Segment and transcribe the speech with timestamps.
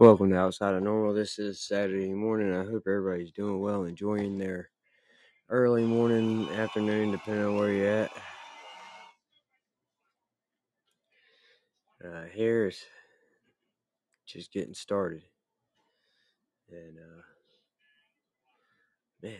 [0.00, 1.14] Welcome to Outside of Normal.
[1.14, 2.52] This is Saturday morning.
[2.52, 4.70] I hope everybody's doing well, enjoying their
[5.48, 8.10] early morning, afternoon, depending on where you're at.
[12.04, 12.80] Uh, here is
[14.26, 15.22] just getting started.
[16.68, 17.22] And, uh,
[19.22, 19.38] man,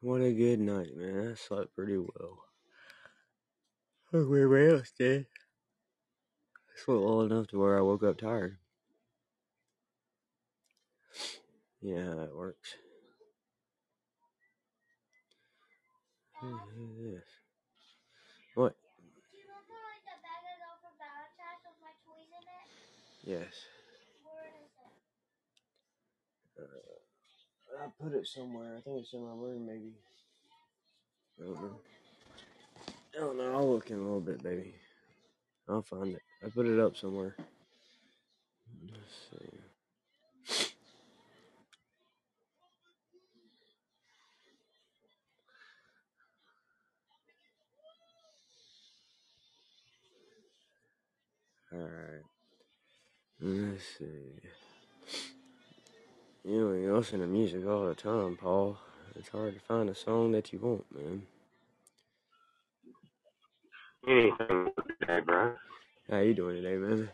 [0.00, 1.32] what a good night, man.
[1.32, 2.44] I slept pretty well.
[4.12, 5.26] Hope else did.
[6.74, 8.58] I slept well enough to where I woke up tired.
[11.80, 12.74] Yeah that works.
[16.40, 16.42] What?
[16.42, 16.64] Do you know how that works.
[16.76, 17.28] Who is this?
[18.54, 18.76] What?
[23.26, 23.54] Yes.
[26.58, 28.76] Uh, I put it somewhere.
[28.76, 29.92] I think it's in my room, maybe.
[31.40, 31.80] I don't know.
[33.16, 33.52] I don't know.
[33.54, 34.74] I'll look in a little bit, baby.
[35.68, 36.22] I'll find it.
[36.44, 37.36] I put it up somewhere.
[51.74, 52.22] Alright.
[53.40, 54.40] Let's see.
[56.44, 58.78] You you listen to music all the time, Paul.
[59.16, 61.22] It's hard to find a song that you want, man.
[64.08, 65.54] Anything today, bro.
[66.10, 67.08] How you doing today, man?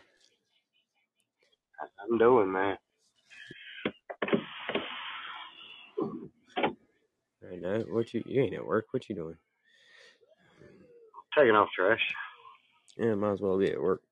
[2.03, 2.77] I'm doing, man.
[7.41, 8.87] Right now, what you you ain't at work?
[8.91, 9.37] What you doing?
[11.37, 12.01] Taking off trash.
[12.99, 14.03] Yeah, might as well be at work.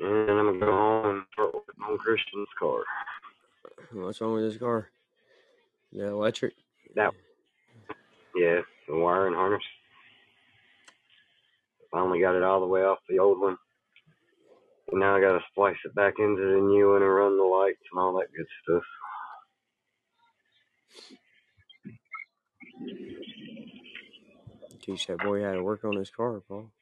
[0.00, 2.84] And I'm gonna go home and start working on Christian's car.
[3.92, 4.88] What's wrong with this car?
[5.92, 6.54] The electric?
[6.94, 7.12] That
[8.36, 9.64] yeah, the wiring harness.
[11.92, 13.56] Finally got it all the way off the old one.
[14.90, 17.82] And now I gotta splice it back into the new one and run the lights
[17.92, 18.82] and all that good stuff.
[24.82, 26.72] Teach that boy how to work on his car, Paul.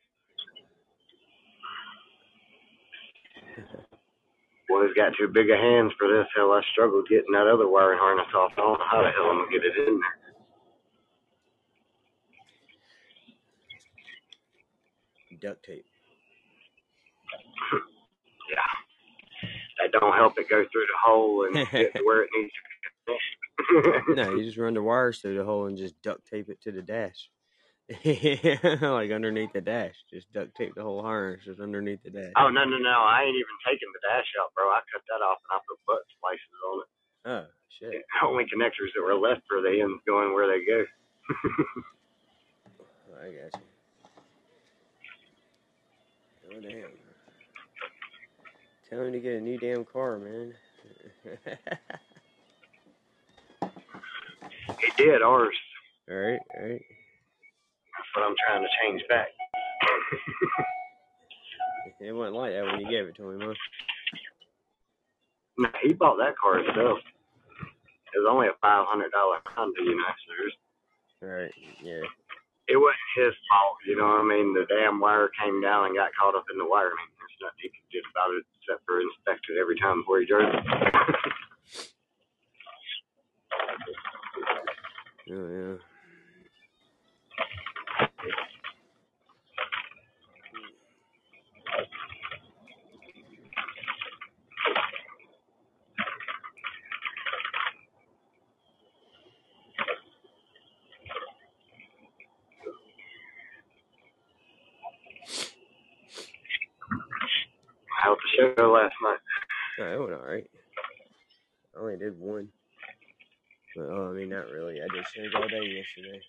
[4.69, 6.27] Boy's got too big of hands for this.
[6.37, 8.53] Hell, I struggled getting that other wiring harness off.
[8.57, 10.20] I don't know how the hell I'm gonna get it in there.
[15.41, 15.85] Duct tape.
[18.51, 18.67] Yeah,
[19.79, 22.61] that don't help it go through the hole and get to where it needs to
[23.07, 23.15] go.
[24.15, 26.73] no, you just run the wires through the hole and just duct tape it to
[26.73, 27.31] the dash.
[28.83, 29.95] like underneath the dash.
[30.13, 32.33] Just duct tape the whole harness just underneath the dash.
[32.37, 33.03] Oh no no no!
[33.03, 34.67] I ain't even taking the dash out, bro.
[34.67, 36.91] I cut that off and I put butt splices on it.
[37.27, 38.03] Oh, shit.
[38.03, 40.85] The only connectors that were left for the ends going where they go.
[43.21, 43.70] I got you.
[46.53, 46.91] Oh, damn.
[48.89, 50.53] Tell him to get a new damn car, man.
[53.63, 55.55] He did ours.
[56.11, 56.83] alright, alright.
[56.83, 59.29] That's what I'm trying to change back.
[62.03, 63.53] It wasn't like that when you gave it to him, huh?
[65.59, 66.99] no, he bought that car himself.
[68.15, 70.05] It was only a five hundred dollar Honda, you know.
[70.29, 70.57] There's-
[71.23, 71.53] Alright,
[71.83, 72.01] yeah.
[72.71, 74.55] It wasn't his fault, you know what I mean?
[74.55, 77.03] The damn wire came down and got caught up in the wiring.
[77.19, 80.27] There's nothing he could do about it except for inspect it every time before he
[80.27, 80.63] drove it.
[85.35, 85.83] Oh, yeah.
[108.59, 109.19] Last night?
[109.79, 110.51] It went alright.
[111.77, 112.49] I only did one.
[113.77, 114.81] But, oh, I mean, not really.
[114.81, 116.21] I did shows all day yesterday.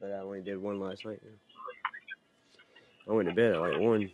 [0.00, 1.20] But I only did one last night.
[3.08, 4.10] I went to bed at like 1.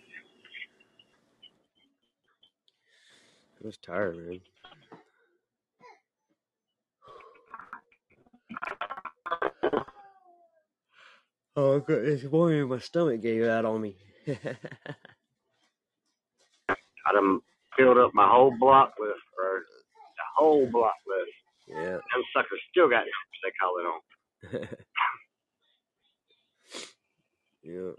[3.62, 4.41] I was tired, man.
[11.54, 12.06] Oh, good.
[12.06, 13.97] This morning my stomach gave out on me.
[17.07, 17.41] I done
[17.77, 19.59] filled up my whole block list, bro.
[19.59, 21.33] The whole block list.
[21.69, 21.99] yeah.
[21.99, 23.04] Them suckers still got
[23.43, 24.69] they call it on.
[27.65, 27.93] yeah.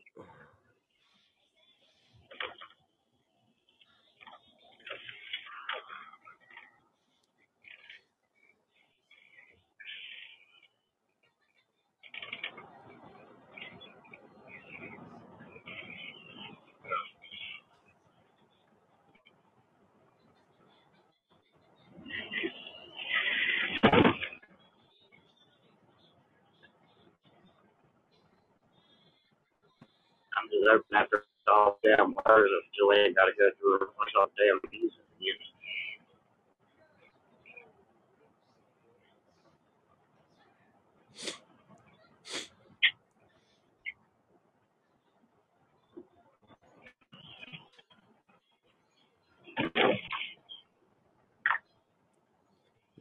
[30.43, 30.51] open
[30.95, 32.49] after all damn wires.
[32.51, 34.99] I still ain't got to go through a bunch of damn pieces.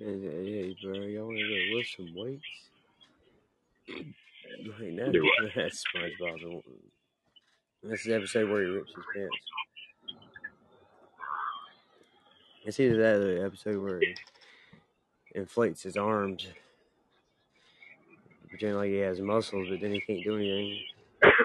[0.00, 2.43] And, uh, hey, bro, y'all want to go lift some weights?
[4.65, 5.23] Like that, Do
[5.56, 5.85] that's
[7.84, 7.93] SpongeBob.
[7.94, 9.37] is the episode where he rips his pants.
[12.64, 14.14] It's either that or the episode where he
[15.34, 16.46] inflates his arms,
[18.49, 20.79] pretending like he has muscles, but then he can't do anything.
[21.23, 21.43] And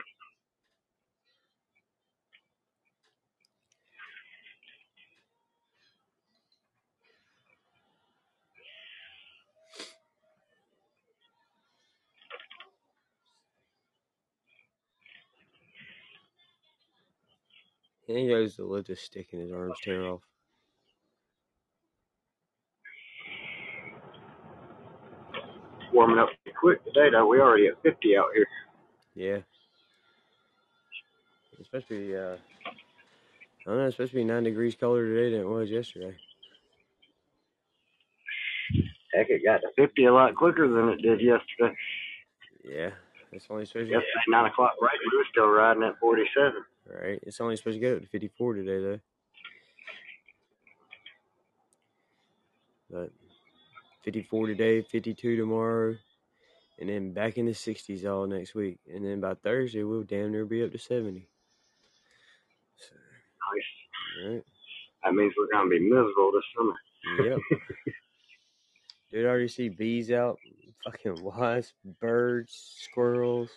[18.17, 20.21] he goes to lift a stick and his arms tear off.
[25.97, 26.29] warming up
[26.59, 27.25] quick today, though.
[27.25, 28.47] We already at 50 out here.
[29.15, 29.39] Yeah.
[31.57, 35.07] It's supposed to be, uh, I don't know, it's supposed to be nine degrees colder
[35.07, 36.15] today than it was yesterday.
[39.13, 41.75] Heck, it got to 50 a lot quicker than it did yesterday.
[42.63, 42.91] Yeah.
[43.31, 46.63] It's only supposed to Yesterday, 9 o'clock right, we were still riding at 47.
[46.89, 47.19] Right.
[47.23, 48.99] It's only supposed to go up to 54 today, though.
[52.89, 53.11] But
[54.05, 55.95] 54 today, 52 tomorrow,
[56.79, 58.79] and then back in the 60s all next week.
[58.93, 61.27] And then by Thursday, we'll damn near be up to 70.
[62.77, 62.95] So,
[63.53, 64.31] Nice.
[64.31, 64.43] right.
[65.03, 67.29] That means we're going to be miserable this summer.
[67.29, 67.39] Yep.
[69.11, 70.37] Dude, I already see bees out.
[70.85, 73.49] Fucking wasps, birds, squirrels.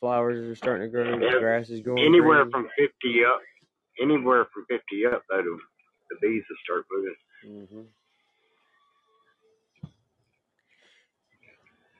[0.00, 1.18] Flowers are starting to grow.
[1.18, 1.38] Yeah.
[1.38, 2.52] Grass is going Anywhere green.
[2.52, 3.40] from 50 up,
[4.02, 5.58] anywhere from 50 up, though, the,
[6.10, 7.14] the bees will start moving.
[7.46, 7.80] Mm-hmm.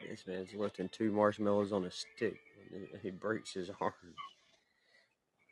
[0.08, 2.38] This man's lifting two marshmallows on a stick.
[2.72, 3.92] He he breaks his arm.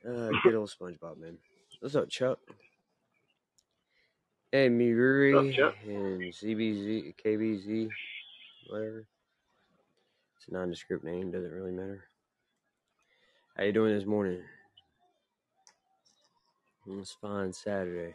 [0.09, 1.37] Uh, good old SpongeBob, man.
[1.81, 2.39] What's up, Chuck?
[4.51, 7.89] Hey, Miruri up, and CBZ, KBZ,
[8.69, 9.07] whatever.
[10.39, 12.05] It's a nondescript name, doesn't really matter.
[13.59, 14.41] How you doing this morning?
[16.87, 18.15] It's fine Saturday.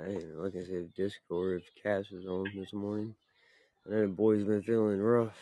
[0.00, 3.16] I didn't even look and see the Discord if Cass was on this morning.
[3.84, 5.34] I know the boys been feeling rough.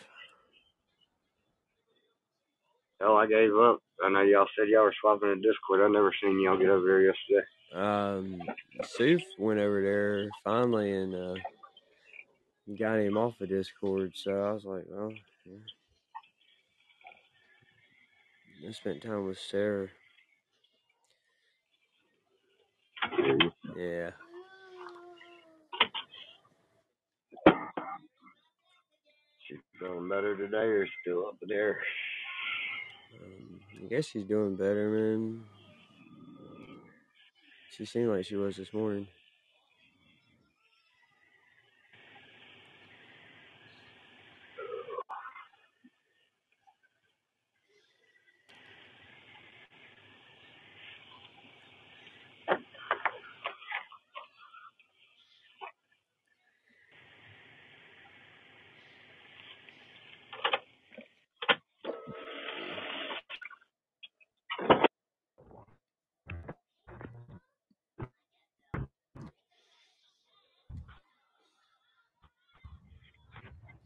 [2.99, 3.83] Hell, I gave up.
[4.03, 5.81] I know y'all said y'all were swapping the Discord.
[5.81, 7.45] I never seen y'all get over there yesterday.
[7.75, 8.41] Um,
[8.81, 11.35] Soof went over there finally and uh,
[12.77, 14.11] got him off the Discord.
[14.15, 15.11] So I was like, well,
[15.45, 15.57] yeah.
[18.67, 19.87] I spent time with Sarah.
[23.77, 24.11] Yeah.
[29.39, 31.79] She's feeling better today or still up there?
[33.23, 35.43] Um, I guess she's doing better, man.
[37.71, 39.07] She seemed like she was this morning.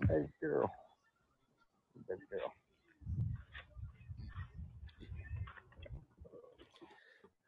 [0.09, 0.69] Hey, girl.
[2.07, 2.53] Good girl.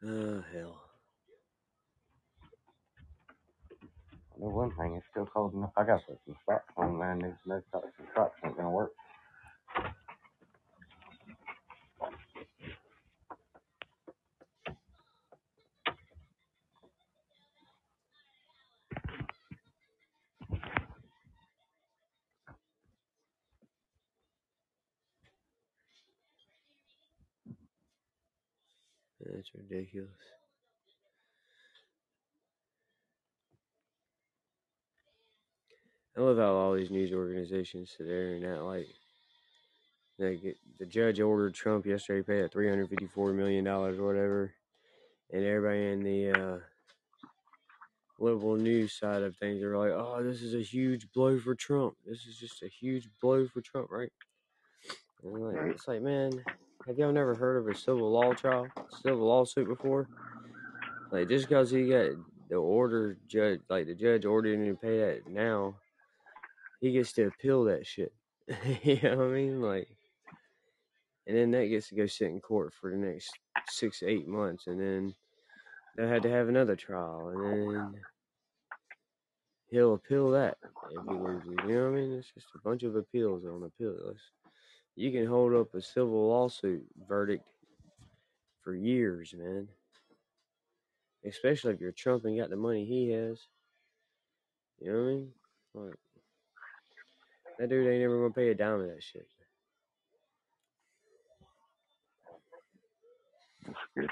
[0.04, 0.80] Oh, hell.
[4.40, 5.06] The one thing, it's
[5.76, 8.92] I got some socks on there, these no socks and socks ain't gonna work.
[29.20, 30.10] That's ridiculous.
[36.16, 38.86] I love how all these news organizations sit there and act like
[40.18, 43.64] they get the judge ordered Trump yesterday to pay that three hundred fifty four million
[43.64, 44.54] dollars or whatever,
[45.32, 46.58] and everybody in the uh,
[48.18, 51.96] liberal news side of things are like, "Oh, this is a huge blow for Trump.
[52.06, 54.12] This is just a huge blow for Trump, right?"
[55.22, 56.44] And like, it's like, man,
[56.86, 58.68] have y'all never heard of a civil law trial,
[59.02, 60.08] civil lawsuit before?
[61.10, 62.10] Like, just because he got
[62.48, 65.74] the order judge, like the judge ordered him to pay that now,
[66.80, 68.12] he gets to appeal that shit.
[68.82, 69.60] you know what I mean?
[69.60, 69.88] Like,
[71.26, 73.30] and then that gets to go sit in court for the next
[73.68, 75.14] six, eight months, and then
[75.96, 77.94] they had to have another trial, and then
[79.70, 80.58] he'll appeal that
[80.90, 81.48] if he loses.
[81.66, 82.12] You know what I mean?
[82.12, 84.18] It's just a bunch of appeals on appeals.
[84.94, 87.44] You can hold up a civil lawsuit verdict
[88.62, 89.68] for years, man.
[91.24, 93.40] Especially if you're Trump and got the money he has.
[94.80, 95.32] You know what I mean?
[95.74, 95.94] Like,
[97.58, 99.26] that dude ain't ever gonna pay a dime of that shit.
[103.96, 104.08] That's.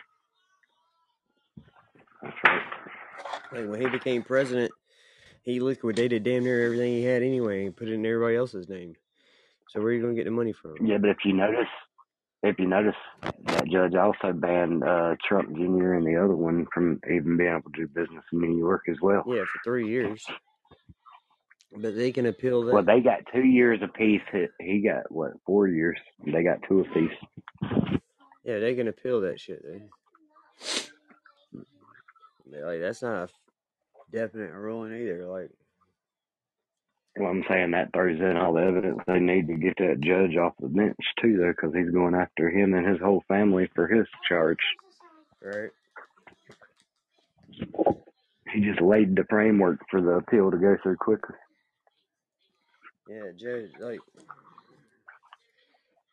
[2.23, 2.63] That's right.
[3.53, 4.73] Like when he became president,
[5.43, 8.95] he liquidated damn near everything he had anyway and put it in everybody else's name.
[9.69, 10.77] So where are you gonna get the money from?
[10.85, 11.69] Yeah, but if you notice,
[12.43, 12.95] if you notice,
[13.45, 15.95] that judge also banned uh, Trump Jr.
[15.95, 18.97] and the other one from even being able to do business in New York as
[19.03, 19.23] well.
[19.27, 20.25] Yeah, for three years.
[21.77, 22.73] But they can appeal that.
[22.73, 24.23] Well, they got two years apiece.
[24.33, 25.99] He, he got what four years?
[26.25, 27.11] They got two apiece.
[28.45, 29.63] Yeah, they can appeal that shit.
[29.63, 29.83] Dude.
[32.63, 33.29] Like that's not a
[34.13, 35.27] definite ruling either.
[35.27, 35.51] Like
[37.19, 40.37] Well, I'm saying that throws in all the evidence they need to get that judge
[40.37, 43.89] off the bench too, though, because he's going after him and his whole family for
[43.89, 44.59] his charge.
[45.43, 45.71] right?
[48.53, 51.39] He just laid the framework for the appeal to go through quicker.
[53.09, 54.01] Yeah, judge like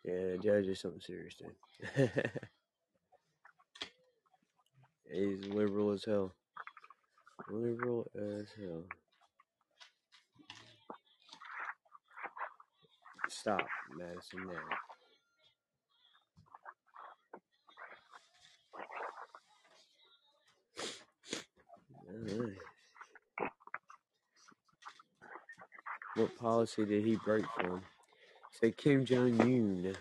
[0.04, 1.56] Yeah, judge is something serious, dude.
[5.12, 6.34] He's liberal as hell.
[7.50, 8.84] Liberal as hell.
[13.30, 13.68] Stop,
[13.98, 14.54] Madison now.
[22.32, 22.71] Alright.
[26.16, 27.82] What policy did he break from?
[28.60, 29.96] Say Kim Jong Un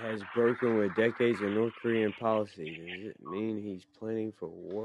[0.00, 2.76] has broken with decades of North Korean policy.
[2.76, 4.84] Does it mean he's planning for war?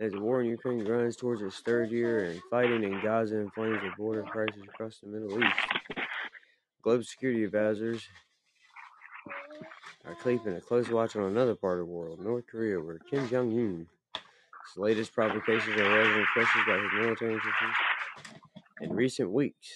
[0.00, 3.80] As the war in Ukraine grinds towards its third year and fighting in Gaza inflames
[3.82, 5.56] the border crisis across the Middle East,
[6.82, 8.06] global security advisors
[10.08, 13.28] are keeping a close watch on another part of the world, North Korea, where Kim
[13.28, 13.86] Jong Un's
[14.76, 17.74] latest provocations are raising questions about his military intentions.
[18.80, 19.68] In recent weeks,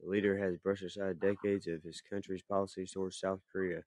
[0.00, 3.80] the leader has brushed aside decades of his country's policies towards South Korea,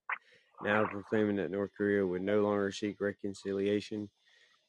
[0.64, 4.10] now proclaiming that North Korea would no longer seek reconciliation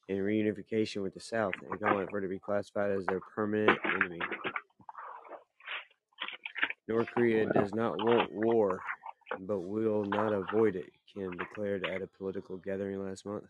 [0.07, 3.77] and reunification with the South and calling for it to be classified as their permanent
[3.85, 4.19] enemy.
[6.87, 8.79] North Korea does not want war,
[9.39, 13.45] but will not avoid it, Kim declared at a political gathering last month.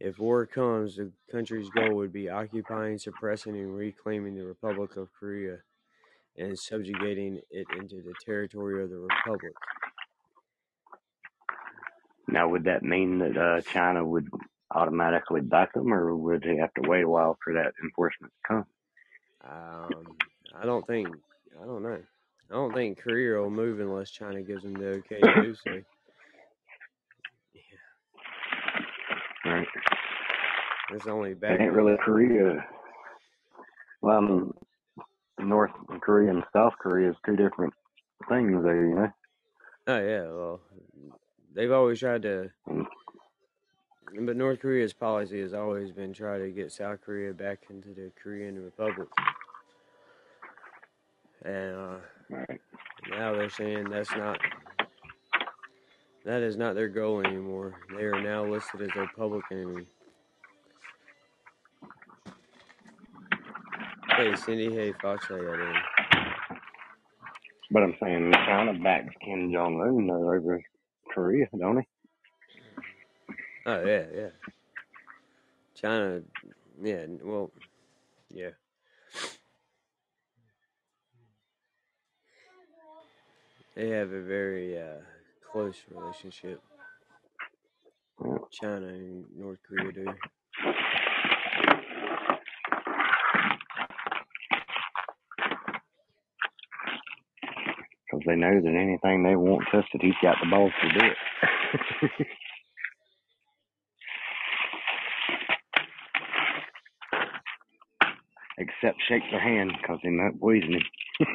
[0.00, 5.12] If war comes, the country's goal would be occupying, suppressing, and reclaiming the Republic of
[5.12, 5.58] Korea
[6.38, 9.52] and subjugating it into the territory of the Republic.
[12.26, 14.28] Now, would that mean that uh, China would
[14.70, 18.48] automatically back them, or would they have to wait a while for that enforcement to
[18.48, 18.66] come?
[19.44, 20.16] Um,
[20.54, 21.08] I don't think,
[21.60, 21.98] I don't know.
[22.50, 25.70] I don't think Korea will move unless China gives them the okay to do so.
[29.44, 29.66] Right.
[30.92, 32.64] It's only It ain't really Korea.
[34.02, 34.52] Well, I mean,
[35.38, 37.72] North Korea and South Korea is two different
[38.28, 39.08] things there, you know?
[39.86, 40.60] Oh yeah, well,
[41.54, 42.86] they've always tried to, Mm.
[44.22, 48.10] but North Korea's policy has always been try to get South Korea back into the
[48.22, 49.08] Korean Republic,
[51.44, 51.96] and uh,
[52.30, 52.60] Right.
[53.06, 54.40] now they're saying that's not,
[56.24, 57.76] that is not their goal anymore.
[57.90, 59.86] They are now listed as their public enemy.
[64.16, 65.84] Hey Cindy, hey Fox, y'all doing?
[67.70, 70.62] But I'm saying China backs Kim Jong Un over
[71.14, 71.84] Korea, don't he?
[73.66, 74.28] Oh yeah, yeah.
[75.76, 76.22] China,
[76.82, 77.52] yeah, well,
[78.30, 78.50] yeah.
[83.76, 85.00] They have a very uh,
[85.52, 86.60] close relationship.
[88.52, 90.04] China and North Korea do.
[98.04, 102.26] Because they know that anything they want tested, he's got the balls to do it.
[108.60, 110.82] except shake their hand because he might poison him.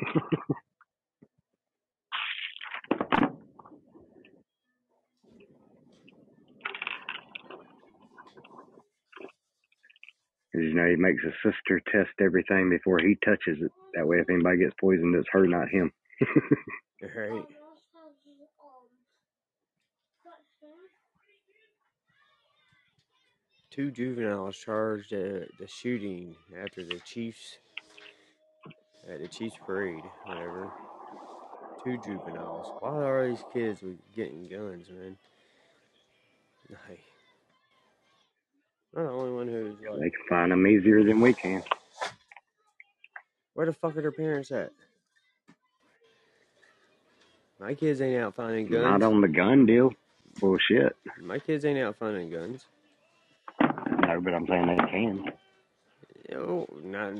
[10.54, 13.72] you know, he makes his sister test everything before he touches it.
[13.94, 15.92] That way, if anybody gets poisoned, it's her, not him.
[17.16, 17.44] Right.
[23.70, 26.34] Two juveniles charged at the shooting
[26.64, 27.58] after the Chiefs
[29.12, 30.72] at the Chiefs parade, whatever.
[31.84, 32.72] Two juveniles.
[32.80, 33.84] Why are these kids
[34.16, 35.18] getting guns, man?
[36.70, 37.04] Like,
[38.96, 41.64] I'm the only one who's They can find them easier than we can.
[43.54, 44.72] where the fuck are their parents at?
[47.60, 48.84] My kids ain't out finding guns.
[48.84, 49.92] Not on the gun deal.
[50.40, 50.96] Bullshit.
[51.22, 52.66] My kids ain't out finding guns.
[53.62, 55.26] No, but I'm saying they can.
[56.32, 57.14] No, not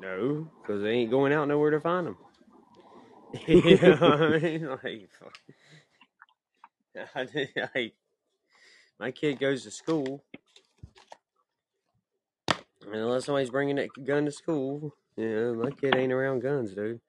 [0.00, 2.16] no, because they ain't going out nowhere to find them.
[3.46, 4.68] you know what I mean?
[4.68, 5.38] Like, fuck.
[7.14, 7.28] I,
[7.74, 7.94] like,
[9.00, 10.22] my kid goes to school,
[13.00, 17.00] unless somebody's bringing that gun to school, you know, my kid ain't around guns, dude.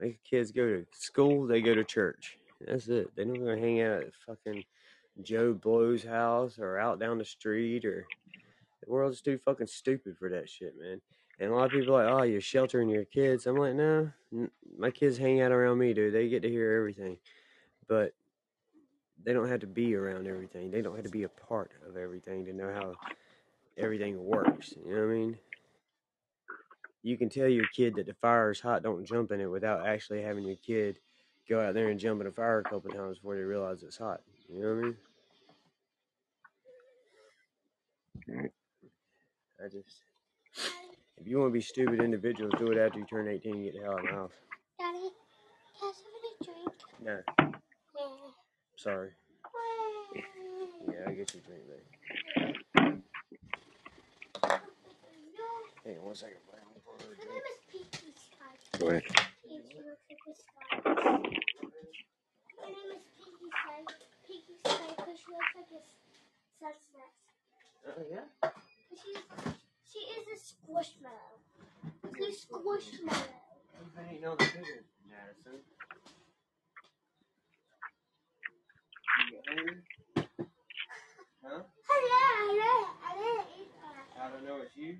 [0.00, 2.38] My kids go to school, they go to church.
[2.66, 3.10] That's it.
[3.16, 4.64] They don't go hang out at fucking
[5.22, 8.06] Joe Blow's house or out down the street or
[8.84, 11.00] the world's too fucking stupid for that shit, man.
[11.40, 13.46] And a lot of people are like, oh, you're sheltering your kids.
[13.46, 14.10] I'm like, no,
[14.76, 16.12] my kids hang out around me, dude.
[16.12, 17.16] They get to hear everything,
[17.86, 18.12] but
[19.24, 20.70] they don't have to be around everything.
[20.70, 22.94] They don't have to be a part of everything to know how
[23.78, 24.74] everything works.
[24.84, 25.38] You know what I mean?
[27.02, 29.86] You can tell your kid that the fire is hot, don't jump in it without
[29.86, 30.98] actually having your kid
[31.48, 33.96] go out there and jump in a fire a couple times before they realize it's
[33.96, 34.20] hot.
[34.52, 34.96] You know what I mean?
[38.28, 38.52] Right.
[39.64, 40.02] I just,
[41.16, 43.74] if you want to be stupid individuals, do it after you turn 18 and get
[43.74, 44.32] the hell out of the house.
[44.78, 44.98] Daddy,
[45.80, 45.96] can I have
[46.40, 46.74] a drink?
[47.04, 47.48] No, Yeah.
[48.76, 49.10] sorry.
[50.88, 53.02] Yeah, I'll get you a drink, man.
[54.42, 54.52] Hang on one second.
[54.52, 54.52] buddy.
[54.52, 55.74] I'm gonna pour her a My drink.
[55.74, 58.52] name is Peaky Sky.
[58.78, 59.02] Go ahead.
[59.42, 60.76] Peaky looks like a sky.
[60.84, 63.80] My name is Peaky Sky.
[64.26, 65.96] Peaky Sky because she looks like a s-
[66.60, 67.12] sunset.
[67.88, 68.26] Oh, yeah?
[68.90, 69.22] She's,
[69.90, 71.40] she is a squishmallow.
[72.18, 73.32] She's a squishmallow.
[74.12, 75.60] Eating all the sugar, Madison.
[79.18, 79.76] You get hungry?
[81.42, 81.62] Huh?
[81.88, 82.74] Hello, hello,
[83.08, 83.70] I didn't eat.
[84.20, 84.96] I don't know, it's you?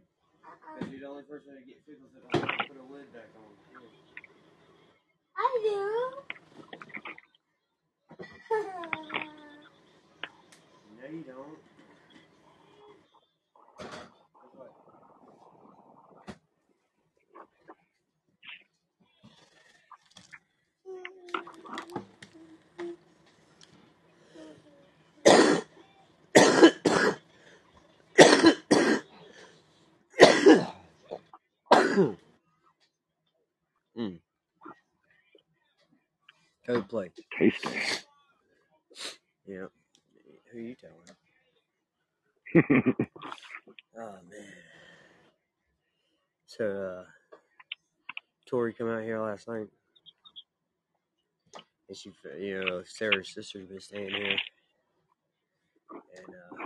[0.74, 3.52] Because you're the only person to get pickles that don't put a lid back on.
[5.36, 5.78] I do.
[11.00, 11.77] No, you don't.
[33.98, 34.18] Mm.
[36.66, 37.10] Go play.
[37.38, 37.68] Tasty.
[39.46, 39.66] Yeah.
[40.52, 41.26] Who you telling?
[43.98, 44.46] Oh man.
[46.46, 47.04] So uh
[48.48, 49.66] Tori come out here last night.
[51.88, 54.36] And she you know, Sarah's sister's been staying here.
[56.16, 56.56] And uh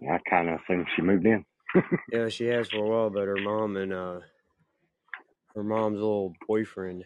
[0.00, 1.44] yeah, I kind of assumed she moved in.
[2.12, 4.20] yeah, she has for a while, but her mom and uh
[5.54, 7.04] her mom's little boyfriend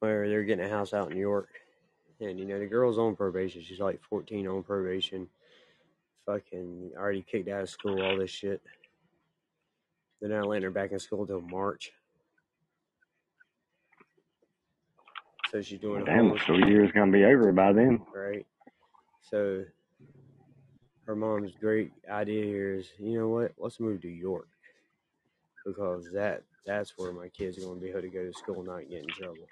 [0.00, 1.48] where they're getting a house out in New York.
[2.20, 3.62] And you know, the girl's on probation.
[3.62, 5.28] She's like 14 on probation.
[6.26, 8.60] Fucking already kicked out of school, all this shit.
[10.20, 11.92] They're not letting her back in school till March.
[15.50, 18.00] So she's doing a Damn, school year's gonna be over by then.
[18.14, 18.46] right?
[19.22, 19.64] So
[21.06, 23.52] her mom's great idea here is, you know what?
[23.56, 24.48] Let's move to York
[25.68, 28.58] because that that's where my kids are going to be able to go to school
[28.60, 29.48] and not get in trouble.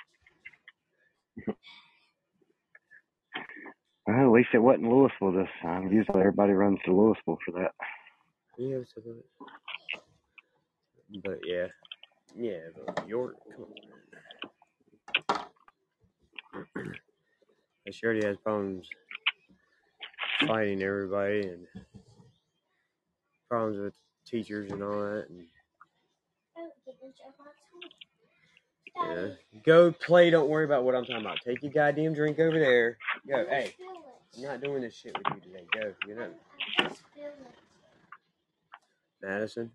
[4.07, 5.93] Well, at least it wasn't Louisville this time.
[5.93, 7.73] Usually everybody runs to Louisville for that.
[8.59, 8.79] Yeah.
[11.25, 11.67] But yeah,
[12.37, 13.71] yeah, but York, come on.
[16.75, 16.95] man.
[17.87, 18.89] And she already has problems
[20.47, 21.67] fighting everybody and
[23.51, 23.95] problems with
[24.27, 25.29] teachers and all that.
[25.31, 25.47] And
[26.59, 26.76] Oh, get the joke on too.
[28.97, 29.29] Yeah,
[29.65, 30.31] go play.
[30.31, 31.39] Don't worry about what I'm talking about.
[31.45, 32.99] Take your goddamn drink over there.
[33.29, 33.45] Go.
[33.49, 33.75] Hey,
[34.37, 35.67] I'm not doing this shit with you today.
[35.73, 35.95] Go.
[36.79, 37.33] Just feeling
[39.23, 39.71] Madison.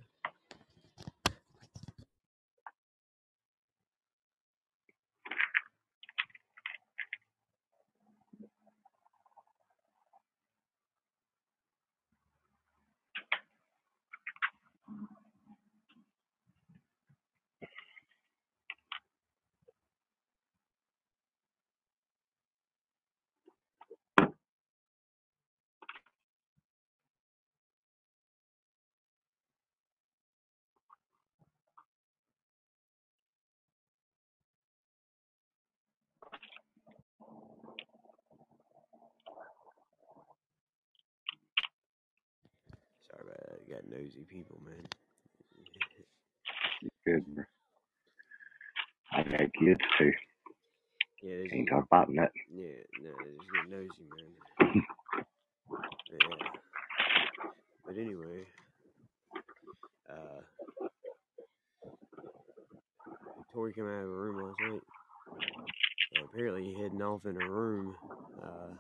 [44.12, 44.86] Nosy people, man.
[47.06, 47.26] Good.
[47.36, 47.44] bro.
[49.14, 50.12] I got kids too.
[51.24, 52.32] Yeah, they Can't talk about that.
[52.52, 54.84] yeah, no, they just get nosy, man.
[56.12, 56.48] yeah.
[57.86, 58.46] But anyway,
[60.10, 60.42] uh,
[63.54, 64.82] Tori came out of a room last night.
[66.18, 67.96] Uh, apparently, heading off in a room.
[68.42, 68.74] Uh,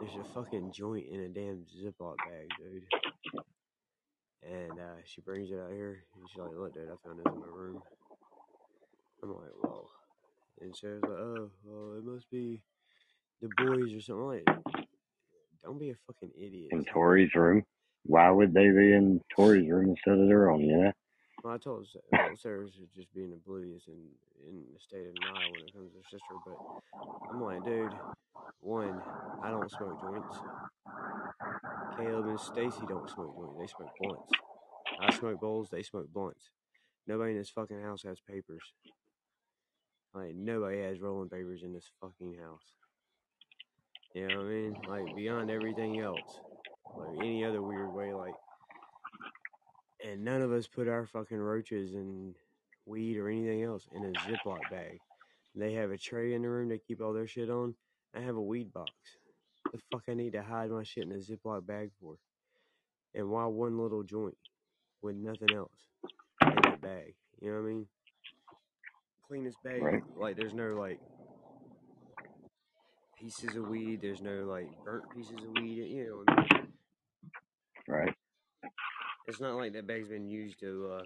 [0.00, 3.09] there's a fucking joint in a damn Ziploc bag, dude.
[4.50, 6.04] And uh, she brings it out here.
[6.16, 7.82] And she's like, "Look, dude, I found this in my room."
[9.22, 9.88] I'm like, "Whoa!"
[10.60, 12.62] And was like, "Oh, well, it must be
[13.40, 14.86] the boys or something." I'm like,
[15.62, 16.68] don't be a fucking idiot.
[16.72, 17.64] In Tori's room.
[18.04, 20.62] Why would they be in Tori's room instead of their own?
[20.62, 20.92] Yeah.
[21.44, 21.86] Well, I told
[22.36, 23.98] Sarah's just being oblivious and
[24.48, 26.56] in the state of denial when it comes to her sister, but
[27.30, 27.92] I'm like, dude,
[28.60, 29.00] one,
[29.42, 30.38] I don't smoke joints.
[32.00, 33.58] Caleb and Stacy don't smoke joints.
[33.58, 34.32] They smoke blunts.
[35.00, 35.68] I smoke bowls.
[35.70, 36.50] They smoke blunts.
[37.06, 38.62] Nobody in this fucking house has papers.
[40.14, 42.64] Like nobody has rolling papers in this fucking house.
[44.14, 44.76] You know what I mean?
[44.88, 46.40] Like beyond everything else,
[46.96, 48.34] like any other weird way, like
[50.04, 52.34] and none of us put our fucking roaches and
[52.86, 54.98] weed or anything else in a Ziploc bag.
[55.54, 57.74] They have a tray in the room they keep all their shit on.
[58.16, 58.90] I have a weed box.
[59.72, 62.16] The fuck I need to hide my shit in a Ziploc bag for?
[63.14, 64.36] And why one little joint
[65.02, 65.70] with nothing else
[66.42, 67.14] in that bag?
[67.40, 67.86] You know what I mean?
[69.28, 69.82] Cleanest bag.
[69.82, 70.02] Right.
[70.18, 71.00] Like there's no like
[73.20, 74.00] pieces of weed.
[74.02, 75.86] There's no like burnt pieces of weed.
[75.88, 76.68] You know, what I mean?
[77.88, 78.14] Right.
[79.26, 81.02] It's not like that bag's been used to, uh,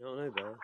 [0.00, 0.54] I don't know, bro.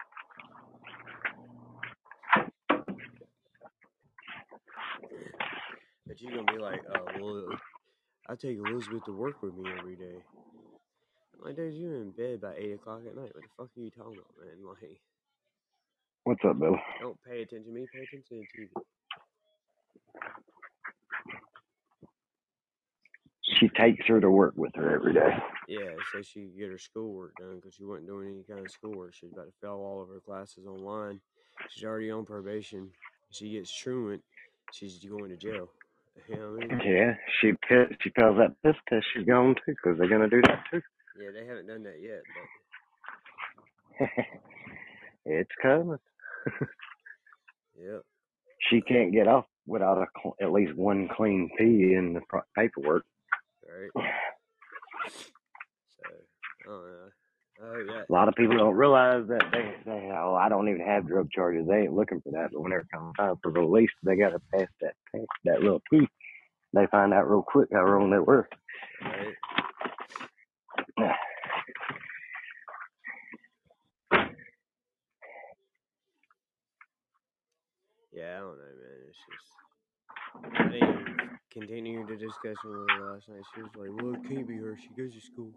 [6.06, 7.58] But you're gonna be like, oh, well,
[8.28, 10.22] I take Elizabeth to work with me every day.
[11.34, 13.32] I'm like, dude, you're in bed by 8 o'clock at night.
[13.34, 14.56] What the fuck are you talking about, man?
[14.82, 15.00] Like,
[16.24, 16.76] What's up, Bill?
[17.00, 18.82] don't pay attention to me, pay attention to the TV.
[23.60, 25.30] She takes her to work with her every day.
[25.68, 28.70] Yeah, so she could get her schoolwork done because she wasn't doing any kind of
[28.72, 29.14] schoolwork.
[29.14, 31.20] She's about to fail all of her classes online.
[31.70, 32.90] She's already on probation.
[33.30, 34.22] She gets truant.
[34.72, 35.70] She's going to jail.
[36.28, 36.80] You know what I mean?
[36.84, 37.52] Yeah, she
[38.00, 39.06] she fails that piss test.
[39.14, 40.80] She's gone too because they're gonna do that too.
[41.20, 42.22] Yeah, they haven't done that yet,
[43.98, 44.08] but
[45.26, 45.98] it's coming.
[47.80, 48.02] yep.
[48.70, 52.40] She can't get off without a cl- at least one clean pee in the pro-
[52.56, 53.04] paperwork.
[53.62, 53.90] Right.
[55.98, 56.10] So,
[56.64, 57.08] I don't know.
[57.62, 58.08] Oh, I hope.
[58.08, 61.30] A lot of people don't realize that they say, "Oh, I don't even have drug
[61.30, 64.30] charges." They ain't looking for that, but whenever it comes time for release, they got
[64.30, 66.06] to pass that test, that little P.
[66.74, 68.48] They find out real quick how wrong they were.
[69.02, 69.34] Right.
[78.12, 78.98] Yeah, I don't know, man.
[79.08, 79.46] It's just.
[80.58, 83.42] I even continue the discussion with her last night.
[83.54, 84.76] She was like, "Well, it can't be her.
[84.76, 85.52] She goes to school.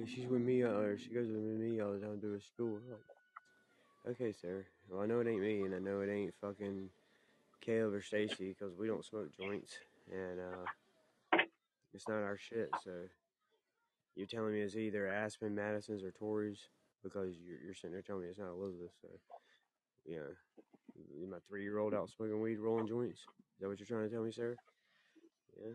[0.00, 2.40] And she's with me, uh, or she goes with me all the time to her
[2.40, 4.64] school." Like, okay, sir.
[4.88, 6.88] Well, I know it ain't me, and I know it ain't fucking
[7.60, 9.76] Caleb or Stacy because we don't smoke joints,
[10.10, 11.38] and uh,
[11.92, 12.70] it's not our shit.
[12.82, 12.92] So
[14.16, 16.70] you're telling me it's either Aspen, Madison's, or Tori's
[17.04, 18.92] because you're, you're sitting there telling me it's not Elizabeth.
[19.02, 19.08] So
[20.06, 20.32] yeah,
[21.28, 23.20] my three year old out smoking weed, rolling joints.
[23.20, 24.56] Is that what you're trying to tell me, sir?
[25.62, 25.72] Yeah.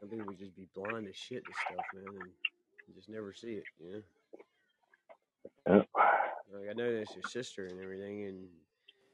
[0.00, 2.30] Some people just be blind as shit to stuff, man, and
[2.86, 4.02] you just never see it, you know?
[5.74, 5.88] Yep.
[6.52, 8.46] Like I know that's your sister and everything, and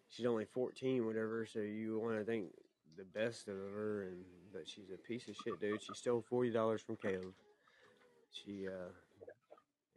[0.08, 1.46] she's only fourteen, whatever.
[1.46, 2.46] So you want to think
[2.96, 5.82] the best of her, and but she's a piece of shit, dude.
[5.82, 7.34] She stole forty dollars from Caleb.
[8.30, 8.92] She uh,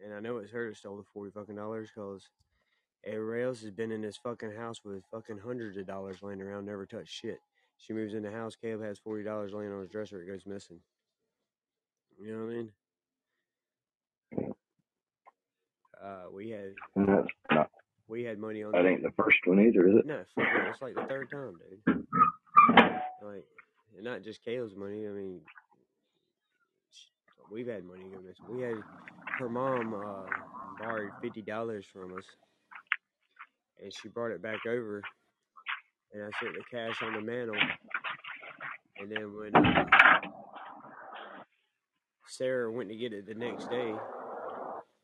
[0.04, 2.30] and I know it's her that stole the forty fucking dollars, cause
[3.06, 6.66] everybody else has been in this fucking house with fucking hundreds of dollars laying around,
[6.66, 7.40] never touched shit.
[7.78, 10.46] She moves in the house, Caleb has forty dollars laying on his dresser, it goes
[10.46, 10.80] missing.
[12.20, 12.72] You know what I mean?
[16.04, 17.70] Uh, we had And that's not,
[18.08, 20.06] we had money on that ain't the first one either, is it?
[20.06, 22.08] No, it's like the third time, dude.
[23.22, 23.46] Like,
[23.96, 25.08] and not just Caleb's money.
[25.08, 25.42] I mean,
[27.52, 28.46] we've had money go missing.
[28.50, 28.76] We had
[29.40, 30.26] her mom uh,
[30.80, 32.26] borrowed fifty dollars from us,
[33.82, 35.02] and she brought it back over,
[36.14, 37.56] and I set the cash on the mantle.
[39.00, 39.86] And then when uh,
[42.28, 43.94] Sarah went to get it the next day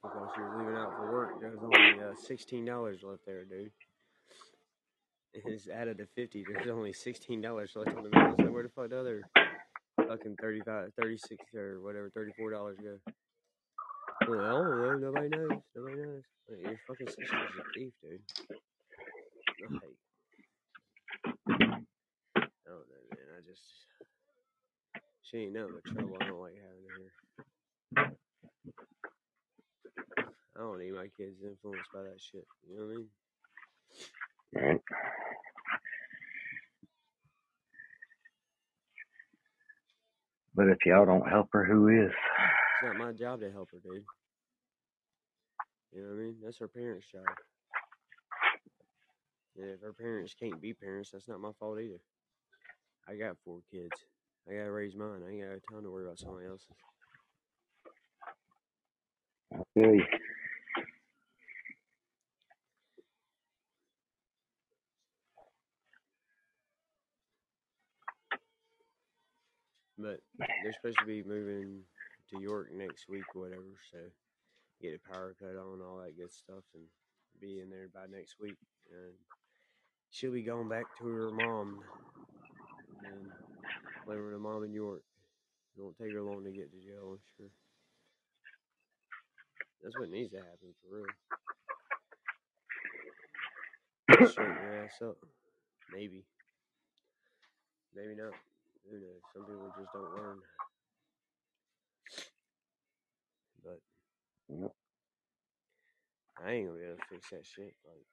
[0.02, 3.46] because she was leaving out for work, there was only uh, sixteen dollars left there,
[3.46, 3.72] dude.
[5.34, 6.44] It's added to fifty.
[6.48, 8.36] There's only sixteen dollars left on the bill.
[8.40, 9.22] So where the fuck the other
[9.98, 12.98] fucking 35, 36 or whatever, thirty four dollars go?
[14.28, 15.12] Well, I don't know.
[15.12, 15.62] Nobody knows.
[15.76, 16.24] Nobody knows.
[16.50, 18.20] Your fucking sister's a thief, dude
[21.26, 23.28] I don't know, man.
[23.38, 23.86] I just
[25.22, 26.18] she ain't nothing but trouble.
[26.20, 27.14] I don't like having her here.
[30.56, 32.46] I don't need my kids influenced by that shit.
[32.70, 33.10] You know what I mean?
[34.54, 34.82] Right.
[40.56, 42.12] But if y'all don't help her, who is?
[42.12, 44.04] It's not my job to help her, dude.
[45.92, 46.36] You know what I mean?
[46.44, 47.26] That's her parents' job.
[49.58, 52.00] And if her parents can't be parents, that's not my fault either.
[53.08, 53.92] I got four kids.
[54.50, 55.22] I gotta raise mine.
[55.26, 56.68] I ain't got time to worry about somebody else's.
[59.54, 60.06] I feel you.
[69.98, 71.82] But they're supposed to be moving
[72.32, 73.64] to York next week, whatever.
[73.92, 74.00] So
[74.82, 76.84] get a power cut on, all that good stuff, and
[77.40, 78.58] be in there by next week.
[78.92, 79.14] And
[80.12, 81.80] she'll be going back to her mom
[83.06, 83.32] and
[84.08, 85.04] living with mom in York.
[85.78, 87.52] It won't take her long to get to jail, I'm sure.
[89.82, 91.06] That's what needs to happen for real.
[94.30, 95.18] Straighten your ass up.
[95.94, 96.24] Maybe.
[97.96, 98.34] Maybe not.
[98.90, 99.22] Who knows?
[99.34, 100.40] Some people just don't learn.
[103.64, 103.80] But
[106.44, 107.76] I ain't gonna be able to fix that shit.
[107.86, 108.06] Like,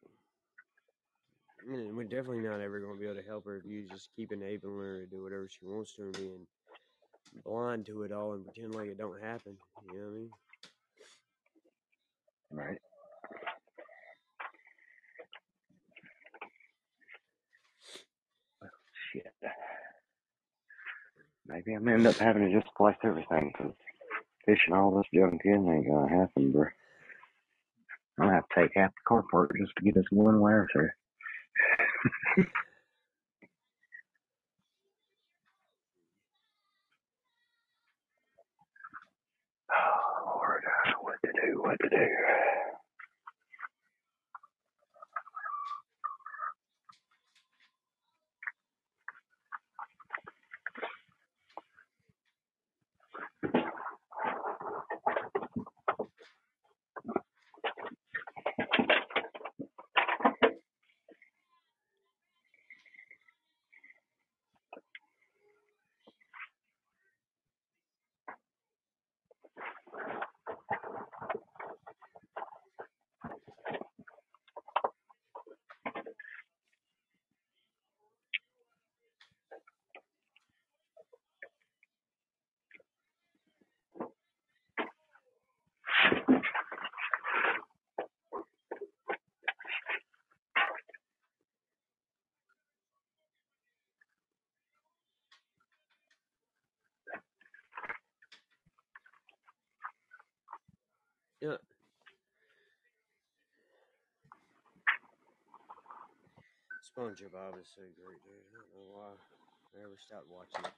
[1.63, 4.09] I mean, we're definitely not ever gonna be able to help her if you just
[4.17, 6.47] keep enabling her to do whatever she wants to and being
[7.45, 9.57] blind to it all and pretend like it don't happen.
[9.87, 10.31] You know what I mean?
[12.53, 12.79] Right.
[18.65, 18.69] Oh,
[19.13, 19.33] shit.
[21.47, 23.75] Maybe I'm end up having to just splice everything because
[24.47, 26.67] fishing all this junk in ain't gonna happen, bro.
[28.19, 30.69] I'm gonna have to take half the car park just to get this one wire
[30.73, 30.91] through.
[39.73, 40.63] Oh, Lord,
[41.03, 42.07] what to do, what to do.
[107.01, 108.45] SpongeBob is so great, dude.
[108.53, 110.73] I don't know why I never stopped watching it.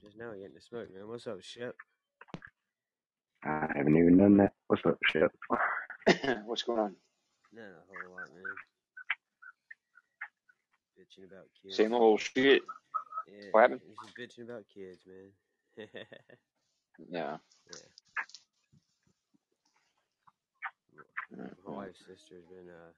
[0.02, 1.06] Just now getting to smoke, man.
[1.06, 1.74] What's up, Shep?
[3.44, 4.54] I haven't even done that.
[4.68, 5.30] What's up, shit?
[6.46, 6.96] What's going on?
[7.52, 8.44] Not a whole lot, man.
[10.98, 11.76] Bitching about kids.
[11.76, 12.62] Same old shit.
[13.34, 13.80] Yeah, What happened?
[14.00, 15.88] Just bitching about kids, man.
[17.10, 17.36] Yeah.
[21.66, 21.76] My Mhm.
[21.76, 22.92] wife's sister's been uh,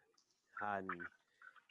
[0.60, 1.06] hiding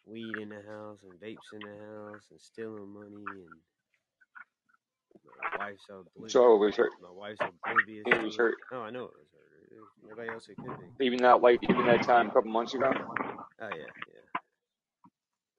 [0.06, 3.56] weed in the house and vapes in the house and stealing money and
[5.25, 6.34] my wife's oblivious.
[6.34, 6.89] So it was her.
[7.01, 8.06] My wife's oblivious.
[8.08, 8.56] It was her.
[8.71, 10.10] Oh, I know it was her.
[10.10, 11.06] Nobody else it could be.
[11.06, 12.91] Even that like even that time a couple months ago.
[13.62, 14.39] Oh yeah, yeah,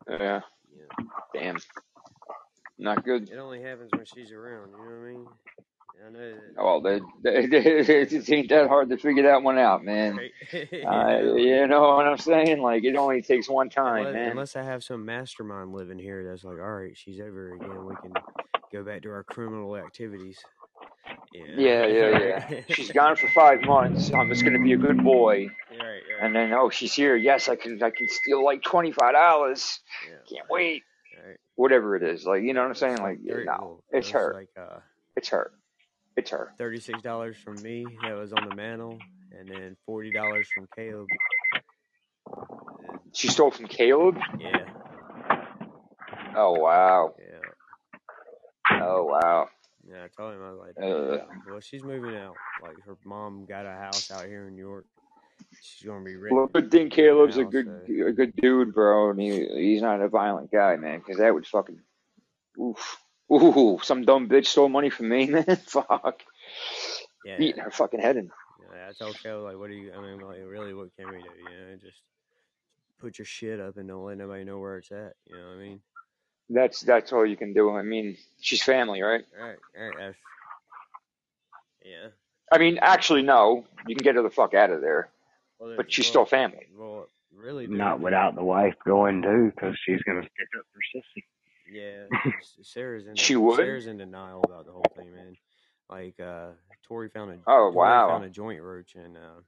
[0.08, 0.40] Yeah.
[0.76, 1.04] yeah.
[1.34, 1.56] Damn.
[2.78, 3.30] Not good.
[3.30, 4.70] It only happens when she's around.
[4.70, 5.26] You know what I mean?
[6.06, 6.40] I know that.
[6.58, 7.58] Oh, they, they,
[8.02, 10.16] it ain't that hard to figure that one out, man.
[10.16, 10.30] Right?
[10.52, 11.36] you Uh, know?
[11.36, 12.60] you know what I'm saying?
[12.60, 14.30] Like it only takes one time, Unless, man.
[14.30, 17.86] unless I have some mastermind living here that's like, all right, she's over again.
[17.86, 18.12] We can
[18.72, 20.38] go back to our criminal activities.
[21.32, 21.44] Yeah.
[21.56, 22.18] Yeah, yeah,
[22.50, 22.60] yeah.
[22.68, 24.10] She's gone for five months.
[24.12, 25.48] I'm just gonna be a good boy.
[25.70, 26.00] Right, right.
[26.22, 27.16] And then oh, she's here.
[27.16, 27.82] Yes, I can.
[27.82, 29.80] I can steal like twenty five dollars.
[30.08, 30.38] Yeah.
[30.38, 30.82] Can't wait.
[31.56, 32.24] Whatever it is.
[32.26, 33.02] Like you know what I'm saying?
[33.02, 33.46] Like thirty.
[33.46, 34.34] no, it's it's her.
[34.34, 34.80] like uh
[35.16, 35.52] It's her.
[36.16, 36.52] It's her.
[36.58, 40.68] thirty six dollars from me that was on the mantle, and then forty dollars from
[40.76, 41.08] Caleb.
[42.88, 44.16] And She stole from Caleb.
[44.38, 44.66] yeah,
[46.36, 47.14] Oh wow.
[47.18, 47.50] yeah,
[48.80, 49.48] Oh wow.
[49.88, 50.04] yeah.
[50.04, 52.40] I told him I was like, Uh, well, she's moving out.
[52.60, 54.86] Like her mom got a house out here in New York.
[55.62, 59.10] She's gonna be well, renting good thing Caleb's a good So a good dude, bro,
[59.10, 60.98] and he he's not a violent guy, man.
[60.98, 61.80] Because that would fucking
[62.60, 62.98] oof.
[63.32, 65.44] Ooh, some dumb bitch stole money from me, man.
[65.44, 66.22] Fuck.
[67.24, 68.30] yeah, Beating her fucking head in.
[68.72, 68.88] yeah.
[68.88, 69.92] I told Caleb like, what do you?
[69.92, 71.28] I mean, like, really, what can we do?
[71.38, 71.98] You know, just
[73.00, 75.14] put your shit up and don't let nobody know where it's at.
[75.26, 75.80] You know what I mean?
[76.48, 77.70] That's that's all you can do.
[77.70, 79.24] I mean, she's family, right?
[79.36, 80.14] Right, right.
[81.84, 82.08] Yeah.
[82.52, 83.64] I mean, actually, no.
[83.86, 85.08] You can get her the fuck out of there,
[85.58, 86.66] Well, but she's well, still family.
[86.76, 87.78] well, really, dude.
[87.78, 91.24] Not without the wife going too, because she's gonna stick up for sissy.
[91.72, 92.30] Yeah,
[92.62, 93.56] Sarah's in She would.
[93.56, 95.34] Sarah's in denial about the whole thing, man.
[95.90, 96.50] Like, uh,
[96.86, 98.08] Tori found a Oh Tori wow.
[98.08, 99.40] found a joint roach in uh,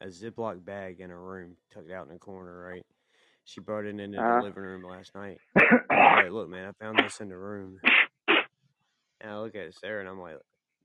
[0.00, 2.68] a Ziploc bag in her room, tucked out in the corner.
[2.70, 2.84] Right.
[3.44, 5.38] She brought it into Uh, the living room last night.
[5.56, 7.78] I was like, look, man, I found this in the room.
[9.20, 10.36] And I look at Sarah and I'm like,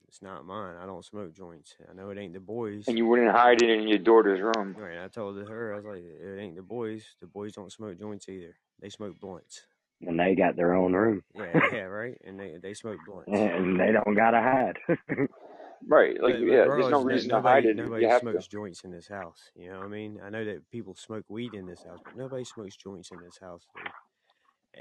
[0.10, 0.76] it's not mine.
[0.82, 1.76] I don't smoke joints.
[1.88, 2.86] I know it ain't the boys.
[2.88, 4.76] and you wouldn't hide it in your daughter's room.
[4.76, 4.98] Right.
[4.98, 7.04] I told her, I was like, it ain't the boys.
[7.22, 8.56] The boys don't smoke joints either.
[8.82, 9.68] They smoke blunts.
[10.02, 12.18] and they got their own room, Yeah, yeah, right.
[12.26, 13.30] And they they smoke blunts.
[13.32, 14.80] and they don't gotta hide.
[15.88, 16.22] Right.
[16.22, 17.76] Like, But, but yeah, bro, there's no is no, reason to hide nobody it.
[17.78, 18.32] nobody You have to.
[18.32, 19.52] smokes joints in this house.
[19.56, 20.20] You know what I mean?
[20.24, 23.38] I know that people smoke weed in this house, but nobody smokes joints in this
[23.40, 23.94] house, dude.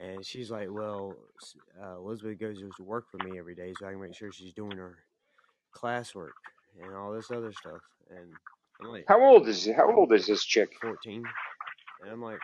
[0.03, 1.15] And she's like, "Well,
[1.81, 4.53] uh, Elizabeth goes to work for me every day, so I can make sure she's
[4.53, 4.99] doing her
[5.75, 6.37] classwork
[6.83, 8.29] and all this other stuff." And
[8.81, 10.71] I'm like, How old is how old is this chick?
[10.81, 11.23] 14,
[12.03, 12.39] and I'm like,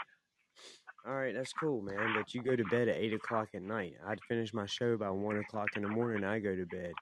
[1.06, 3.94] "All right, that's cool, man, but you go to bed at eight o'clock at night.
[4.06, 6.24] I'd finish my show by one o'clock in the morning.
[6.24, 6.92] I go to bed."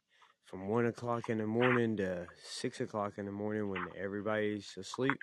[0.46, 5.16] From one o'clock in the morning to six o'clock in the morning when everybody's asleep,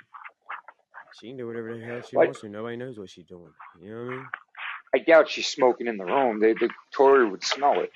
[1.19, 2.49] she can do whatever the hell she Like, wants to.
[2.49, 3.51] Nobody knows what she's doing.
[3.79, 4.25] You know what I mean?
[4.95, 6.39] I doubt she's smoking in the room.
[6.39, 7.91] The, the Tori would smell it.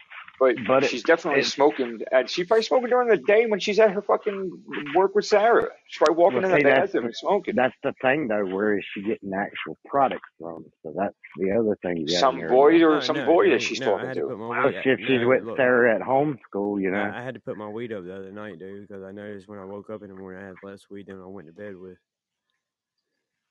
[0.68, 2.02] But But it, she's definitely it smoking.
[2.12, 4.64] And she's probably smoking during the day when she's at her fucking
[4.96, 5.70] work with Sarah.
[5.88, 7.56] She's probably walking well, in the see, that's bathroom and smoking.
[7.56, 8.46] that's the thing though.
[8.46, 10.66] Where is she getting actual products from?
[10.84, 13.26] So that's the other thing you got to Some hear boy or Oh some no,
[13.26, 13.96] boy no, that she's no!
[13.96, 14.24] I talking had to to.
[14.24, 14.76] put my Well, weed.
[14.78, 14.86] Up.
[14.86, 17.14] if she's No, with look, Sarah at home school, you know.
[17.14, 19.50] I, I had to put my weed up the other night, dude, because I noticed
[19.50, 21.54] when I woke up in the morning I had less weed than I went to
[21.54, 21.98] bed with.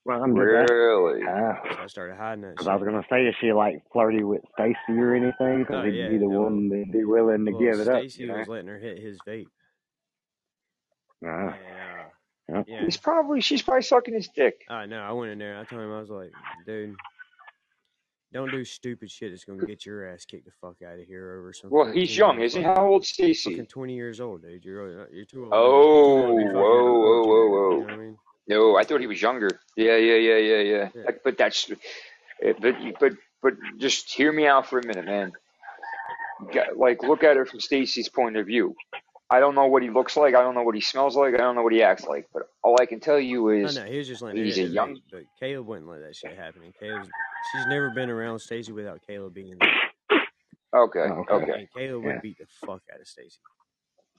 [0.04, 0.76] Well, I'm just asking.
[0.76, 1.22] Really?
[1.24, 4.42] Uh, I started hiding that Cause I was gonna say, is she like flirty with
[4.54, 5.64] Stacy or anything?
[5.64, 6.42] Cause Oh he'd yeah, be the no.
[6.42, 8.38] one that'd be willing to Well, give it up, Stacy you know.
[8.38, 9.46] was letting her hit his vape,
[11.24, 11.54] Uh, and uh,
[12.48, 12.62] yeah.
[12.66, 12.84] yeah.
[12.84, 14.62] He's probably she's probably sucking his dick.
[14.68, 15.00] I know.
[15.00, 15.56] I went in there.
[15.58, 16.32] I told him I was like,
[16.66, 16.96] dude,
[18.32, 21.38] don't do stupid shit that's gonna get your ass kicked the fuck out of here
[21.38, 22.66] over some Well, he's 14 young, year isn't he?
[22.66, 23.62] fucking How old's fucking Stacy?
[23.66, 24.64] 20 years old, dude.
[24.64, 25.52] You're you're too old.
[25.54, 27.44] Oh, Too old to be fucking whoa, whoa, whoa, year old.
[27.44, 27.70] You whoa.
[27.78, 28.16] know what I mean?
[28.48, 29.48] No, I thought he was younger.
[29.76, 30.88] Yeah, yeah, yeah, yeah, yeah.
[30.94, 31.02] Yeah.
[31.06, 31.70] Like, But that's,
[32.42, 35.32] eh, but but but just hear me out for a minute, man.
[36.52, 38.74] Got- Like, look at it from Stacy's point of view.
[39.30, 40.34] I don't know what he looks like.
[40.34, 41.32] I don't know what he smells like.
[41.34, 42.26] I don't know what he acts like.
[42.34, 44.62] But all I can tell you I is know he was just letting he's hit
[44.62, 44.96] a his young.
[44.96, 46.62] vape, but Caleb wouldn't let that shit happen.
[46.62, 47.08] And Caleb's
[47.52, 50.20] she's never been around Stacy without Caleb being there.
[50.74, 51.34] Okay, Oh, okay.
[51.34, 51.52] okay.
[51.60, 52.12] And Caleb Yeah.
[52.12, 53.38] would beat the fuck out of Stacy.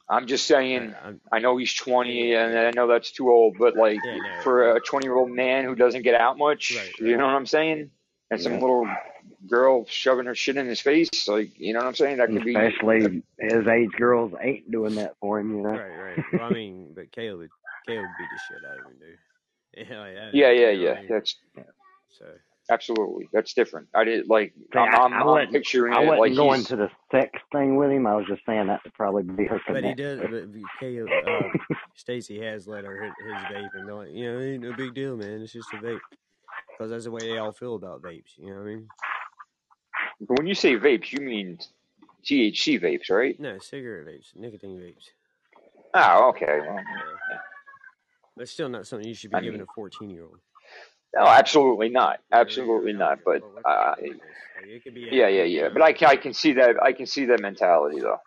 [0.10, 0.94] I'm just saying.
[1.04, 3.56] I'm, I know he's 20, and I know that's too old.
[3.58, 6.76] But like, yeah, no, for a 20 year old man who doesn't get out much,
[6.76, 7.18] right, you right.
[7.20, 7.90] know what I'm saying?
[8.30, 8.60] And some Yeah.
[8.60, 8.88] little
[9.48, 12.18] girl shoving her shit in his face, like, you know what I'm saying?
[12.18, 12.56] That And could be.
[12.56, 15.70] Especially his age girls ain't doing that for him, you know.
[15.70, 16.26] Right, right.
[16.34, 17.50] Well, I mean, but Caleb, would-
[17.86, 19.90] Caleb would beat the shit out of him, dude.
[19.90, 20.34] Yeah, like that.
[20.34, 21.02] yeah, yeah, You yeah.
[21.10, 21.36] That's
[22.20, 22.26] So
[22.70, 23.88] absolutely that's different.
[23.94, 26.60] I did like See, I'm I, I'm, I I'm wasn't, picturing I it like going
[26.60, 28.08] he's to the sex thing with him.
[28.08, 29.98] I was just saying that would probably be her But he connect.
[29.98, 30.20] does.
[30.22, 31.52] But Caleb, um,
[31.96, 34.74] Stacy has let her hit his vape, and they're like, you know, it ain't no
[34.74, 35.42] big deal, man.
[35.42, 36.00] It's just a vape.
[36.78, 38.38] Because that's the way they all feel about vapes.
[38.38, 38.88] You know what I mean?
[40.22, 41.60] But when you say vapes, you mean
[42.24, 43.40] THC vapes, right?
[43.40, 45.10] No, cigarette vapes, nicotine vapes.
[45.94, 46.60] Oh, okay.
[46.62, 47.38] Well, Yeah,
[48.36, 50.40] but still not something you should be I giving mean, a fourteen-year-old.
[51.16, 54.12] No, absolutely not, absolutely don't But uh, the fuck it is.
[54.12, 54.22] Like,
[54.68, 55.70] it could be yeah, yeah, yeah.
[55.70, 58.20] But I can I can see that I can see that mentality though.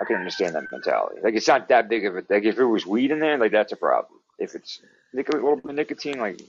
[0.00, 1.20] I can understand that mentality.
[1.22, 3.52] Like it's not that big of a like if it was weed in there, like
[3.52, 4.20] that's a problem.
[4.38, 4.80] If it's
[5.12, 6.40] nic- a little bit of nicotine, like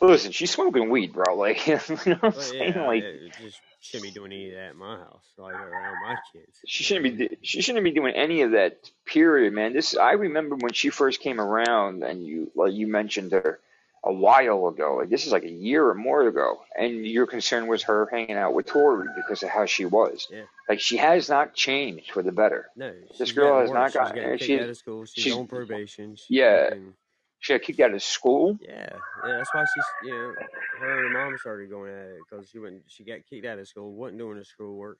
[0.00, 1.24] listen, she's smoking weed, bro.
[1.36, 1.80] Like you know
[2.20, 2.74] what I'm saying?
[2.74, 6.00] yeah, Like it just shouldn't be doing any of that at my house, like around
[6.02, 6.58] my kids.
[6.66, 7.36] She shouldn't be.
[7.42, 8.90] She shouldn't be doing any of that.
[9.04, 9.72] Period, man.
[9.72, 13.60] This I remember when she first came around, and you, like you mentioned her,
[14.06, 14.96] a while ago.
[15.00, 18.36] Like this is like a year or more ago, and your concern was her hanging
[18.36, 20.26] out with Tori because of how she was.
[20.30, 20.42] Yeah.
[20.68, 22.68] Like she has not changed for the better.
[22.76, 23.92] No, This girl has not worse.
[23.92, 25.04] She's gotten- getting out of school.
[25.04, 26.16] She's, she's- on probation.
[26.16, 26.68] She Yeah.
[26.70, 26.94] fucking-
[27.40, 28.58] She got kicked out of school.
[28.62, 28.88] yeah,
[29.26, 29.36] yeah.
[29.36, 30.34] That's why she's, you know,
[30.80, 33.58] her and her mom started going at it because she went, she got kicked out
[33.58, 34.98] of school, wasn't doing her schoolwork.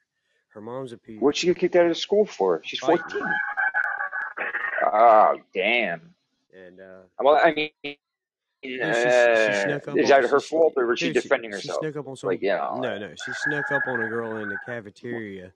[0.50, 1.20] Her mom's a piece.
[1.20, 2.60] What'd she get kicked out of school for?
[2.64, 3.22] She's fourteen.
[4.92, 6.14] Oh damn.
[6.54, 7.96] And uh, Well, I mean,
[8.64, 11.56] she, she snuck up is that her she- fault or was she dude, defending she,
[11.56, 11.78] herself?
[11.82, 12.16] She snuck up on.
[12.22, 12.68] Like, yeah.
[12.78, 13.10] No, no.
[13.24, 15.52] She snuck up on a girl in the cafeteria,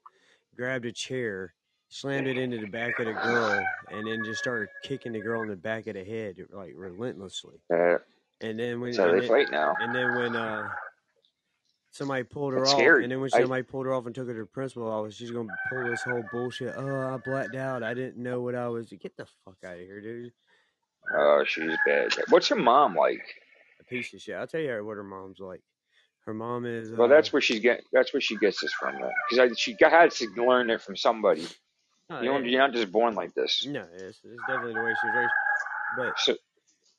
[0.57, 1.55] grabbed a chair,
[1.89, 5.43] slammed it into the back of the girl, and then just started kicking the girl
[5.43, 7.57] in the back of the head like relentlessly.
[7.73, 7.99] Uh,
[8.41, 9.75] And then when and they fight now.
[9.81, 10.69] and then when uh
[11.91, 13.03] somebody pulled her That's off, scary.
[13.03, 15.15] and then when I- somebody pulled her off and took her to the principal office,
[15.17, 16.75] she's gonna pull this whole bullshit.
[16.77, 17.83] Oh, I blacked out.
[17.83, 18.89] I didn't know what I was.
[18.91, 20.33] Get the fuck out of here, dude.
[21.17, 22.09] Oh, she's bad.
[22.29, 23.23] What's her mom like?
[23.81, 24.37] A piece of shit.
[24.37, 25.61] I'll tell you what her mom's like.
[26.27, 26.91] Her mom is.
[26.93, 27.83] Well, uh, that's where she's get.
[27.93, 28.95] That's where she gets this from,
[29.31, 31.47] because she had to learn it from somebody.
[32.11, 32.51] oh, You don't, yeah.
[32.51, 33.67] you're not just born like this.
[33.67, 35.33] No, it's, it's definitely the way she was raised.
[35.97, 36.35] But So,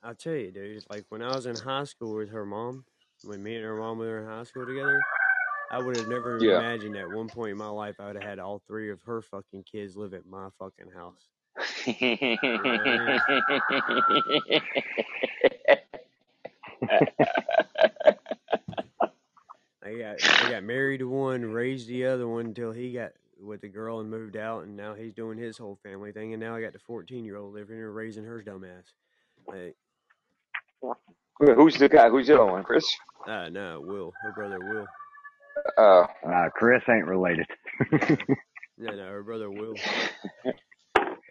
[0.04, 2.84] I'll tell you, dude, like when I was in high school with her mom,
[3.24, 4.99] when me and her mom were in high school together,
[5.70, 6.58] I would have never Yeah.
[6.58, 9.22] imagined at one point in my life I would have had all three of her
[9.22, 11.30] fucking kids live at my fucking house.
[19.84, 23.62] I got I got married to one, raised the other one until he got with
[23.62, 26.56] the girl and moved out, and now he's doing his whole family thing, and now
[26.56, 28.93] I got the fourteen year old living here raising her dumb ass.
[29.47, 29.76] Like,
[31.39, 32.10] Who's the guy?
[32.10, 32.64] Who's the other one?
[32.64, 32.86] Chris?
[33.28, 34.86] uh, no, Will, her brother Will.
[35.78, 37.47] Uh, Uh, Chris ain't related.
[38.78, 39.76] No, no, her brother Will.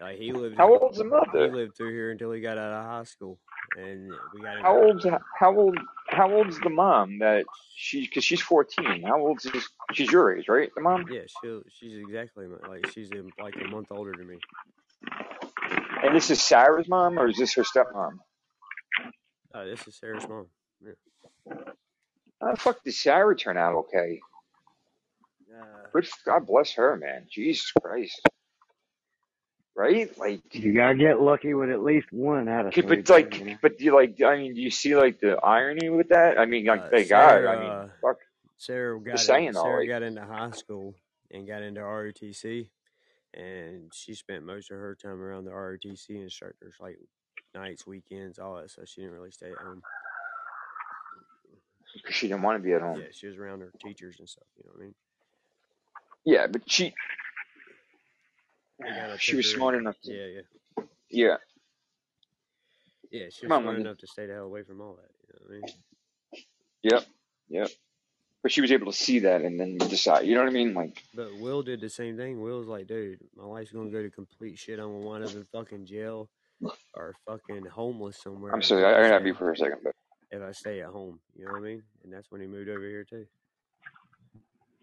[0.00, 0.56] Like he lived.
[0.56, 1.46] how old's the mother?
[1.46, 3.38] He lived through here until he got out of high school,
[3.76, 4.62] and we got.
[4.62, 5.06] How old's
[5.38, 5.78] how old
[6.08, 7.44] how old's the mom that
[7.76, 8.02] she?
[8.02, 9.02] Because she's 14.
[9.02, 9.68] How old's this?
[9.92, 10.70] She's your age, right?
[10.74, 11.04] The mom.
[11.10, 14.38] Yeah, she she's exactly like she's a, like a month older than me.
[16.02, 18.18] And this is Sarah's mom, or is this her stepmom?
[19.54, 20.46] Oh, this is Sarah's mom.
[20.82, 21.54] Yeah.
[22.40, 24.18] How the fuck did Sarah turn out okay?
[25.52, 27.26] Uh, Good, God bless her, man.
[27.30, 28.20] Jesus Christ.
[29.80, 30.18] Right?
[30.18, 32.96] Like, You gotta get lucky with at least one out of okay, three.
[32.96, 33.56] but like, you know?
[33.62, 36.38] but you like, I mean, do you see like the irony with that?
[36.38, 37.46] I mean, like, Uh, thank God.
[37.46, 38.18] I mean, fuck.
[38.58, 40.94] Sarah got in, though, Sarah like- got into high school
[41.30, 42.68] and got into ROTC,
[43.32, 46.98] and she spent most of her time around the ROTC instructors, like
[47.54, 48.70] nights, weekends, all that.
[48.70, 49.80] So she didn't really stay at home.
[51.94, 53.00] Because she didn't want to be at home.
[53.00, 54.44] Yeah, she was around her teachers and stuff.
[54.58, 54.94] You know what I mean?
[56.26, 57.29] Yeah, but she, They kinda
[59.18, 61.36] she was smart enough to, Yeah, yeah, yeah.
[63.10, 63.26] yeah.
[63.30, 65.10] She was on, smart enough to stay the hell away from all that.
[65.26, 65.74] You know what I mean?
[66.82, 67.04] Yep,
[67.48, 67.70] yep.
[68.42, 70.24] But she was able to see that and then decide.
[70.26, 70.72] You know what I mean?
[70.72, 72.40] Like, But Will did the same thing.
[72.40, 74.78] Will's like, dude, my life's gonna go to complete shit.
[74.78, 76.30] I'm gonna wind up in fucking jail
[76.94, 78.52] or fucking homeless somewhere.
[78.54, 79.94] I'm sorry, I I, I gotta stay- be for a second, but
[80.30, 81.20] if I stay at home.
[81.36, 81.82] You know what I mean?
[82.04, 83.26] And that's when he moved over here too.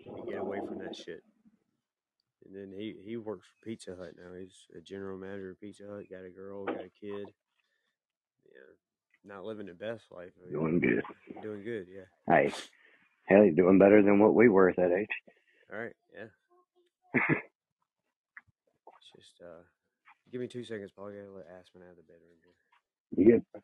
[0.04, 1.24] To get away from that shit.
[2.48, 4.34] And then he he works for Pizza Hut now.
[4.40, 6.06] He's a general manager of Pizza Hut.
[6.10, 7.28] Got a girl, got a kid.
[8.46, 8.72] Yeah,
[9.26, 10.32] not living the best life.
[10.50, 11.04] Doing good.
[11.42, 11.88] Doing good.
[11.94, 12.06] Yeah.
[12.34, 12.54] Hey,
[13.26, 15.08] hell, you're doing better than what we were at that age.
[15.74, 15.96] All right.
[16.16, 17.22] Yeah.
[19.16, 19.64] just uh,
[20.32, 21.10] give me two seconds, Paul.
[21.10, 22.54] I gotta let Aspen out of the bedroom here.
[23.26, 23.62] You good?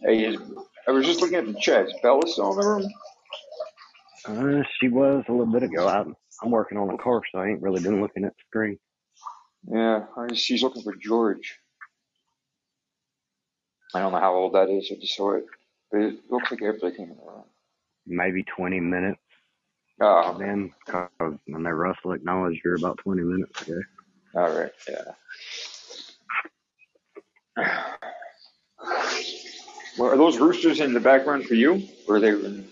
[0.00, 0.38] Hey, is,
[0.88, 1.86] I was just looking at the chat.
[1.88, 2.92] Is Bella still in the room?
[4.28, 5.88] Uh, she was a little bit ago.
[5.88, 8.78] I'm, I'm working on a car, so I ain't really been looking at the screen.
[9.72, 11.58] Yeah, I she's looking for George.
[13.94, 14.90] I don't know how old that is.
[14.92, 15.46] I just saw it,
[15.92, 17.44] but it looks like everybody came in the room.
[18.06, 19.20] Maybe 20 minutes
[20.00, 23.80] Oh, then, because I know Russell acknowledged her about 20 minutes ago.
[24.34, 25.12] all right, yeah.
[29.98, 32.28] Are those roosters in the background for you, or are they?
[32.28, 32.68] In,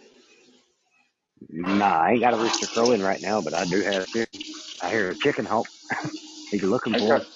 [1.50, 4.40] Nah, I ain't got a rooster crowing right now, but I do have chicken.
[4.82, 5.66] I hear a chicken hawk.
[6.50, 7.28] He's looking I for got, it.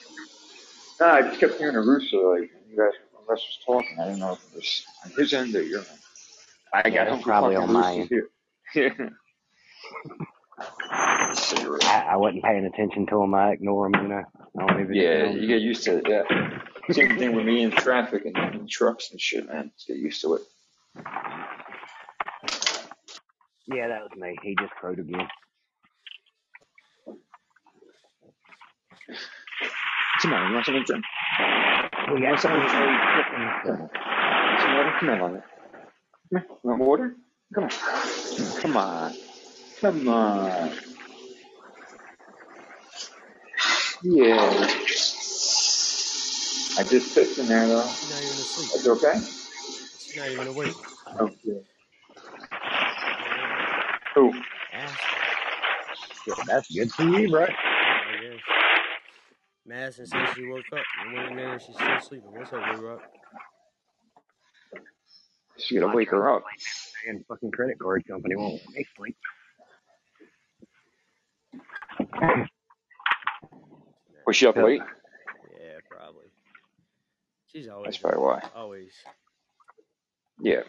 [1.00, 2.16] no, I just kept hearing a rooster.
[2.18, 2.92] Like you guys,
[3.28, 3.98] Russ was talking.
[4.00, 5.98] I didn't know if it was on his end or your end.
[6.72, 8.10] I got it's probably on my end.
[10.90, 13.34] I, I wasn't paying attention to him.
[13.34, 14.22] I ignore him, you know.
[14.58, 16.06] I don't even Yeah, you get used to it.
[16.08, 16.22] Yeah.
[16.90, 19.72] Same thing with me in traffic and, and trucks and shit, man.
[19.76, 20.42] Just get used to it.
[23.68, 24.36] Yeah, that was me.
[24.42, 25.28] He just crowed again.
[30.22, 31.04] Come on, you want something to drink?
[32.14, 32.52] We got some
[34.60, 34.94] Some water?
[35.00, 35.20] Come on.
[35.20, 35.42] Come
[36.32, 36.46] here.
[36.64, 37.16] You want water?
[37.54, 37.70] Come on.
[38.60, 39.14] Come on.
[39.80, 40.72] Come on.
[44.02, 44.68] Yeah.
[46.78, 47.82] I just pissed in there though.
[47.82, 48.70] She's not even asleep.
[48.72, 49.20] That's okay?
[49.98, 50.74] She's not even awake.
[51.20, 51.60] Okay.
[54.14, 54.32] Who?
[54.72, 54.98] Ask
[56.46, 57.42] That's good for you, bro.
[57.42, 57.46] I
[58.22, 58.40] guess.
[59.66, 62.30] Madison said she woke up and went in there and she's still sleeping.
[62.32, 63.02] What's up, Blue Rock?
[65.68, 66.44] You gotta wake her up.
[67.08, 69.16] And fucking credit card company won't make sleep.
[74.26, 74.80] Was she up late?
[77.52, 78.42] She's always That's probably why.
[78.54, 78.92] always.
[80.40, 80.60] Yeah.
[80.60, 80.66] As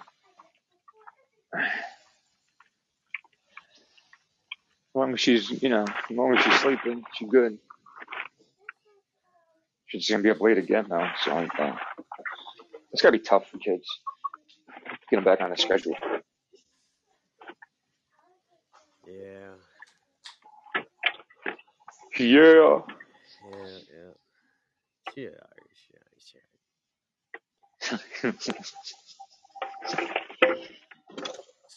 [4.96, 7.60] long as she's, you know, as long as she's sleeping, she's good.
[9.88, 11.76] She's gonna be up late again though, so uh,
[12.92, 13.88] it's gotta be tough for kids.
[15.10, 15.96] Get them back on the schedule.
[19.08, 19.56] Yeah,
[22.20, 22.82] Yeah.
[23.44, 24.14] yeah, yeah.
[25.16, 25.30] Yeah,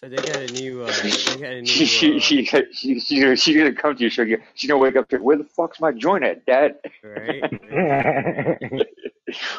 [0.03, 1.11] So they got a new, uh, they
[1.41, 2.45] got a she, she, uh, she,
[2.75, 4.11] she, she, she's gonna come to you.
[4.11, 5.09] She'll get, she's gonna wake up.
[5.11, 6.75] to, Where the fuck's my joint at, Dad?
[7.05, 7.41] right?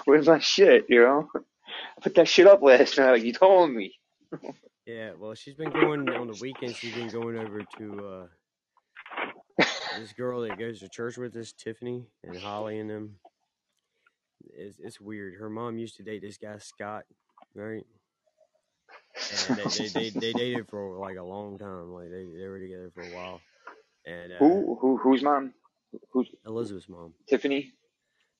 [0.03, 0.85] Where's my shit?
[0.89, 3.11] You know, I put that shit up last night.
[3.11, 3.93] Like you told me.
[4.85, 6.75] Yeah, well, she's been going on the weekends.
[6.75, 8.27] She's been going over to
[9.59, 9.65] uh,
[9.97, 13.15] this girl that goes to church with us, Tiffany and Holly and them.
[14.55, 15.35] It's, it's weird.
[15.35, 17.03] Her mom used to date this guy Scott,
[17.55, 17.85] right?
[19.31, 21.93] And they, they, they, they dated for like a long time.
[21.93, 23.41] Like they, they were together for a while.
[24.05, 25.53] And uh, Who, who, who's mom?
[26.11, 27.13] Who's Elizabeth's mom.
[27.29, 27.73] Tiffany?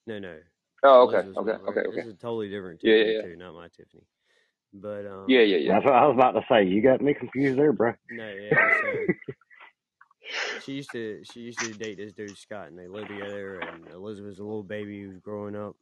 [0.07, 0.37] No, no.
[0.83, 1.87] Oh, okay, Elizabeth's okay, mom, okay, right?
[1.87, 1.95] okay.
[1.97, 4.03] This is a totally different Yeah, Tiffany yeah, too, not my Tiffany.
[4.73, 5.73] But um, Yeah, yeah, yeah.
[5.73, 6.65] That's what I was about to say.
[6.65, 7.93] You got me confused there, bro.
[8.09, 8.69] No, yeah.
[8.81, 9.07] So
[10.59, 13.59] she used to she used to date this dude Scott, and they lived together.
[13.59, 15.75] And Elizabeth's a little baby who was growing up,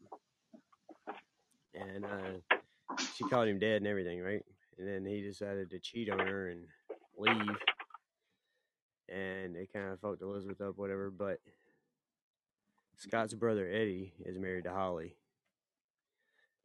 [1.73, 4.43] and uh, she called him dead and everything, right?
[4.77, 6.65] And then he decided to cheat on her and
[7.17, 7.57] leave,
[9.09, 11.11] and it kind of fucked Elizabeth up, whatever.
[11.11, 11.39] But
[12.97, 15.15] Scott's brother Eddie is married to Holly,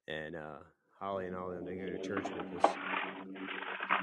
[0.08, 0.58] and uh,
[0.98, 2.70] Holly and all them they go to church with us.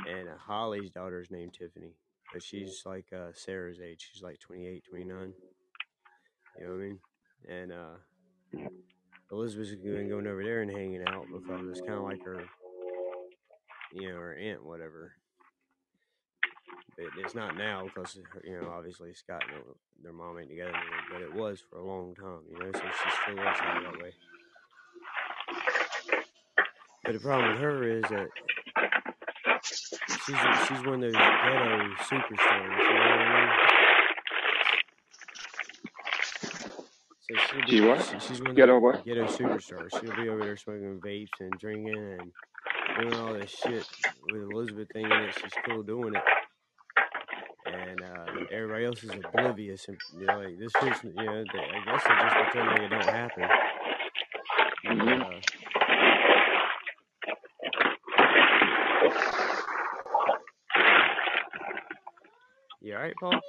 [0.10, 1.96] And uh, Holly's daughter's named Tiffany,
[2.34, 4.10] but she's like uh, Sarah's age.
[4.12, 5.34] She's like 28, 29.
[6.60, 7.00] You know what I mean?
[7.50, 7.96] And uh,
[9.34, 12.44] Elizabeth's been going over there and hanging out because it's kind of like her,
[13.92, 15.14] you know, her aunt, whatever.
[16.96, 19.64] But it's not now because you know obviously Scott and
[20.04, 22.42] their mom ain't together anymore, but it was for a long time.
[22.48, 24.14] You know, so she still looks it that way.
[27.04, 28.28] But the problem with her is that
[30.08, 32.78] she's she's one of those ghetto superstars.
[32.78, 33.63] You know what I mean?
[37.34, 38.06] So she'll She's what?
[38.06, 39.06] she- she's one of Ghetto the what?
[39.06, 39.92] ghetto superstars.
[40.00, 42.32] She'll be over there smoking vapes and drinking and
[42.96, 43.88] doing all this shit
[44.24, 46.26] with Elizabeth thinking that she's still doing it.
[47.66, 51.68] And uh, everybody else is oblivious and you know, like this is you know they,
[51.70, 53.52] I guess they just pretend like it don't happen.
[54.84, 55.22] But, Mhm.
[55.22, 55.42] uh,
[62.82, 63.42] you alright, Paul?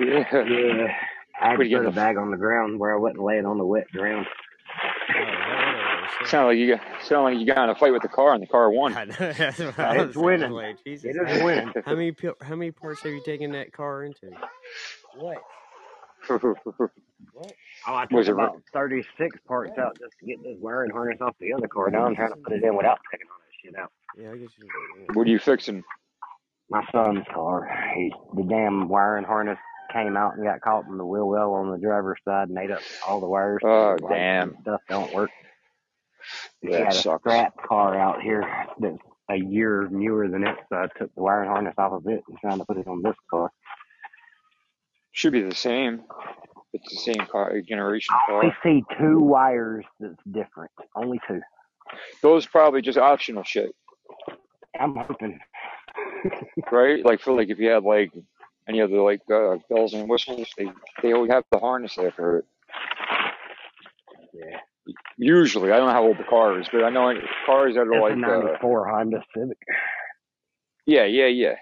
[0.00, 0.44] Yeah.
[0.44, 1.07] Yeah.
[1.40, 3.44] I had to put a the bag on the ground where I wouldn't lay it
[3.46, 4.26] on the wet ground.
[4.80, 6.30] Oh, is that what it is?
[6.30, 8.42] Sound like you got sound like you got in a fight with the car and
[8.42, 8.96] the car won.
[8.96, 10.22] I know, that's what I it's was thinking.
[10.22, 10.50] winning.
[10.52, 11.72] Like, Jesus, It is winning.
[11.84, 14.30] how many how many parts have you taken that car into?
[15.16, 15.38] What?
[16.28, 16.90] What?
[17.86, 21.20] Oh, I took Was it about 36 parts out just to get this wiring harness
[21.20, 21.88] off the other car.
[21.90, 23.92] Now I'm trying to put it in without taking all that shit out.
[24.20, 24.68] Yeah, I guess you.
[25.14, 25.82] what are you fixing?
[26.68, 29.58] My son's car, he, the damn wiring harness
[29.92, 32.70] came out and got caught in the wheel well on the driver's side and ate
[32.70, 33.60] up all the wires.
[33.64, 34.56] Oh, The damn.
[34.62, 35.30] Stuff don't work.
[36.60, 37.22] He That had a sucks.
[37.22, 38.44] scrap car out here
[38.80, 38.98] that's
[39.30, 42.38] a year newer than it, so I took the wiring harness off of it and
[42.38, 43.50] trying to put it on this car.
[45.12, 46.02] Should be the same.
[46.72, 48.58] It's the same car generation I only car.
[48.62, 50.70] see two wires that's different.
[50.94, 51.40] Only two.
[52.22, 53.74] Those probably just optional shit,
[54.78, 55.38] I'm hoping.
[56.72, 57.04] right?
[57.04, 58.12] Like for like if you had like
[58.68, 60.66] any other like uh, bells and whistles, they
[61.02, 62.44] they always have the harness there for it.
[64.34, 64.58] Yeah.
[65.16, 67.12] Usually, I don't know how old the car is, but I know
[67.44, 69.58] cars that are It's a like, uh, 94 Honda Civic.
[70.86, 71.54] yeah, yeah, yeah.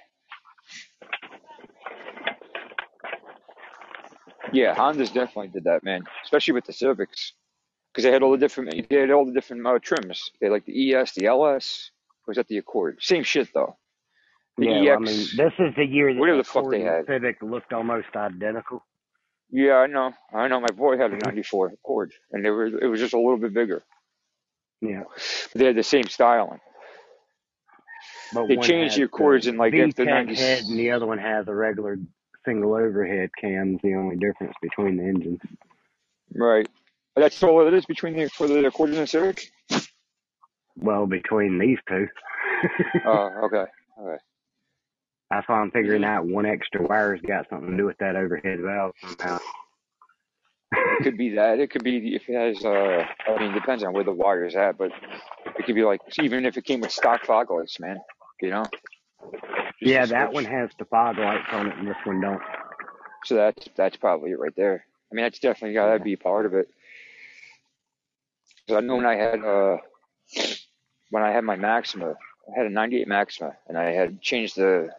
[4.52, 6.04] Yeah, Hondas definitely did that, man.
[6.22, 7.32] Especially with the Civics,
[7.92, 10.30] because they had all the different, they had all the different uh, trims.
[10.40, 11.90] They had like the ES, the LS.
[12.26, 12.98] Or was that the Accord?
[13.00, 13.76] Same shit though.
[14.58, 16.80] The yeah, well, I mean, this is the year that Whatever the the fuck they
[16.80, 17.06] had.
[17.06, 18.82] Civic looked almost identical.
[19.50, 20.12] Yeah, I know.
[20.34, 20.60] I know.
[20.60, 22.66] My boy had a '94 Accord, and they were.
[22.66, 23.82] It was just a little bit bigger.
[24.80, 25.04] Yeah.
[25.54, 26.60] They had the same styling.
[28.32, 30.34] But They changed the Accords in like after VTEC '90.
[30.34, 31.98] head and the other one has a regular
[32.44, 33.78] single overhead cam.
[33.82, 35.40] The only difference between the engines.
[36.34, 36.68] Right.
[37.14, 39.50] That's all it is between the for the Accord and the Civic.
[40.76, 42.08] Well, between these two.
[43.04, 43.64] Oh, okay.
[44.00, 44.16] Okay.
[45.30, 48.60] That's why I'm figuring out one extra wire's got something to do with that overhead
[48.60, 49.38] valve somehow.
[50.72, 51.58] It could be that.
[51.58, 52.64] It could be if it has.
[52.64, 54.90] Uh, I mean, it depends on where the wire's at, but
[55.46, 57.98] it could be like even if it came with stock fog lights, man.
[58.40, 58.64] You know.
[59.32, 62.42] Just yeah, that one has the fog lights on it, and this one don't.
[63.24, 64.84] So that's that's probably it right there.
[65.10, 66.68] I mean, that's definitely got to be part of it.
[68.66, 69.78] 'Cause I know when I had uh
[71.10, 72.16] when I had my Maxima,
[72.50, 74.90] I had a '98 Maxima, and I had changed the.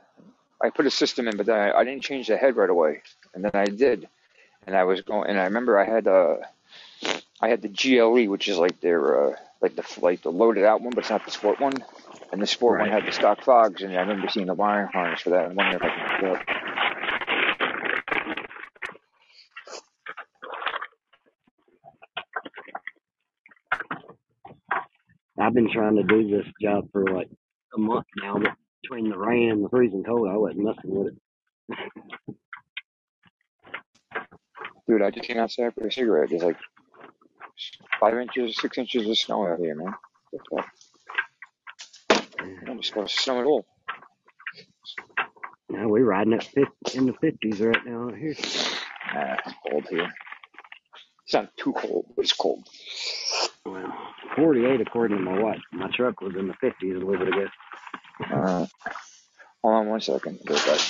[0.61, 3.01] I put a system in, but then I, I didn't change the head right away,
[3.33, 4.07] and then I did,
[4.67, 6.37] and I was going, and I remember I had uh
[7.41, 10.81] I had the GLE, which is like their uh like the like the loaded out
[10.81, 11.73] one, but it's not the sport one.
[12.31, 15.21] And the sport one had the stock fogs, and I remember seeing the wiring harness
[15.21, 16.57] for that, and wondering if I could hook it up.
[25.39, 27.29] I've been trying to do this job for like
[27.75, 31.07] a month now, but between the rain and the freezing cold, I wasn't messing with
[31.07, 32.35] it.
[34.87, 36.29] Dude, I just came outside for a cigarette.
[36.29, 36.57] There's like
[37.99, 39.93] five inches, six inches of snow out here, man.
[40.31, 40.69] What the fuck?
[42.39, 43.65] It's not supposed to snow at all.
[45.69, 48.35] Now we're riding at 50, in the 50s right now out here.
[49.13, 50.09] Nah, it's cold here.
[51.25, 52.65] It's not too cold, but it's cold.
[53.65, 53.93] Well,
[54.37, 55.59] 48 according to my watch.
[55.73, 57.47] My truck was in the 50s a little bit ago.
[58.21, 58.65] Uh,
[59.63, 60.39] hold on one second.
[60.45, 60.81] Go back.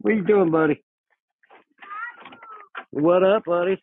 [0.00, 0.84] What you doing, buddy?
[2.92, 3.82] What up, buddy?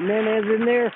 [0.00, 0.92] Nana's in there.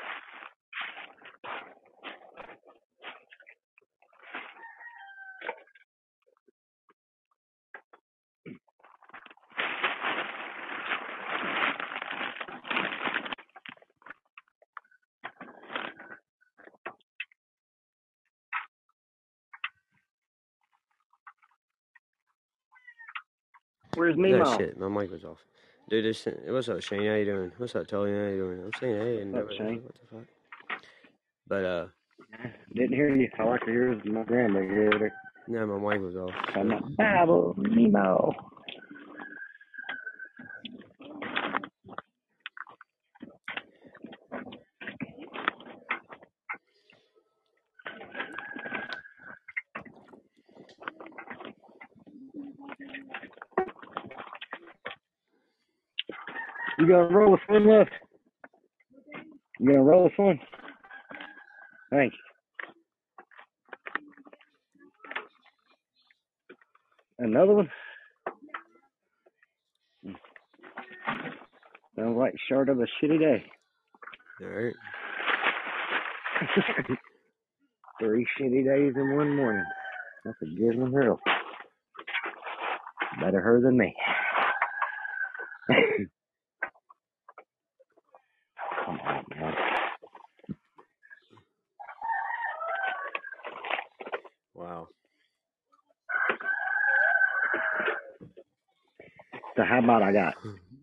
[24.26, 24.56] No Mimo?
[24.56, 25.38] shit, my mic was off.
[25.88, 27.06] Dude, this, what's up, Shane?
[27.08, 27.52] How you doing?
[27.58, 28.12] What's up, Tully?
[28.12, 28.62] How you doing?
[28.64, 29.56] I'm saying hey and What's up.
[29.56, 29.82] Shane?
[29.84, 30.26] What the fuck?
[31.48, 31.86] But uh,
[32.74, 33.28] Didn't hear you.
[33.38, 35.14] All I could hear was my over there.
[35.48, 36.34] no, my mic was off.
[36.54, 38.32] I'm not Bible, Mimo.
[56.90, 57.90] Gonna roll this one left?
[59.58, 60.38] You gonna roll this one?
[61.90, 62.18] Thank you.
[67.26, 67.70] Another one?
[71.96, 73.44] Sounds like short of a shitty day.
[74.42, 74.74] All right.
[78.00, 79.64] Three shitty days in one morning.
[80.24, 81.20] That's a good one, girl.
[83.20, 83.94] Better her than me.
[88.86, 89.54] Come on, man.
[94.70, 94.86] Wow.
[99.56, 100.34] So how about I got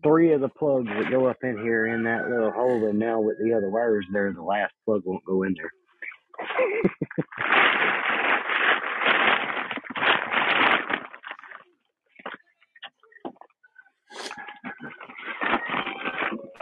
[0.02, 3.18] three of the plugs that go up in here in that little hole, and now
[3.18, 5.70] with the other wires there, the last plug won't go in there.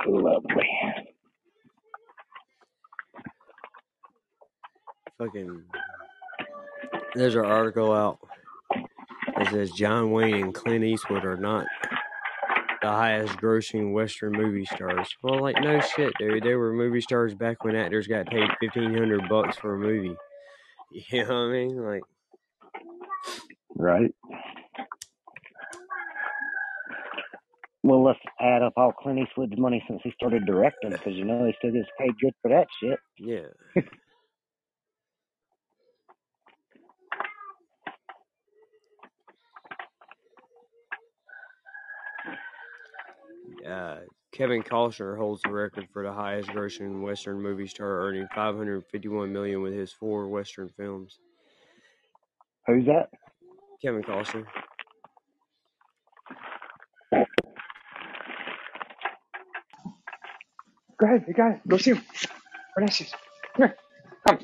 [0.07, 0.69] Lovely.
[5.19, 5.65] Fucking.
[7.17, 8.19] There's an article out
[9.37, 11.67] that says John Wayne and Clint Eastwood are not
[12.83, 15.09] the highest grossing Western movie stars.
[15.23, 16.45] Well, like, no shit, dude.
[16.45, 20.17] They were movie stars back when actors got paid 1500 bucks for a movie.
[21.11, 21.77] You know what I mean?
[21.85, 22.03] Like,
[23.75, 24.15] Right.
[27.83, 31.45] Well, let's add up all Clint Eastwood's money since he started directing, because you know
[31.45, 32.99] he still gets paid good for that shit.
[33.19, 33.83] yeah.
[43.67, 43.97] Uh,
[44.37, 49.63] Kevin Costner holds the record for the highest grossing Western movie star, earning 551 million
[49.63, 51.19] with his four Western films.
[52.67, 53.09] Who's that?
[53.81, 54.45] Kevin Costner.
[60.99, 61.61] Go ahead, you got it.
[61.69, 62.03] Go see him.
[62.77, 63.13] Renaissance.
[63.57, 63.77] Come here.
[64.27, 64.39] Come.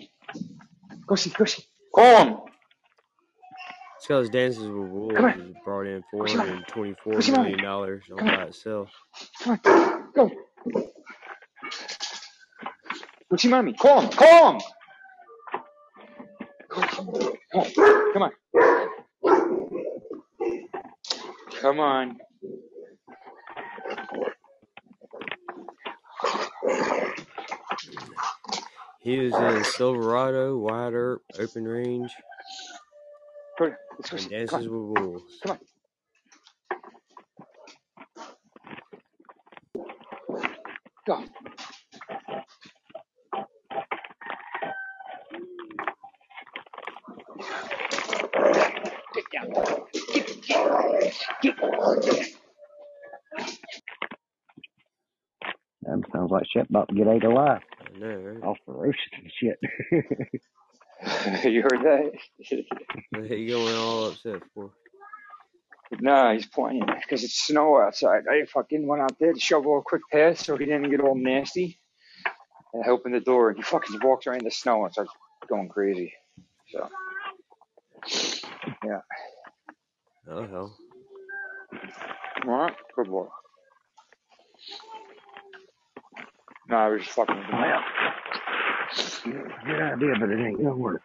[1.07, 1.64] Go see, go see.
[1.95, 2.36] Call him.
[3.97, 5.30] It's because Dances with Wolves Come on.
[5.32, 6.51] has brought in Go see mommy.
[6.74, 7.43] 424 Go see mommy.
[7.51, 8.36] million dollars on Come on.
[8.36, 8.90] by itself.
[9.43, 10.12] Come on.
[10.14, 10.30] Go.
[13.30, 13.72] Go see mommy.
[13.74, 14.11] Call him.
[14.11, 14.61] Call him.
[16.70, 16.84] Come
[17.55, 17.70] on.
[18.12, 18.32] Come on.
[21.61, 22.18] Come on.
[29.01, 32.12] He was in Silverado, Wyatt Earp, Open Range.
[33.99, 34.30] Let's go and.
[34.30, 35.03] Dances Come with.
[35.03, 35.24] Wolves.
[35.45, 35.59] Come on.
[41.07, 41.24] Go.
[49.14, 49.51] Get down.
[50.14, 50.43] Get, get,
[52.03, 52.28] get.
[55.82, 57.61] That sounds like shit about to get ate alive.
[57.81, 58.43] I know, right?
[58.43, 59.59] All ferocious and shit.
[61.53, 62.12] you heard that?
[63.11, 64.70] What are you going all upset for?
[66.01, 68.23] no, he's playing because it's snow outside.
[68.31, 71.14] I fucking went out there to shovel a quick pass so he didn't get all
[71.14, 71.79] nasty.
[72.73, 75.12] And I opened the door and he fucking walks right in the snow and starts
[75.49, 76.14] going crazy.
[76.70, 76.89] So,
[78.87, 79.01] yeah.
[80.27, 80.77] Oh hell.
[82.47, 83.27] All right, good boy.
[86.73, 87.83] No, I was just fucking with him.
[89.66, 91.03] Good idea, but it ain't gonna work.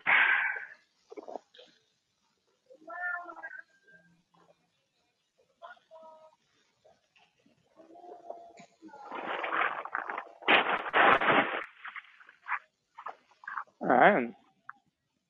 [13.82, 14.36] All right, I didn't,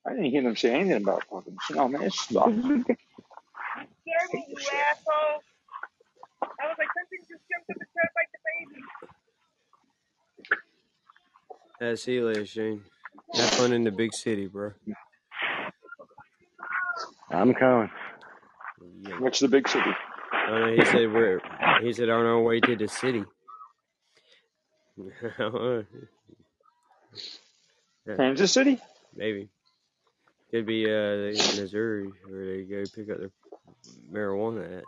[0.07, 2.03] I didn't hear them say anything about fucking snow, man.
[2.07, 2.53] It sucks.
[4.07, 5.41] Jeremy, you asshole.
[6.61, 8.81] I was like, something just jumped up and tried to bite the baby.
[11.87, 12.81] That's see you later, Shane.
[13.33, 14.73] Have fun in the big city, bro.
[17.31, 17.89] I'm coming.
[19.07, 19.19] Yeah.
[19.19, 19.91] What's the big city?
[20.33, 21.39] Uh, he said we're.
[21.81, 23.23] He said on our way to the city.
[28.17, 28.81] Kansas City?
[29.15, 29.47] Maybe.
[30.51, 33.31] Could be uh Missouri where they go pick up their
[34.11, 34.83] marijuana at.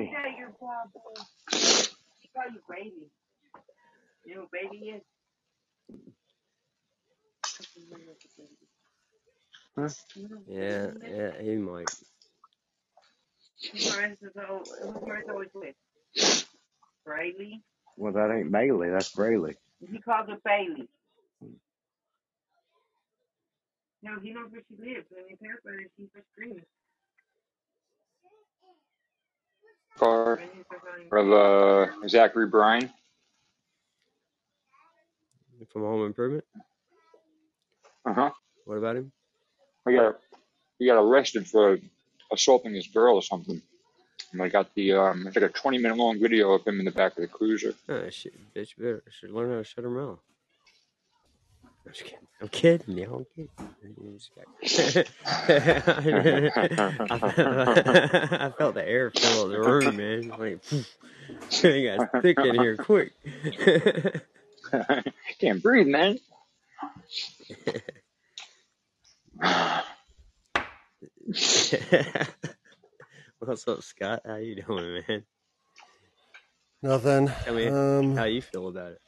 [0.00, 0.12] What's up, buddy?
[0.12, 0.90] Yeah, you're Bob.
[2.22, 3.10] She call you baby.
[4.24, 5.02] You know who baby is?
[9.76, 9.88] Huh?
[10.48, 11.90] Yeah, yeah, he might.
[13.72, 15.74] Who's Marissa's al- who's Marissa with?
[17.06, 17.60] Braylee?
[17.96, 18.90] Well, that ain't Bailey.
[18.90, 19.56] That's Brayley.
[19.90, 20.88] He calls her Bailey.
[24.02, 25.06] No, he knows where she lives.
[25.10, 26.64] When his hair better, she's just screaming.
[29.98, 30.59] Car And he's just like,
[31.12, 32.90] of uh, Zachary Bryan.
[35.72, 36.44] From Home Improvement.
[38.04, 38.30] Uh huh.
[38.64, 39.12] What about him?
[39.86, 40.18] He got
[40.78, 41.78] he got arrested for
[42.32, 43.60] assaulting his girl or something.
[44.32, 46.84] And I got the um, it's like a 20 minute long video of him in
[46.84, 47.74] the back of the cruiser.
[47.88, 50.18] Oh shit, bitch better should learn how to shut her mouth.
[51.90, 52.28] I'm just kidding.
[52.40, 52.96] I'm kidding.
[52.98, 53.48] Yeah, I'm kidding.
[55.26, 57.42] I, felt,
[58.42, 60.28] I felt the air fill up the room, man.
[60.28, 60.60] Like,
[61.64, 63.10] it got thick in here quick.
[65.40, 66.20] Can't breathe, man.
[73.40, 74.20] What's up, Scott?
[74.24, 75.24] How you doing, man?
[76.82, 77.26] Nothing.
[77.42, 79.00] Tell me Um, how you feel about it.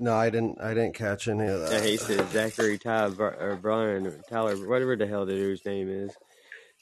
[0.00, 0.60] No, I didn't.
[0.60, 1.98] I didn't catch any of Yeah, he that.
[1.98, 6.18] said Zachary Ty Br- or Brian or Tyler, whatever the hell the dude's name is,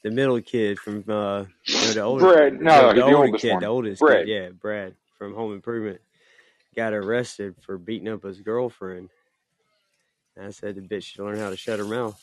[0.03, 1.45] the middle kid from uh,
[1.81, 3.61] no, the oldest, Brad, the, no, the the older oldest kid, one.
[3.61, 4.27] the oldest Brad.
[4.27, 6.01] kid, yeah, Brad from Home Improvement,
[6.75, 9.09] got arrested for beating up his girlfriend.
[10.37, 12.19] And I said the bitch should learn how to shut her mouth.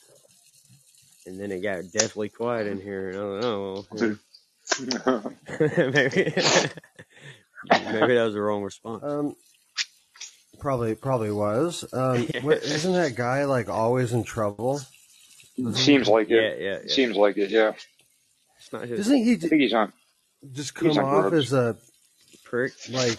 [1.26, 3.10] And then it got deathly quiet in here.
[3.10, 3.86] And I don't know.
[5.60, 6.34] maybe,
[7.64, 9.04] maybe that was the wrong response.
[9.04, 9.36] Um,
[10.58, 11.84] probably, probably was.
[11.92, 14.80] Um, what, isn't that guy like always in trouble?
[15.56, 15.82] Doesn't he?
[15.82, 16.60] Seems like it.
[16.60, 16.78] yeah, yeah.
[16.88, 17.50] Seems like it.
[17.50, 17.72] Yeah.
[18.58, 19.92] It's not his Doesn't he I j- think he's on.
[20.52, 21.52] just He's come on off drugs.
[21.52, 21.76] as a
[22.44, 22.72] prick.
[22.90, 23.18] like?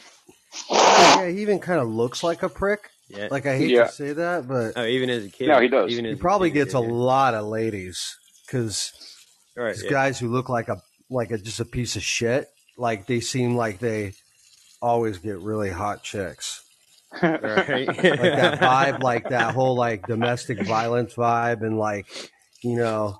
[0.71, 2.89] Yeah, he even kind of looks like a prick.
[3.09, 3.27] Yeah.
[3.31, 3.85] Like I hate Yeah.
[3.85, 5.47] to say that, but Oh, even as a kid.
[5.47, 5.91] No, he does.
[5.91, 6.87] Even he probably kid, gets a yeah.
[6.87, 8.15] lot of ladies
[8.45, 8.91] because
[9.55, 9.73] Right.
[9.75, 9.89] these Yeah.
[9.89, 13.55] guys who look like a like a just a piece of shit, like they seem
[13.55, 14.13] like they
[14.81, 16.63] always get really hot chicks.
[17.22, 17.88] Right.
[17.88, 22.05] like that vibe, like that whole like domestic violence vibe, and like
[22.64, 23.20] you know,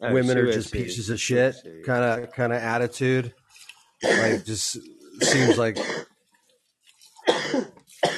[0.00, 0.84] Oh, women are just City.
[0.84, 3.34] pieces of shit, kind of kind of attitude.
[4.02, 4.78] Like just
[5.20, 5.76] seems like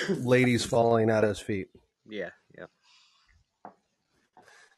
[0.09, 1.68] ladies falling at his feet.
[2.09, 2.31] Yeah.
[2.57, 2.66] Yeah.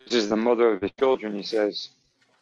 [0.07, 1.35] This is the mother of his children.
[1.35, 1.89] He says.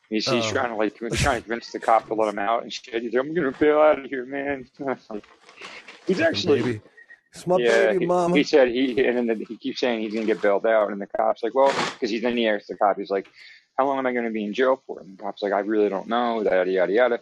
[0.09, 0.51] He's, he's Oh.
[0.51, 3.01] trying to like trying to convince the cop to let him out and shit.
[3.01, 4.69] He's like, I'm gonna bail out of here, man.
[6.09, 6.81] he's actually baby,
[7.33, 7.93] it's my yeah.
[7.93, 8.37] baby, He, mama.
[8.37, 11.07] he said he and then he keeps saying he's gonna get bailed out, and the
[11.07, 13.29] cop's like, well, because he's then he asks the cop, he's like,
[13.79, 15.01] how long am I gonna be in jail for?
[15.01, 16.43] And the cop's like, I really don't know.
[16.43, 17.21] Yada yada yada.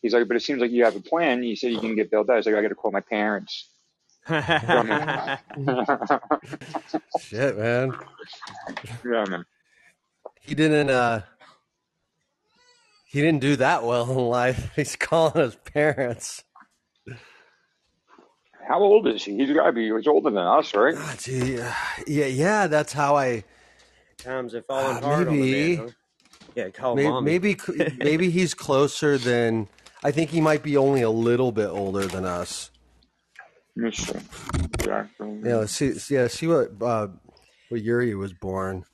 [0.00, 1.42] He's like, but it seems like you have a plan.
[1.42, 2.36] You said you can get bailed out.
[2.36, 3.68] He's like, I got to call my parents.
[7.20, 7.92] Shit, man.
[9.04, 9.44] yeah, man.
[10.40, 10.90] He didn't.
[10.90, 11.22] uh
[13.06, 14.70] He didn't do that well in life.
[14.76, 16.44] He's calling his parents.
[18.66, 19.36] How old is he?
[19.36, 19.90] He's got to be.
[19.94, 20.94] He's older than us, right?
[20.96, 21.56] Ah, gee,
[22.06, 22.66] yeah, yeah.
[22.68, 23.44] That's how I.
[24.18, 25.76] Times have fallen Ah, hard on the maybe.
[25.76, 25.86] man.
[25.86, 25.90] Huh?
[26.54, 26.70] Yeah.
[26.70, 27.30] Call Maybe, mommy.
[27.32, 27.56] maybe
[27.98, 29.68] maybe he's closer than
[30.04, 32.70] I think he might be only a little bit older than us.
[33.76, 34.20] Let me.
[34.86, 35.06] Yeah.
[35.20, 37.08] Yeah, let's see yeah, see what uh
[37.70, 38.84] what year he was born.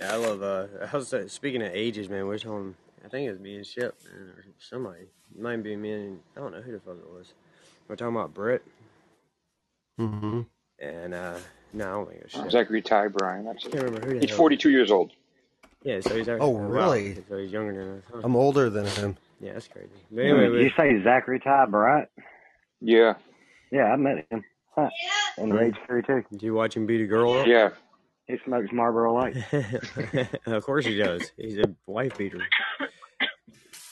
[0.00, 0.42] Yeah, I love.
[0.42, 2.26] Uh, I was uh, speaking of ages, man.
[2.26, 2.74] We're talking.
[3.04, 5.02] I think it was me and Shep, man, or somebody.
[5.34, 7.32] It might be me and I don't know who the fuck it was.
[7.92, 8.62] We're talking about Brett,
[10.00, 10.40] Mm-hmm.
[10.78, 11.34] and uh,
[11.74, 12.50] no, I don't think it.
[12.50, 13.44] Zachary Ty Bryan.
[13.44, 14.38] That's I can't remember who the He's hell.
[14.38, 15.12] 42 years old.
[15.82, 16.40] Yeah, so he's actually.
[16.40, 16.68] Oh, wow.
[16.68, 17.22] really?
[17.28, 18.04] So he's younger than us.
[18.10, 18.20] Huh?
[18.24, 19.18] I'm older than him.
[19.42, 19.90] yeah, that's crazy.
[20.10, 22.08] But anyway, Did you we, say Zachary Ty Bright?
[22.80, 23.12] Yeah.
[23.70, 24.42] Yeah, I met him.
[24.74, 24.88] Huh.
[25.36, 26.24] In Rage 32.
[26.34, 27.46] do you watch him beat a girl up?
[27.46, 27.72] Yeah.
[28.26, 29.36] He smokes Marlboro Light.
[30.46, 31.30] of course he does.
[31.36, 32.40] He's a wife beater.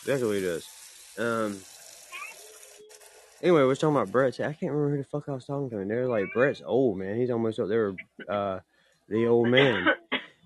[0.06, 0.66] That's what he does.
[1.18, 1.58] Um.
[3.42, 4.38] Anyway, we was talking about Brett.
[4.40, 5.78] I can't remember who the fuck I was talking to.
[5.78, 7.16] And they were like, Brett's old, man.
[7.16, 7.94] He's almost up there
[8.28, 8.60] uh,
[9.08, 9.86] the old man.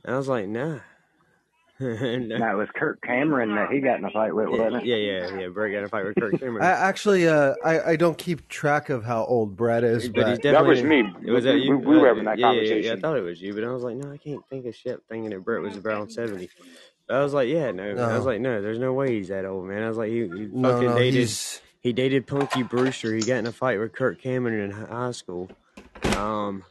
[0.05, 0.79] And I was like, nah.
[1.81, 4.85] And, uh, That was Kirk Cameron that he got in a fight with, yeah, wasn't
[4.85, 4.87] it?
[4.87, 5.49] yeah, yeah, yeah.
[5.49, 6.63] Brett got in a fight with Kirk Cameron.
[6.63, 10.43] I actually uh I, I don't keep track of how old Brett is, but but
[10.43, 11.01] That was me.
[11.27, 11.77] It was we, that you?
[11.77, 12.85] we, we were Uh, having that yeah, yeah, yeah, conversation.
[12.85, 14.77] Yeah, I thought it was you, but I was like, no, I can't think of
[14.77, 16.49] shit thinking that Brett was around seventy.
[17.11, 17.83] I was like, yeah, no.
[17.97, 19.83] I was like, no, there's no way he's that old, man.
[19.83, 21.15] I was like, he, he no fucking no dated.
[21.15, 23.15] he's He dated Punky Brewster.
[23.15, 25.51] He got in a fight with Kirk Cameron in high school.
[26.17, 26.65] Um,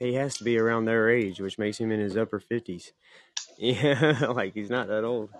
[0.00, 2.92] he has to be around their age, which makes him in his upper fifties.
[3.60, 5.30] Yeah, like he's not that old.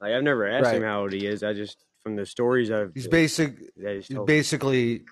[0.00, 1.44] Like I've never asked him how old he is.
[1.44, 5.02] I just from the stories I've he's basic he's basically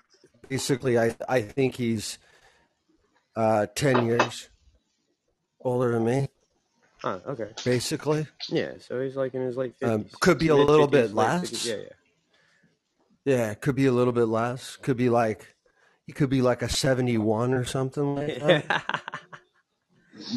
[0.49, 2.17] basically I I think he's
[3.37, 4.49] uh ten years
[5.61, 6.27] older than me,
[7.01, 7.51] Huh, okay.
[7.63, 8.27] basically.
[8.49, 10.15] Yeah, so he's like in his late Um, fifties.
[10.19, 11.65] could be a little bit less.
[11.65, 11.83] Yeah, yeah.
[13.25, 14.77] Yeah, it could be a little bit less.
[14.77, 15.55] Could be like
[16.07, 19.01] it could be like a seventy one or something like that.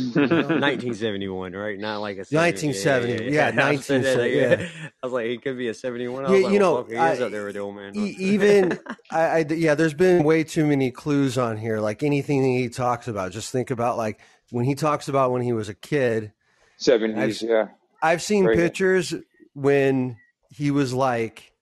[0.06, 1.78] 1971, right?
[1.78, 4.90] Not like a 1970, yeah, I was saying that, 1970, Yeah.
[5.02, 6.24] I was like, it could be a 71.
[6.24, 7.76] I Yeah, like, you well, know, fuck, he is I- up there with the old
[7.76, 7.94] man.
[7.94, 8.78] E- even
[9.10, 12.68] I, I yeah there's been way too many clues on here like anything that he
[12.68, 14.20] talks about just think about like
[14.50, 16.32] when he talks about when he was a kid
[16.80, 17.68] 70s, yeah.
[18.02, 18.56] i've seen Right.
[18.56, 19.14] pictures
[19.54, 20.16] when
[20.50, 21.52] he was like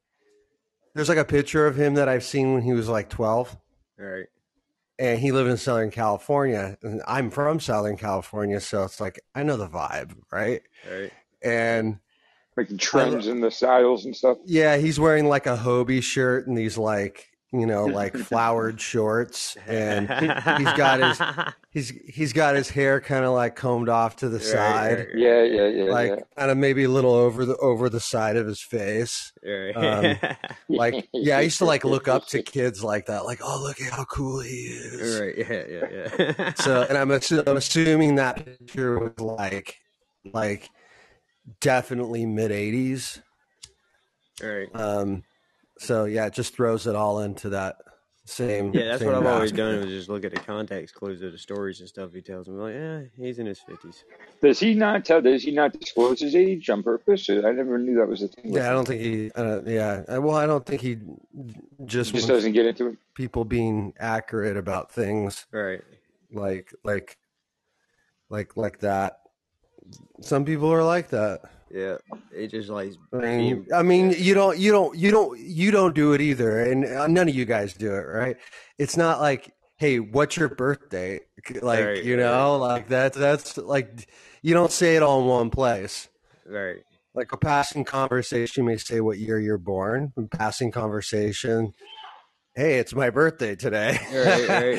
[0.94, 3.56] there's like a picture of him that i've seen when he was like 12
[4.00, 4.26] All right.
[4.98, 9.42] and he lived in Southern California, and I'm from Southern California, so it's like I
[9.42, 10.62] know the vibe, right?
[10.90, 11.12] Right.
[11.42, 11.98] And
[12.56, 14.38] Like the trims and the styles and stuff.
[14.44, 19.56] yeah, he's wearing like a Hobie shirt and these like you know like flowered shorts,
[19.66, 20.08] and
[20.54, 21.22] he's got his
[21.70, 25.08] he's he's got his hair kind of like combed off to the Right, side, right,
[25.14, 25.84] Yeah, yeah, yeah.
[25.84, 26.16] like yeah.
[26.38, 29.32] kind of maybe a little over the over the side of his face.
[29.44, 29.76] Right.
[29.76, 30.16] Um,
[30.68, 33.80] Like yeah, I used to like look up to kids like that, like oh look
[33.80, 35.20] at how cool he is.
[35.20, 35.36] right.
[35.36, 36.52] Yeah, yeah, yeah.
[36.56, 39.76] So, and I'm, assu- I'm assuming that picture was like,
[40.32, 40.70] like,
[41.60, 43.22] definitely mid '80s.
[44.42, 44.68] right.
[44.74, 45.22] Um,
[45.82, 47.76] so yeah, it just throws it all into that
[48.24, 48.72] same.
[48.72, 49.80] Yeah, that's same what I've always done.
[49.80, 52.54] Was just look at the context clues of the stories and stuff he tells me.
[52.54, 54.04] Like, yeah, he's in his fifties.
[54.40, 55.20] Does he not tell?
[55.20, 57.28] Does he not disclose his age on purpose?
[57.28, 58.52] I never knew that was a thing.
[58.54, 59.30] Yeah, I don't think he.
[59.32, 60.98] Uh, yeah, well, I don't think he
[61.84, 62.96] just, Just doesn't get into it.
[63.14, 65.82] people being accurate about things Right.
[66.32, 67.18] like like
[68.30, 69.18] like like that.
[70.20, 71.40] Some people are like that.
[71.72, 71.96] Yeah.
[72.34, 75.94] It just like I mean, I mean, you don't, you don't, you don't, you don't
[75.94, 78.36] do it either, and uh, none of you guys do it, right?
[78.78, 81.20] It's not like, hey, what's your birthday?
[81.62, 82.22] Like, Right, you right.
[82.22, 84.06] know, like that's that's like,
[84.42, 86.08] you don't say it all in one place.
[86.46, 86.76] right.
[87.14, 90.12] Like a passing conversation, you may say what year you're born.
[90.16, 91.72] A passing conversation,
[92.54, 93.98] hey, it's my birthday today.
[94.12, 94.78] Right, right,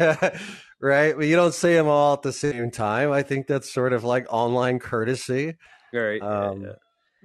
[0.00, 0.38] Yeah.
[0.80, 1.14] right?
[1.16, 3.12] But you don't say them all at the same time.
[3.12, 5.56] I think that's sort of like online courtesy.
[5.92, 6.22] Right.
[6.22, 6.72] Um, yeah.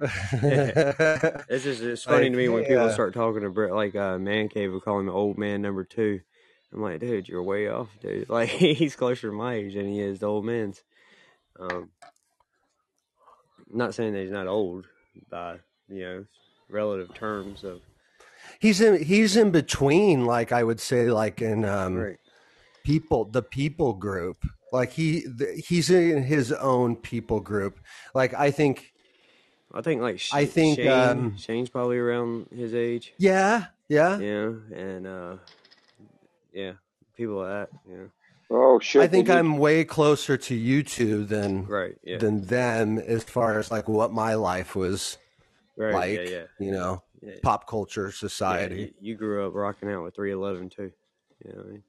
[1.48, 4.18] It's just it's funny Like, to me when people start talking to Brett like uh,
[4.18, 6.20] man cave will call him old man number two.
[6.72, 8.28] I'm like, dude, you're way off, dude.
[8.28, 10.82] Like he's closer to my age than he is to old man's.
[11.60, 11.90] Um,
[13.70, 14.86] not saying that he's not old
[15.30, 15.58] by
[15.88, 16.24] you know
[16.68, 17.80] relative terms of
[18.58, 22.16] he's in he's in between like i would say like in um right.
[22.84, 24.36] people the people group
[24.74, 27.78] like he th- he's in his own people group
[28.14, 28.90] like i think
[29.76, 33.12] I think like Sh- I think, Shane, um, Shane's probably around his age.
[33.18, 35.36] yeah yeah Yeah, and uh,
[36.52, 36.74] yeah,
[37.16, 37.68] people like that.
[37.90, 38.04] Yeah,
[38.50, 39.02] Oh shit!
[39.02, 41.96] i think i'm way closer to you two than right.
[42.04, 45.18] Yeah, than them as far as like what my life was
[45.76, 45.92] right.
[45.94, 46.46] like yeah, yeah.
[46.60, 47.32] you know yeah.
[47.42, 50.92] pop culture Yeah, society you, you grew up rocking out with 311 too.
[51.44, 51.82] You know what I mean?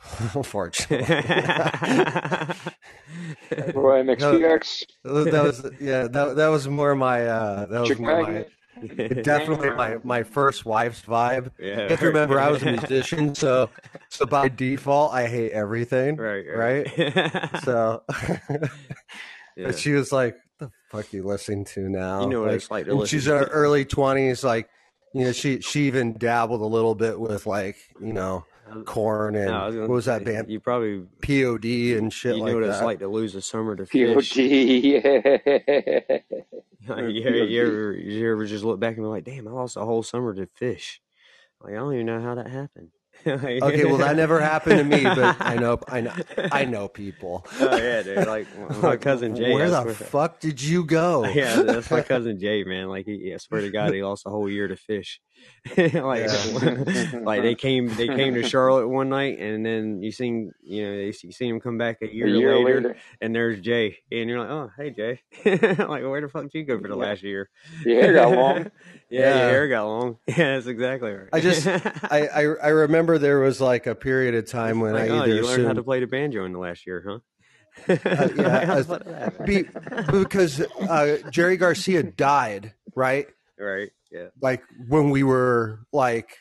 [0.34, 1.06] unfortunately
[3.72, 4.84] Boy, MXPX.
[5.04, 8.44] that was yeah that, that was more my uh that was Chick more my
[9.22, 11.50] definitely my, my first wife's vibe.
[11.58, 13.70] Yeah, You have to remember I was a musician, so
[14.08, 16.16] so by default I hate everything.
[16.16, 16.86] right, right?
[16.98, 17.60] right.
[17.64, 18.04] So
[19.56, 19.66] yeah.
[19.66, 22.70] but she was like, "The fuck you listening to now?" You know what like, it's
[22.70, 24.68] like to and listen she's in her early twenties, like
[25.14, 28.44] you know, she she even dabbled a little bit with like you know
[28.84, 32.36] Korn and No, I was what gonna was that band You probably POD and shit
[32.36, 32.84] you like know what it's that.
[32.84, 33.90] like to lose a summer to POD.
[33.90, 34.36] Phish.
[36.88, 36.96] Yeah.
[36.96, 39.76] You, ever, you ever you ever just look back and be like, damn, I lost
[39.76, 40.98] a whole summer to Phish.
[41.60, 42.88] Like I don't even know how that happened.
[43.36, 46.12] Like- Okay, well that never happened to me, but I know I know
[46.52, 47.46] I know people.
[47.60, 48.26] Oh yeah, dude.
[48.26, 48.46] Like
[48.82, 49.52] my cousin Jay.
[49.52, 51.24] Where the swear- fuck did you go?
[51.26, 52.88] Yeah, that's my cousin Jay, man.
[52.88, 55.18] Like he, I swear to God, he lost a whole year to Phish.
[55.76, 55.92] like,
[56.26, 57.20] Yeah.
[57.22, 60.96] like they came, they came to Charlotte one night, and then you seen, you know,
[60.96, 62.96] they, you seen him come back a A year, year later, later.
[63.20, 66.64] and there's Jay, and you're like, oh, hey Jay, like where the fuck did you
[66.64, 67.04] go for the Yeah.
[67.06, 67.50] last year?
[67.84, 68.70] Your hair got long.
[69.10, 69.38] Yeah, Yeah.
[69.38, 70.18] your hair got long.
[70.26, 71.28] Yeah, that's exactly right.
[71.32, 71.66] I just
[72.10, 75.22] I, I I remember there was like a period of time when like, I oh,
[75.22, 77.18] either you learned how to play the banjo in the last year, huh?
[77.88, 79.68] Uh, yeah, uh, be,
[80.10, 83.28] because uh, Jerry Garcia died, right?
[83.58, 83.90] right.
[84.10, 84.28] Yeah.
[84.40, 86.38] Like when we were like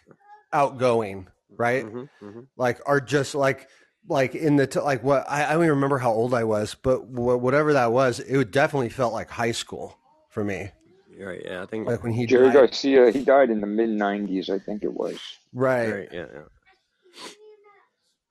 [0.51, 1.85] outgoing, right?
[1.85, 2.47] Mhm, mhm.
[2.55, 3.69] Like are just like
[4.07, 6.75] like in the t- like what I, I don't even remember how old I was,
[6.75, 9.97] but wh- whatever that was, it would definitely felt like high school
[10.29, 10.71] for me.
[11.19, 11.41] Right.
[11.43, 11.63] Yeah.
[11.63, 11.87] I think.
[11.87, 14.93] Like when he Jerry died, Garcia, he died in the mid '90s, I think it
[14.93, 15.19] was.
[15.53, 15.91] right?
[15.91, 16.09] Right.
[16.11, 16.25] Yeah.
[16.33, 16.41] yeah.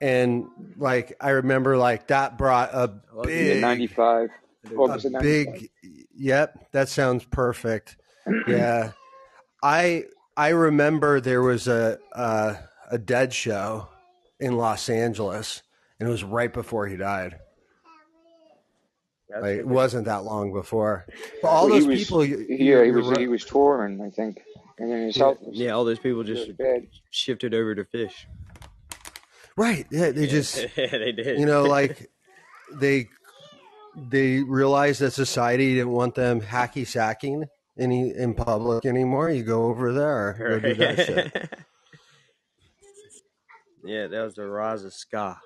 [0.00, 2.88] And like I remember, like that brought a
[3.24, 4.30] big '95.
[4.72, 5.12] What a was it?
[5.12, 5.22] 95?
[5.22, 5.70] big
[6.16, 7.96] yep that sounds perfect
[8.48, 8.92] yeah
[9.62, 10.04] i
[10.36, 12.54] i remember there was a uh,
[12.90, 13.88] a dead show
[14.40, 15.62] in los angeles
[16.00, 17.45] and it was right before he died That's
[19.30, 19.66] like, it it.
[19.66, 21.04] wasn't that long before.
[21.42, 23.44] But all Well, he those was- people you- Yeah, uh, he was you're he was
[23.44, 24.40] touring, I think,
[24.78, 26.50] and then his health was Yeah, all those people just
[27.10, 28.14] shifted over to Phish.
[29.56, 29.86] right.
[29.90, 31.38] Yeah they just yeah, they did.
[31.40, 32.10] you know like
[32.72, 33.08] they
[34.10, 37.44] they realized that society didn't want them hacky sacking
[37.78, 39.30] any in public anymore.
[39.30, 41.58] You go over there go do that shit.
[43.84, 45.38] Yeah, that was the rise of ska.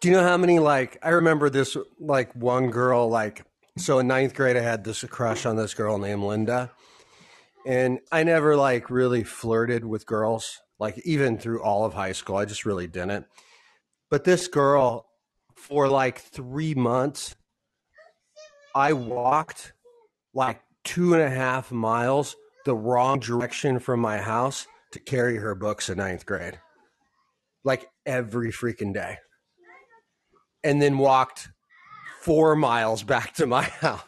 [0.00, 3.44] Do you know how many like I remember this like one girl like
[3.78, 6.70] so in ninth grade I had this crush on this girl named Linda.
[7.64, 12.36] And I never like really flirted with girls, like even through all of high school.
[12.36, 13.26] I just really didn't.
[14.10, 15.06] But this girl,
[15.54, 17.36] for like three months,
[18.74, 19.72] I walked
[20.34, 25.54] like two and a half miles the wrong direction from my house to carry her
[25.54, 26.58] books in ninth grade.
[27.64, 29.18] Like every freaking day.
[30.64, 31.48] And then walked
[32.20, 34.02] four miles back to my house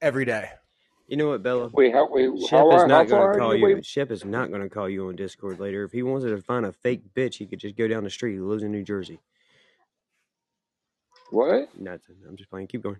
[0.00, 0.50] every day.
[1.08, 1.68] You know what, Bella?
[1.72, 3.68] Wait, how wait Shep how, is how not going to call you?
[3.68, 3.82] you.
[3.82, 5.84] Shep is not going to call you on Discord later.
[5.84, 8.34] If he wanted to find a fake bitch, he could just go down the street.
[8.34, 9.20] He lives in New Jersey.
[11.30, 11.68] what?
[11.78, 12.16] Nothing.
[12.26, 12.68] I'm just playing.
[12.68, 12.96] Keep going.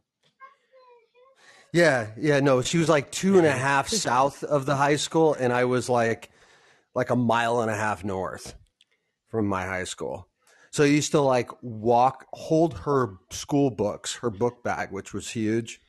[1.72, 5.34] Yeah, yeah, no, she was like two and a half south of the high school,
[5.34, 6.30] and I was like
[6.94, 8.54] like a mile and a half north
[9.34, 10.28] from my high school.
[10.70, 15.28] So I used to like walk, hold her school books, her book bag, which was
[15.28, 15.80] huge,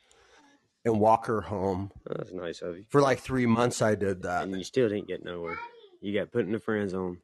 [0.84, 1.92] and walk her home.
[2.04, 2.84] That's nice of you.
[2.88, 4.42] For like three months, I did that.
[4.42, 5.60] And you still didn't get nowhere.
[6.00, 7.18] You got put in the friend zone.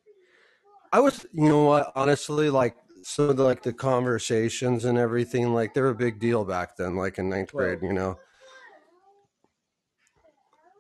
[0.92, 5.52] I was, you know what, honestly, like some of the like the conversations and everything,
[5.52, 8.16] like they're a big deal back then, like in ninth grade, you know.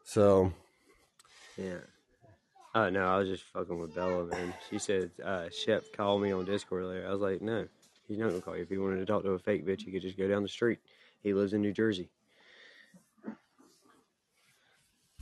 [0.04, 0.52] So
[1.58, 1.78] Yeah.
[2.74, 4.54] Oh no, I was just fucking with Bella, man.
[4.70, 7.06] She said uh, Shep called me on Discord later.
[7.06, 7.66] I was like, no,
[8.08, 8.62] he's not gonna call you.
[8.62, 10.48] If he wanted to talk to a fake bitch, he could just go down the
[10.48, 10.78] street.
[11.22, 12.08] He lives in New Jersey.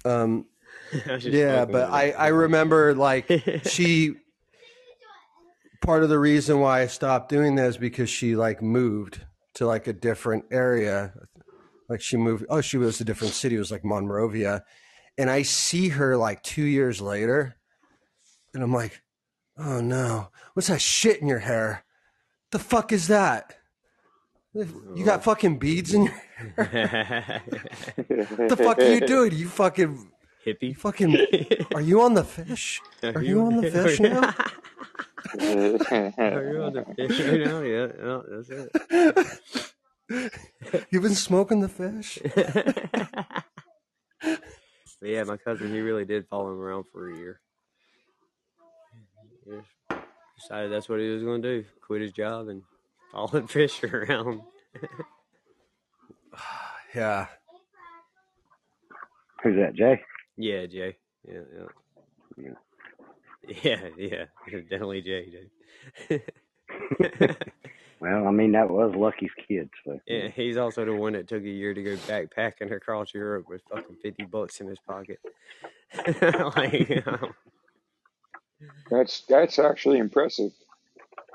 [0.05, 0.47] um
[1.07, 2.13] I was just Yeah, but I.
[2.13, 3.31] I remember like
[3.65, 4.15] she
[5.81, 9.23] part of the reason why I stopped doing that is because she like moved
[9.55, 11.13] to like a different area.
[11.89, 14.63] Like she moved oh, she was a different city, it was like Monrovia.
[15.19, 17.57] And I see her like two years later,
[18.55, 19.03] and I'm like,
[19.59, 21.85] oh no, what's that shit in your hair?
[22.51, 23.57] The fuck is that?
[24.53, 26.15] You got fucking beads in your
[26.65, 27.43] hair?
[27.97, 29.33] the fuck are you doing?
[29.33, 30.11] You fucking
[30.45, 30.77] you hippie.
[30.77, 31.15] fucking
[31.75, 32.81] are you on the Phish?
[33.15, 34.35] Are you on the Phish now?
[36.19, 37.61] Are you on the Phish right now?
[37.61, 38.71] Yeah, yeah, that's it.
[40.91, 42.19] You've been smoking the fish?
[45.01, 47.41] But yeah, my cousin, he really did follow him around for a year.
[49.47, 49.53] He
[50.41, 51.69] decided that's what he was going to do.
[51.87, 52.63] Quit his job and
[53.13, 54.43] follow Phish around.
[56.95, 57.27] Yeah.
[59.45, 60.01] Who's that, Jay?
[60.37, 60.97] Yeah, Jay.
[61.25, 61.41] Yeah,
[62.37, 62.51] yeah.
[63.63, 64.25] Yeah, yeah.
[64.51, 65.49] Definitely Jay,
[66.09, 66.23] dude.
[68.01, 70.01] Well, I mean, that was Lucky's kid, so.
[70.07, 73.61] yeah, he's also the one that took a year to go backpacking across Europe with
[73.71, 75.19] fucking 50 bucks in his pocket.
[76.57, 77.31] like, you know,
[78.91, 80.53] That's that's actually impressive.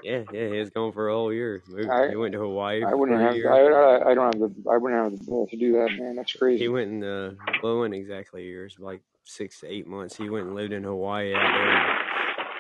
[0.02, 1.62] yeah, yeah, he was gone for a whole year.
[1.68, 3.36] Moved, I- he went to Hawaii I wouldn't have.
[3.46, 4.70] I, I I don't have the.
[4.70, 6.16] I wouldn't have the balls to do that, man.
[6.16, 6.64] That's crazy.
[6.64, 10.16] He went in the well, it exactly years, like six to eight months.
[10.16, 11.95] He went and lived in Hawaii out there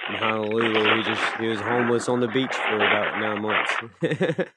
[0.09, 0.97] in Honolulu.
[0.97, 4.49] He just he was homeless on the beach for about nine months,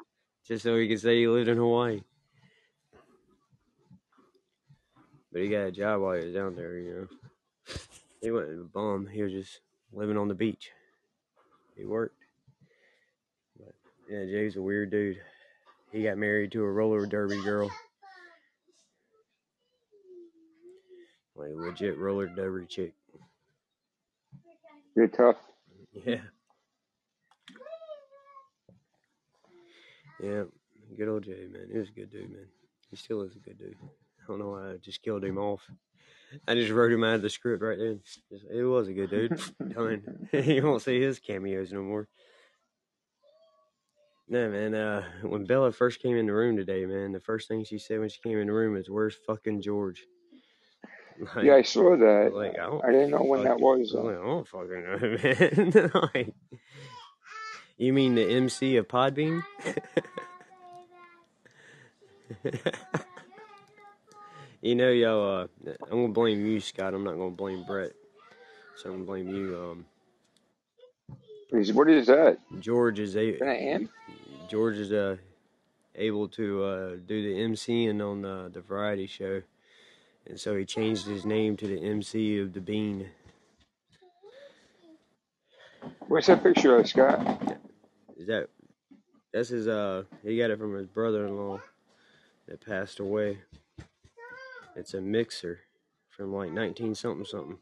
[0.46, 2.02] just so he could say he lived in Hawaii.
[5.32, 6.78] But he got a job while he was down there.
[6.78, 7.74] You know,
[8.20, 9.08] he wasn't a bum.
[9.12, 9.60] He was just
[9.92, 10.70] living on the beach.
[11.76, 12.22] He worked.
[13.58, 13.74] But
[14.08, 15.20] yeah, Jay's a weird dude.
[15.92, 17.70] He got married to a roller derby girl.
[21.36, 22.94] Like a legit roller derby chick.
[24.96, 25.36] You're tough.
[25.92, 26.20] Yeah.
[30.22, 30.44] Yeah.
[30.96, 31.68] Good old Jay, man.
[31.72, 32.46] He was a good dude, man.
[32.90, 33.76] He still is a good dude.
[33.82, 35.62] I don't know why I just killed him off.
[36.46, 38.00] I just wrote him out of the script right then.
[38.04, 39.40] Just, it was a good dude.
[39.74, 40.28] Done.
[40.32, 42.08] you won't see his cameos no more.
[44.28, 44.74] No, man.
[44.74, 48.00] Uh, when Bella first came in the room today, man, the first thing she said
[48.00, 50.04] when she came in the room is, "Where's fucking George?"
[51.18, 52.32] Like, Yeah, I saw that.
[52.34, 53.92] like I I didn't know when that was.
[53.92, 54.98] Like, I don't fucking know,
[55.82, 55.90] man.
[56.14, 56.34] like,
[57.78, 59.44] you mean the MC of Podbean?
[64.62, 65.22] you know, yo,
[65.66, 66.94] uh, I'm gonna blame you, Scott.
[66.94, 67.92] I'm not gonna blame Brett.
[68.76, 69.56] So I'm gonna blame you.
[69.56, 69.86] Um,
[71.74, 72.38] what is that?
[72.58, 73.88] George is a Is that him?
[74.48, 75.16] George is uh
[75.94, 79.42] able to uh do the MCing on uh, the variety show,
[80.26, 83.08] and so he changed his name to the MC of the Bean.
[86.08, 87.58] What's that picture of Scott?
[88.16, 88.48] Is that
[89.32, 91.60] that's his uh he got it from his brother in law
[92.48, 93.38] that passed away.
[94.76, 95.60] It's a mixer
[96.10, 97.58] from like nineteen something something.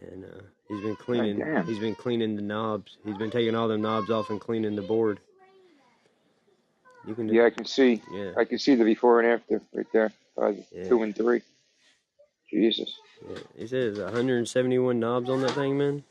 [0.00, 1.38] and uh, he's been cleaning.
[1.38, 1.66] damn.
[1.66, 2.98] he's been cleaning the knobs.
[3.04, 5.20] He's been taking all the knobs off and cleaning the board.
[7.06, 7.34] You can do.
[7.34, 8.02] Yeah, I can see.
[8.12, 8.32] Yeah.
[8.38, 10.12] I can see the before and after right there.
[10.40, 10.88] Uh, Yeah.
[10.88, 11.42] Two and three.
[12.50, 12.98] Jesus.
[13.28, 13.38] yeah.
[13.56, 16.04] He says 171 knobs on that thing, man.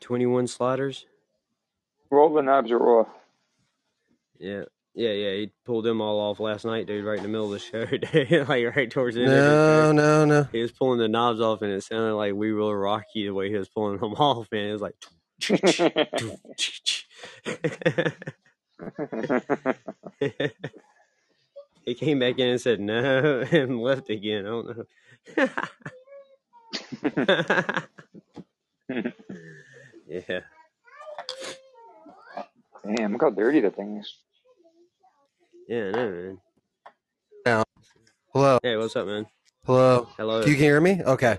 [0.00, 1.04] 21 sliders.
[2.10, 3.08] All the knobs are off.
[4.38, 4.64] Yeah.
[4.94, 7.52] Yeah, yeah, he pulled them all off last night, dude, right in the middle of
[7.52, 7.84] the show,
[8.30, 8.48] dude.
[8.48, 9.92] like right towards the end of the show.
[9.92, 10.48] No, no, no.
[10.52, 13.34] He was pulling the knobs off, and it sounded like We Will Rock You the
[13.34, 14.70] way he was pulling them off, man.
[14.70, 14.94] It was like.
[21.86, 24.44] he came back in and said no and left again.
[24.46, 24.84] I don't know.
[30.08, 30.40] yeah.
[32.96, 34.14] Damn, look how dirty the thing is.
[35.68, 36.38] Yeah, I know, man.
[38.32, 39.26] Hello, Hey, what's up, man?
[39.64, 40.08] hello.
[40.18, 40.40] Hello.
[40.40, 41.00] You can hear me?
[41.02, 41.38] Okay.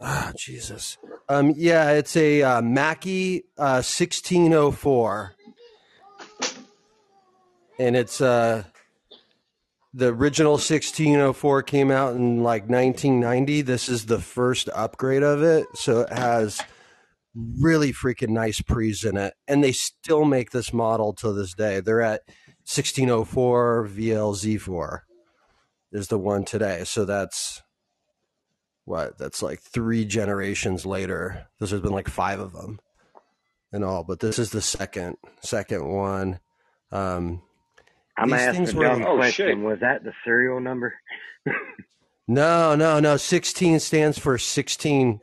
[0.00, 0.98] Ah, Jesus.
[1.28, 5.34] Um, yeah, it's a uh, Mackie uh, 1604,
[7.80, 8.64] and it's uh,
[9.96, 13.62] the original 1604 came out in like 1990.
[13.62, 16.60] This is the first upgrade of it, so it has
[17.34, 21.80] really freaking nice pre's in it, and they still make this model to this day.
[21.80, 22.20] They're at
[22.66, 25.00] 1604 VLZ4
[25.92, 27.62] is the one today, so that's
[28.84, 31.46] what that's like three generations later.
[31.58, 32.80] There's been like five of them
[33.72, 36.40] and all, but this is the second second one.
[36.92, 37.40] Um,
[38.18, 39.62] I'm These gonna things a were- dumb Oh, question.
[39.62, 40.94] Was that the serial number?
[42.28, 43.16] no, no, no.
[43.16, 45.20] Sixteen stands for sixteen,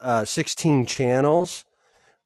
[0.00, 1.64] uh, sixteen channels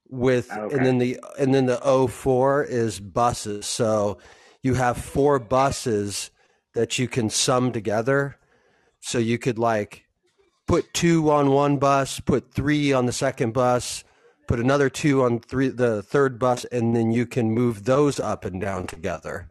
[0.09, 0.77] with, Okay.
[0.77, 1.77] and then the and then the
[2.09, 3.66] 04 is buses.
[3.66, 4.19] So
[4.62, 6.31] you have four buses
[6.74, 8.37] that you can sum together.
[9.01, 10.05] So you could like
[10.66, 14.05] put two on one bus, put three on the second bus,
[14.47, 18.45] put another two on three the third bus, and then you can move those up
[18.45, 19.51] and down together.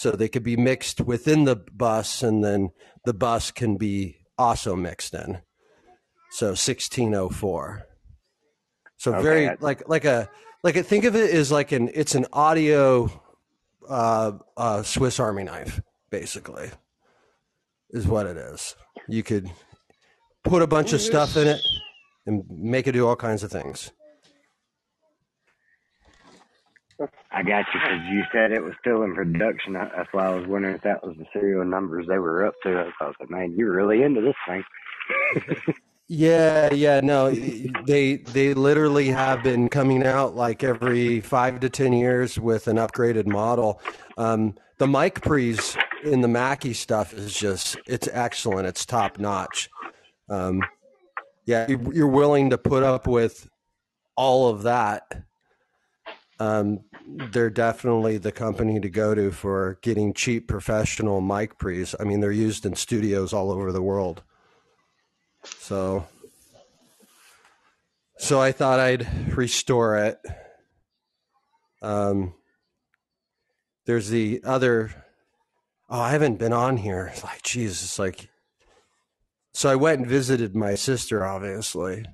[0.00, 2.70] So they could be mixed within the bus, and then
[3.04, 5.42] the bus can be also mixed in.
[6.30, 7.82] So sixteen oh four.
[8.96, 10.30] So Okay, very like like a
[10.64, 13.10] like a, think of it as like an it's an audio
[13.86, 16.70] uh, uh, Swiss Army knife, basically,
[17.90, 18.76] is what it is.
[19.06, 19.50] You could
[20.44, 21.60] put a bunch of stuff in it
[22.24, 23.92] and make it do all kinds of things.
[27.32, 29.74] I got you because you said it was still in production.
[29.74, 32.92] That's why I was wondering if that was the serial numbers they were up to.
[33.00, 34.64] I was like, man, you're really into this thing.
[36.12, 41.92] Yeah, yeah, no, they they literally have been coming out like every five to ten
[41.92, 43.80] years with an upgraded model.
[44.18, 48.66] Um, the mic pre's in the Mackie stuff is just it's excellent.
[48.66, 49.70] It's top notch.
[50.28, 50.64] Um,
[51.46, 53.48] yeah, you're willing to put up with
[54.16, 55.22] all of that.
[56.40, 61.94] Um, they're definitely the company to go to for getting cheap professional mic pre's.
[62.00, 64.22] I mean, they're used in studios all over the world.
[65.44, 66.06] So,
[68.18, 70.18] so I thought I'd restore it.
[71.82, 72.32] Um,
[73.84, 74.92] there's the other.
[75.90, 77.12] Oh, I haven't been on here.
[77.22, 78.30] Like, Jesus, like.
[79.52, 82.06] So I went and visited my sister, obviously,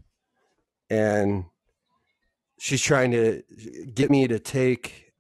[0.91, 1.45] and
[2.59, 3.43] she's trying to
[3.95, 5.13] get me to take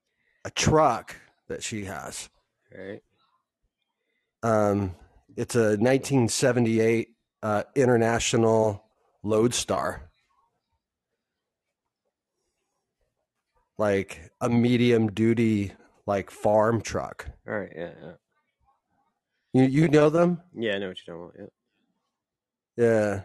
[0.45, 1.17] a truck
[1.49, 2.29] that she has.
[2.77, 3.03] Right.
[4.43, 4.95] Um,
[5.37, 7.09] it's a 1978
[7.43, 8.85] uh, International
[9.25, 10.01] Loadstar,
[13.79, 15.73] like a medium duty
[16.07, 17.29] like farm truck.
[17.49, 17.73] All right.
[17.75, 17.91] Yeah.
[18.03, 18.13] Yeah.
[19.53, 20.43] You you know them?
[20.55, 21.51] Yeah, I know what you're talking about.
[22.77, 22.85] Yeah.
[22.85, 23.23] Yeah.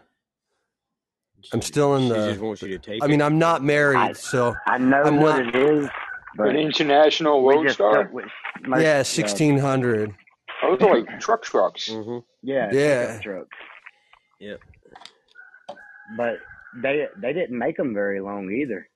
[1.52, 3.24] I'm still in she the- just wants you to take I mean, it.
[3.24, 5.88] I'm not married, I- so I know I'm what not- it is,
[6.36, 8.12] but An international we just Loadstar?
[8.12, 10.14] most, yeah, uh, 1600.
[10.62, 11.88] Oh, those are like truck trucks.
[11.88, 13.18] hmm yeah, Yeah.
[13.20, 13.48] trucks.
[14.40, 14.60] Yep.
[16.16, 16.38] But
[16.82, 18.88] they they didn't make them very long either.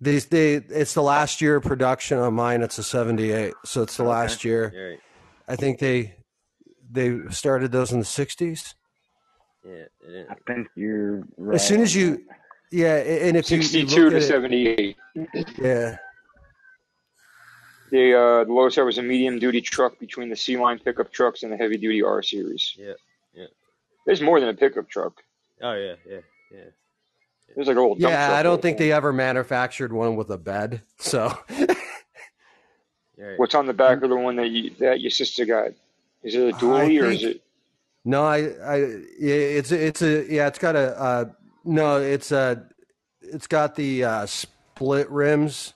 [0.00, 2.62] These they it's the last year of production on mine.
[2.62, 4.10] It's a 78, so it's the Okay.
[4.10, 4.72] last year.
[4.74, 5.00] All right.
[5.48, 6.14] I think they
[6.90, 8.74] they started those in the 60s.
[9.64, 9.72] Yeah.
[9.72, 10.26] It is.
[10.30, 11.54] I think you're right.
[11.54, 12.22] As soon as you,
[12.72, 14.96] yeah, and if you, you 62 to at it- 78.
[15.58, 15.96] yeah,
[17.90, 21.42] The, uh, the Loadstar was a medium duty truck between the C line pickup trucks
[21.42, 22.74] and the heavy duty R series.
[22.78, 22.92] Yeah.
[23.34, 23.46] Yeah.
[24.06, 25.22] There's more than a pickup truck.
[25.62, 25.94] Oh yeah.
[26.08, 26.20] Yeah.
[26.52, 26.58] Yeah.
[27.54, 30.14] There's like a little dump yeah, truck I don't with- think they ever manufactured one
[30.16, 30.82] with a bed.
[30.98, 33.38] So All right.
[33.38, 35.72] What's on the back of the one that you that your sister got?
[36.22, 37.42] Is it a dually or is it?
[38.04, 38.76] No, I, I,
[39.18, 41.24] it's it's a yeah, it's got a uh,
[41.64, 42.66] no, it's a,
[43.20, 45.74] it's got the uh, split rims,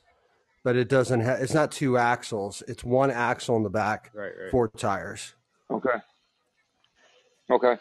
[0.63, 1.41] but it doesn't have.
[1.43, 2.63] It's not two axles.
[2.67, 4.51] It's one axle in the back, Right, right.
[4.51, 5.35] four tires,
[5.71, 5.99] Okay.
[7.51, 7.77] Okay.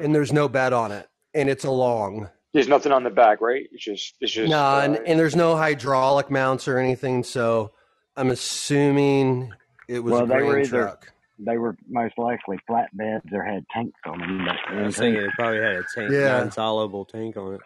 [0.00, 2.28] and there's no bed on it, and it's a long.
[2.52, 3.68] There's nothing on the back, right?
[3.70, 7.22] It's just it's just No, uh, and, and there's no hydraulic mounts or anything.
[7.22, 7.70] So
[8.16, 9.52] I'm assuming
[9.88, 11.12] it was Well, a they were grain either- truck.
[11.42, 14.44] They were most likely flatbeds or had tanks on them.
[14.44, 16.38] But I was thinking it probably had a tank, Yeah.
[16.38, 17.60] non-soluble tank on it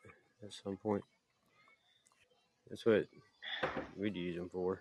[0.44, 1.02] at some point.
[2.70, 3.06] That's what
[3.96, 4.80] we'd use them for.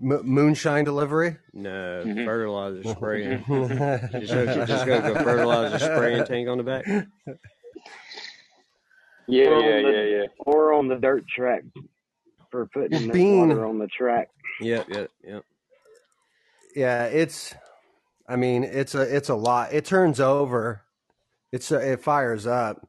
[0.00, 1.36] M- moonshine delivery.
[1.52, 2.24] No, Mhm.
[2.24, 3.44] fertilizer spraying.
[3.48, 6.84] yeah, just hook, just hook a fertilizer spraying tank on the back.
[9.26, 10.26] yeah, Or yeah, on the- yeah, yeah.
[10.38, 11.62] or on the dirt track
[12.50, 13.48] for putting the Bean.
[13.48, 14.30] water on the track.
[14.60, 15.44] Yep, yep, yep.
[16.76, 17.54] It's.
[18.28, 19.72] I mean, it's a it's a lot.
[19.72, 20.82] It turns over.
[21.52, 22.86] It's a, it fires up.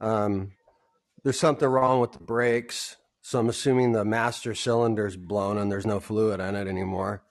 [0.00, 0.52] Um,
[1.24, 5.86] there's something wrong with the brakes, so I'm assuming the master cylinder's blown and there's
[5.86, 7.22] no fluid in it anymore.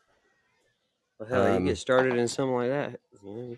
[1.19, 2.99] Well, hell, Um, you get started in something like that.
[3.23, 3.57] You know,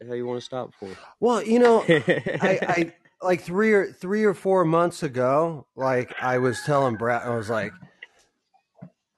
[0.00, 0.88] the hell you want to stop for?
[1.18, 2.02] Well, you know, I,
[2.40, 7.22] I, I like three or three or four months ago, like I was telling Brad,
[7.26, 7.72] I was like,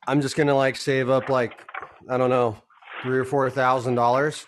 [0.06, 1.69] I'm just gonna like save up like
[2.10, 2.56] I don't know
[3.04, 4.46] three or four thousand dollars,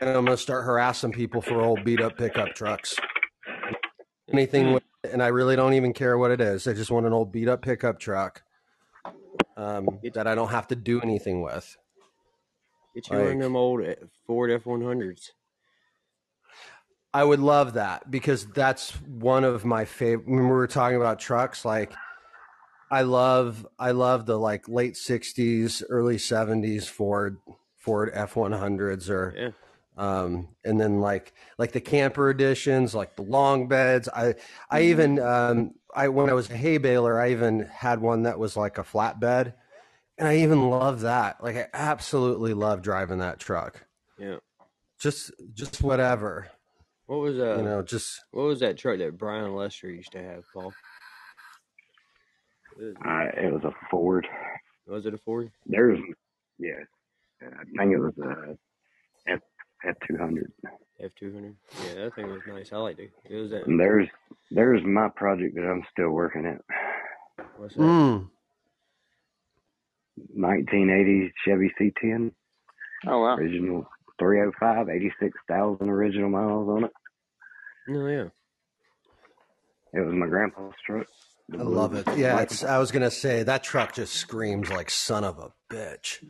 [0.00, 2.96] and I'm gonna start harassing people for old beat up pickup trucks.
[4.32, 6.66] Anything, with, and I really don't even care what it is.
[6.66, 8.42] I just want an old beat up pickup truck
[9.58, 11.76] um, that I don't have to do anything with.
[12.94, 13.82] Get you one of them old
[14.26, 15.32] Ford F one hundreds.
[17.12, 20.26] I would love that because that's one of my favorite.
[20.26, 21.92] When we were talking about trucks, like
[22.90, 27.38] I love, I love the like late '60s, early '70s Ford
[27.76, 29.50] Ford F one hundreds, or Yeah.
[29.96, 34.08] um, and then like like the camper editions, like the long beds.
[34.08, 34.34] I
[34.70, 38.38] I even um, I when I was a hay baler, I even had one that
[38.38, 39.54] was like a flatbed,
[40.16, 41.42] and I even love that.
[41.42, 43.84] Like I absolutely love driving that truck.
[44.18, 44.36] Yeah.
[44.98, 46.48] Just just whatever,
[47.06, 47.56] What was uh?
[47.58, 48.20] you know, just.
[48.32, 50.72] What was that truck that Brian Lester used to have, Paul?
[52.78, 54.26] Was- Uh, it was a Ford.
[54.86, 55.50] Was it a Ford?
[55.66, 55.98] There's,
[56.58, 56.72] yeah,
[57.42, 58.56] I think it was a
[59.26, 59.40] F
[59.84, 60.50] F two hundred.
[61.00, 61.56] F two hundred.
[61.84, 62.72] Yeah, that thing was nice.
[62.72, 63.12] I liked it.
[63.28, 63.66] It was that.
[63.66, 64.08] And there's
[64.50, 66.62] there's my project that I'm still working at.
[67.58, 67.82] What's that?
[67.82, 68.30] Mm.
[70.34, 72.32] 1980 Chevy C10,
[73.06, 73.36] Oh wow.
[73.36, 73.88] original
[74.18, 76.90] 305, 86,000 original miles on it.
[77.86, 78.28] No, yeah.
[79.92, 81.06] It was my grandpa's truck.
[81.48, 82.06] The I love it.
[82.16, 85.52] Yeah, black it's, I was gonna say that truck just screams like son of a
[85.72, 86.22] bitch.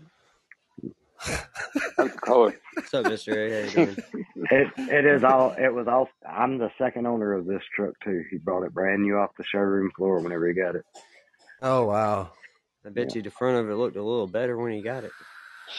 [1.26, 2.54] That's the color.
[2.74, 3.62] What's up, Mister A?
[3.62, 3.96] How you doing?
[4.50, 5.54] It it is all.
[5.58, 6.08] It was all.
[6.26, 8.22] I'm the second owner of this truck too.
[8.30, 10.84] He brought it brand new off the showroom floor whenever he got it.
[11.60, 12.30] Oh wow.
[12.86, 15.10] I bet you the front of it looked a little better when he got it.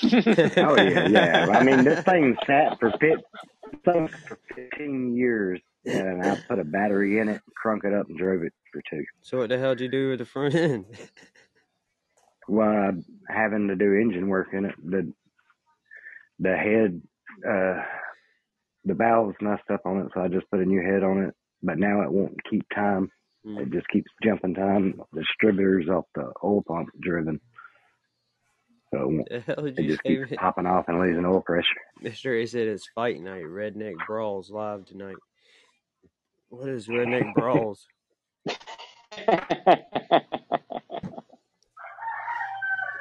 [0.57, 1.47] Oh yeah, yeah.
[1.49, 3.19] I mean, this thing sat for fit,
[3.85, 5.59] thing for 15 years,
[5.89, 9.03] and I put a battery in it, crunk it up, and drove it for two.
[9.21, 10.85] So what the hell did you do with the front end?
[12.47, 12.91] Well,
[13.29, 15.13] having to do engine work in it, the
[16.39, 17.01] the head,
[17.47, 17.83] uh,
[18.85, 21.35] the valves messed up on it, so I just put a new head on it.
[21.61, 23.11] But now it won't keep time.
[23.45, 23.71] It Hmm.
[23.73, 25.01] just keeps jumping time.
[25.13, 27.39] The distributors off the oil pump driven.
[28.93, 31.41] So it, won't, the hell did it you just keeps popping off and losing oil
[31.41, 31.67] pressure.
[32.01, 32.67] Mister is it?
[32.67, 33.43] it's fight night.
[33.43, 35.17] Redneck brawls live tonight.
[36.49, 37.85] What is redneck brawls?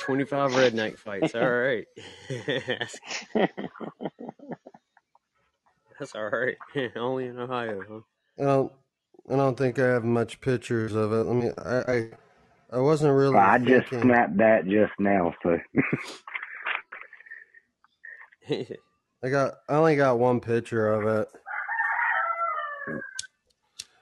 [0.01, 1.35] Twenty five redneck fights.
[1.35, 1.87] All right.
[5.99, 6.57] That's all right.
[6.97, 8.01] Only in Ohio, huh?
[8.39, 8.73] I don't.
[9.31, 11.25] I don't think I have much pictures of it.
[11.25, 11.51] Let me.
[11.59, 11.93] I.
[11.93, 12.11] I,
[12.71, 13.35] I wasn't really.
[13.35, 15.59] Well, I just thinking- snapped that just now, so
[19.25, 19.55] I got.
[19.69, 21.29] I only got one picture of it.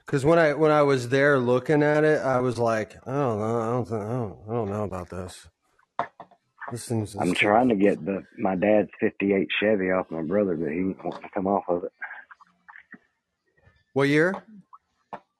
[0.07, 3.39] Because when I when I was there looking at it, I was like, I don't
[3.41, 3.61] know.
[3.61, 3.85] I don't.
[3.89, 5.49] think- I don't, I don't know about this.
[6.71, 7.15] This thing's.
[7.17, 11.33] I'm trying to get the my dad's '58 Chevy off my brother, but he won't
[11.35, 11.93] come off of it.
[13.95, 14.35] What year?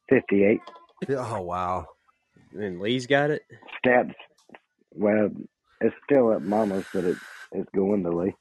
[0.09, 0.61] '58
[1.11, 1.87] Oh wow.
[2.55, 3.43] and Lee's got it.
[3.79, 4.15] steps.
[4.93, 5.31] Well,
[5.81, 7.21] it's still at Mama's, but it's
[7.53, 8.35] it's going to Lee.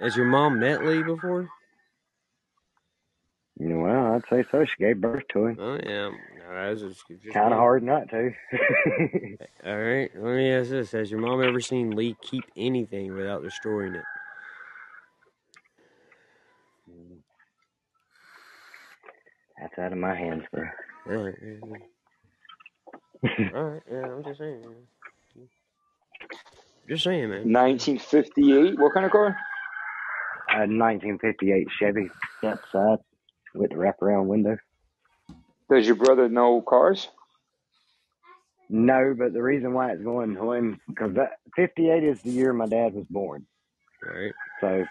[0.00, 1.48] Has your mom met Lee before?
[3.58, 4.64] You know, well, I'd say so.
[4.64, 5.58] She gave birth to him.
[5.60, 6.16] Oh yeah, No,
[6.54, 8.30] that's just, just Kind of hard not to.
[9.66, 10.10] All right.
[10.14, 14.04] Let me ask this: Has your mom ever seen Lee keep anything without destroying it?
[19.60, 20.64] That's out of my hands, bro.
[21.08, 21.34] All right.
[21.42, 21.76] yeah.
[23.54, 23.82] All right.
[23.90, 24.60] Yeah, I'm just saying.
[24.62, 25.48] man.
[26.88, 27.52] Just saying, man.
[27.52, 28.78] 1958.
[28.78, 29.28] What kind of car?
[30.50, 32.08] Uh, A 1958 Chevy
[32.38, 33.13] step side uh,
[33.54, 34.56] with the wraparound window.
[35.70, 37.08] Does your brother know cars?
[38.68, 42.52] No, but the reason why it's going to him because that 58 is the year
[42.52, 43.46] my dad was born.
[44.02, 44.32] Right.
[44.60, 44.84] So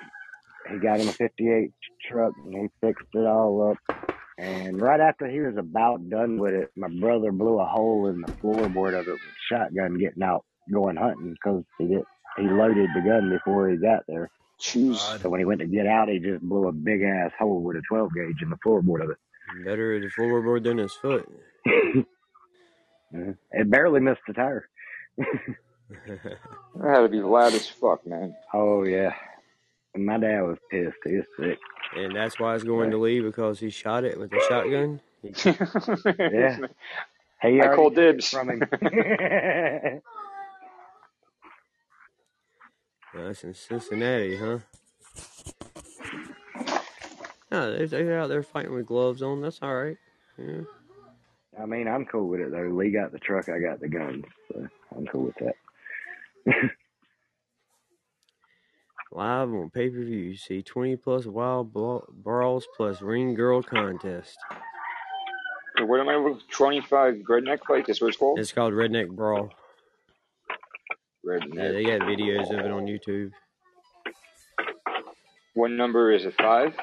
[0.69, 1.71] he got him a 58
[2.07, 3.97] truck and he fixed it all up.
[4.37, 8.21] And right after he was about done with it, my brother blew a hole in
[8.21, 12.03] the floorboard of it with a shotgun getting out going hunting because he did
[12.37, 14.29] he loaded the gun before he got there.
[14.63, 15.21] Jeez.
[15.21, 17.75] So when he went to get out, he just blew a big ass hole with
[17.77, 19.17] a 12 gauge in the floorboard of it.
[19.65, 21.29] Better the floorboard than his foot.
[23.51, 24.67] It barely missed the tire.
[26.07, 28.33] That had to be loud as fuck, man.
[28.51, 29.13] Oh yeah.
[29.93, 30.97] And my dad was pissed.
[31.03, 31.59] He was sick.
[31.95, 34.99] and that's why it's going to Lee because he shot it with a shotgun.
[36.17, 36.57] Yeah.
[37.43, 38.29] He I already called dibs.
[38.29, 38.63] from him.
[43.13, 44.59] That's in Cincinnati, huh?
[47.51, 49.41] No, they- they're out there fighting with gloves on.
[49.41, 49.97] That's all right.
[50.37, 50.61] Yeah.
[51.61, 52.63] I mean, I'm cool with it though.
[52.63, 54.67] Lee got the truck, I got the guns, so
[54.97, 55.55] I'm cool with that.
[59.11, 64.39] Live on pay per view, you see 20 plus wild brawls plus ring girl contest.
[65.81, 66.39] What am I with?
[66.49, 67.85] 25 redneck fight?
[67.85, 68.39] That's what it's called?
[68.39, 69.51] It's called Redneck Brawl.
[71.25, 73.31] Yeah, they got videos of it on YouTube.
[75.53, 76.33] What number is it?
[76.37, 76.73] Five?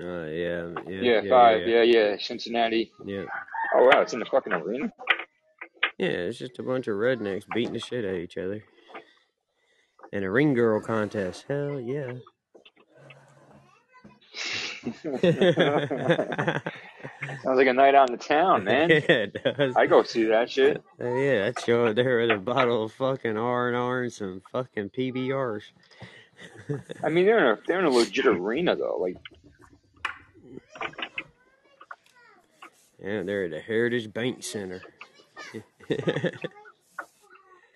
[0.00, 1.60] Uh, yeah, yeah, Yeah, yeah, five.
[1.66, 2.16] yeah, Yeah, yeah.
[2.20, 2.92] Cincinnati.
[3.04, 3.24] yeah.
[3.74, 4.02] Oh, wow.
[4.02, 4.92] It's in the fucking arena?
[5.98, 8.62] Yeah, it's just a bunch of rednecks beating the shit out of each other.
[10.12, 11.46] And a ring girl contest.
[11.48, 12.12] Hell yeah.
[17.42, 18.90] Sounds like a night out in the town, man.
[18.90, 19.26] yeah.
[19.76, 20.82] I go see that shit.
[21.00, 24.12] Uh, yeah, that's you up there with a bottle of fucking R and R and
[24.12, 25.62] some fucking PBRs.
[27.02, 28.98] I mean, they're in a they're in a legit arena though.
[29.00, 29.16] Like,
[33.02, 34.80] Yeah, they're at the Heritage Bank Center.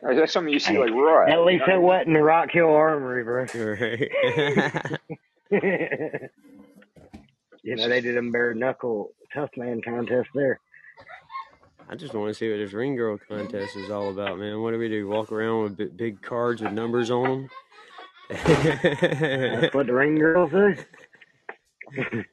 [0.02, 1.26] that's something you see like raw.
[1.26, 3.46] at You least know it what wasn't the Rock Hill Armory, bro.
[3.54, 4.10] right.
[7.62, 10.60] you know, they did a bare knuckle tough man contest there.
[11.88, 14.60] I just want to see what this ring girl contest is all about, man.
[14.62, 15.08] What do we do?
[15.08, 17.48] Walk around with big cards with numbers on
[18.28, 19.70] That's them?
[19.72, 20.76] what the ring girls do.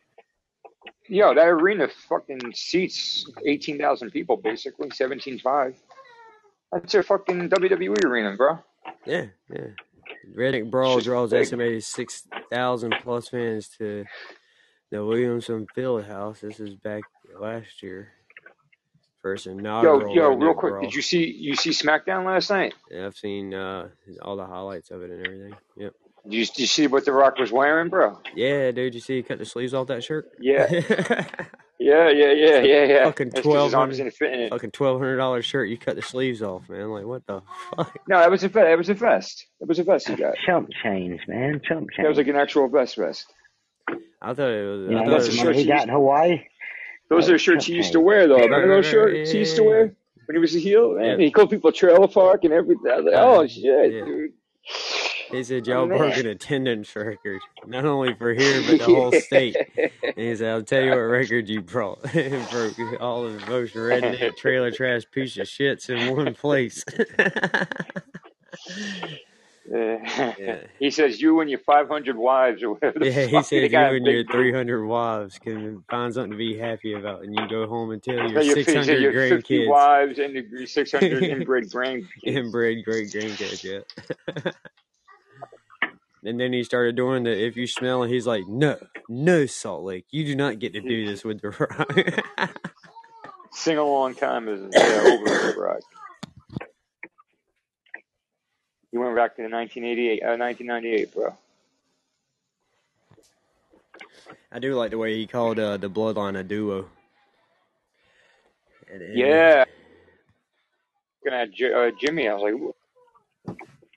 [1.10, 5.76] Yo, that arena fucking seats eighteen thousand people, basically seventeen five.
[6.72, 8.60] That's a fucking WWE arena, bro.
[9.06, 9.68] yeah, yeah.
[10.36, 11.42] Redneck Brawl Shit's draws big.
[11.44, 14.04] estimated 6,000 plus fans to
[14.92, 16.40] the Williamson Fieldhouse.
[16.42, 17.04] This is back
[17.40, 18.10] last year.
[19.22, 20.84] First Yo, inaugural yo, yo, real quick, Brawl.
[20.84, 22.74] did you see you see SmackDown last night?
[22.90, 23.90] Yeah, I've seen uh,
[24.22, 25.54] all the highlights of it and everything.
[25.76, 25.94] Yep.
[26.24, 28.20] Did you, did you see what The Rock was wearing, bro?
[28.36, 30.30] Yeah, dude, you see he cut the sleeves off that shirt?
[30.40, 30.68] Yeah,
[31.80, 33.04] yeah, yeah, yeah, yeah, yeah.
[33.06, 34.50] Fucking That's because his arms 1200 fit in it.
[34.52, 35.70] fucking twelve hundred dollar shirt.
[35.70, 36.90] You cut the sleeves off, man.
[36.90, 37.42] Like what the
[37.76, 37.98] fuck?
[38.08, 38.66] No, that was a vest.
[38.66, 39.48] That was a vest.
[39.60, 40.36] That was a vest you got.
[40.46, 41.60] Chump change, man.
[41.68, 42.04] Chump change.
[42.06, 43.26] That was like an actual vest vest.
[44.22, 44.92] I thought it was.
[44.92, 45.38] You I know, thought That's it was.
[45.38, 46.44] the money shirts he he got in Hawaii,
[47.10, 48.38] Those are shirts he used to wear, though.
[48.40, 48.92] Remember those right.
[48.92, 49.96] shirts he used to wear
[50.26, 50.94] when he was a heel?
[50.96, 52.92] Man, yeah, he called people trailer park and everything.
[52.92, 54.06] I was like, oh uh, shit, yeah.
[54.06, 54.32] dude.
[55.32, 59.12] He said Oh, y'all broke an attendance record, not only for here but the whole
[59.20, 59.58] state.
[59.78, 62.02] And he said, "I'll tell you what record you broke.
[62.14, 66.84] broke all of the most redneck trailer trash piece of shits in one place."
[70.18, 70.60] Yeah.
[70.80, 74.24] he says you and your 500 wives or whatever Yeah, he They you and your
[74.24, 74.54] big group.
[74.54, 78.16] 300 wives can find something to be happy about, and you go home and tell
[78.16, 82.08] your you he 600 you have 50 grandkids, wives and your 600 inbred grandkids.
[82.24, 84.52] inbred great grandkids, yeah.
[86.24, 88.78] and then he started doing the if you smell, and he's like, no,
[89.08, 92.50] no, Salt Lake, you do not get to do this with the rock.
[93.54, 95.80] Sing along time is yeah, over the rock.
[98.92, 101.38] He went back to the 1988, uh, 1998, bro.
[104.52, 106.88] I do like the way he called uh, the Bloodline a duo.
[108.92, 109.66] And, and, Yeah.
[111.26, 112.74] Looking at J- uh, Jimmy, I was like, "Ooh."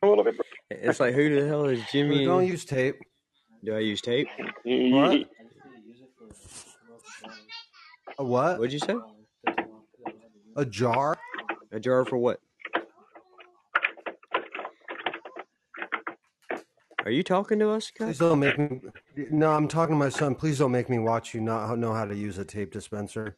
[0.02, 0.36] a little bit.
[0.36, 0.44] Bro.
[0.70, 2.24] It's like, who the hell is Dude, Jimmy?
[2.24, 2.96] don't use tape.
[3.62, 4.26] Do I use tape?
[4.64, 5.28] What?
[8.18, 8.58] A what?
[8.58, 8.96] What'd you say?
[10.56, 11.16] A jar?
[11.70, 12.40] A jar for what?
[17.04, 18.80] Are you talking to us, Please don't make me.
[19.30, 20.34] No, I'm talking to my son.
[20.34, 23.36] Please don't make me watch you not know how to use a tape dispenser.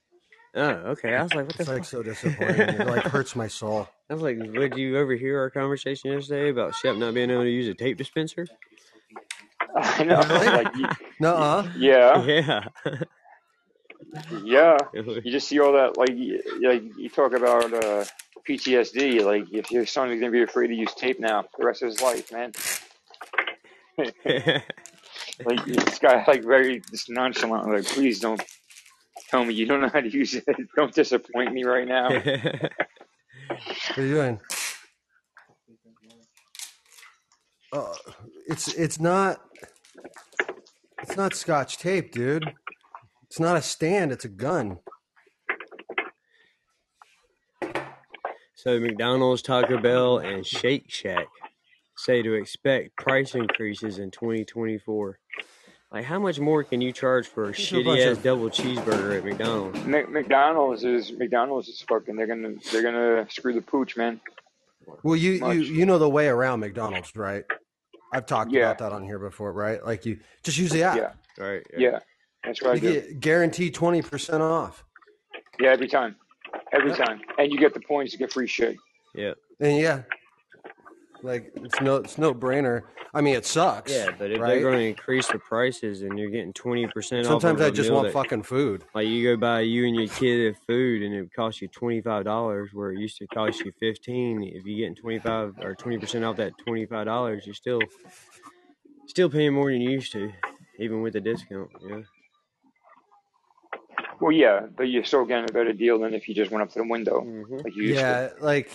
[0.55, 1.15] Oh, okay.
[1.15, 2.61] I was like, what the It's like so disappointing.
[2.61, 3.89] It like hurts my soul.
[4.11, 7.51] I was like, did you overhear our conversation yesterday about Shep not being able to
[7.51, 8.47] use a tape dispenser?
[9.77, 10.21] I know.
[10.29, 10.47] Really?
[10.47, 10.89] Like, you-
[11.21, 11.69] Nuh-uh.
[11.77, 12.65] yeah, Yeah.
[14.43, 14.77] yeah.
[14.93, 18.05] You just see all that, like, you, like you talk about uh,
[18.47, 19.25] PTSD.
[19.25, 21.83] Like, if your son is gonna be afraid to use tape now for the rest
[21.83, 22.53] of his life, man.
[25.45, 27.69] Like this guy, like very just nonchalant.
[27.69, 28.43] Like, please don't
[29.31, 30.45] tell me you don't know how to use it.
[30.77, 32.09] Don't disappoint me right now.
[33.89, 34.41] What are you doing?
[37.73, 37.93] Uh,
[38.47, 39.41] it's it's not
[41.03, 42.51] it's not scotch tape, dude.
[43.27, 44.13] It's not a stand.
[44.13, 44.79] It's a gun.
[48.55, 51.27] so McDonald's, Taco Bell, and Shake Shack
[52.03, 55.19] say to expect price increases in 2024.
[55.93, 58.23] Like, how much more can you charge for a There's a shitty bunch ass of-
[58.23, 59.85] double cheeseburger at McDonald's?
[59.85, 62.17] Mc- McDonald's is McDonald's is fucking.
[62.17, 64.21] They're gonna they're gonna screw the pooch, man.
[65.03, 65.57] Well, you Much.
[65.57, 67.45] you you know the way around McDonald's, right?
[68.13, 68.63] I've talked Yeah.
[68.71, 69.85] about that on here before, right?
[69.85, 70.97] Like you just use the app.
[70.97, 71.63] Yeah, Right.
[71.77, 72.01] yeah.
[72.43, 72.93] That's what I You do.
[72.95, 74.85] get guaranteed twenty percent off.
[75.61, 76.17] Yeah, every time,
[76.73, 76.99] every Yep.
[76.99, 78.77] time, and you get the points to get free shit.
[79.15, 79.35] Yeah.
[79.61, 80.03] And yeah,
[81.23, 82.83] like it's no it's no brainer.
[83.15, 83.93] I mean, it sucks.
[83.93, 84.49] Yeah, but if right?
[84.49, 86.89] they're going to increase the prices and you're getting 20%
[87.21, 88.85] off sometimes I just want that- fucking food.
[88.95, 92.01] Like you go buy you and your kid a food and it costs you twenty
[92.01, 94.43] five dollars where it used to cost you fifteen.
[94.43, 97.81] If you're getting twenty five or twenty percent off that twenty five dollars, you're still
[99.07, 100.33] still paying more than you used to,
[100.79, 101.71] even with the discount.
[101.87, 102.01] Yeah.
[104.21, 106.71] Well, yeah, but you're still getting a better deal than if you just went up
[106.71, 107.57] to the window Mm-hmm.
[107.59, 108.71] like you used Yeah, like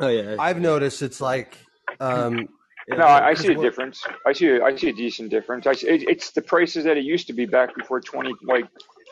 [0.00, 0.36] Oh yeah.
[0.38, 1.56] I've noticed it's like
[2.00, 2.48] um to.
[2.88, 4.00] No, I, I see a difference.
[4.24, 5.66] I see a, I see a decent difference.
[5.66, 8.64] I see, it, it's the prices that it used to be back before twenty like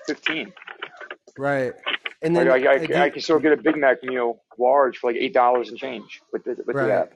[0.06, 0.52] fifteen.
[1.36, 1.72] right.
[2.22, 4.42] And Like then I, I, I do- I can still get a Big Mac meal
[4.60, 6.86] large for like eight dollars and change with the with Right.
[6.86, 7.12] the app.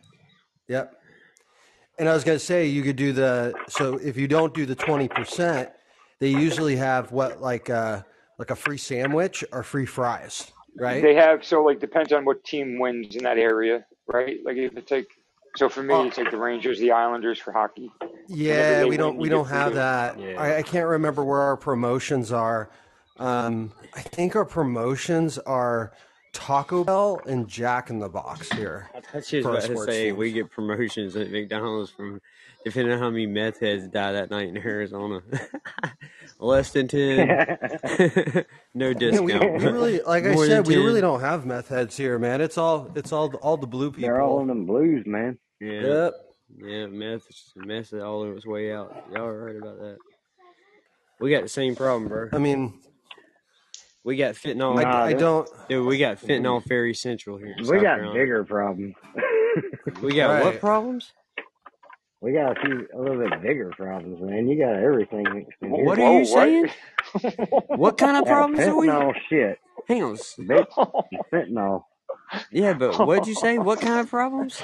[0.66, 0.94] Yep.
[2.00, 4.74] And I was gonna say you could do the so if you don't do the
[4.74, 5.70] twenty percent,
[6.18, 8.02] they usually have what like uh
[8.36, 11.02] like a free sandwich or free fries, right?
[11.02, 14.38] They have so like depends on what team wins in that area, right?
[14.44, 15.08] Like if it's like
[15.56, 16.06] so for me, Oh.
[16.06, 17.90] it's like the Rangers, the Islanders for hockey.
[18.28, 20.18] yeah, we don't we don't have that.
[20.18, 20.40] Yeah.
[20.40, 22.70] I, I can't remember where our promotions are.
[23.18, 25.92] Um, I think our promotions are
[26.32, 28.88] Taco Bell and Jack in the Box here.
[28.94, 30.18] I thought she was for about to say teams.
[30.18, 32.20] we get promotions at McDonald's from
[32.64, 35.20] depending on how many meth heads die that night in Arizona.
[36.40, 37.26] Less than ten,
[38.74, 39.24] no discount.
[39.24, 40.84] we, we really, like I More said, we 10.
[40.84, 42.40] really don't have meth heads here, man.
[42.40, 44.02] It's all it's all all the blue people.
[44.02, 45.38] They're all in them blues, man.
[45.60, 45.80] Yeah.
[45.80, 46.12] Yep.
[46.60, 47.22] Yeah, meth,
[47.56, 49.04] meth is all on its way out.
[49.12, 49.96] Y'all are right about that.
[51.20, 52.28] We got the same problem, bro.
[52.32, 52.80] I mean,
[54.04, 54.78] We got fentanyl.
[54.78, 55.48] I, Nah, I they're- don't.
[55.68, 57.48] Dude, we got fentanyl Ferry Central here.
[57.58, 58.14] in We South got Carolina.
[58.14, 58.94] bigger problems.
[60.02, 61.12] We got what problems?
[62.20, 64.48] We got a few a little bit bigger problems, man.
[64.48, 65.24] You got everything.
[65.32, 65.84] mixed in here.
[65.84, 66.70] What are Whoa, you saying?
[67.68, 68.88] What kind of That problems are we?
[68.88, 69.58] fentanyl shit.
[69.86, 70.16] Hang on.
[70.16, 70.66] Bitch,
[71.32, 71.84] fentanyl.
[72.50, 73.58] Yeah, but what'd you say?
[73.58, 74.60] What kind of problems?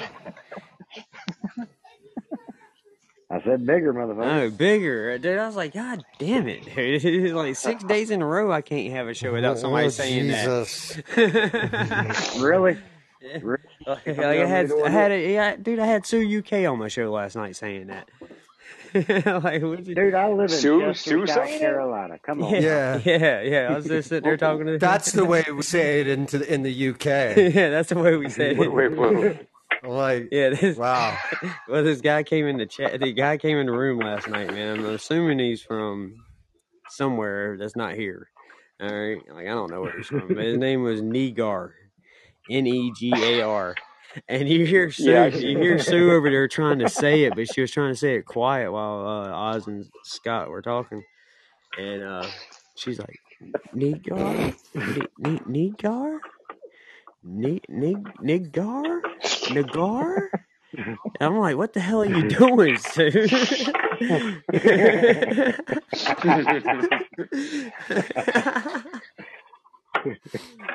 [3.31, 4.43] I said bigger, motherfucker.
[4.43, 5.39] Oh, bigger, dude.
[5.39, 7.33] I was like, God damn it, dude!
[7.35, 9.89] like six days in a row, I can't have a show without oh, somebody Oh,
[9.89, 11.01] saying Jesus.
[11.15, 12.35] that.
[12.39, 12.77] Really?
[13.31, 13.39] Oh, yeah.
[13.43, 13.59] Really?
[13.85, 15.79] Like, like I had, I had a, yeah, dude.
[15.79, 18.07] I had Sue UK on my show last night saying that.
[19.43, 21.47] like, you, Dude, I live in Sue- Chester, Sue South?
[21.47, 22.17] Carolina.
[22.19, 22.53] Come on.
[22.53, 23.17] yeah, Yeah.
[23.17, 23.67] yeah, yeah.
[23.71, 24.77] I was just sitting there talking to.
[24.77, 27.05] That's the way we say it into the, in the UK.
[27.05, 28.57] yeah, that's the way we say it.
[28.57, 29.47] wait, wait, wait.
[29.83, 31.17] Like, Yeah, this, wow.
[31.67, 32.99] well, this guy came in the chat.
[32.99, 34.79] The guy came in the room last night, man.
[34.79, 36.15] I'm assuming he's from
[36.89, 38.29] somewhere that's not here.
[38.81, 40.27] All right, like I don't know where he's from.
[40.29, 41.71] But his name was Negar,
[42.49, 43.75] N E G A R.
[44.27, 47.47] And you hear Sue, Yeah, you hear Sue over there trying to say it, but
[47.47, 51.03] she was trying to say it quiet while uh, Oz and Scott were talking.
[51.77, 52.27] And uh,
[52.75, 53.19] she's like,
[57.23, 59.01] Ne- Ne- Negar,
[59.53, 60.29] Nagar.
[60.77, 63.27] And I'm like, what the hell are you doing, Sue?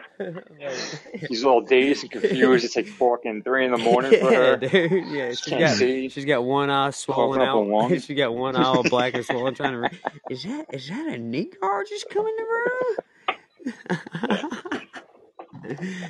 [1.28, 2.64] She's all dazed and confused.
[2.64, 4.56] It's like fucking three in the morning for her.
[4.56, 5.06] dude.
[5.08, 6.08] Yeah, she's Can't got see.
[6.08, 7.88] she's got one eye swollen out.
[8.02, 9.54] she's got one eye all black and swollen.
[9.54, 9.78] Trying to.
[9.78, 9.98] Re-
[10.30, 12.96] is that is that a Negar just coming to the room?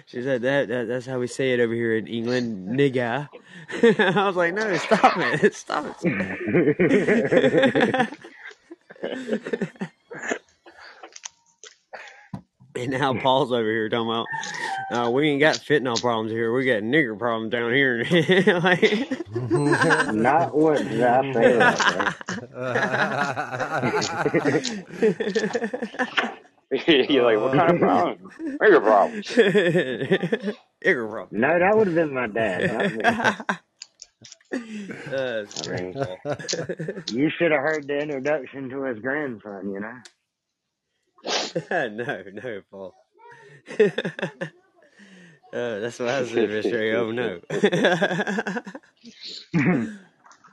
[0.07, 3.28] she said that, that that's how we say it over here in England, nigga.
[3.82, 8.09] I was like, no, stop it, stop it.
[12.81, 14.27] And now Paul's over here talking about
[14.93, 16.52] uh, we ain't got fentanyl problems here.
[16.52, 18.05] We got nigger problems down here.
[18.62, 19.11] like,
[20.15, 22.15] Not what I say that,
[27.11, 28.31] You're like, what kind of problem?
[28.61, 29.27] Bigger problems.
[29.28, 31.40] nigger problem.
[31.40, 32.73] No, that would have been my dad.
[32.73, 33.02] not me.
[35.07, 35.94] That's I mean,
[37.12, 39.94] you should have heard the introduction to his grandson, you know?
[41.70, 42.94] no, no, Paul.
[43.78, 43.88] Uh,
[45.52, 46.97] that's what I said, Mister.
[46.97, 47.40] Oh no.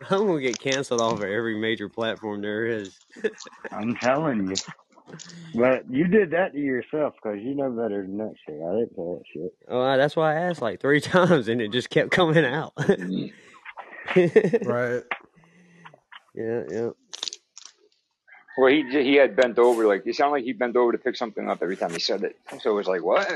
[0.10, 3.00] I'm gonna get canceled off of every major platform there is.
[3.72, 4.56] I'm telling you.
[5.56, 8.56] But you did that to yourself because you know better than that shit.
[8.56, 9.54] I didn't say that shit.
[9.68, 12.74] Oh, that's why I asked like three times, and it just kept coming out.
[14.18, 15.04] right.
[16.36, 16.90] Yeah, yeah.
[18.58, 21.16] Well, he he had bent over, like it sounded like he bent over to pick
[21.16, 22.38] something up every time he said it.
[22.62, 23.30] So it was like, what?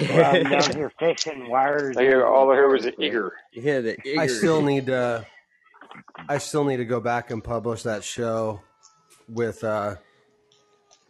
[0.00, 1.96] Well, I'm down here fixing wires.
[1.96, 3.34] I hear, all I heard was an and eager.
[3.52, 5.26] Yeah, the I still need to.
[6.28, 8.60] I still need to go back and publish that show
[9.28, 9.96] with, uh,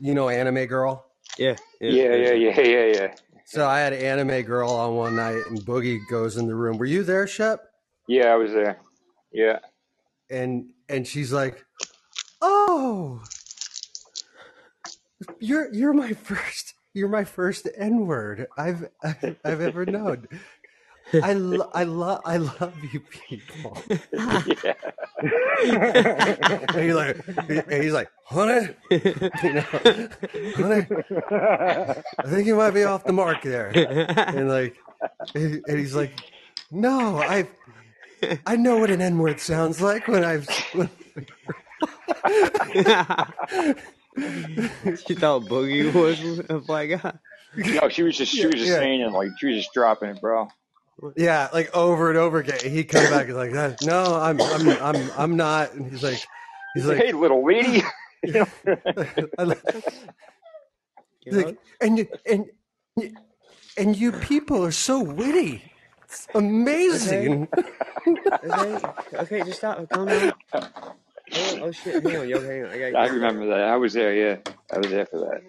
[0.01, 1.07] you know, Anime Girl.
[1.39, 3.15] Yeah, Yeah, yeah, yeah, yeah, yeah.
[3.47, 6.79] So I had Anime Girl on one night, and Boogie goes in the room.
[6.79, 7.61] Were you there, Shep?
[8.09, 8.79] Yeah, I was there.
[9.33, 9.59] Yeah.
[10.31, 11.65] And and she's like,
[12.41, 13.23] "Oh,
[15.41, 20.29] you're you're my first you're my first N word I've, I've I've ever known.
[21.23, 23.77] I lo- I love I love you people."
[24.13, 24.75] yeah.
[25.63, 27.19] And he's like,
[27.49, 29.61] and he's like, honey, you know,
[30.57, 30.87] honey,
[32.19, 33.69] I think you might be off the mark there.
[33.75, 34.77] And like,
[35.35, 36.13] and he's like,
[36.71, 37.47] no, I,
[38.47, 40.49] I know what an N word sounds like when I've.
[40.75, 40.89] When,
[44.17, 47.15] she thought Boogie was a black guy.
[47.57, 48.79] No, she was just she was just Yeah.
[48.79, 50.49] saying it like she was just dropping it, bro.
[51.17, 52.59] yeah, like over and over again.
[52.71, 55.75] He comes back and like, no, I'm, I'm, I'm, I'm not.
[55.75, 56.23] And he's like,
[56.75, 57.83] he's like, hey, little lady.
[61.25, 61.45] You know?
[61.45, 62.47] like, and you, and
[63.77, 65.63] and you people are so witty.
[66.05, 67.49] It's amazing.
[68.07, 68.81] Okay,
[69.15, 69.89] okay, just stop.
[69.91, 70.33] Calm down.
[71.35, 72.03] Oh, oh shit!
[72.03, 72.71] Hang on, yo, hang on.
[72.71, 72.99] I gotta.
[72.99, 73.61] I remember that.
[73.61, 74.15] I was there.
[74.15, 74.37] Yeah,
[74.73, 75.43] I was there for that.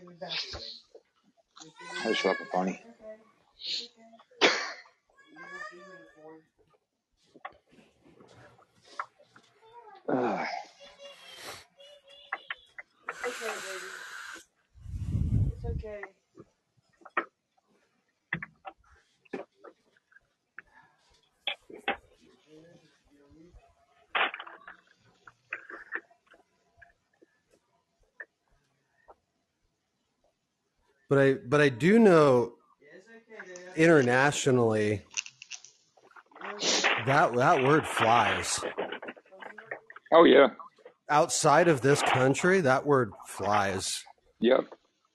[2.03, 2.81] That was fucking funny.
[10.09, 10.47] Ugh.
[31.13, 32.53] But I, but I do know
[33.75, 35.03] internationally
[37.05, 38.59] that that word flies.
[40.11, 40.47] oh yeah.
[41.11, 44.03] Outside of this country, that word flies.
[44.39, 44.61] Yep.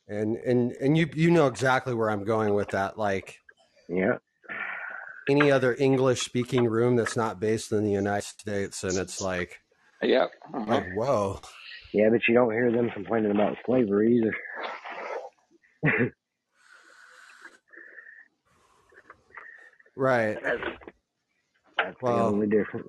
[0.07, 2.97] And and and you you know exactly where I'm going with that.
[2.97, 3.41] Like
[3.89, 4.19] yeah.
[5.29, 9.59] any other English speaking room that's not based in the United States, and it's like
[10.01, 10.31] Yep.
[10.55, 10.65] Uh-huh.
[10.65, 11.41] like whoa.
[11.93, 14.35] Yeah, but you don't hear them complaining about slavery either.
[19.97, 20.39] Right.
[20.43, 20.63] That's,
[21.79, 22.89] that's the only difference.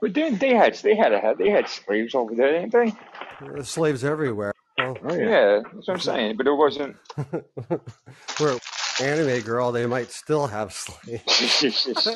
[0.00, 2.94] But then they had they had a, they had slaves over there, didn't they?
[3.40, 4.52] There's slaves everywhere.
[4.78, 5.28] Well, Oh Yeah.
[5.28, 5.60] yeah.
[5.74, 6.36] that's what I'm saying.
[6.36, 6.96] But it wasn't.
[8.40, 8.58] we're
[9.02, 11.22] anime girl, they might still have slaves.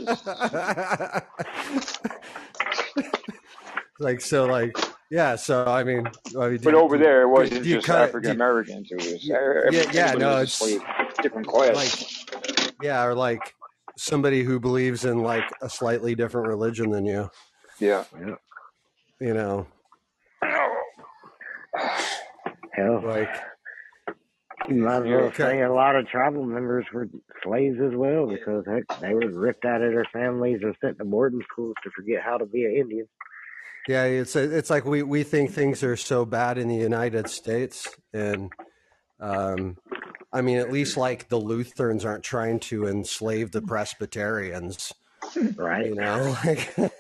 [3.99, 4.77] like so like
[5.11, 6.07] yeah so i mean,
[6.39, 8.89] I mean but do- over there, it wasn't you just African Americans.
[8.91, 10.59] It was Yeah, yeah, no, it's
[11.23, 11.75] different class.
[11.75, 13.55] like yeah or like
[13.97, 17.29] somebody who believes in like a slightly different religion than you
[17.79, 18.05] yeah.
[18.19, 18.35] yeah.
[19.21, 19.67] you know
[22.73, 23.29] Hell, like
[24.69, 25.43] you might as well Okay.
[25.43, 27.09] say a lot of tribal members were
[27.43, 31.05] slaves as well because heck, they were ripped out of their families and sent to
[31.05, 33.07] boarding schools to forget how to be an Indian.
[33.91, 37.89] Yeah it's it's like we we think things are so bad in the united states
[38.13, 38.53] and
[39.19, 39.77] um
[40.33, 44.93] i mean at least like the lutherans aren't trying to enslave the presbyterians
[45.57, 45.87] Right?
[45.87, 46.73] you know like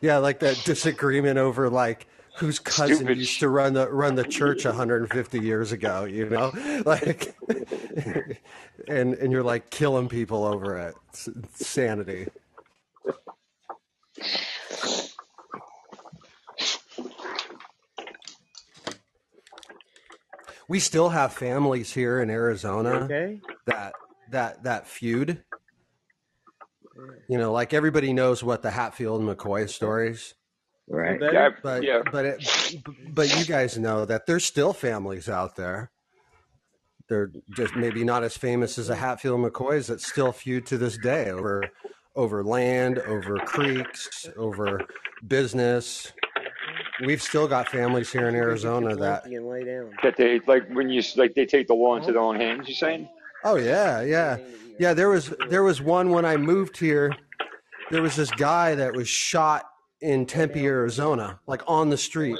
[0.00, 2.06] yeah, like that disagreement over like
[2.40, 6.04] whose cousin Stupid used to run the run the church 150 years ago.
[6.04, 6.52] You know,
[6.86, 7.34] like,
[8.88, 10.94] and and you're like killing people over it.
[11.10, 12.28] It's insanity.
[20.68, 23.40] We still have families here in Arizona Okay.
[23.66, 23.94] that
[24.30, 25.42] that that feud.
[27.28, 30.34] You know, like everybody knows what the Hatfield McCoy stories,
[30.90, 31.20] Right.
[31.20, 31.32] Better?
[31.32, 32.02] Yeah, but yeah.
[32.10, 32.76] but it,
[33.10, 35.92] but you guys know that there's still families out there.
[37.08, 40.78] They're just maybe not as famous as the Hatfield and McCoys that still feud to
[40.78, 41.70] this day over
[42.16, 44.80] over land, over creeks, over
[45.28, 46.12] business.
[47.06, 49.94] We've still got families here in Arizona that and lay down.
[50.02, 52.68] That they like when you like they take the law into their own hands.
[52.68, 53.08] You saying?
[53.44, 54.38] Oh yeah, yeah.
[54.80, 57.14] Yeah, there was there was one when I moved here.
[57.92, 59.69] There was this guy that was shot
[60.00, 62.38] in Tempe, Arizona, like on the street.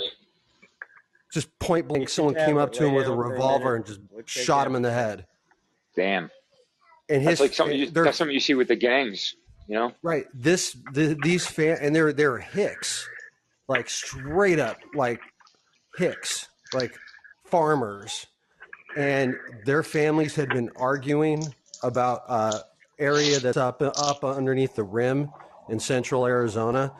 [1.32, 4.74] Just point blank, someone came up to him with a revolver and just shot him
[4.74, 5.26] in the head.
[5.94, 6.30] Damn.
[7.08, 7.78] And his That's like something.
[7.78, 9.34] You, that's something you see with the gangs.
[9.68, 9.92] You know?
[10.02, 10.26] right.
[10.34, 13.08] This the, these fan and they're they're Hicks,
[13.68, 15.20] like straight up like
[15.96, 16.96] Hicks, like
[17.44, 18.26] farmers,
[18.96, 21.54] and their families had been arguing
[21.84, 22.58] about uh,
[22.98, 25.30] area that's up up underneath the rim
[25.68, 26.92] in central Arizona.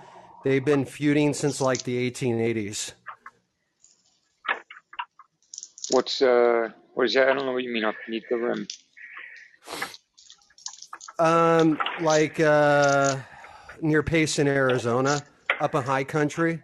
[0.45, 2.93] They've been feuding since like the 1880s.
[5.91, 6.71] What's uh?
[6.95, 7.29] What is that?
[7.29, 8.67] I don't know what you mean underneath the rim.
[11.19, 13.17] Um, like uh,
[13.83, 15.23] near Payson, Arizona,
[15.61, 16.63] up in high country.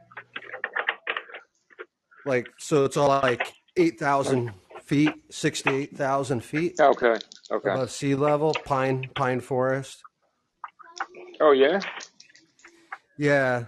[2.25, 4.53] Like so, it's all like eight thousand
[4.85, 7.17] feet, six to eight thousand feet Okay.
[7.51, 7.71] Okay.
[7.71, 10.03] above sea level, pine pine forest.
[11.41, 11.81] Oh yeah.
[13.19, 13.65] Yeah,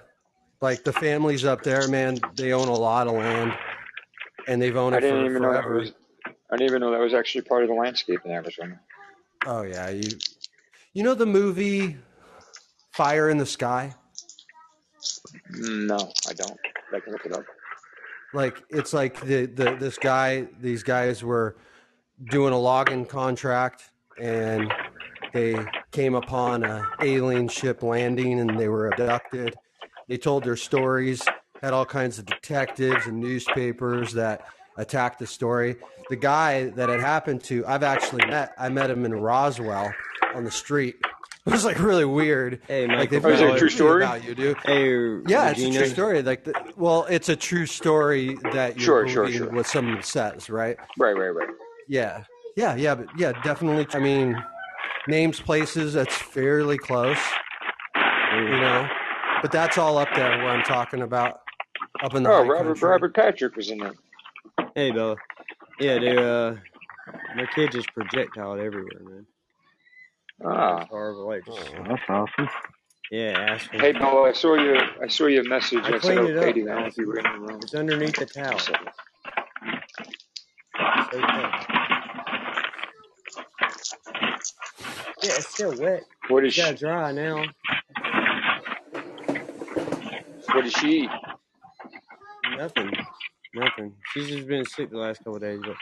[0.60, 3.54] like the families up there, man, they own a lot of land,
[4.46, 5.80] and they've owned I it didn't for even know that forever.
[5.80, 5.92] was.
[6.50, 8.80] I didn't even know that was actually part of the landscape in Arizona.
[9.46, 10.10] Oh yeah, you
[10.92, 11.96] you know the movie
[12.92, 13.94] Fire in the Sky?
[15.50, 16.58] No, I don't.
[16.92, 17.44] I can look it up.
[18.34, 21.56] Like it's like the, the this guy, these guys were
[22.30, 24.72] doing a logging contract and
[25.32, 25.54] they
[25.90, 29.55] came upon a alien ship landing and they were abducted.
[30.09, 31.23] They told their stories,
[31.62, 34.47] had all kinds of detectives and newspapers that
[34.77, 35.77] attacked the story.
[36.09, 38.52] The guy that it happened to, I've actually met.
[38.59, 39.93] I met him in Roswell
[40.35, 40.97] on the street.
[41.47, 42.60] It was like really weird.
[42.69, 43.20] Hey, Like Michael.
[43.20, 44.05] they Oh, is it a true story?
[44.05, 44.59] about you, dude.
[44.66, 44.90] Hey,
[45.27, 46.20] Yeah, it's a true story.
[46.23, 49.56] Like, the, well, it's a true story that you're Sure, sure, believing sure.
[49.56, 50.77] what someone says, right?
[50.98, 51.48] Right, right, right.
[51.89, 52.24] Yeah,
[52.55, 53.86] yeah, yeah, but yeah, definitely.
[53.94, 54.36] I mean,
[55.09, 55.93] names, places.
[55.94, 57.18] That's fairly close,
[58.35, 58.89] you know.
[59.43, 61.40] But that's all up there where I'm talking about,
[62.02, 62.89] up in the Oh, high Robert country.
[62.89, 63.94] Robert Patrick was in there.
[64.74, 65.16] Hey, Bella.
[65.80, 66.18] Yeah, dude.
[66.18, 66.55] Uh,
[67.36, 69.26] my kid just projectiled everywhere, man.
[70.44, 70.80] Ah.
[70.82, 71.26] It's horrible.
[71.26, 71.59] Like, Oh,
[71.89, 72.48] that's awesome.
[73.10, 73.78] yeah, ask me.
[73.78, 75.80] Hey, Bill, I saw your I saw your message.
[75.85, 76.55] I I, said cleaned it okay up.
[76.56, 76.70] to that.
[76.70, 77.60] I don't know if you were in the room.
[77.62, 78.56] It's underneath the towel.
[78.56, 78.68] It's
[81.14, 81.51] okay.
[85.23, 86.05] Yeah, it's still wet.
[86.28, 86.62] What is It's she?
[86.62, 87.45] gotta dry now.
[90.53, 91.11] What did she eat?
[92.57, 92.93] Nothing.
[93.55, 93.95] Nothing.
[94.12, 95.77] She's just been sick the last couple of days, but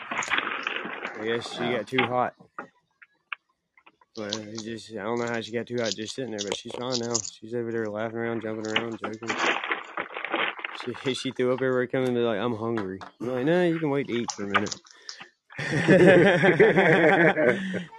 [1.21, 2.35] I guess she got too hot.
[4.17, 6.57] But it just I don't know how she got too hot just sitting there, but
[6.57, 7.15] she's fine now.
[7.41, 9.29] She's over there laughing around, jumping around, joking.
[10.85, 12.99] She she threw up everywhere coming to like, I'm hungry.
[13.21, 14.75] I'm like, no, you can wait to eat for a minute.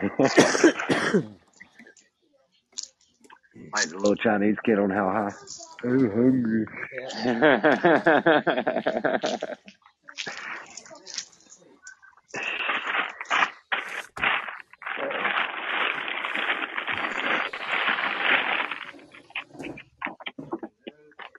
[3.74, 5.34] Like the little Chinese kid on How High.
[5.84, 6.66] I'm hungry.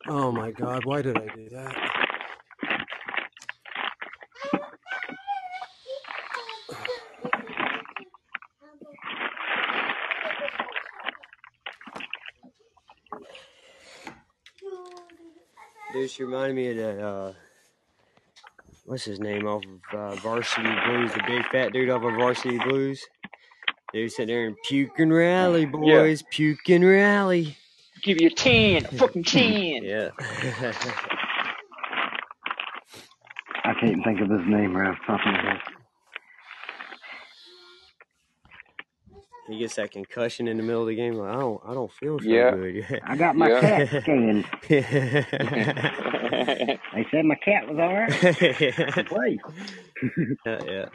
[0.08, 0.86] Oh my God!
[0.86, 1.90] Why did I do that?
[16.12, 17.34] Dude, she reminded me of that uh
[18.86, 19.64] what's his name off
[19.94, 23.06] of uh, Varsity Blues, the big fat dude off of Varsity Blues.
[23.94, 26.24] Dude sitting there and puke and rally, boys.
[26.30, 27.56] Puke and rally.
[28.04, 29.84] Give you a ten, a fucking ten.
[29.84, 30.10] Yeah.
[33.64, 35.62] I can't think of his name right off the top of my head.
[39.53, 41.15] He gets that concussion in the middle of the game.
[41.15, 42.52] Like I don't, I don't feel so Yeah.
[42.52, 43.03] good yet.
[43.07, 43.61] I got my Yeah.
[43.61, 44.45] cat scanned.
[46.94, 48.14] They said my cat was all right.
[48.41, 49.40] yeah, Play.
[50.45, 50.86] yeah.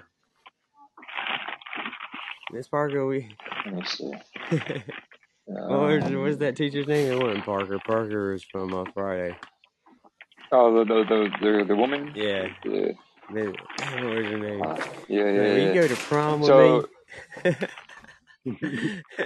[2.50, 3.30] Miss Parker, we.
[3.66, 4.12] Let me see.
[5.66, 7.10] what was, Um, what's that teacher's name?
[7.12, 7.78] It wasn't Parker.
[7.80, 9.38] Parker is from uh, Friday.
[10.52, 11.30] oh, the the the
[11.60, 12.12] the, the woman.
[12.14, 12.48] Yeah.
[12.64, 12.92] Yeah,
[13.30, 14.66] Maybe, I don't know what her name.
[14.66, 14.76] uh,
[15.08, 16.88] yeah, Man, yeah, will you go to prom with So me?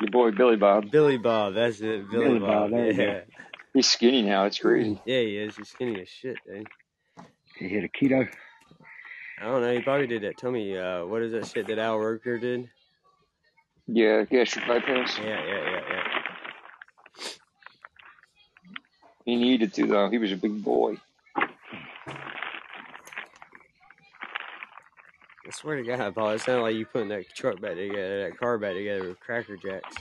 [0.00, 2.08] your boy Billy Bob, Billy Bob, that's it.
[2.08, 2.70] Billy, Billy Bob.
[2.70, 3.20] Bob, yeah.
[3.74, 4.44] he's skinny now.
[4.44, 5.00] It's crazy.
[5.04, 5.56] Yeah, he is.
[5.56, 6.68] He's skinny as shit, dude.
[7.56, 8.28] He hit a keto.
[9.40, 9.72] I don't know.
[9.72, 10.36] He probably did that.
[10.36, 12.68] Tell me, uh, what is that shit that Al Roker did?
[13.88, 15.18] Yeah, gastric bypass.
[15.18, 16.22] Yeah, yeah, yeah, yeah.
[19.24, 20.10] He needed to though.
[20.10, 20.98] He was a big boy.
[25.48, 28.38] I swear to God, Paul, it sounded like you putting that truck back together, that
[28.38, 29.96] car back together with Cracker Jacks.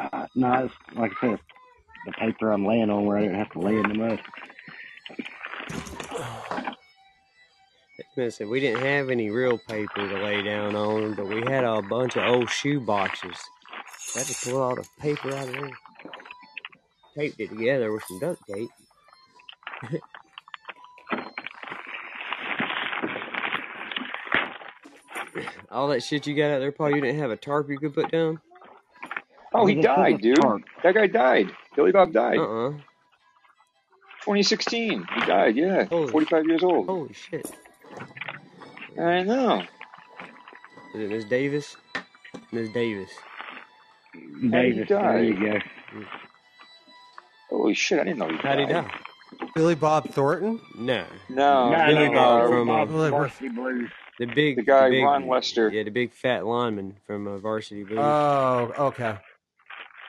[0.00, 1.38] Uh, no, it's, like I said,
[2.06, 4.20] the paper I'm laying on where I didn't have to lay in the mud.
[8.16, 11.82] Listen, we didn't have any real paper to lay down on, but we had a
[11.82, 13.36] bunch of old shoe boxes.
[14.14, 15.70] I had to pull all the paper out of there.
[17.14, 18.70] Taped it together with some duct tape.
[25.70, 27.94] all that shit you got out there, Paul, you didn't have a tarp you could
[27.94, 28.40] put down?
[29.54, 30.36] Oh, he Well, this is died, dude.
[30.42, 30.62] tarp.
[30.82, 31.50] That guy died.
[31.74, 32.38] Billy Bob died.
[32.38, 32.70] Uh-uh.
[34.22, 35.06] 2016.
[35.14, 35.56] He died.
[35.56, 36.86] Yeah, Holy- 45 years old.
[36.86, 37.50] Holy shit.
[38.98, 39.62] I know.
[40.94, 41.76] Is it Miss Davis?
[42.52, 43.10] Miss Davis.
[44.50, 45.58] Davis, there you go.
[47.50, 48.00] Holy shit!
[48.00, 48.86] I didn't know he How'd he died.
[48.88, 49.46] die?
[49.54, 50.60] Billy Bob Thornton?
[50.76, 51.04] No.
[51.28, 53.90] No, No, Billy no, Bob no, from, uh, Bob Billy- Varsity Blues.
[54.18, 55.68] The big, The guy, big, Ron Lester.
[55.70, 57.98] Yeah, the big fat lineman from uh, Varsity Blues.
[58.00, 59.16] Oh, okay.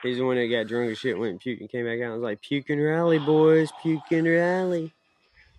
[0.02, 2.04] He's the one that got drunk as shit, went and puked and came back out
[2.04, 4.92] and was like, puke and rally, boys, puke and rally.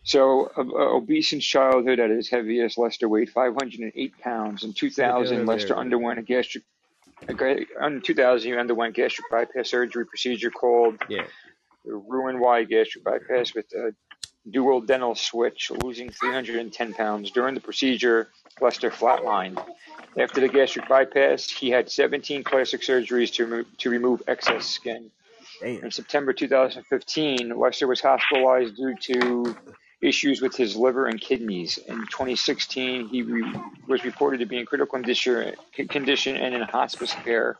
[0.03, 4.63] So, uh, uh, obese in childhood at his heaviest, Lester weighed 508 pounds.
[4.63, 5.77] In 2000, Lester there.
[5.77, 6.63] underwent a gastric.
[7.27, 11.25] a In 2000, he underwent gastric bypass surgery procedure called Yeah.
[11.85, 13.93] the Roux-en-Y gastric bypass with a
[14.47, 17.31] duodenal switch, losing 310 pounds.
[17.31, 18.29] During the procedure,
[18.61, 19.63] Lester flatlined.
[20.17, 25.11] After the gastric bypass, he had 17 plastic surgeries to, remo- to remove excess skin.
[25.61, 25.85] Damn.
[25.85, 29.55] In September 2015, Lester was hospitalized due to
[30.01, 31.77] issues with his liver and kidneys.
[31.77, 33.53] In 2016, he re-
[33.87, 35.53] was reported to be in critical condition,
[35.89, 37.57] condition and in hospice care.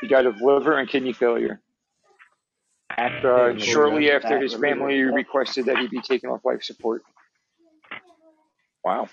[0.00, 1.60] He died of liver and kidney failure.
[2.98, 7.02] Uh, shortly after his family requested that he be taken off life support.
[8.84, 9.08] Wow.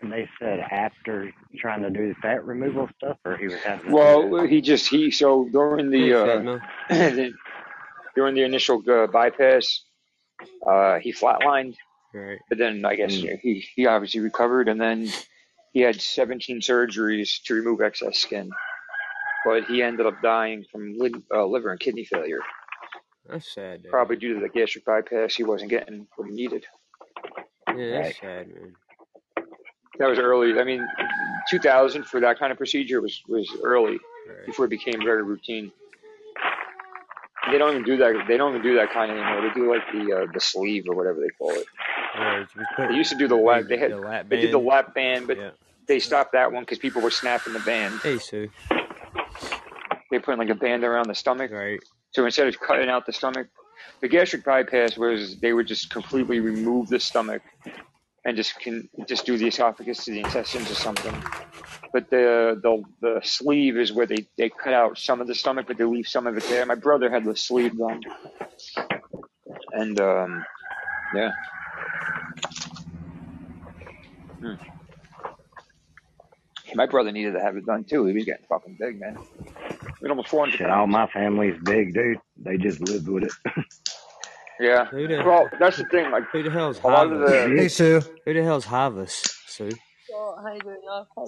[0.00, 3.90] And they said after trying to do the fat removal stuff, or he was having.
[3.92, 6.58] Well, he just he so during the uh,
[6.90, 7.32] the-
[8.14, 9.82] during the initial uh, bypass,
[10.66, 11.76] uh, he flatlined.
[12.14, 12.38] Right.
[12.48, 13.40] But then I guess Mm.
[13.40, 15.08] he, he obviously recovered, and then
[15.72, 18.50] he had 17 surgeries to remove excess skin.
[19.46, 22.40] But he ended up dying from li- uh, liver and kidney failure,
[23.28, 25.36] That's sad, probably due to the gastric bypass.
[25.36, 26.64] He wasn't getting what he needed.
[27.68, 28.16] Yeah, that's Right.
[28.16, 28.74] sad, man.
[30.00, 30.58] That was early.
[30.58, 30.84] I mean,
[31.48, 34.46] 2000 for that kind of procedure was was early Right.
[34.46, 35.70] before it became very routine.
[37.52, 38.24] They don't even do that.
[38.26, 39.42] They don't even do that kind anymore.
[39.48, 41.66] They do like the uh, the sleeve or whatever they call it.
[42.88, 43.66] They used to do the lap.
[43.68, 45.50] They had the lap they did the lap band, but Yeah.
[45.86, 48.00] they stopped that one because people were snapping the band.
[48.00, 48.50] Hey, Sue.
[50.10, 51.50] They put like a band around the stomach.
[51.50, 51.80] Right.
[52.12, 53.48] So instead of cutting out the stomach,
[54.00, 57.42] the gastric bypass was they would just completely remove the stomach
[58.24, 61.14] and just can just do the esophagus to the intestines or something.
[61.92, 65.66] But the the the sleeve is where they they cut out some of the stomach,
[65.68, 66.66] but they leave some of it there.
[66.66, 68.02] My brother had the sleeve done,
[69.72, 70.44] and um,
[71.14, 71.30] yeah.
[74.40, 74.54] Hmm.
[76.74, 78.04] My brother needed to have it done too.
[78.06, 79.16] He was getting fucking big, man.
[80.00, 82.18] He was almost 400 Shit, all my family's big, dude.
[82.36, 83.32] They just lived with it.
[84.60, 84.86] Yeah.
[84.86, 86.10] Who the, Well, that's the thing.
[86.10, 87.30] Like who the hell's a lot of Havas?
[87.30, 88.02] the Hey, Sue.
[88.24, 89.12] Who the hell's Havas,
[89.46, 89.70] Sue?
[90.08, 90.80] So, how you doing?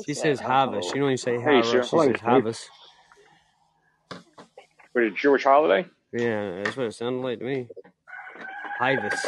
[0.06, 0.86] She says Havas.
[0.86, 1.62] She don't even say Hey, Havas.
[1.62, 1.82] Sue.
[1.82, 2.24] She Hello, says Sue.
[2.24, 2.70] Havas.
[4.92, 5.86] what is it, Jewish holiday?
[6.12, 7.68] Yeah, that's what it sounded like to me.
[8.80, 9.26] Havas.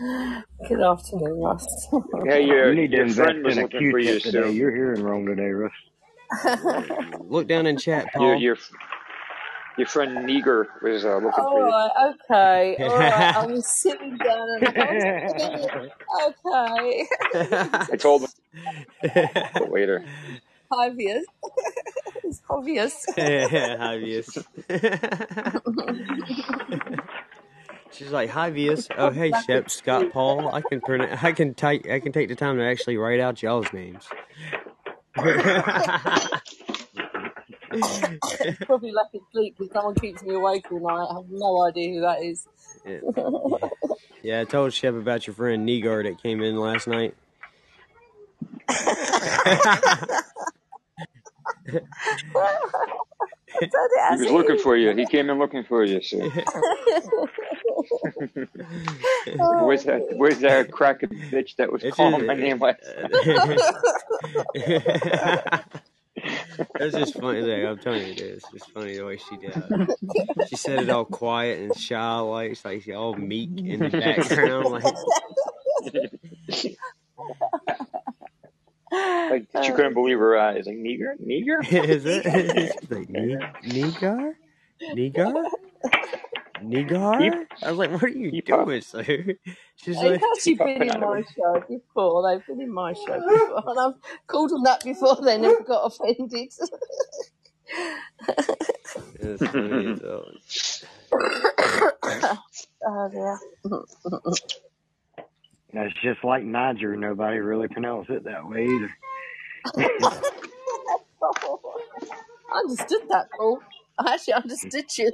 [0.00, 1.66] Good afternoon, Ross.
[2.24, 4.32] Hey, your, you need to your invest friend was in a looking for you, Q-tip
[4.32, 4.48] today.
[4.48, 4.54] Sue.
[4.54, 5.72] You're hearing wrong today, Russ.
[7.20, 8.40] Look down in chat, Your, Paul.
[8.40, 8.56] your,
[9.76, 11.70] your friend Neger was uh, looking All for you.
[11.70, 13.36] right, okay, all right.
[13.36, 14.84] I was sitting down and I
[16.24, 17.06] was okay.
[17.92, 18.28] I told him
[19.54, 20.02] but later.
[20.72, 21.24] Obvious.
[22.24, 23.04] it's obvious.
[23.18, 24.38] Yeah, obvious.
[27.92, 28.88] She's like, "Hi, Vius.
[28.96, 30.48] Oh, hey, Shep, Scott, Paul.
[30.54, 31.22] I can print.
[31.22, 31.88] I can take.
[31.88, 34.08] I can take the time to actually write out y'all's names."
[38.66, 41.06] Probably lack of sleep because someone keeps me awake all night.
[41.10, 42.46] I have no idea who that is.
[42.86, 43.00] yeah.
[44.22, 47.14] yeah, I told Shep about your friend Negar that came in last night.
[53.60, 54.94] He was looking for you.
[54.94, 56.02] He came in looking for you.
[56.02, 56.18] So.
[59.36, 60.06] where's that?
[60.16, 60.72] Where's that oh.
[60.72, 63.58] cracking bitch that was It's calling my name last night?
[66.74, 67.40] It's just funny.
[67.40, 69.52] Like, I'm telling you, it's just funny the way she did.
[69.56, 70.48] it.
[70.48, 73.88] She said it all quiet and shy, like it's like she all meek in the
[73.88, 74.66] background.
[74.66, 74.84] Like,
[78.92, 80.66] Like she uh, couldn't believe her eyes.
[80.66, 81.60] Like Neger, Neger.
[81.88, 82.24] is it?
[82.80, 84.34] She's like "Ne- Negar,
[84.94, 85.44] Negar,
[86.62, 87.46] Negar.
[87.62, 88.66] I was like, what are you Keep up.
[88.66, 89.04] doing, sir?
[89.76, 92.28] She's They've like, actually been in my show before.
[92.28, 93.62] They've been in my show before.
[93.66, 93.94] And I've
[94.26, 95.16] called them that before.
[95.22, 96.52] They never got offended.
[99.20, 100.26] it's funny as hell.
[102.86, 103.38] oh, dear.
[105.72, 106.96] That's just like Niger.
[106.96, 108.90] Nobody really pronounces it that way either.
[109.76, 110.20] I
[112.64, 113.60] understood that, Paul.
[113.98, 115.10] I actually understood you.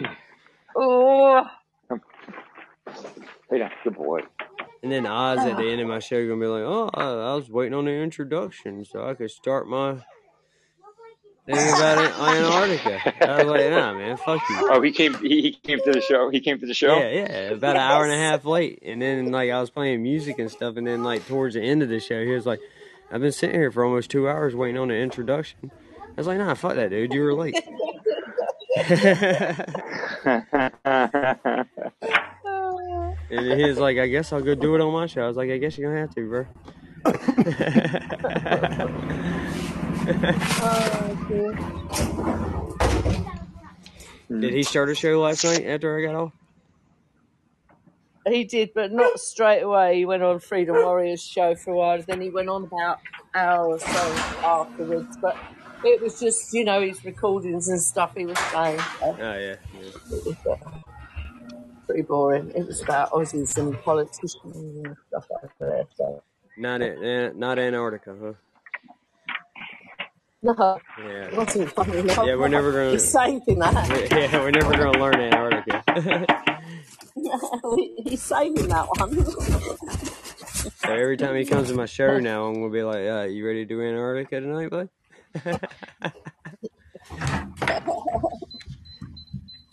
[0.76, 1.44] oh,
[3.50, 4.20] Hey, that's good boy.
[4.82, 7.34] And then Oz at the end of my show gonna be like, "Oh, I, I
[7.34, 9.98] was waiting on the introduction so I could start my
[11.46, 15.14] thing about it, on Antarctica." I was like, "Nah, man, fuck you." Oh, he came.
[15.14, 16.30] He, he came to the show.
[16.30, 16.98] He came to the show.
[16.98, 20.02] Yeah, yeah, about an hour and a half late, and then like I was playing
[20.02, 22.60] music and stuff, and then like towards the end of the show, he was like,
[23.10, 25.70] "I've been sitting here for almost two hours waiting on the introduction."
[26.00, 27.12] I was like, "Nah, fuck that, dude.
[27.12, 27.56] You were late."
[33.32, 35.28] and then he was like, "I guess I'll go do it on my show." I
[35.28, 36.46] was like, "I guess you're gonna have to, bro."
[40.08, 41.78] Oh.
[44.40, 46.32] Did he start a show last night after I got off?
[48.26, 49.96] He did, but not straight away.
[49.98, 52.02] He went on Freedom Warriors show for a while.
[52.02, 53.00] Then he went on about
[53.34, 55.16] an hour or so afterwards.
[55.20, 55.36] But
[55.84, 58.78] it was just, you know, his recordings and stuff he was saying.
[58.78, 59.38] So Oh yeah.
[59.38, 59.56] yeah.
[60.12, 60.56] it was uh,
[61.86, 62.52] pretty boring.
[62.54, 65.88] It was about Aussies and politicians and stuff like that.
[65.96, 66.22] So.
[66.56, 68.32] Not in, not Antarctica, huh?
[70.44, 71.04] No, Yeah.
[71.28, 72.26] it wasn't funny enough.
[72.26, 72.90] Yeah, we're never gonna.
[72.92, 73.88] He's saving that.
[73.88, 75.82] we- Yeah, we're never gonna learn Antarctica.
[78.04, 79.24] He's saving that one.
[79.24, 83.46] so every time he comes to my show now, I'm gonna be like, uh, "You
[83.46, 84.88] ready to do Antarctica tonight, bud?"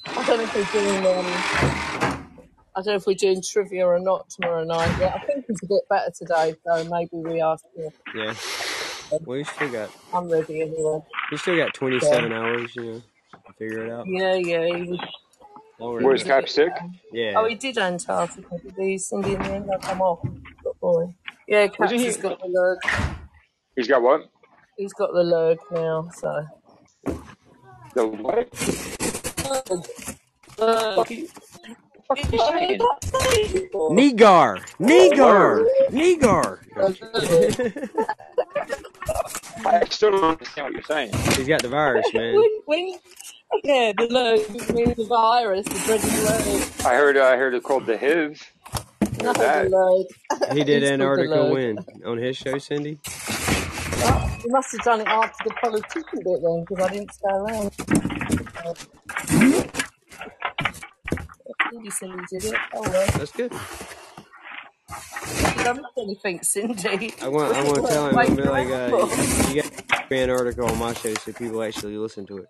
[0.05, 1.25] I don't know if we're doing um,
[2.75, 4.95] I don't know if we're doing trivia or not tomorrow night.
[4.99, 7.91] Yeah, I think it's a bit better today, so maybe we ask you.
[8.15, 8.33] yeah.
[9.25, 10.99] Well, you still got I'm ready anyway.
[11.31, 13.01] you still got 27 hours, you know,
[13.47, 14.05] to figure it out.
[14.07, 14.65] Yeah, yeah.
[14.65, 14.99] He was,
[15.79, 16.41] Longer Where's than that.
[16.41, 16.73] Cap sick?
[17.13, 17.33] Yeah.
[17.37, 18.57] oh, he did Antarctica.
[18.57, 18.97] Did he?
[18.97, 20.21] Cindy in the end, I come off.
[20.21, 21.15] Good boy.
[21.47, 22.05] Yeah, Cap's he...
[22.05, 23.15] has got the lurg.
[23.75, 24.29] He's got what?
[24.77, 26.45] He's got the lurg now, so.
[27.93, 28.51] The what?
[30.57, 30.95] Lurg.
[30.95, 31.29] Fuck you.
[32.07, 32.19] What
[39.65, 41.13] I still don't understand what you're saying.
[41.35, 42.35] He's got the virus, man.
[42.35, 42.87] when, when,
[43.63, 46.85] yeah, the lurg means the virus, the dreaded lurg.
[46.85, 47.17] I heard.
[47.17, 48.41] I heard it called the HIV.
[49.21, 49.69] No, that.
[49.69, 50.53] the lurg.
[50.53, 51.53] He did He's called the Antarctica lurg.
[51.53, 52.99] when on his show, Cindy.
[54.41, 57.73] He must have done it after the politician bit then, because I didn't stay around.
[59.27, 59.61] Hmm?
[61.71, 62.55] Cindy Cindy did it.
[62.73, 63.07] Oh well.
[63.17, 63.53] That's good.
[64.89, 67.13] He doesn't do anything, Cindy.
[67.21, 67.55] I want.
[67.55, 68.17] I want to tell him.
[68.17, 68.93] I'm be like, it.
[68.93, 72.45] uh, you got Antarctica on my show, so people actually listen to it.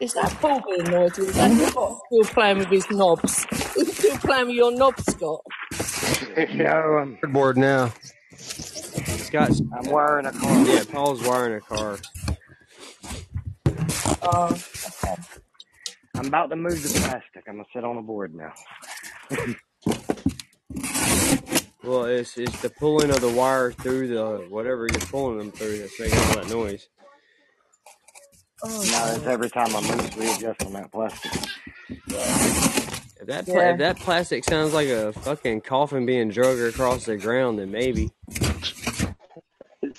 [0.00, 1.22] Is that Paul being noisy?
[1.22, 3.46] Is that Scott still playing with his knobs?
[3.74, 5.40] He's still playing with your knobs, Scott.
[6.54, 7.92] No, I'm, Board now.
[8.36, 9.62] Scott's.
[9.72, 10.66] I'm wiring a car.
[10.66, 11.98] Yeah, Paul's wiring a car.
[14.22, 14.56] Oh,
[15.04, 15.22] okay.
[16.16, 17.44] I'm about to move the plastic.
[17.48, 18.52] I'm gonna sit on a board now.
[21.82, 25.76] Well, it's it's the pulling of the wire through the whatever you're pulling them through
[25.80, 26.88] that's making all that noise.
[28.62, 31.30] Oh, No, that's every time I move, readjust on that plastic.
[32.08, 33.72] If that pla- Yeah.
[33.72, 38.10] if that plastic sounds like a fucking coffin being drug across the ground, then maybe.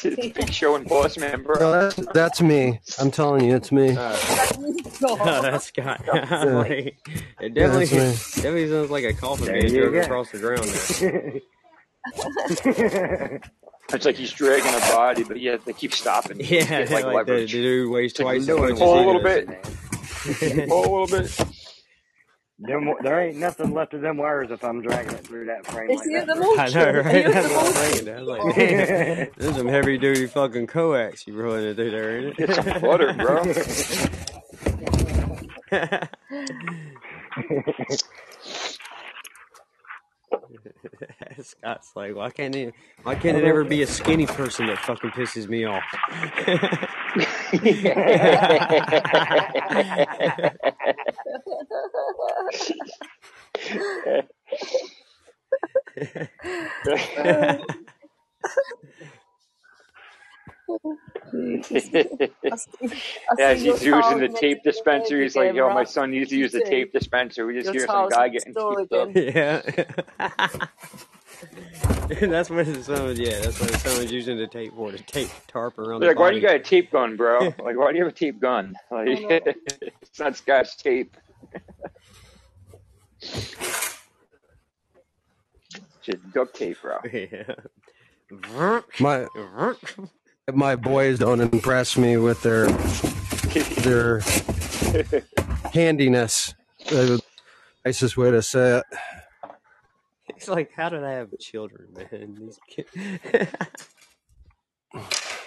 [0.05, 1.43] It's, it's Big Show and Boss Man.
[1.59, 2.79] No, that's that's me.
[2.99, 3.91] I'm telling you, it's me.
[3.95, 4.15] Uh,
[5.01, 5.43] God.
[5.43, 6.01] that's Scott.
[6.13, 6.43] Yeah.
[6.45, 6.95] like, it
[7.41, 10.01] Yeah, definitely that's definitely sounds like a coffin There being you drug go.
[10.01, 10.63] across the ground.
[10.65, 11.41] There.
[13.93, 16.39] It's like he's dragging a body, but yeah, they keep stopping.
[16.39, 17.51] Yeah, get, like, like the, the leverage.
[17.51, 20.67] dude weighs It's twice you're as doing Pull a little he bit.
[20.67, 21.64] Pull a little bit.
[22.59, 25.89] Them, there ain't nothing left of them wires if I'm dragging it through that frame
[25.89, 26.27] Is like that.
[26.27, 26.35] the.
[26.55, 27.25] I know, right?
[27.25, 27.75] That's the what I'm mortuary?
[27.75, 28.09] thinking.
[28.09, 32.19] I was like, man, there's some heavy duty fucking coax you rolling it through there,
[32.19, 33.55] ain't Get some butter, bro.
[41.37, 41.45] It?
[41.63, 42.73] Scott's like, why can't it?
[43.03, 45.83] Why can't it ever be a skinny person that fucking pisses me off?
[47.63, 48.57] yeah,
[62.51, 62.93] I see,
[63.29, 65.35] I As see your he's using tile the next tape to the bed dispenser, he's
[65.35, 65.85] like, again, yo, my right?
[65.85, 66.63] son needs to You use the do.
[66.63, 67.47] tape dispenser.
[67.47, 69.09] We just Your hear some tile's guy next getting door taped up.
[69.09, 69.15] again.
[69.15, 69.61] yeah.
[72.21, 73.19] that's what his son was.
[73.19, 76.05] Yeah, that's what his son was using the tape for to tape tarp around the
[76.05, 77.53] They're like, why do you got a tape gun, bro?
[77.63, 78.75] Like, why do you have a tape gun?
[78.91, 79.07] Like,
[80.01, 81.15] it's not Scotch tape.
[86.01, 86.97] Just duct tape, bro.
[87.11, 87.55] yeah.
[88.99, 89.25] My
[90.53, 92.67] my boys don't impress me with their
[93.81, 94.21] their
[95.73, 96.53] handiness.
[96.91, 97.17] Uh,
[97.83, 98.85] nicest way to say it.
[100.35, 102.35] It's like, how did I have children, man?
[102.39, 102.89] These kids.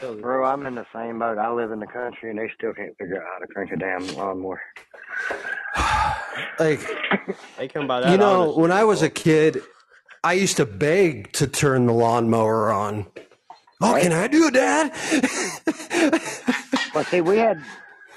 [0.20, 1.38] Bro, I'm in the same boat.
[1.38, 3.76] I live in the country and they still can't figure out how to crank a
[3.76, 4.60] damn lawnmower.
[6.58, 6.80] Like
[7.56, 8.10] they come by that.
[8.12, 9.60] you know, honestly when I was a kid,
[10.22, 13.06] I used to beg to turn the lawnmower on.
[13.80, 14.02] Oh, Right?
[14.02, 14.92] can I do it, Dad?
[16.94, 17.62] Well, see, we had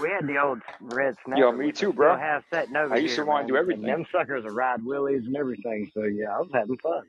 [0.02, 2.18] we had the old red snapper, Yo, me which I too, still bro.
[2.18, 3.62] have sitting over I used to want to do man.
[3.72, 3.86] And everything.
[3.86, 5.92] them suckers would ride wheelies and everything.
[5.94, 7.04] So yeah, I was having fun.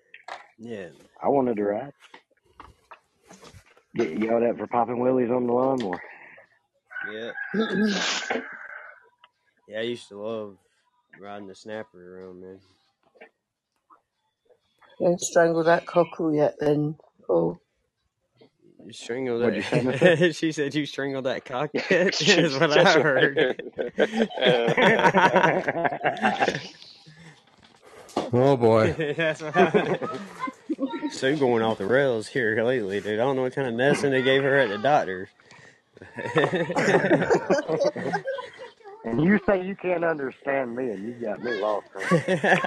[0.58, 0.88] yeah.
[1.22, 1.92] I wanted to ride.
[3.94, 6.00] Get yelled at for popping wheelies on the lawnmower.
[7.12, 8.40] Yeah.
[9.68, 10.56] Yeah, I used to love
[11.20, 12.58] riding the snapper around, man.
[14.98, 16.96] You ain't strangled that cockle yet, then,
[17.26, 17.58] Paul.
[18.84, 20.34] You strangled What'd you that.
[20.36, 22.20] she said you strangled that cockpit.
[22.28, 23.62] Is what I That's heard.
[28.32, 29.14] Oh boy.
[29.16, 30.18] That's what I
[31.10, 33.20] So going off the rails here lately, dude.
[33.20, 35.28] I don't know what kind of medicine they gave her at the doctor's.
[39.04, 41.86] and you say you can't understand me, and you got me lost.
[41.94, 42.60] Man.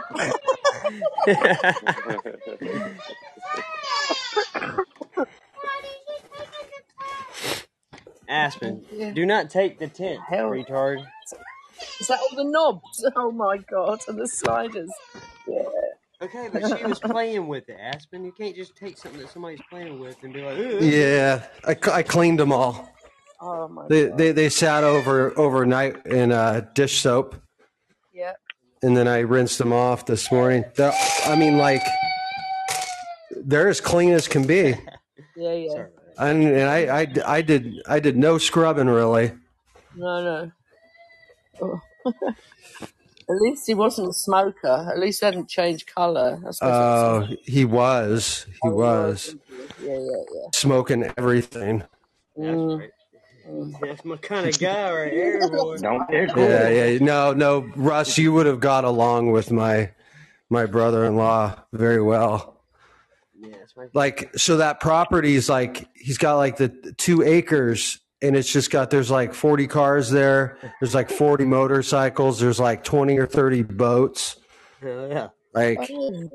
[8.35, 9.11] Aspen, Yeah.
[9.11, 10.49] do not take the tent, Hell.
[10.49, 11.05] retard.
[11.99, 13.05] Is that all the knobs?
[13.15, 14.91] Oh my god, and the sliders.
[15.47, 15.63] Yeah.
[16.21, 18.23] Okay, but she was playing with it, Aspen.
[18.23, 22.03] You can't just take something that somebody's playing with and be like, "Ugh." Yeah, I
[22.03, 22.89] cleaned them all.
[23.41, 24.17] Oh my They, god.
[24.17, 27.35] they they sat over overnight in uh, dish soap,
[28.13, 28.33] Yeah.
[28.81, 30.63] and then I rinsed them off this morning.
[30.75, 30.93] They're,
[31.25, 31.81] I mean, like
[33.31, 34.75] they're as clean as can be.
[35.35, 35.69] Yeah, yeah.
[35.71, 36.04] Sorry, man.
[36.17, 39.33] And, and I, I, I did I did no scrubbing really.
[39.95, 40.51] No, no.
[41.61, 41.81] Oh.
[43.29, 44.87] At least he wasn't a smoker.
[44.91, 46.39] At least he hadn't changed colour.
[46.43, 49.35] That's what Uh, he was he Oh, was
[49.77, 50.49] Yeah, yeah, yeah.
[50.53, 51.83] smoking everything.
[52.43, 52.91] That's Mm, right.
[53.47, 53.75] mm.
[53.81, 55.77] That's my kind of guy right here, boy.
[55.81, 56.31] Don't get.
[56.37, 56.99] Yeah, yeah.
[56.99, 59.91] No, no, Russ, you would have got along with my
[60.49, 62.54] my brother-in-law very well.
[63.77, 63.89] Yeah, my.
[63.93, 68.71] Like, so that property is like he's got like the two acres, and it's just
[68.71, 70.57] got there's like forty cars there.
[70.79, 72.39] There's like forty motorcycles.
[72.39, 74.37] There's like twenty or thirty boats.
[74.81, 75.27] Hell yeah.
[75.53, 76.29] Like, Oh,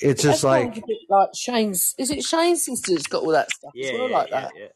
[0.00, 1.94] it's just sounds like a like Shane's.
[1.98, 4.52] Is it Shane's sister's got all that stuff Yeah, as well, yeah, like yeah, that?
[4.56, 4.66] yeah.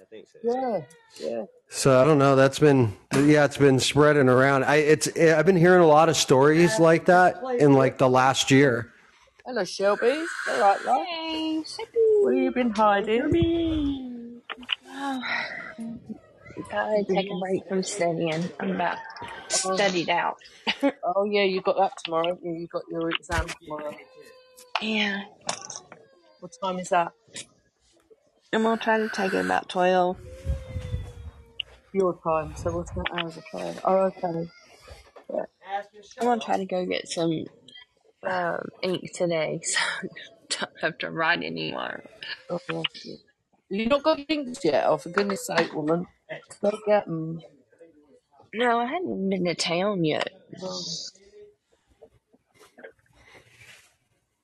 [0.00, 0.38] I think so.
[0.42, 1.42] Yeah, yeah.
[1.68, 2.00] so.
[2.00, 2.36] I don't know.
[2.36, 4.64] That's been yeah, it's been spreading around.
[4.64, 8.50] I it's I've been hearing a lot of stories like that in like the last
[8.50, 8.92] year.
[9.46, 10.24] Hello, Shelby.
[10.48, 11.06] All right, love.
[11.06, 11.90] Hey, Shelby.
[12.22, 14.42] Where you been hiding?
[16.70, 18.50] Gotta take a break from studying.
[18.60, 18.98] I'm about
[19.48, 20.36] studied out.
[21.04, 22.38] Oh yeah, you got that tomorrow.
[22.42, 23.96] You You got your exam tomorrow.
[24.82, 25.22] Yeah.
[26.40, 27.12] What time is that?
[28.52, 30.16] I'm gonna try to take it about twelve.
[31.92, 32.54] Your time.
[32.56, 33.74] So what's that hours of play?
[33.84, 34.50] Oh, okay.
[35.32, 35.44] Yeah.
[36.20, 37.46] I'm gonna try to go get some
[38.22, 40.06] um, ink today, so I
[40.50, 42.04] don't have to write anymore.
[43.70, 43.86] You.
[43.86, 44.84] Not got inks yet?
[44.86, 46.06] Oh, for goodness sake, woman.
[46.60, 47.40] Go get them.
[48.52, 50.28] No, I hadn't been to town yet.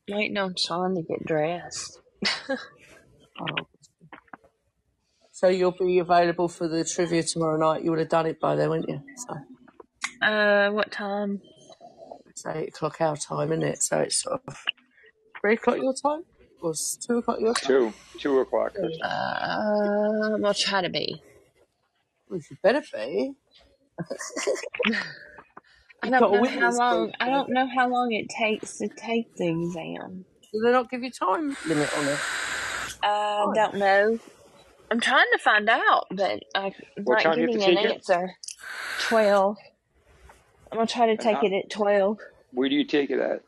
[0.09, 2.01] Waiting on Sean to get dressed.
[3.41, 3.47] Oh.
[5.33, 7.85] So you'll be available for the trivia tomorrow night.
[7.85, 9.03] You would have done it by then, wouldn't you?
[9.17, 11.43] So Uh, what time?
[12.37, 13.83] It's eight o'clock our time, isn't it?
[13.83, 14.57] So it's sort of
[15.41, 16.23] three o'clock your time?
[16.61, 16.75] Or
[17.07, 17.67] two o'clock your time?
[17.69, 18.73] Two, two o'clock.
[19.03, 21.23] Uh, I'm gonna try to be.
[22.29, 23.33] Well, you better be.
[26.03, 27.13] I don't know how long.
[27.21, 30.25] I don't know how long it takes to take the exam.
[30.53, 32.19] Do they not give you time limit on it?
[33.03, 33.55] I Fine.
[33.55, 34.19] don't know.
[34.91, 36.73] I'm trying to find out, but I'm
[37.05, 37.93] What not time do you have getting an it?
[37.95, 38.31] answer.
[39.01, 39.57] Twelve.
[40.71, 42.19] I'm gonna try to take how, it at twelve.
[42.53, 43.43] where do you take it at?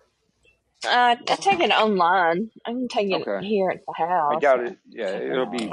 [0.86, 2.50] Uh, I take it online.
[2.64, 4.34] I can take it here at the house.
[4.36, 4.78] I doubt it.
[4.88, 5.72] Yeah, take it it'll be.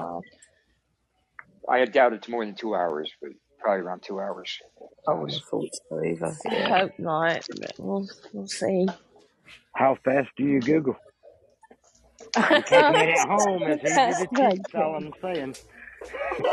[1.70, 4.60] I doubt it's more than two hours, but probably around two hours.
[5.08, 6.36] I wouldn't have thought so either.
[6.50, 8.88] I hope not, but we'll we'll see.
[9.74, 10.96] How fast do you Google?
[12.50, 13.64] You're taking it at home.
[13.64, 14.58] It's easy that's to good.
[14.64, 15.56] That's all I'm saying.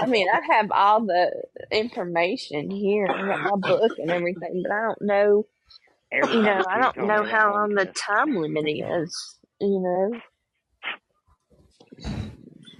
[0.01, 1.31] I mean, I have all the
[1.71, 3.07] information here.
[3.09, 5.47] I got my book and everything, but I don't know.
[6.13, 9.39] You know, I don't know how long the time limit is.
[9.61, 10.21] You know,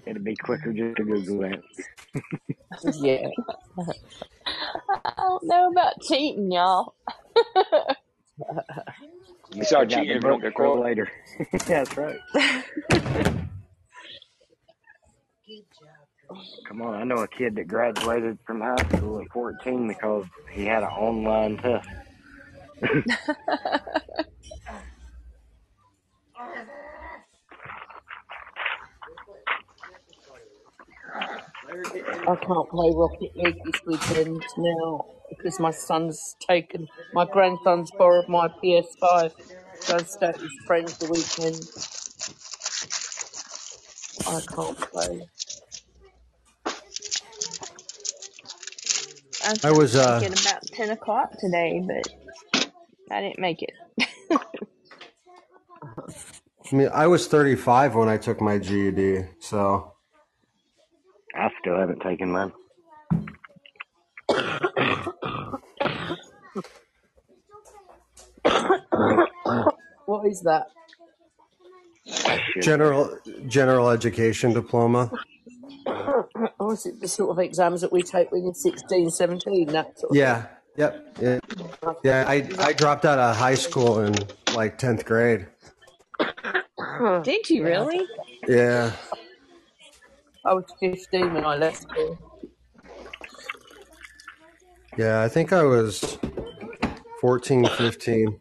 [0.07, 1.63] It'd be quicker just to Google that.
[2.83, 3.29] Yeah.
[5.05, 6.95] I don't know about cheating, y'all.
[9.55, 10.81] You It's still not got cheating the if you don't get for caught.
[10.81, 11.11] later.
[11.67, 12.21] That's right.
[16.69, 20.67] Come on, I know a kid that graduated from high school at 14 because he
[20.67, 21.89] had an online test.
[32.29, 38.29] I can't play Rocket League this weekend now because my son's taken, my grandson's borrowed
[38.29, 39.33] my PS5.
[39.81, 41.61] So I stay his friends the weekend.
[44.27, 45.23] I can't play.
[49.45, 52.07] I was I gonna was uh take it about ten o'clock today, but
[53.11, 53.73] I didn't make it.
[56.73, 59.93] I mean I was 35 when I took my GED, so
[61.35, 62.53] I still haven't taken mine.
[70.07, 70.67] What is that?
[72.61, 75.13] General general education diploma.
[76.73, 80.11] Is it the sort of exams that we take when you're 16, 17, that sort
[80.11, 80.47] of Yeah.
[80.77, 81.19] Yep.
[81.21, 81.39] Yeah.
[82.03, 84.15] Yeah, I I dropped out of high school in
[84.55, 85.47] like 10th grade.
[87.25, 88.07] Did you really?
[88.49, 88.93] Yeah.
[90.45, 92.19] I was 15 when I left school.
[94.97, 96.19] Yeah, I think I was
[97.21, 98.41] 14, 15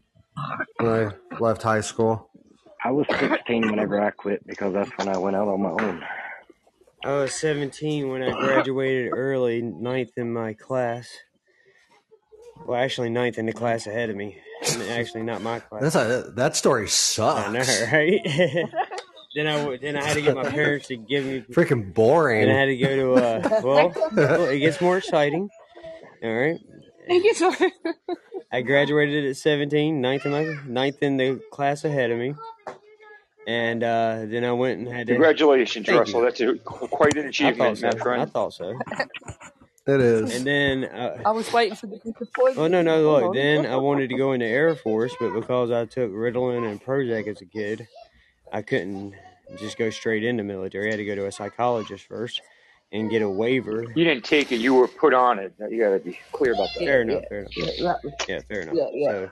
[0.77, 2.29] when I left high school.
[2.83, 6.03] I was 16 whenever I quit because that's when I went out on my own.
[7.03, 11.10] I was 17 when I graduated early, ninth in my class.
[12.65, 14.38] Well, actually, ninth in the class ahead of me.
[14.90, 15.82] Actually, not my class.
[15.82, 17.91] That's a that story I know, sucks.
[17.91, 18.19] right?
[19.36, 21.41] then I w- then I had to get my parents to give me.
[21.52, 21.91] Freaking
[22.45, 23.61] Then I had to go to uh.
[23.64, 25.49] Well, well, it gets more exciting.
[26.23, 26.60] All right.
[27.07, 27.52] Thank you so
[28.52, 32.36] I graduated at 17, ninth in my ninth in the class ahead of me,
[33.47, 35.13] and uh, then I went and had to.
[35.13, 36.19] Congratulations, Thank Russell.
[36.19, 36.26] you.
[36.26, 37.91] That's a, quite an I thought achievement, so.
[38.05, 38.80] my I thought so.
[39.88, 40.35] It is.
[40.35, 42.57] And then, uh, I was waiting for the disappointment.
[42.57, 43.34] oh no, no, look.
[43.34, 47.27] Then I wanted to go into Air Force, but because I took Ritalin and Prozac
[47.27, 47.88] as a kid,
[48.53, 49.15] I couldn't
[49.57, 50.88] just go straight into military.
[50.88, 52.41] I had to go to a psychologist first
[52.91, 53.85] and get a waiver.
[53.95, 55.53] You didn't take it; you were put on it.
[55.69, 56.85] You got to be clear about that.
[56.85, 57.23] Fair yeah, enough.
[57.30, 57.53] Fair enough.
[57.55, 57.93] yeah,
[58.27, 58.76] Yeah, fair enough.
[58.76, 59.11] yeah, yeah.
[59.11, 59.31] So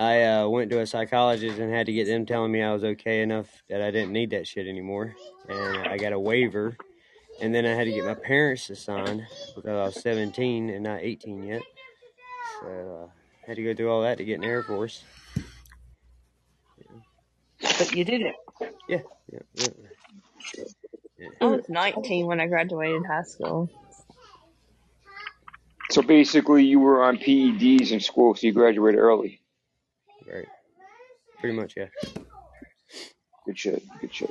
[0.00, 2.82] I uh, went to a psychologist and had to get them telling me I was
[2.82, 5.14] okay enough that I didn't need that shit anymore,
[5.46, 6.74] and I got a waiver.
[7.42, 10.82] And then I had to get my parents to sign because I was 17 and
[10.82, 11.60] not 18 yet.
[12.60, 15.04] So uh, had to go through all that to get in the Air Force.
[17.60, 18.34] But you did it.
[18.88, 19.68] Yeah, yeah, yeah.
[21.18, 21.28] yeah.
[21.42, 23.68] I was 19 when I graduated high school.
[25.90, 29.39] So basically, you were on PEDs in school, so you graduated early.
[30.32, 30.46] Right.
[31.40, 31.86] Pretty much, yeah.
[33.46, 33.82] Good shit.
[34.00, 34.30] Good shit.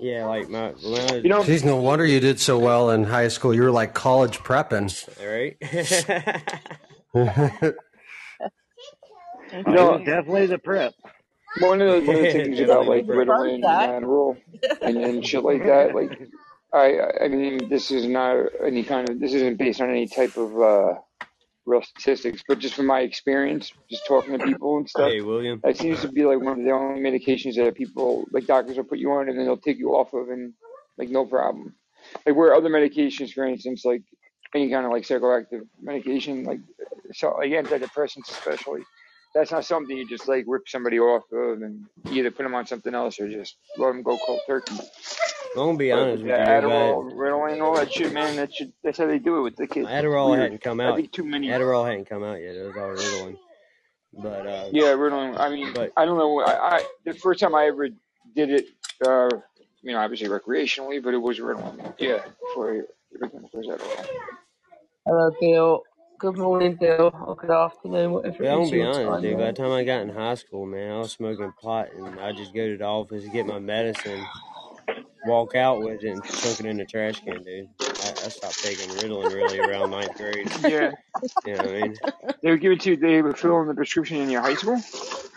[0.00, 2.90] Yeah, like my when I was, You know, Geez, no wonder you did so well
[2.90, 3.54] in high school.
[3.54, 4.90] You were like college prepping.
[5.24, 5.56] right?
[9.52, 10.94] you know, definitely the prep.
[11.60, 13.26] one of the, one of the things about like Right.
[13.28, 13.64] Ritalin and
[14.04, 14.36] Adderall
[14.82, 16.12] and, and shit like that, like
[16.72, 20.36] I I mean this is not any kind of this isn't based on any type
[20.36, 20.94] of uh
[21.66, 25.60] real statistics, but just from my experience, just talking to people and stuff, hey, William.
[25.64, 28.84] that seems to be like one of the only medications that people like doctors will
[28.84, 30.52] put you on and then they'll take you off of and
[30.98, 31.74] like no problem.
[32.26, 34.02] Like where other medications, for instance, like
[34.54, 36.60] any kind of like psychoactive medication, like
[37.12, 38.82] so like antidepressants especially,
[39.34, 42.66] that's not something you just like rip somebody off of and either put them on
[42.66, 44.76] something else or just let them go cold turkey.
[45.56, 46.28] I'm gonna be honest with you.
[46.36, 48.36] yeah, but Adderall, Ritalin, all that shit, man.
[48.36, 49.88] That shit, that's how they do it with the kids.
[49.88, 50.42] Adderall Weird.
[50.42, 50.96] hadn't come I out.
[50.96, 51.48] think too many.
[51.48, 52.54] Adderall hadn't come out yet.
[52.56, 53.36] It was all Ritalin.
[54.22, 55.38] But uh, Yeah, Ritalin.
[55.38, 56.40] I mean, But- I don't know.
[56.40, 57.88] I, I the first time I ever
[58.34, 58.66] did it,
[59.06, 59.28] uh,
[59.82, 61.94] you know, obviously recreationally, but it was Ritalin.
[61.98, 64.06] Yeah, before everything was Adderall.
[65.06, 65.82] Hello, Bill.
[66.20, 67.12] Good morning, Bill.
[67.26, 69.22] Or good afternoon, whatever But I'm it gonna be honest, time.
[69.22, 69.32] dude.
[69.36, 69.52] By the there.
[69.52, 72.66] time I got in high school, man, I was smoking pot, and I just go
[72.68, 74.24] to the office and get my medicine,
[75.26, 77.68] walk out with it, and chuck it in the trash can, dude.
[77.80, 80.48] I, I stopped taking Ritalin really around ninth grade.
[80.62, 80.92] Yeah,
[81.44, 81.96] You know what I mean?
[82.42, 82.96] they would give it to you.
[82.96, 84.80] They would fill in the prescription in your high school.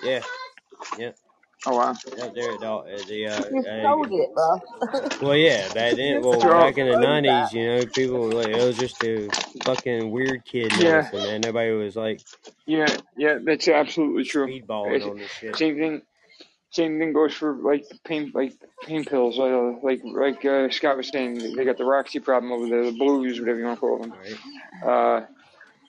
[0.03, 0.21] Yeah,
[1.65, 1.91] Oh wow.
[1.91, 1.99] up
[2.35, 5.09] there at the, the uh, You uh, sold it, bro.
[5.29, 8.63] well, yeah, back then, well, back in the '90s, you know, people were like it
[8.63, 9.27] was just a
[9.65, 11.01] fucking weird kid Yeah.
[11.09, 11.41] medicine, man.
[11.41, 12.21] Nobody was like
[12.65, 12.85] Yeah,
[13.17, 14.47] yeah, that's absolutely true.
[14.47, 15.55] speedballing It's- on this shit.
[15.57, 16.01] Same thing.
[16.71, 18.53] Same thing goes for like pain, like
[18.83, 19.39] pain pills.
[19.39, 22.97] Uh, like like uh, Scott was saying, they got the Roxy problem over there, the
[22.97, 24.13] blues, whatever you want to call them.
[24.13, 24.85] Right?
[24.85, 25.25] Uh,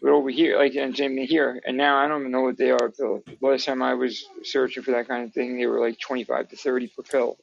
[0.00, 2.56] but over here, like and same thing here, and now I don't even know what
[2.56, 2.90] they are.
[2.90, 3.22] Pill.
[3.40, 6.48] Last time I was searching for that kind of thing, they were like twenty five
[6.50, 7.36] to thirty per pill.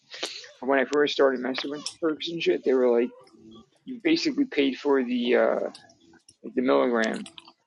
[0.61, 3.09] And when I first started messing with perks and shit, they were like,
[3.83, 5.59] you basically paid for the uh,
[6.55, 7.25] the milligram.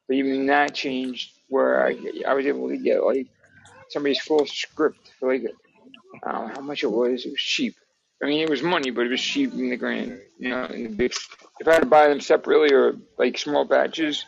[0.09, 1.97] But even that changed where I
[2.27, 3.27] I was able to get like
[3.91, 5.45] somebody's full script for like
[6.25, 7.25] I don't know how much it was.
[7.25, 7.75] It was cheap.
[8.23, 10.21] I mean, it was money, but it was cheap in the grand.
[10.39, 11.13] You know, in the big.
[11.61, 14.25] If I had to buy them separately or like small batches,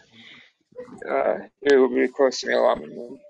[1.09, 3.21] uh, it would be cost me a lot more money.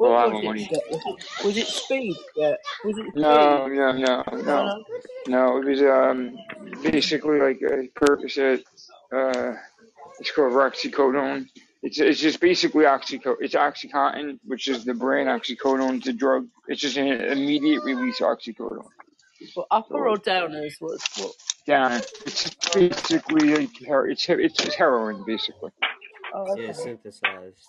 [0.00, 0.44] A lot was more it?
[0.44, 0.70] money.
[0.90, 2.16] Was it, was it speed?
[2.36, 2.54] Yeah.
[2.84, 3.22] Was it speed?
[3.22, 4.84] No, no, no, No, no,
[5.28, 5.56] no.
[5.58, 6.36] It was um
[6.82, 8.62] basically like a Percocet.
[9.12, 9.54] Uh,
[10.20, 11.48] it's called Roxicodone.
[11.86, 13.36] It's it's just basically oxyco.
[13.40, 15.98] It's OxyContin, which is the brand Oxycodone.
[15.98, 16.48] It's a drug.
[16.66, 18.86] It's just an immediate release oxycodone.
[19.54, 21.32] Well, upper or downers was what?
[21.66, 21.92] down.
[22.24, 25.72] It's basically like her- it's it's just heroin basically.
[26.32, 27.68] Oh, Yeah, synthesized.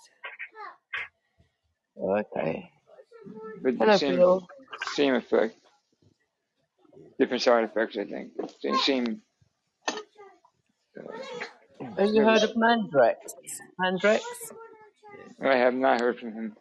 [2.00, 2.70] Okay.
[3.60, 4.48] But Hello, the same Bill.
[4.94, 5.58] same effect,
[7.18, 7.98] different side effects.
[7.98, 8.32] I think
[8.62, 9.22] same same.
[10.98, 11.02] Uh,
[11.98, 13.16] Have you heard of Mandrax?
[13.80, 14.20] Mandrax?
[15.42, 16.56] I have not heard from him.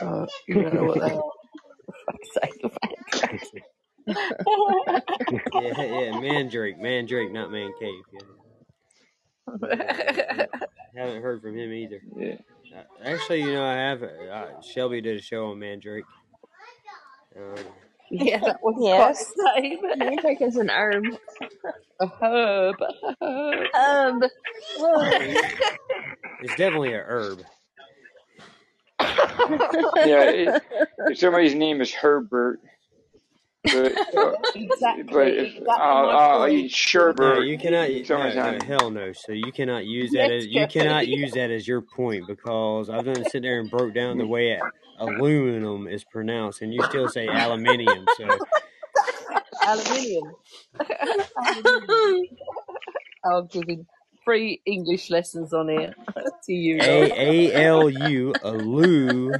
[0.00, 1.22] Uh, you don't know what they are.
[1.86, 2.62] For fuck's sake,
[3.22, 3.62] Mandrax.
[5.54, 8.02] Yeah, yeah, Mandrake, Mandrake, not Man Cave.
[8.12, 8.20] Yeah.
[10.96, 12.00] Haven't heard from him either.
[12.16, 12.36] Yeah.
[12.74, 14.02] Uh, Actually, you know, I have.
[14.02, 16.04] Uh, Shelby did a show on Mandrake.
[17.36, 17.54] Um,
[18.20, 19.26] yeah, that was Yes.
[19.28, 19.80] Scott's name.
[19.96, 21.04] Mandrake is an herb.
[22.00, 22.76] A herb.
[22.80, 23.68] A herb.
[23.74, 24.22] Um,
[26.42, 27.40] it's definitely a herb.
[30.04, 30.62] Yeah, it,
[31.08, 32.60] if somebody's name is Herbert,
[33.64, 35.04] but uh, Exactly.
[35.04, 36.72] but if Exactly I'll, my I'll eat
[37.16, 37.90] No, Sherbert, you cannot.
[37.90, 38.62] No, someone's no, not.
[38.62, 39.12] hell no.
[39.12, 42.90] So you cannot use that Yes, as you cannot use that as your point because
[42.90, 44.60] I've done sit there and broke down the way
[45.02, 48.06] aluminum is pronounced, and you still say aluminium.
[48.16, 48.38] So
[49.66, 50.36] Aluminium.
[51.38, 52.36] Aluminium.
[53.24, 53.86] I'm giving
[54.24, 55.94] free English lessons on here
[56.44, 57.12] to you lot.
[57.16, 59.32] A A L U alu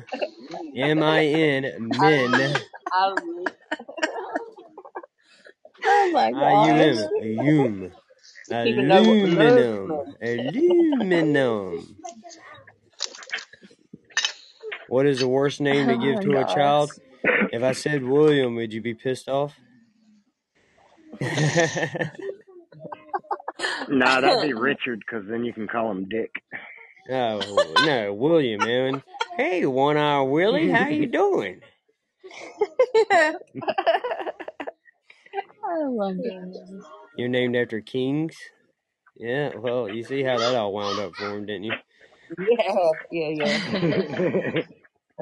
[0.76, 2.34] M I N min
[2.94, 3.46] Aluminium.
[5.84, 6.98] oh my I U gosh.
[6.98, 7.92] M ayum
[8.64, 11.96] Even know what aluminum aluminum.
[14.92, 14.96] Aluminum.
[14.96, 16.92] What is the worst name to Oh give my to a child?
[17.52, 19.54] If I said William, would you be pissed off?
[23.88, 26.30] Nah, that'd be Richard, because then you can call him Dick.
[27.08, 27.40] no,
[27.84, 29.02] no, William, man.
[29.36, 31.60] Hey, one eye Willie, how you doing?
[35.64, 36.84] oh my goodness.
[37.16, 38.36] You're named after kings.
[39.16, 41.74] Yeah, well, you see how that all wound up for him, didn't you?
[42.38, 44.62] Yeah, yeah, yeah.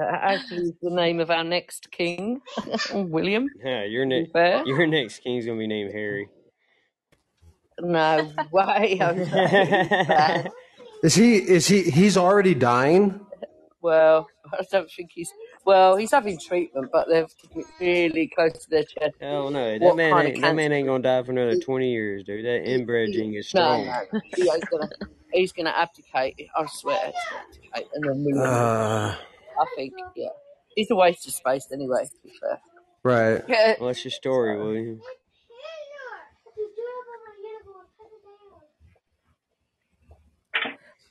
[0.09, 2.41] Actually, is the name of our next king,
[2.93, 3.49] William.
[3.63, 6.29] Yeah, your next fair, your next king's gonna be named Harry.
[7.79, 9.31] no way, Jose.
[10.07, 10.51] Bad.
[11.03, 11.37] Is he?
[11.37, 11.83] Is he?
[11.83, 13.19] He's already dying.
[13.81, 15.31] Well, I don't think he's.
[15.65, 17.27] Well, he's having treatment, but they're
[17.79, 19.15] really close to their chest.
[19.21, 20.73] Hell no, that What man kind of ain't that man cancer?
[20.73, 22.45] ain't gonna die for another twenty years, dude.
[22.45, 23.85] That inbred gene is No, strong.
[23.85, 24.89] no, he ain't gonna.
[25.33, 26.49] He's gonna abdicate.
[26.55, 28.53] I swear, he's gonna abdicate, and then William.
[28.53, 29.15] Uh,
[29.61, 30.29] I think, yeah,
[30.75, 32.05] he's a waste of space anyway.
[32.05, 32.59] To be fair.
[33.03, 33.43] right.
[33.49, 33.75] Yeah.
[33.77, 35.01] What's your story, William?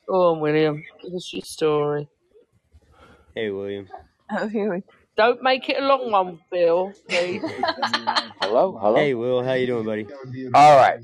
[0.08, 0.82] Go on, William.
[1.02, 2.08] Give us your story.
[3.34, 3.88] Hey, William.
[4.30, 6.94] Oh, here we Don't make it a long one, Bill.
[7.06, 7.42] Please.
[8.40, 8.96] Hello, hello.
[8.96, 9.44] Hey, Will.
[9.44, 10.06] How you doing, buddy?
[10.54, 10.98] All right.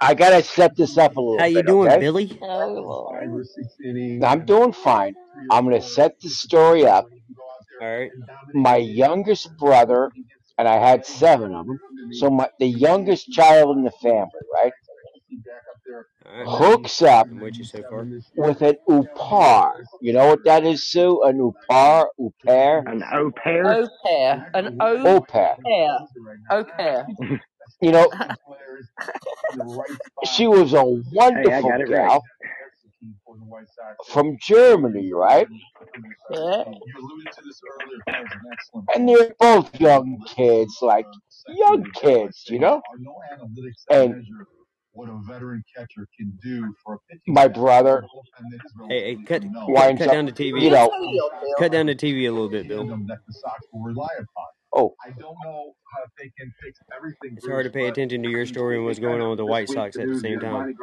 [0.00, 1.98] I gotta set this up a little How you bit, doing, okay?
[1.98, 2.38] Billy?
[2.40, 3.44] Oh, Lord.
[4.22, 5.16] I'm doing fine.
[5.50, 7.06] I'm gonna set the story up.
[7.82, 8.12] All right.
[8.54, 10.12] My youngest brother,
[10.56, 11.80] and I had seven of them.
[12.12, 15.63] So my the youngest child in the family, right, All right.
[16.46, 18.06] Hooks up with you so far.
[18.36, 19.72] with an upar.
[20.00, 21.22] You know what that is, Sue?
[21.22, 23.66] An upar, upair, An au pair?
[23.66, 24.50] Au pair.
[24.54, 25.56] An au opair.
[25.62, 25.98] pair.
[26.50, 27.06] Au pair.
[27.80, 28.10] You know,
[30.24, 32.20] she was a wonderful got it right.
[34.06, 35.48] from Germany, right?
[36.30, 36.64] Yeah.
[38.94, 41.06] And they're both young kids, like
[41.48, 42.82] young kids, you know.
[43.90, 44.24] And
[47.26, 48.04] my brother
[48.88, 50.60] Hey, hey, cut cut, winds cut down the TV.
[50.62, 51.54] you know, Tell you, Bill.
[51.58, 52.84] Cut down the TV a little bit, Bill.
[54.72, 54.94] oh,
[57.36, 59.68] It's hard to pay attention to your story and what's going on with the White
[59.68, 60.74] Sox at the same time.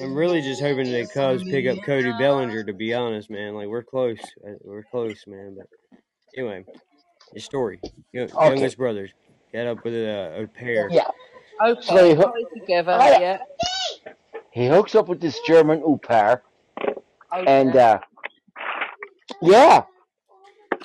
[0.00, 2.64] I'm really just hoping the Cubs pick up Cody Bellinger.
[2.64, 4.18] To be honest, man, like we're close.
[4.46, 5.56] Uh, We're close, man.
[5.56, 5.66] But
[6.36, 6.64] anyway,
[7.32, 7.80] your story.
[8.12, 9.10] Yo- okay, Youngest brothers
[9.52, 10.88] got up with a, a pair.
[10.90, 11.08] yeah.
[11.60, 12.06] Au So pair.
[12.06, 12.98] he hook, Put together.
[13.00, 13.18] oh, yeah.
[14.06, 14.12] Yeah.
[14.52, 16.42] he hooks up with this German upair,
[17.32, 17.96] Au and pair.
[17.96, 18.00] uh,
[19.42, 19.82] yeah,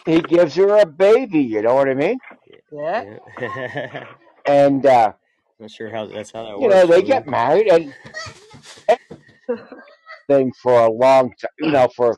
[0.06, 1.42] he gives her a baby.
[1.42, 2.18] You know what I mean?
[2.72, 3.18] Yeah.
[3.40, 4.06] Yeah.
[4.48, 5.14] And uh,
[5.60, 7.08] Not sure how that's how that you know, works, they William.
[7.08, 7.94] get married and
[10.28, 11.50] thing for a long time.
[11.60, 12.16] You know, for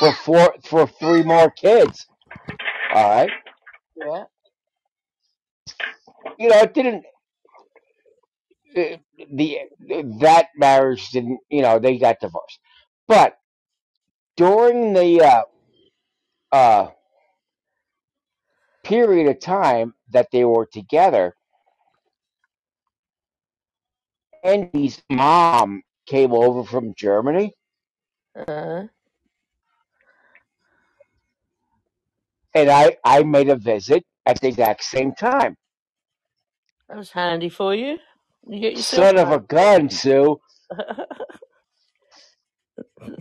[0.00, 2.06] for four for three more kids.
[2.94, 3.30] All right.
[3.96, 4.24] Yeah.
[6.38, 7.04] You know, it didn't.
[8.76, 8.96] uh,
[9.34, 9.58] The
[10.20, 11.40] that marriage didn't.
[11.50, 12.60] You know, they got divorced,
[13.08, 13.36] but
[14.36, 15.42] during the uh,
[16.56, 16.88] uh,
[18.84, 21.34] period of time that they were together,
[24.44, 27.54] Andy's mom came over from Germany,
[28.36, 28.84] Uh,
[32.54, 35.56] and I I made a visit at the exact same time.
[36.88, 37.98] that was handy for you.
[38.48, 40.40] You get yourself Son of a gun, Sue.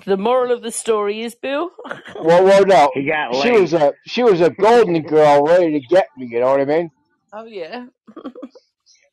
[0.06, 1.70] the moral of the story is, Bill.
[2.22, 5.80] Well, well, no, He got she was a she was a golden girl ready to
[5.88, 6.28] get me.
[6.28, 6.90] You know what I mean?
[7.34, 7.86] oh yeah.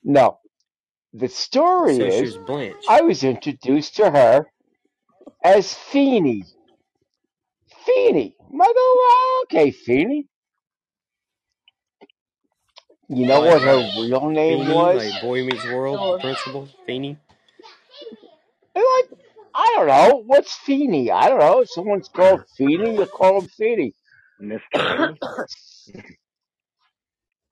[0.04, 0.38] No,
[1.14, 2.38] the story So is.
[2.88, 4.46] I was introduced to her
[5.44, 6.44] as Feeny.
[7.86, 8.35] Feeny.
[8.54, 10.28] I go, oh, okay, Feeny.
[13.08, 15.02] You know what her real name Feeny, was?
[15.02, 16.20] like Boy Meets World, Go the on.
[16.20, 17.18] principal, Feeny.
[18.74, 19.10] Like,
[19.54, 20.22] I don't know.
[20.26, 21.10] What's Feeny?
[21.10, 21.64] I don't know.
[21.64, 23.94] Someone's called Feeny, you call him Feeny.
[24.42, 24.60] Mr.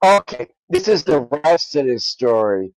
[0.04, 2.74] Okay, this is the rest of this story.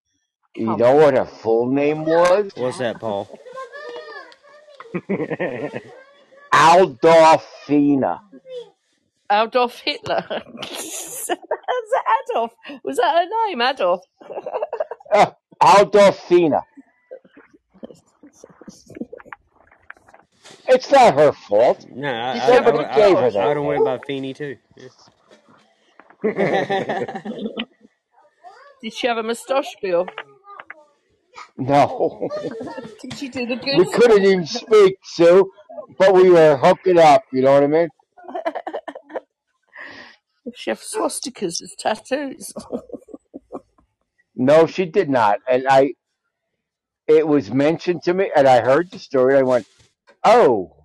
[0.56, 2.52] You know what her full name was?
[2.56, 3.30] What's that, Paul?
[6.54, 8.20] Aldorfina.
[9.32, 10.26] Adolf Hitler.
[10.64, 12.54] Is that Adolf?
[12.84, 14.02] Was that her name, Adolf?
[15.12, 16.64] Uh, Aldorfina.
[20.68, 21.86] It's not her fault.
[21.90, 23.56] No, I Did I she have a Somebody I, gave her I, I moustache?
[23.56, 24.58] would that have went Feeny too.
[24.78, 24.90] Yeah.
[28.82, 30.08] Did she have a moustache, Bill?
[31.58, 32.30] No.
[33.02, 35.52] Did she do the We couldn't even speak, Sue,
[35.98, 37.24] but we were hooking up.
[37.32, 37.90] You know what I mean?
[40.46, 42.54] Did she have swastikas as tattoos?
[44.36, 45.40] No, she did not.
[45.50, 45.94] And I,
[47.08, 49.38] it was mentioned to me, and I heard the story.
[49.38, 49.68] I went,
[50.24, 50.76] oh,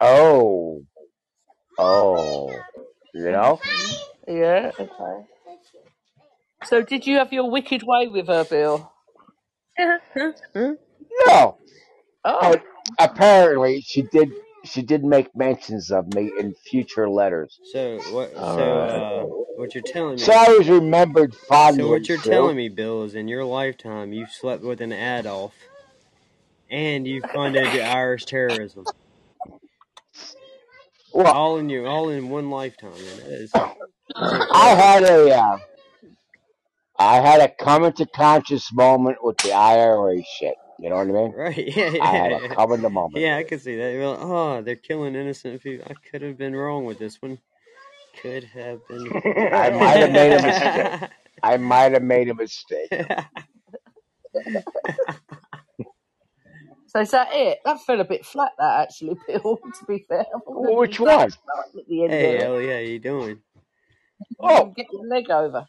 [0.00, 0.84] oh,
[1.78, 2.50] oh,
[3.14, 3.60] you know?
[4.28, 5.26] yeah, okay.
[6.64, 8.92] So did you have your wicked way with her, Bill?
[11.26, 11.58] No,
[12.24, 12.56] Oh, Oh,
[12.98, 14.30] apparently she did.
[14.64, 17.60] She did make mentions of me in future letters.
[17.64, 18.32] So what?
[18.36, 19.04] All So right.
[19.24, 20.32] uh, what you're telling me?
[20.32, 20.32] So?
[20.32, 21.74] I was remembered fondly.
[21.76, 22.50] So what you're Sue.
[22.50, 25.54] telling me, Bill, is in your lifetime you slept with an Adolf,
[26.70, 28.90] and you funded Irish terrorism.
[31.12, 33.48] Well, All in you, all in one lifetime, man.
[34.54, 35.58] I had a, uh,
[36.98, 40.56] I had a come to conscious moment with the IRA shit.
[40.82, 41.32] You know what I mean?
[41.36, 41.76] Right?
[41.76, 43.22] Yeah, I had a yeah, come to moment.
[43.22, 43.36] yeah.
[43.36, 43.92] I could see that.
[43.92, 45.86] You're like, oh, they're killing innocent people.
[45.88, 47.38] I could have been wrong with this one.
[48.20, 49.06] Could have been.
[49.52, 51.10] I might have made a mistake.
[51.42, 52.88] I might have made a mistake.
[56.88, 57.58] so is that it?
[57.64, 59.58] That fell a bit flat, that actually, Bill.
[59.58, 61.30] To be fair, I Which be one?
[61.30, 62.44] something at the end hey, of it.
[62.44, 63.40] Ellie, how you doing?
[64.40, 65.64] Oh, get your leg over.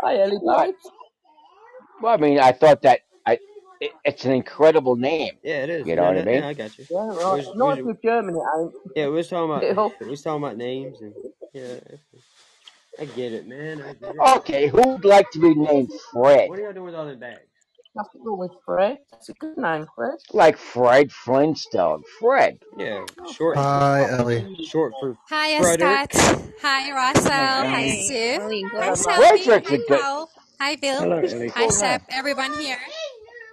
[0.00, 0.74] Hi, Ellie, what?
[2.00, 3.05] Well, I mean, I thought that I,
[3.80, 5.32] it, it's an incredible name.
[5.42, 5.86] Yeah, it is.
[5.86, 6.44] You know No, what I no, yeah, mean?
[6.48, 6.86] I got you.
[6.90, 7.16] Yeah, right.
[7.36, 9.92] was, we Nice was, with Germany, ain't yeah, we was talking about Bill?
[10.00, 11.14] we was talking about names and
[11.54, 11.80] yeah.
[12.98, 13.82] I get it, man.
[13.82, 14.22] I get it.
[14.36, 16.50] Okay, who would like to be named Fred?
[16.50, 17.40] What are y'all doing with all them bags?
[17.94, 18.98] Nothing wrong with Fred.
[19.12, 20.16] That's a good name, Fred.
[20.32, 22.02] Like Fred Flintstone.
[22.20, 22.58] Fred.
[22.78, 23.04] Yeah,
[23.34, 24.44] short Hi, Ellie.
[24.64, 26.02] short for Hi, Frederick.
[26.10, 26.42] Scott.
[26.62, 27.30] Hi, Russell.
[27.30, 28.40] Hi, Hey, Sue.
[28.40, 28.80] Hi, go.
[28.80, 29.62] Hello, Shelby.
[29.66, 30.00] Hi, good.
[30.00, 30.30] Paul.
[30.60, 31.00] Hi, Bill.
[31.00, 31.48] Hello, Ellie.
[31.54, 32.00] Hi, hi.
[32.10, 32.78] Everyone here.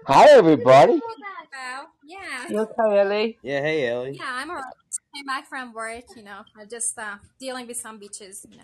[0.08, 0.94] Hi, everybody.
[0.94, 1.86] Wow.
[2.06, 2.48] Yeah.
[2.50, 3.38] You okay, Ellie?
[3.42, 4.18] Yeah, hey Ellie.
[4.18, 4.64] Yeah, I'm alright.
[5.16, 6.42] Came back from work, you know.
[6.60, 8.64] I'm just uh, dealing with some bitches, you know.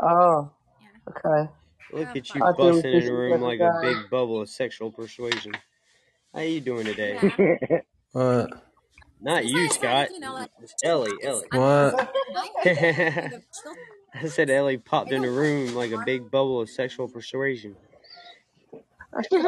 [0.00, 0.50] Oh,
[0.80, 0.88] Yeah.
[1.10, 1.50] okay.
[1.92, 2.48] Look Have at you fun.
[2.48, 5.52] I busting in this the room every like a big bubble of sexual persuasion.
[6.34, 7.18] How you doing today?
[7.38, 7.80] Yeah.
[8.12, 8.50] What?
[9.22, 9.80] Not you, Scott.
[10.08, 11.46] started, you know, like, It's Ellie, Ellie.
[11.52, 11.94] What?
[12.34, 13.74] like kind of chill.
[14.14, 17.76] I said Ellie popped in the room like a big bubble of sexual persuasion.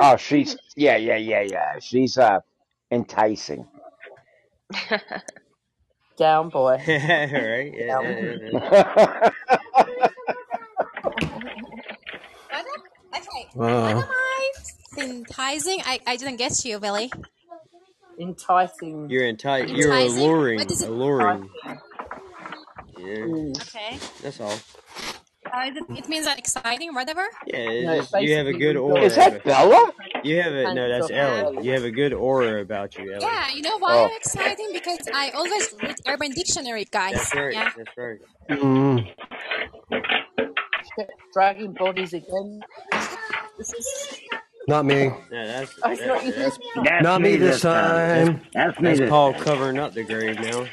[0.00, 1.78] Oh, she's yeah, yeah, yeah, yeah.
[1.80, 2.40] She's uh
[2.90, 3.66] enticing.
[6.18, 6.82] Down, boy.
[6.88, 7.72] right?
[7.74, 8.02] Yeah, yeah, Down.
[8.02, 8.60] yeah, yeah.
[12.50, 12.66] What?
[13.16, 13.48] Okay.
[13.54, 14.50] What am I?
[14.98, 15.80] Enticing?
[15.84, 17.10] I, I didn't get you, Billy.
[18.20, 19.10] Enticing.
[19.10, 20.22] You're enti- You're Enticing?
[20.54, 20.88] What alluring, is it?
[20.88, 21.50] alluring.
[21.60, 21.80] Enticing.
[22.98, 23.60] Yeah, Mm.
[23.62, 23.98] Okay.
[24.22, 24.58] that's all.
[25.62, 27.26] It, it means that exciting, whatever.
[27.47, 29.01] Yeah, it's No, it just you have a good aura.
[29.01, 29.93] you're Is that Bella?
[30.22, 30.89] You have a no.
[30.89, 31.56] That's handsome.
[31.56, 31.59] Ellie.
[31.60, 33.24] You have a good aura about you, Ellie.
[33.24, 34.70] Yeah, you know why Oh, I'm exciting?
[34.72, 37.14] Because I always read Urban Dictionary, guys.
[37.14, 37.55] That's right.
[37.55, 37.70] Yeah.
[37.76, 38.18] That's right.
[38.51, 39.09] mm,
[41.32, 42.64] Dragging bodies again.
[44.68, 45.14] Not me.
[45.31, 45.72] No, that's
[46.05, 48.01] not that's That's Not me me this this time.
[48.06, 48.43] time.
[48.55, 50.66] That's me that's this Paul covering up the grave now.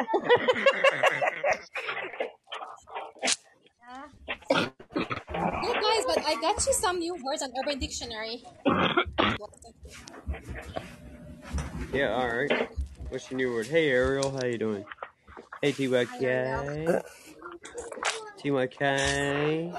[5.66, 8.44] Hey guys, but I got you some new words on Urban Dictionary.
[11.92, 12.14] Yeah.
[12.14, 12.68] All right.
[13.08, 13.66] What's your new word?
[13.66, 14.84] Hey Ariel, how you doing?
[15.60, 17.02] Hey TYK.
[18.38, 19.72] TYK.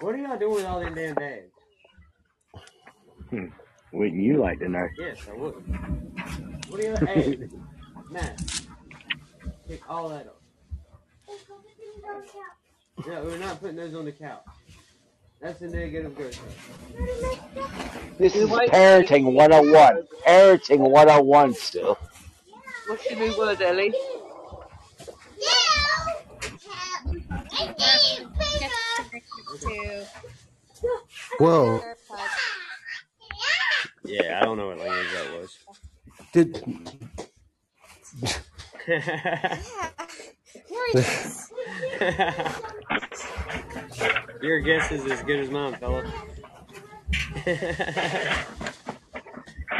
[0.00, 1.52] What are y'all doing with all them damn bags?
[3.30, 3.46] Hmm.
[3.94, 4.86] Wouldn't you like to know?
[4.98, 5.54] Yes, I would.
[6.68, 7.71] What are y'all?
[8.12, 8.60] Hey, Matt,
[9.68, 10.34] pick all that off.
[13.06, 14.44] No, we're not putting those on the couch.
[15.40, 18.18] That's a negative growth rate.
[18.18, 20.06] this is parenting 101.
[20.26, 21.98] Parenting 101, still.
[22.86, 23.94] What's your new word, Ellie?
[29.60, 30.06] to
[31.38, 31.80] Whoa.
[34.04, 35.58] Yeah, I don't know what language that was.
[36.32, 36.62] Did
[38.20, 38.36] Yeah.
[40.68, 41.52] Here it is.
[44.42, 46.04] Your guess is as good as mine, fella.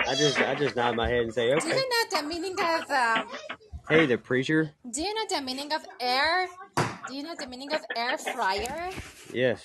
[0.06, 1.68] I just I just nod my head and say, Do okay.
[1.68, 3.28] you know the meaning of um,
[3.88, 4.70] Hey, the preacher.
[4.90, 6.48] Do you know the meaning of air?
[7.08, 8.90] Do you know the meaning of air fryer?
[9.32, 9.64] Yes,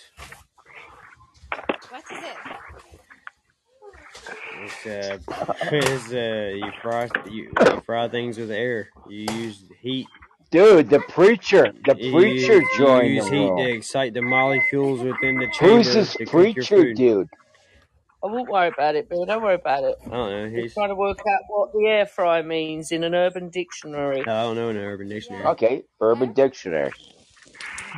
[1.90, 2.38] What is it?
[4.62, 5.20] It's uh,
[5.72, 8.90] it's uh, you fry you, you fry things with air.
[9.10, 10.08] You use heat.
[10.50, 11.74] Dude, the preacher.
[11.86, 15.76] The You, preacher you joined use the heat to excite the molecules within the chamber
[15.76, 17.28] Who's this to preacher dude?
[18.24, 19.26] I won't worry about it, Bill.
[19.26, 19.96] Don't worry about it.
[20.08, 20.50] I don't know.
[20.52, 24.22] We're He's trying to work out what the air fryer means in an urban dictionary.
[24.22, 25.44] I don't know in the Urban Dictionary.
[25.44, 25.52] Yeah.
[25.52, 26.92] Okay, Urban Dictionary.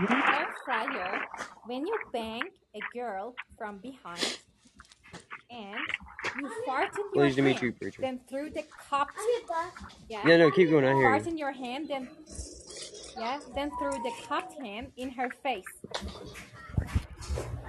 [0.10, 1.22] air fryer.
[1.66, 2.42] When you bang
[2.76, 4.40] a girl from behind
[5.50, 5.76] and
[6.38, 8.02] you fart in your Pleased to meet hand, you, preacher.
[8.02, 9.10] then through the cup.
[10.10, 10.22] Yeah.
[10.26, 10.86] Yeah, no, keep going.
[10.86, 11.32] I hear Fart you.
[11.32, 12.10] in your hand, then
[13.18, 15.66] Yeah, then threw the cupped hand in her face.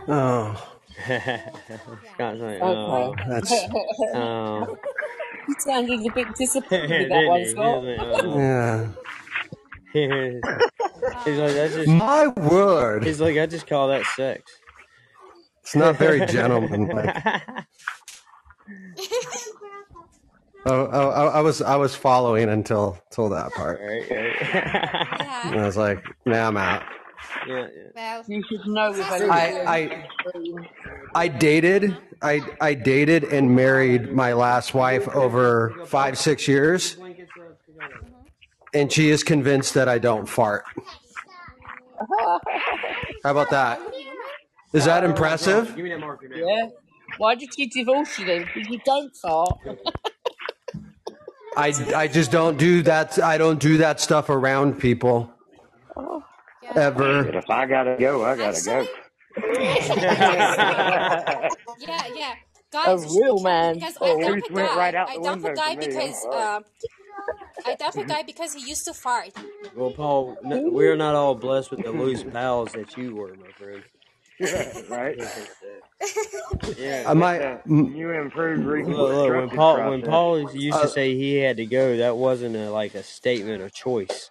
[0.08, 0.54] Oh,
[1.04, 2.62] Scott's like, Okay.
[2.62, 4.76] oh, that's oh.
[5.46, 5.54] He oh.
[5.58, 7.44] sounded a bit disappointed with that Didn't one, he?
[7.46, 7.82] He Scott.
[7.82, 8.38] was like, oh.
[8.38, 8.88] yeah.
[9.92, 11.88] He's like, that's just.
[11.88, 14.42] My word, He's like, I just call that sex.
[15.62, 17.16] it's not very gentlemanlike.
[20.66, 23.80] Oh, oh, oh, I was I was following until until that part.
[23.80, 24.36] Right, right.
[24.40, 25.50] Yeah.
[25.52, 26.82] And I was like, nah, I'm out.
[27.48, 30.04] yeah, Well, You should know if I I
[31.14, 36.98] I dated I I dated and married my last wife over five six years,
[38.74, 40.64] and she is convinced that I don't fart.
[43.24, 43.80] How about that?
[44.74, 45.74] Is that impressive?
[45.74, 46.36] Give me that marker now.
[46.36, 46.66] Yeah.
[47.20, 48.46] Why did you divorce you then?
[48.46, 49.60] Because you don't fart.
[51.56, 53.20] I I just don't do that.
[53.20, 55.32] I don't do that stuff around people
[56.62, 56.72] yeah.
[56.76, 57.24] ever.
[57.24, 58.86] But if I gotta go, I gotta go.
[61.78, 62.34] Yeah, yeah.
[62.84, 63.74] A Guys, real man.
[63.74, 64.06] because Oh.
[64.06, 64.74] I dump Just a went guy.
[64.74, 66.56] right out I the dump a window guy for me, I'm because sorry.
[66.56, 66.64] um,
[67.66, 69.32] I dump a guy because he used to fart.
[69.74, 73.52] Well, Paul, no, we're not all blessed with the loose bowels that you were, my
[73.52, 73.84] friend.
[74.88, 75.18] Right?
[76.78, 77.04] Yeah.
[77.06, 77.60] I might.
[77.66, 80.02] You improved Look, look, when reconstructive Paul when.
[80.02, 83.62] Paul used Uh, to say he had to go, that wasn't a, like a statement
[83.62, 84.30] of choice.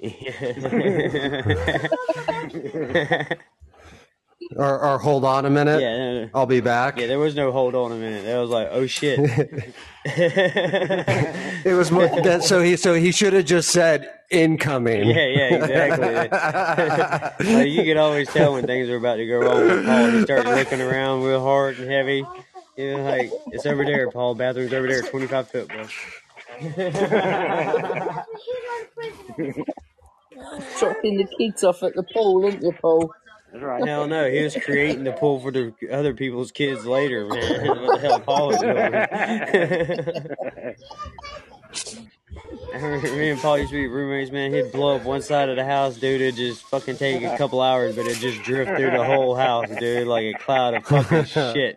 [4.56, 5.80] yeah, Or, or hold on a minute.
[5.80, 6.30] no, no.
[6.34, 6.98] I'll be back.
[6.98, 8.24] yeah, there was no hold on a minute.
[8.24, 9.18] That was like, oh shit.
[10.06, 15.08] It was mo- that, so he so he should have just said incoming.
[15.08, 17.46] Yeah, yeah, exactly.
[17.54, 20.10] like you could always tell when things are about to go wrong with Paul.
[20.10, 22.22] He started looking around real hard and heavy.
[22.76, 24.34] You know, like it's over there, Paul.
[24.34, 25.86] Bathroom's over there, twenty five foot, bro.
[30.78, 33.12] Dropping the kids off at the pool, aren't you, Paul?
[33.54, 33.86] Right.
[33.86, 37.66] Hell no, he was creating the pool for the other people's kids later, man.
[37.68, 38.52] what the hell Paul
[42.74, 44.52] Me and Paul used to be roommates, man.
[44.52, 46.20] He'd blow up one side of the house, dude.
[46.20, 49.68] It'd just fucking take a couple hours, but it'd just drift through the whole house,
[49.78, 51.76] dude, like a cloud of fucking shit.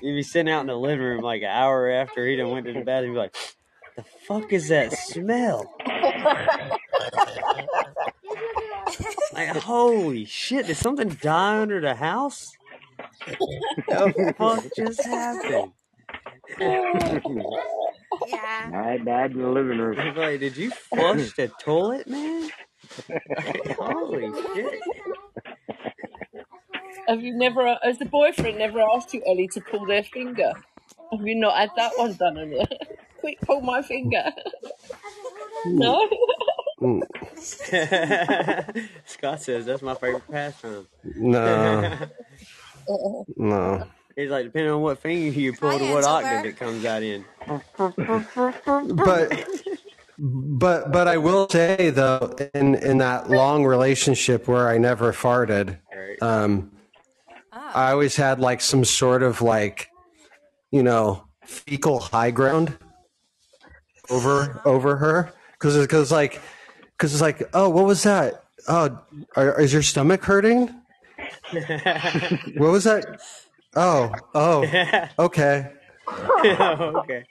[0.14, 2.72] be sitting out in the living room like an hour after he done went to
[2.72, 3.34] the bathroom, be like,
[3.96, 5.74] the fuck is that smell?
[9.32, 12.52] Like, holy shit, did something die under the house?
[13.88, 15.72] the fuck just happened?
[18.28, 18.70] Yeah.
[18.72, 19.96] I died in the living room.
[19.96, 22.48] He's like, did you flush the toilet, man?
[23.78, 24.80] holy shit.
[27.08, 30.52] Have you never, has the boyfriend never asked you, Ellie, to pull their finger?
[31.12, 32.38] Have you not had that one done?
[32.38, 32.64] On you?
[33.20, 34.24] Quick, pull my finger.
[35.66, 36.08] no?
[36.08, 36.55] Hmm.
[36.80, 37.02] Mm,
[39.06, 40.86] Scott says that's my favorite pastime.
[41.04, 41.98] No,
[43.36, 43.86] no.
[44.14, 47.24] He's like, depending on what finger you pull to what octave it comes out in.
[47.76, 49.46] But
[50.18, 55.78] but but I will say though, in in that long relationship where I never farted,
[56.22, 56.72] um,
[57.56, 57.88] Ah.
[57.88, 59.88] I always had like some sort of like,
[60.70, 62.76] you know, fecal high ground
[64.10, 66.40] over over her because because like
[66.96, 68.98] because it's like oh what was that oh
[69.36, 70.74] are, is your stomach hurting
[72.56, 73.20] what was that
[73.74, 75.72] oh oh okay
[76.44, 77.24] okay.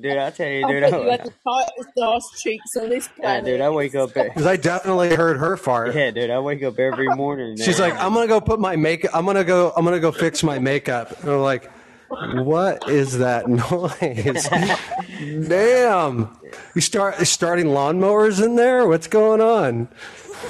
[0.00, 2.88] Dude, I'll tell you, I dude, bet you had I, the tightest ass cheeks on
[2.88, 3.60] this yeah, dude.
[3.60, 4.14] I wake up.
[4.14, 5.94] Because I definitely heard her fart.
[5.94, 7.56] yeah, dude, I wake up every morning.
[7.56, 9.12] She's like, I'm gonna go put my makeup.
[9.14, 9.72] I'm gonna go.
[9.76, 11.20] I'm gonna go fix my makeup.
[11.20, 11.70] And I'm like,
[12.44, 14.48] what is that noise?
[15.48, 16.36] Damn!
[16.74, 18.86] You start starting lawnmowers in there.
[18.86, 19.88] What's going on?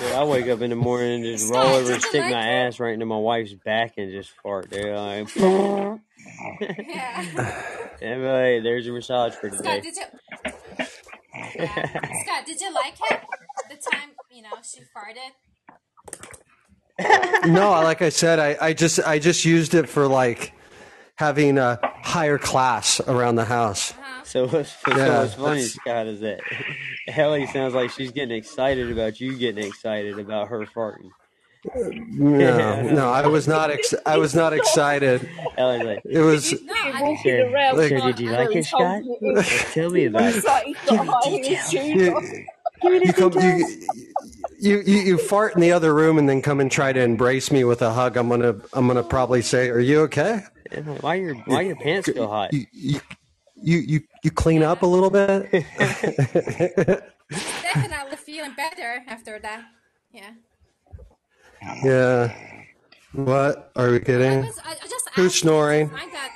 [0.00, 2.80] Dude, I wake up in the morning and just roll over and stick my ass
[2.80, 4.86] right into my wife's back and just fart, dude.
[4.94, 7.24] Like, Yeah.
[8.00, 9.80] and, uh, like, there's your massage for Scott, today.
[9.80, 10.02] did you?
[11.56, 11.74] Yeah.
[12.24, 13.20] Scott, did you like it?
[13.70, 15.32] The time you know she farted.
[17.52, 20.52] No, like I said, I, I just I just used it for like
[21.22, 23.92] having a higher class around the house.
[23.92, 24.24] Uh-huh.
[24.24, 26.40] So what's, so Yeah, what's funny, Scott, is that
[27.06, 31.10] Ellie sounds like she's getting excited about you getting excited about her farting.
[31.76, 33.70] No, no, I was not.
[33.70, 35.28] Ex- I was not excited.
[35.56, 36.52] Ellie's like, It was.
[36.60, 37.52] No, I Walking
[37.98, 39.02] Like- did you like it, Scott?
[39.72, 40.36] Tell me about it.
[40.36, 41.94] It's like he's got high heels shoes
[42.82, 43.32] You, you come.
[43.34, 43.86] You,
[44.58, 47.52] you, you, you fart in the other room and then come and try to embrace
[47.52, 48.16] me with a hug.
[48.16, 48.56] I'm gonna.
[48.72, 50.40] I'm gonna probably say, "Are you okay?"
[51.00, 52.52] Why your why your pants feel hot?
[52.52, 53.00] You, you,
[53.56, 55.50] you you you clean up a little bit.
[57.30, 59.64] Definitely feeling better after that.
[60.12, 60.30] Yeah.
[61.84, 62.32] yeah.
[63.12, 64.40] What are we I kidding?
[64.40, 64.58] was.
[64.64, 65.88] I, I just Who's asked you snoring?
[65.90, 66.30] to find out.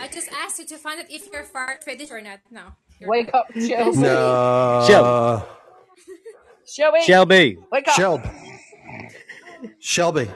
[0.00, 2.40] I just asked you to find out if you're fart ready or not.
[2.50, 2.62] No.
[3.00, 3.34] You're Wake not.
[3.34, 3.98] up, Shelby.
[3.98, 5.46] No.
[6.66, 7.00] Shelby.
[7.02, 7.58] Shelby.
[7.72, 7.94] Wake up.
[7.94, 8.30] Shelby.
[9.80, 10.28] Shelby.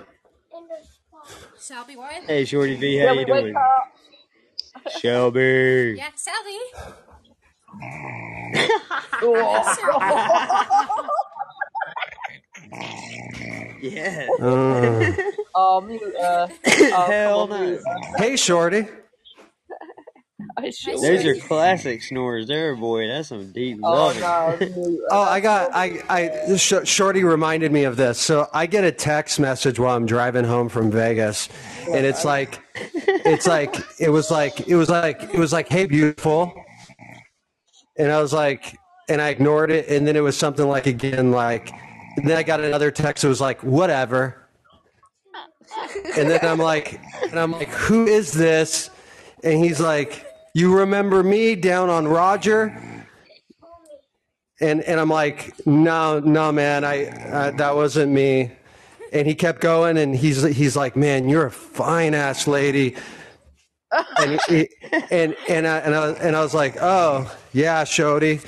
[1.66, 2.12] Shelby, what?
[2.28, 3.56] Hey, Shorty V, how Shelby, you wake doing?
[3.56, 4.82] up.
[5.00, 5.96] Shelby.
[5.98, 6.58] Yeah, Shelby.
[13.82, 14.28] Yeah.
[14.40, 15.12] Uh,
[15.58, 16.02] Oh, mute.
[16.22, 16.48] Uh,
[16.92, 17.78] oh, Hell no.
[18.18, 18.86] hey, Shorty.
[20.59, 23.09] I should Those are classic snores there, boy.
[23.09, 24.20] That's some deep Oh loving.
[24.73, 24.99] no.
[25.10, 28.18] Oh, I got I I Sh- Shorty reminded me of this.
[28.18, 31.49] So I get a text message while I'm driving home from Vegas,
[31.93, 35.86] and it's like it's like it was like it was like it was like hey
[35.86, 36.52] beautiful,
[37.99, 38.78] and I was like
[39.09, 41.70] and I ignored it, and then it was something like again like,
[42.17, 43.25] and then I got another text.
[43.25, 44.49] It was like whatever,
[46.17, 48.91] and then I'm like and I'm like who is this?
[49.44, 50.25] And he's like
[50.59, 52.97] you remember me down on Roger?
[54.60, 58.52] and and I'm like, no, no, man, I uh, that wasn't me.
[59.12, 62.97] And he kept going, and he's he's like, man, you're a fine ass lady.
[64.18, 64.68] And he,
[65.10, 68.44] and and I, and I and I was like, oh yeah, Shody,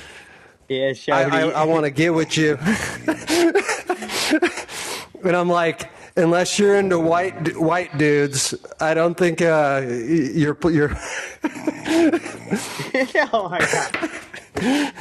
[0.69, 2.57] Yeah, I I, I want to get with you.
[5.23, 10.95] and I'm like, unless you're into white white dudes, I don't think uh, you're you're.
[13.33, 14.93] oh my god.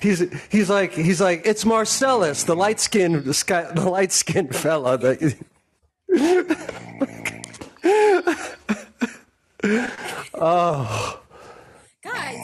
[0.00, 4.54] He's he's like he's like it's Marcellus, the light skinned the, sky, the light skinned
[4.54, 4.98] fella.
[4.98, 5.36] That,
[10.34, 11.20] oh,
[12.02, 12.36] Guys,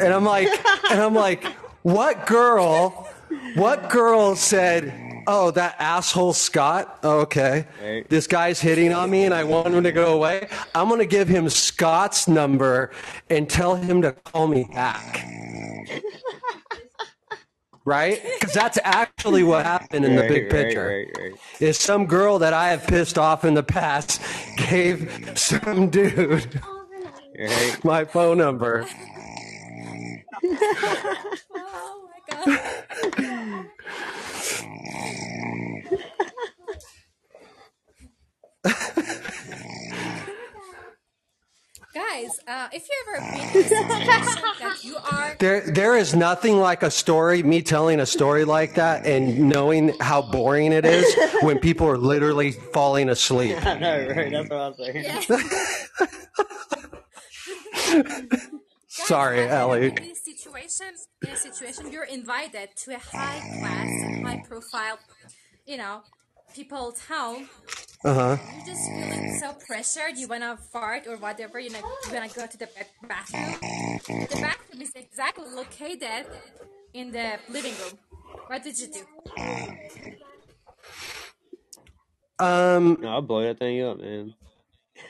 [0.00, 0.48] and I'm like,
[0.90, 1.44] and I'm like,
[1.82, 3.08] what girl?
[3.54, 4.92] What girl said?
[5.26, 6.98] Oh, that asshole Scott.
[7.02, 8.08] Oh, okay, Right.
[8.08, 10.48] this guy's hitting on me, and I want him to go away.
[10.74, 12.90] I'm gonna give him Scott's number
[13.30, 15.26] and tell him to call me back.
[17.86, 18.18] Right?
[18.40, 20.86] Because that's actually what happened in the big picture.
[20.86, 24.22] Right, right, is some girl that I have pissed off in the past
[24.56, 26.62] gave some dude
[27.38, 27.84] right.
[27.84, 28.86] my phone number.
[31.54, 33.66] oh my god.
[41.94, 43.20] Guys, uh, if you ever
[43.52, 48.06] been in that you are There, there is nothing like a story, me telling a
[48.06, 51.06] story like that and knowing how boring it is
[51.42, 53.56] when people are literally falling asleep.
[53.66, 54.32] I know, right?
[54.32, 54.74] That's what I'm
[57.94, 58.60] saying.
[58.96, 59.90] Guys, Sorry, Ellie.
[59.90, 64.98] been In these situations, in a situation, you're invited to a high class, high profile,
[65.66, 66.02] you know,
[66.54, 67.48] people's home.
[68.04, 68.36] Uh huh.
[68.56, 70.16] You're just feeling so pressured.
[70.16, 71.58] You wanna fart or whatever.
[71.58, 72.68] You know, you wanna go to the
[73.08, 73.56] bathroom.
[74.06, 76.26] The bathroom is exactly located
[76.92, 77.98] in the living room.
[78.46, 79.00] What did you do?
[82.38, 84.34] Um, No, I'll blow that thing up, man.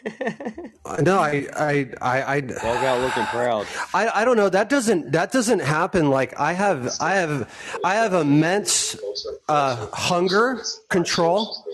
[1.01, 3.67] no, I, I, I, I, Walk out looking proud.
[3.95, 4.49] I, I don't know.
[4.49, 6.11] That doesn't that doesn't happen.
[6.11, 8.97] Like I have I have I have immense
[9.49, 11.65] uh, hunger control,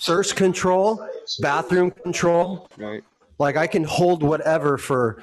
[0.00, 1.06] thirst control,
[1.40, 2.68] bathroom control.
[2.76, 3.04] Right.
[3.38, 5.22] Like I can hold whatever for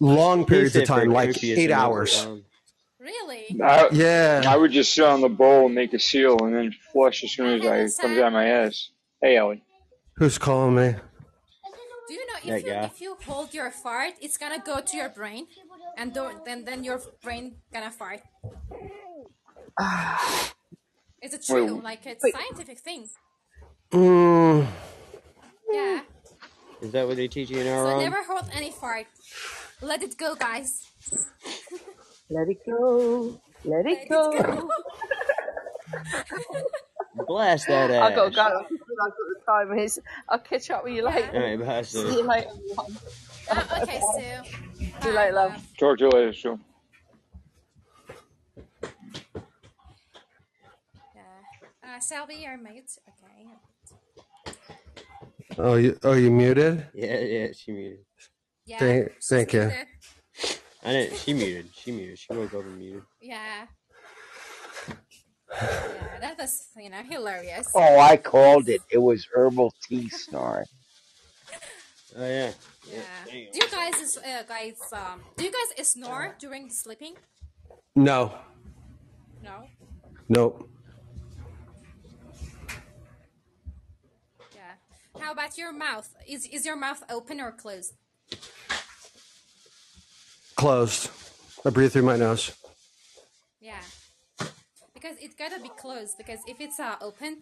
[0.00, 2.26] long periods of time, like eight hours.
[2.98, 3.60] Really?
[3.62, 4.42] I, Yeah.
[4.46, 7.32] I would just sit on the bowl and make a seal and then flush as
[7.32, 8.90] soon as I comes out of my ass.
[9.22, 9.62] Hey, Ellie.
[10.16, 10.94] Who's calling me?
[12.10, 15.10] Do you know if you if you hold your fart, it's gonna go to your
[15.10, 15.46] brain,
[15.96, 16.12] and
[16.44, 18.18] then then your brain gonna fart.
[21.22, 21.76] Is it true?
[21.76, 21.84] Wait.
[21.84, 23.06] Like it's a scientific thing.
[23.92, 24.66] Mm,
[25.72, 26.00] Yeah.
[26.82, 27.92] Is that what they teach you in our?
[27.92, 29.06] So never hold any fart.
[29.80, 30.82] Let it go, guys.
[32.28, 33.40] Let it go.
[33.64, 34.68] Let Let it it go.
[35.90, 37.24] go.
[37.26, 38.34] Blast that I'll go, ass.
[38.34, 38.42] go.
[38.42, 40.00] I've got the time is.
[40.28, 41.30] I'll catch up with you later.
[41.34, 42.50] All right, bye, See you later.
[43.50, 44.50] Uh, okay, Sue.
[44.78, 45.52] See you later, love.
[45.52, 45.66] love.
[45.78, 46.60] Talk to you later, Sue.
[51.14, 51.22] Yeah.
[51.84, 52.90] Uh, Shelby, you're mute.
[53.08, 54.54] Okay.
[55.58, 56.86] oh, you oh you muted?
[56.94, 58.04] Yeah, yeah, she muted.
[58.66, 58.78] Yeah.
[58.78, 59.60] Thank, thank you.
[59.62, 59.86] muted.
[60.84, 61.18] I didn't.
[61.18, 61.68] She muted.
[61.74, 62.18] She muted.
[62.18, 63.02] She woke up and muted.
[63.20, 63.66] Yeah.
[65.52, 67.68] Yeah, that was you know hilarious.
[67.74, 68.82] Oh, I called it.
[68.90, 70.66] It was herbal tea snoring.
[72.16, 72.52] Oh yeah.
[72.90, 73.02] Yeah.
[73.26, 73.52] Damn.
[73.52, 77.14] Do you guys guys uh, guys um do you guys snore during sleeping?
[77.96, 78.32] No,
[79.42, 79.64] No.
[80.28, 80.68] nope.
[84.54, 84.74] Yeah.
[85.20, 86.08] How about your mouth?
[86.26, 87.94] Is is your mouth open or closed?
[90.56, 91.10] Closed.
[91.64, 92.52] I breathe through my nose.
[93.60, 93.80] Yeah.
[95.00, 96.18] Because it gotta be closed.
[96.18, 97.38] Because if it's uh, open,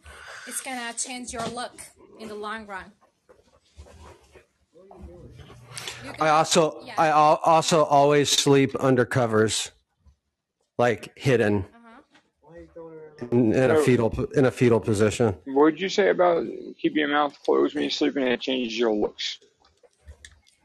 [0.46, 1.80] it's gonna change your look
[2.20, 2.92] in the long run.
[6.20, 6.94] I also Yeah.
[6.96, 9.72] I al- also always sleep under covers,
[10.78, 13.26] like hidden Uh-huh.
[13.32, 15.34] in, in a fetal in a fetal position.
[15.44, 16.46] What did you say about
[16.80, 19.38] keeping your mouth closed when you're sleeping and it changes your looks?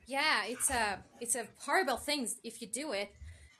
[0.06, 3.10] Yeah, it's a it's a horrible thing if you do it,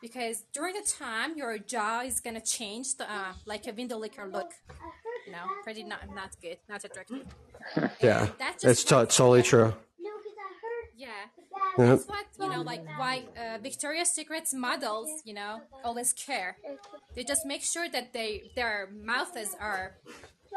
[0.06, 4.26] because during the time your jaw is gonna change, the, uh, like a window licker
[4.38, 4.52] look.
[5.26, 7.26] You know, pretty not not good, not attractive.
[8.08, 9.70] Yeah, That just it's, to- makes- it's totally true.
[10.06, 11.22] No, because I heard Yeah,
[11.80, 11.86] Yeah.
[11.96, 15.54] that's what you know, like why uh, Victoria's Secret's models, you know,
[15.88, 16.52] always care.
[17.16, 18.76] They just make sure that they their
[19.12, 19.84] mouths are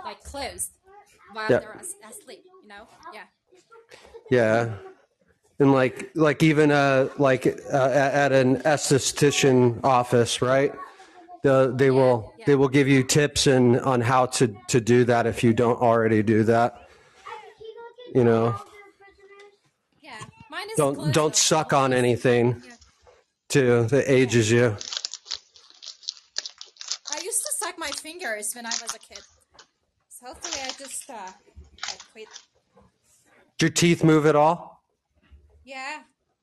[0.09, 0.71] like closed
[1.35, 1.61] while Yeah.
[1.63, 2.43] they're asleep.
[2.63, 2.85] You know,
[3.17, 3.27] yeah.
[4.39, 4.75] Yeah,
[5.59, 10.73] and like like even uh like uh, at at an esthetician office, right?
[11.43, 12.45] The, they will yeah.
[12.47, 15.81] they will give you tips and on how to to do that if you don't
[15.81, 16.89] already do that.
[18.15, 18.57] You know,
[20.03, 20.19] Yeah,
[20.51, 22.73] mine is don't closed don't suck on anything Yeah.
[23.49, 24.77] too that ages you.
[27.13, 29.23] I used to suck my fingers when I was a kid.
[30.09, 32.29] So hopefully I just uh I quit.
[33.59, 34.76] Did your teeth move at all?
[35.67, 35.99] Yeah.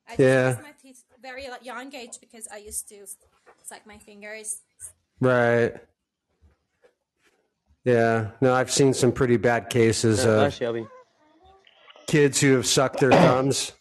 [0.06, 0.48] I just Yeah.
[0.50, 3.08] lost my teeth very like, young age because I used to
[3.64, 4.62] suck my fingers.
[5.22, 5.74] Right.
[7.86, 8.32] Yeah.
[8.42, 10.86] No, I've seen some pretty bad cases Hi, of Shelby.
[12.06, 13.72] kids who have sucked their thumbs.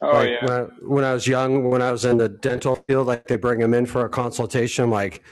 [0.00, 0.44] Oh like yeah.
[0.44, 3.36] when, I, when I was young, when I was in the dental field, like they
[3.36, 4.84] bring them in for a consultation.
[4.84, 5.22] I'm like,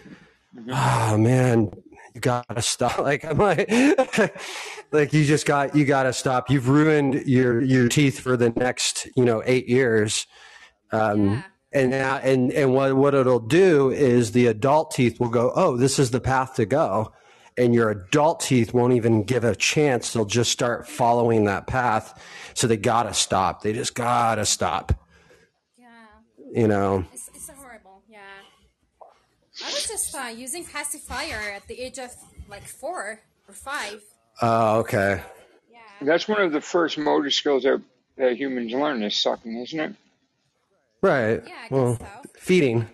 [0.70, 1.70] oh man,
[2.14, 2.98] you gotta stop.
[3.02, 3.70] Like I'm like,
[4.92, 6.50] like you just got you gotta stop.
[6.50, 10.26] You've ruined your your teeth for the next you know eight years.
[10.92, 11.42] Um, Yeah.
[11.74, 15.78] And now, and and what what it'll do is the adult teeth will go, oh,
[15.78, 17.14] this is the path to go,
[17.56, 20.12] and your adult teeth won't even give a chance.
[20.12, 22.22] They'll just start following that path.
[22.52, 23.62] So they gotta stop.
[23.62, 24.92] They just gotta stop.
[25.78, 25.86] Yeah.
[26.52, 27.04] You know.
[27.14, 27.21] It's it's horrible.
[27.21, 27.21] Yeah.
[29.64, 32.10] I was just uh, using pacifier at the age of
[32.48, 34.02] like four or five.
[34.40, 35.22] Oh, okay.
[35.70, 35.78] Yeah.
[36.00, 37.80] That's one of the first motor skills that,
[38.16, 39.94] that humans learn is sucking, isn't it?
[41.00, 41.42] Right.
[41.46, 42.06] Yeah, I guess well, so.
[42.36, 42.88] feeding.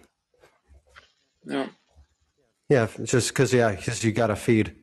[1.45, 1.67] Yeah.
[2.69, 4.75] Yeah, just because yeah, because you gotta feed.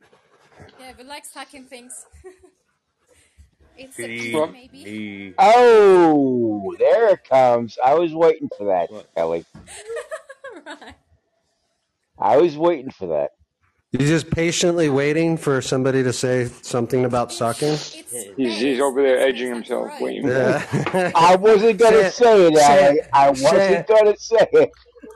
[0.80, 2.06] Yeah, we like sucking things.
[3.78, 4.84] it's a Feed key, maybe.
[4.84, 5.34] me.
[5.38, 7.78] Oh, there it comes.
[7.84, 9.14] I was waiting for that, What?
[9.16, 9.46] Kelly.
[10.66, 10.96] right.
[12.18, 13.32] I was waiting for that.
[13.92, 17.78] You're just patiently waiting for somebody to say something about sucking.
[18.36, 20.28] He's, he's over there edging himself, waiting.
[20.28, 21.12] Yeah.
[21.16, 23.10] I wasn't gonna say it, Say it.
[23.14, 24.72] I Say wasn't gonna say it.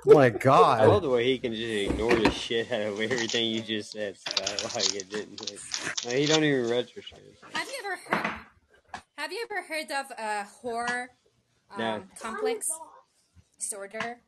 [0.08, 3.50] Oh my I love the way he can just ignore the shit out of everything
[3.52, 4.64] you just said, Scott.
[4.76, 5.42] Like it didn't.
[5.42, 5.60] Like,
[6.06, 7.02] like, he don't even register.
[7.54, 8.32] Have you ever heard?
[9.18, 11.10] Have you ever heard of a horror
[11.72, 12.04] um, No.
[12.22, 12.70] complex
[13.60, 14.22] disorder?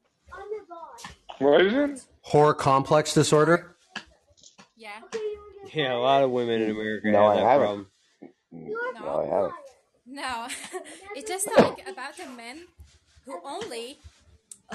[1.40, 2.06] What is it?
[2.22, 3.76] Horror complex disorder.
[4.78, 5.00] Yeah.
[5.74, 7.66] Yeah, a lot of women in America No, have I that haven't.
[7.68, 7.88] problem.
[8.52, 9.22] No, No.
[9.22, 9.54] I haven't.
[10.06, 10.48] No.
[11.16, 12.68] it's just like about the men
[13.26, 13.98] who only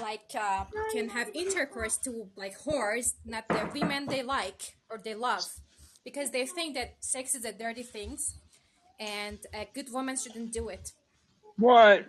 [0.01, 5.15] like uh, can have intercourse to like whores, not the women they like or they
[5.15, 5.45] love,
[6.05, 8.19] because they think that sex is a dirty thing,
[9.01, 10.93] and a good woman shouldn't do it.
[11.59, 12.07] What?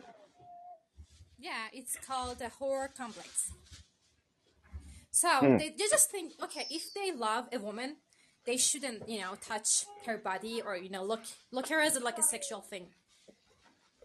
[1.39, 3.51] Yeah, it's called the horror complex.
[5.11, 5.57] So Hmm.
[5.57, 7.97] they, they just think, okay, if they love a woman,
[8.45, 12.17] they shouldn't, you know, touch her body or you know look look her as like
[12.17, 12.87] a sexual thing.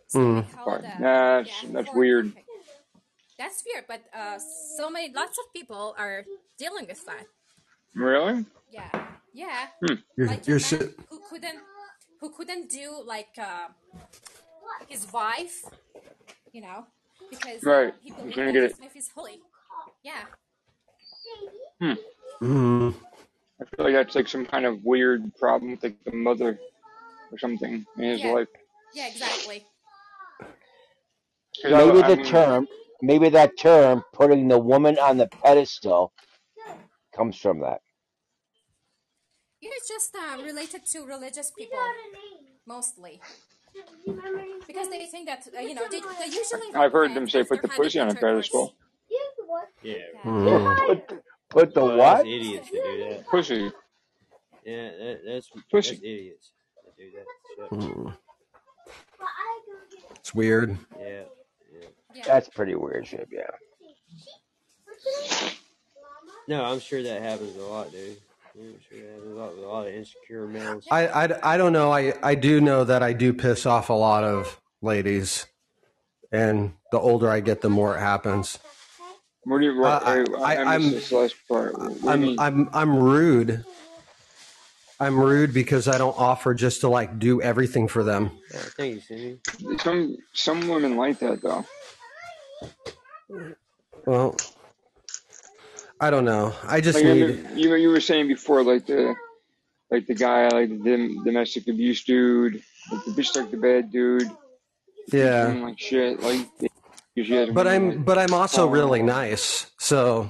[0.09, 0.41] So Hmm.
[0.41, 2.25] they call it That's yeah, that's weird.
[2.27, 2.49] complex.
[3.39, 4.39] That's weird, but uh,
[4.79, 6.25] so many lots of people are
[6.59, 7.27] dealing with that.
[7.95, 8.45] Really?
[8.71, 8.91] Yeah,
[9.33, 9.69] yeah.
[10.17, 11.59] You're, Like you're man si- who couldn't
[12.21, 13.69] who couldn't do like uh,
[14.89, 15.65] his wife,
[16.53, 16.87] you know,
[17.33, 17.95] because uh, Right.
[18.03, 19.41] he You believed couldn't that get his wife is holy.
[20.05, 20.25] Yeah.
[21.81, 21.93] Hmm.
[22.43, 22.95] Mm.
[23.61, 26.59] I feel like that's like some kind of weird problem with like the mother
[27.31, 28.33] or something in his Yeah.
[28.33, 28.49] life.
[28.95, 29.65] Yeah, exactly.
[31.63, 32.69] 'Cause I, Maybe I the mean, term,
[33.03, 36.13] maybe that term, putting the woman on the pedestal,
[37.15, 37.81] comes from that.
[39.63, 41.79] It's just uh, related to religious people
[42.67, 43.21] mostly.
[44.67, 46.75] Because they think that uh, you know they, they usually.
[46.75, 48.49] I've heard them say after put the having pussy on a intercourse.
[48.49, 48.75] pedestal.
[49.83, 49.95] Yeah.
[50.25, 50.87] Mm.
[50.87, 52.17] Put, the- put the Well, what?
[52.19, 53.27] That's idiots that do that.
[53.27, 53.73] Pussy.
[54.65, 55.91] Yeah, that, that's Pussy.
[55.91, 56.53] that's idiots
[56.85, 57.83] that do that.
[57.83, 57.97] shit.
[57.97, 58.17] Mm.
[60.17, 60.79] It's weird.
[60.99, 61.07] Yeah.
[61.73, 61.87] yeah.
[62.15, 62.23] Yeah.
[62.27, 63.29] That's pretty weird shit.
[63.31, 63.43] Yeah.
[66.49, 68.17] No, I'm sure that happens a lot, dude.
[68.55, 70.87] I'm sure that happens a lot a lot of insecure males.
[70.91, 71.93] I, I, I don't know.
[71.93, 75.47] I, I do know that I do piss off a lot of ladies.
[76.31, 78.59] And the older I get, the more it happens.
[79.45, 79.79] What do you?
[79.81, 81.79] What, Uh, I, I- I, I'm- this last part.
[81.79, 82.69] What do you I'm?
[82.69, 83.65] I'm I'm rude.
[85.01, 88.31] I'm rude because I don't offer just to like do everything for them.
[88.53, 89.39] Yeah, thank you, Cindy.
[89.83, 91.65] Some some women like that though.
[94.07, 94.37] Well,
[96.03, 96.53] I don't know.
[96.67, 97.47] I just Like need.
[97.55, 99.15] you you were saying before, like the
[99.91, 103.93] like the guy, like the dom- domestic abuse dude, like the bitch like the bad
[103.93, 104.29] dude,
[105.13, 106.49] Yeah, like shit, like
[107.15, 109.71] because she has but I'm but I'm also really nice.
[109.79, 110.29] So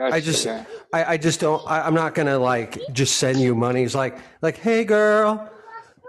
[0.00, 0.64] I just yeah.
[0.94, 1.62] I, I just don't.
[1.70, 3.82] I, I'm not gonna like just send you money.
[3.82, 5.46] It's like like hey girl,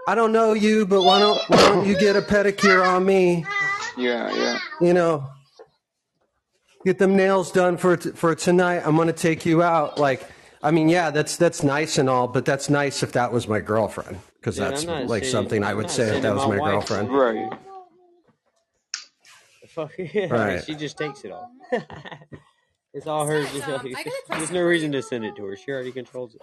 [0.08, 3.44] I don't know you, but why don't why don't you get a pedicure on me?
[3.98, 5.28] yeah yeah You know,
[6.84, 8.82] get them nails done for for tonight.
[8.84, 9.98] I'm gonna take you out.
[9.98, 10.26] Like,
[10.62, 13.60] I mean, yeah, that's that's nice and all, but that's nice if that was my
[13.60, 16.08] girlfriend, because Dude, that's I'm not like saying- something I I'm would not say if
[16.10, 17.10] saying that was my my wife- girlfriend.
[17.12, 17.58] right.
[19.68, 20.26] Fuck yeah.
[20.26, 20.64] Right.
[20.64, 21.50] She just takes it all.
[22.94, 23.48] it's all hers.
[23.48, 25.56] Scott, um, I got a There's question no for reason to send it to her.
[25.56, 26.42] She already controls it.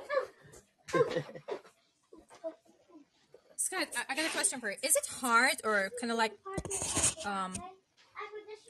[3.56, 4.78] Scott, I, I got a question for you.
[4.84, 6.34] Is it hard or kind of like,
[7.26, 7.54] um,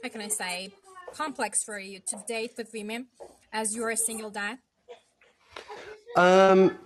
[0.03, 0.69] how can I say,
[1.13, 3.07] complex for you to date with women
[3.51, 4.59] as you're a single dad?
[6.15, 6.77] Um,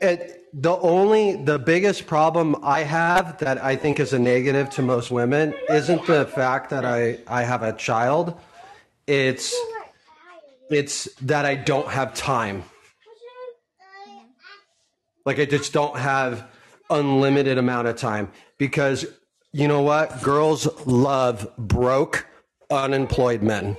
[0.00, 4.82] it, the only the biggest problem I have that I think is a negative to
[4.82, 8.38] most women isn't the fact that I I have a child.
[9.06, 9.54] It's
[10.70, 12.64] it's that I don't have time.
[15.24, 16.48] Like I just don't have
[16.90, 19.06] unlimited amount of time because
[19.52, 20.22] you know what?
[20.22, 22.26] Girls love broke,
[22.70, 23.76] unemployed men.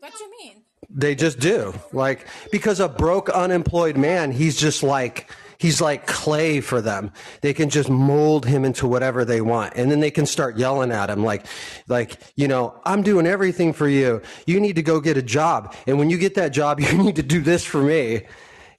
[0.00, 0.62] What do you mean?
[0.90, 1.74] They just do.
[1.92, 7.10] Like because a broke unemployed man, he's just like he's like clay for them.
[7.40, 9.72] They can just mold him into whatever they want.
[9.76, 11.46] And then they can start yelling at him like
[11.88, 14.22] like, you know, I'm doing everything for you.
[14.46, 15.74] You need to go get a job.
[15.86, 18.22] And when you get that job, you need to do this for me.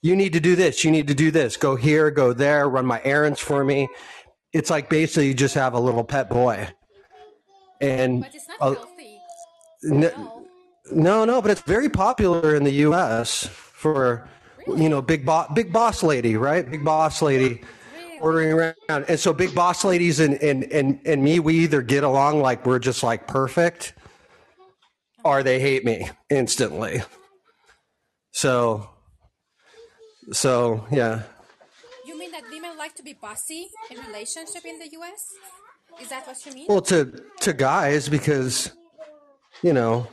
[0.02, 0.84] You need to do this.
[0.84, 1.58] You need to do this.
[1.58, 3.90] Go here, go there, run my errands for me.
[4.56, 6.70] It's like basically you just have a little pet boy.
[7.82, 9.20] And But it's not uh, healthy.
[9.84, 10.46] No.
[10.94, 13.46] no, no, but it's very popular in the U.S.
[13.48, 14.30] for
[14.66, 16.72] you know big boss, big boss lady, right?
[16.72, 17.64] Big boss lady
[18.22, 22.06] ordering around, and so big boss ladies and and and and me, we either get
[22.06, 23.94] along like we're just like perfect,
[25.26, 27.02] or they hate me instantly.
[28.32, 28.90] So,
[30.32, 31.24] so yeah,
[32.06, 35.34] You mean that women like to be bossy in relationship in the U.S.?
[36.00, 36.66] Is that what you mean?
[36.70, 38.72] well, to to guys because
[39.64, 40.08] you know.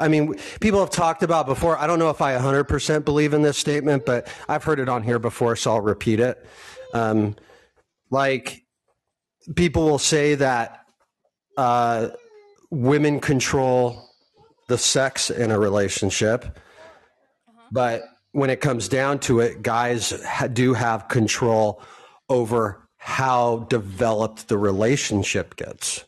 [0.00, 1.78] I mean, people have talked about before.
[1.78, 5.04] I don't know if I 100% believe in this statement, but I've heard it on
[5.04, 6.44] here before, so I'll repeat it.
[6.92, 7.36] Um,
[8.10, 8.64] like,
[9.54, 10.80] people will say that
[11.56, 12.08] uh,
[12.72, 14.04] women control
[14.66, 16.58] the sex in a relationship,
[17.70, 18.02] but
[18.32, 21.80] when it comes down to it, guys ha- do have control
[22.28, 26.04] over how developed the relationship gets.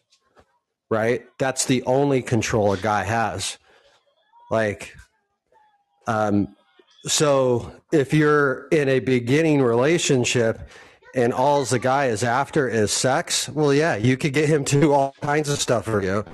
[0.88, 1.24] Right?
[1.38, 3.58] That's the only control a guy has.
[4.50, 4.94] Like,
[6.06, 6.54] um,
[7.06, 10.68] so if you're in a beginning relationship
[11.14, 14.80] and all the guy is after is sex, well, yeah, you could get him to
[14.80, 16.24] do all kinds of stuff for you.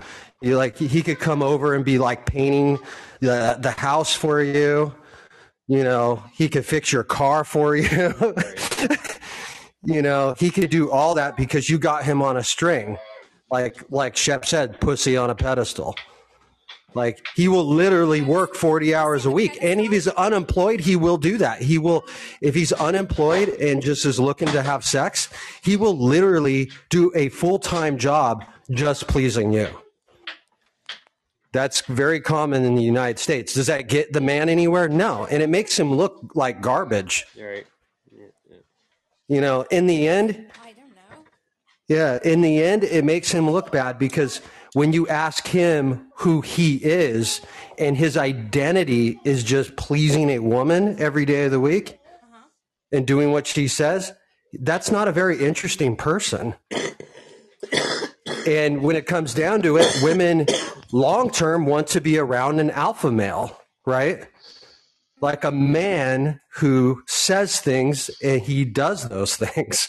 [0.41, 2.79] You like he could come over and be like painting
[3.21, 4.95] the the house for you.
[5.69, 7.89] You know, he could fix your car for you.
[9.85, 12.99] you know, he could do all that because you got him on a string.
[13.51, 15.95] Like like Shep said, pussy on a pedestal.
[16.95, 19.59] Like he will literally work 40 hours a week.
[19.63, 21.63] And if he's unemployed, he will do that.
[21.63, 22.05] He will,
[22.41, 25.29] if he's unemployed and just is looking to have sex,
[25.63, 29.69] he will literally do a full time job just pleasing you.
[31.53, 33.53] That's very common in the United States.
[33.53, 34.89] Does that get the man anywhere?
[34.89, 35.27] No.
[35.27, 37.27] And it makes him look like garbage.
[37.39, 37.67] Right.
[39.33, 41.25] You know, in the end, I don't know.
[41.89, 44.43] yeah, in the end, it makes him look bad because
[44.75, 47.41] when you ask him who he is
[47.79, 51.99] and his identity is just pleasing a woman every day of the week,
[52.93, 54.13] and doing what she says,
[54.61, 56.55] that's not a very interesting person.
[58.47, 60.45] And when it comes down to it, women
[60.93, 64.27] long term want to be around an alpha male, right?
[65.23, 69.89] Like a man who says things and he does those things.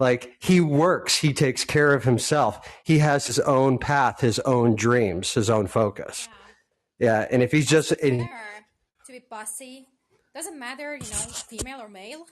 [0.00, 2.66] Like he works, he takes care of himself.
[2.84, 6.28] He has his own path, his own dreams, his own focus.
[6.98, 8.28] Yeah, yeah and if he's just Better
[9.08, 9.88] to be bossy.
[10.34, 12.26] Doesn't matter, you know, female or male.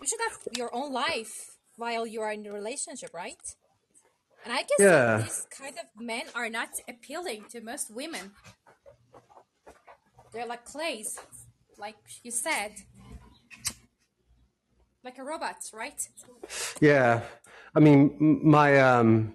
[0.00, 1.32] You should have your own life
[1.76, 3.40] while you are in a relationship, right?
[4.44, 8.32] And I guess yeah, these kind of men are not appealing to most women.
[10.32, 11.18] They're like clays,
[11.78, 12.72] like you said,
[15.02, 16.08] like a robot, right?
[16.80, 17.22] yeah.
[17.74, 19.34] I mean, my um,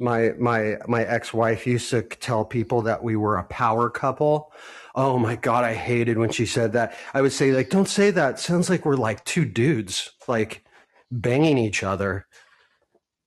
[0.00, 4.52] my my my ex-wife used to tell people that we were a power couple.
[4.94, 6.96] Oh my god, I hated when she said that.
[7.14, 8.40] I would say like, don't say that.
[8.40, 10.64] Sounds like we're like two dudes like
[11.10, 12.26] banging each other.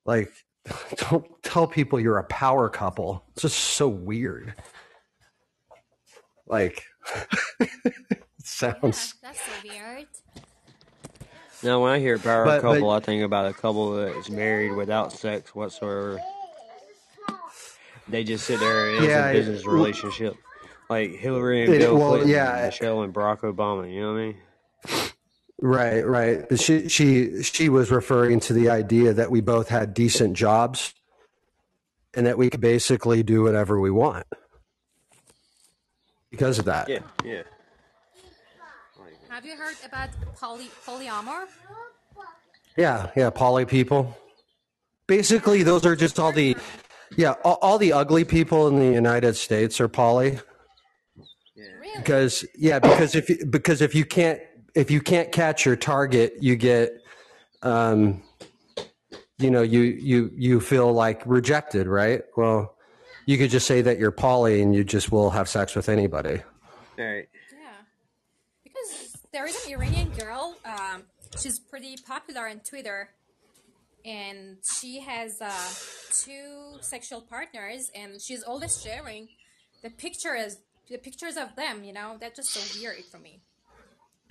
[0.05, 0.31] Like,
[1.09, 3.25] don't tell people you're a power couple.
[3.33, 4.55] It's just so weird.
[6.51, 6.85] Like,
[7.59, 7.69] it
[8.61, 9.15] Yeah, sounds.
[9.23, 10.07] that's so weird.
[11.63, 14.73] Now, when I hear power But couple, but I think about a couple that's married
[14.73, 16.19] without sex whatsoever.
[18.07, 20.35] They just sit there and it's a yeah, business w- relationship.
[20.89, 22.65] Like Hillary and it, Bill well, Clinton, yeah.
[22.65, 24.37] Michelle and Barack Obama, you know what I mean?
[25.61, 26.49] Right, right.
[26.49, 30.93] But she she she was referring to the idea that we both had decent jobs
[32.13, 34.27] and that we could basically do whatever we want
[36.31, 36.89] because of that.
[36.89, 37.43] Yeah, yeah.
[39.29, 41.47] Have you heard about poly polyamor?
[42.77, 44.17] Yeah, yeah, poly people.
[45.07, 46.55] Basically, those are just all the
[47.17, 50.39] yeah, all, all the ugly people in the United States are poly
[51.57, 51.91] Really?
[51.97, 54.39] because yeah, because if you, because if you can't
[54.73, 56.93] if you can't catch your target, you get
[57.63, 58.23] um
[59.37, 62.21] you know, you you you feel like rejected, right?
[62.37, 62.75] Well,
[63.25, 66.41] you could just say that you're poly and you just will have sex with anybody.
[66.99, 67.27] All right.
[67.51, 67.81] Yeah,
[68.63, 70.55] because there is an Iranian girl.
[70.65, 71.03] Um,
[71.39, 73.09] she's pretty popular on Twitter,
[74.05, 75.51] and she has uh,
[76.13, 79.29] two sexual partners, and she's always sharing
[79.83, 80.57] the pictures,
[80.89, 81.83] the pictures of them.
[81.83, 83.41] You know, that's just so weird for me.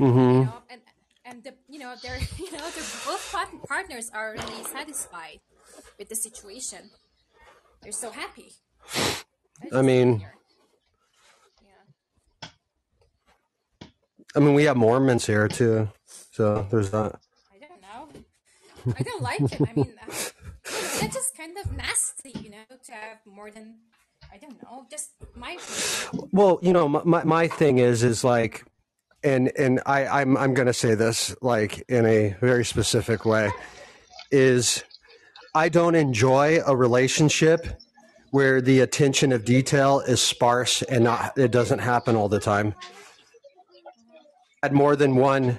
[0.01, 0.45] Mm-hmm.
[0.45, 0.81] know, and
[1.25, 3.35] and the you know they're you know they're both
[3.69, 5.41] partners are really satisfied
[5.99, 6.91] with the situation.
[7.83, 8.53] They're so happy.
[9.73, 10.25] I mean.
[12.43, 12.49] Yeah.
[14.35, 15.89] I mean we have Mormons here too.
[16.33, 17.19] So there's that.
[17.53, 18.95] I don't know.
[18.99, 19.61] I don't like it.
[19.61, 23.77] I mean, that's just kind of nasty, you know, to have more than
[24.33, 24.87] I don't know.
[24.91, 25.59] Just my
[26.33, 28.65] Well, you know, my, my, my thing is, is like,
[29.25, 33.51] and, and I, I'm, I'm going to say this like in a very specific way
[34.31, 34.85] is
[35.55, 37.67] I don't enjoy a relationship
[38.31, 42.75] where the attention of detail is sparse and not, it doesn't happen all the time.
[44.63, 45.59] Had more than one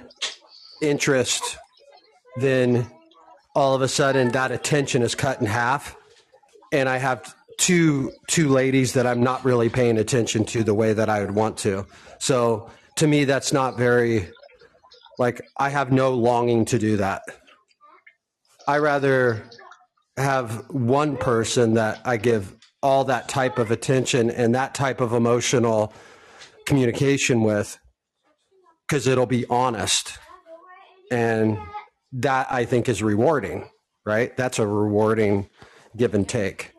[0.80, 1.58] interest,
[2.36, 2.86] then
[3.54, 5.96] all of a sudden that attention is cut in half
[6.72, 10.94] and I have two two ladies that I'm not really paying attention to the way
[10.94, 11.86] that I would want to.
[12.18, 14.28] So to me, that's not very
[15.18, 17.22] like I have no longing to do that.
[18.66, 19.42] I rather
[20.16, 25.12] have one person that I give all that type of attention and that type of
[25.12, 25.92] emotional
[26.66, 27.78] communication with
[28.86, 30.18] because it'll be honest
[31.10, 31.58] and
[32.12, 33.68] that I think is rewarding,
[34.04, 34.36] right?
[34.36, 35.48] That's a rewarding
[35.96, 36.72] give and take.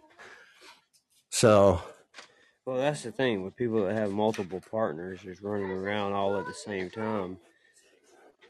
[1.32, 1.82] So,
[2.66, 6.46] Well, that's the thing with people that have multiple partners just running around all at
[6.46, 7.38] the same time.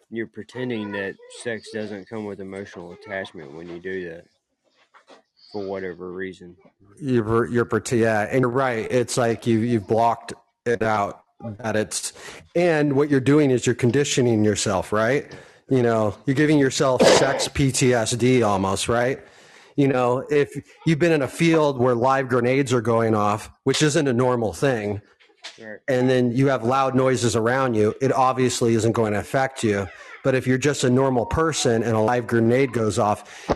[0.09, 4.25] You're pretending that sex doesn't come with emotional attachment when you do that
[5.53, 6.57] for whatever reason.
[6.99, 8.87] you're you're yeah, and you're right.
[8.91, 10.33] It's like you you've blocked
[10.65, 11.23] it out
[11.59, 12.11] that it's
[12.55, 15.31] and what you're doing is you're conditioning yourself, right?
[15.69, 19.19] You know, you're giving yourself sex PTSD almost, right?
[19.75, 20.51] You know, if
[20.85, 24.53] you've been in a field where live grenades are going off, which isn't a normal
[24.53, 25.01] thing,
[25.87, 29.87] and then you have loud noises around you, it obviously isn't going to affect you.
[30.23, 33.49] But if you're just a normal person and a live grenade goes off,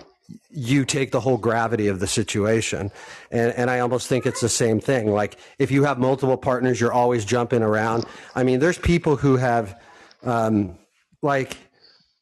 [0.49, 2.91] you take the whole gravity of the situation.
[3.31, 5.11] And, and I almost think it's the same thing.
[5.11, 8.05] Like if you have multiple partners, you're always jumping around.
[8.35, 9.79] I mean, there's people who have,
[10.23, 10.77] um,
[11.21, 11.57] like,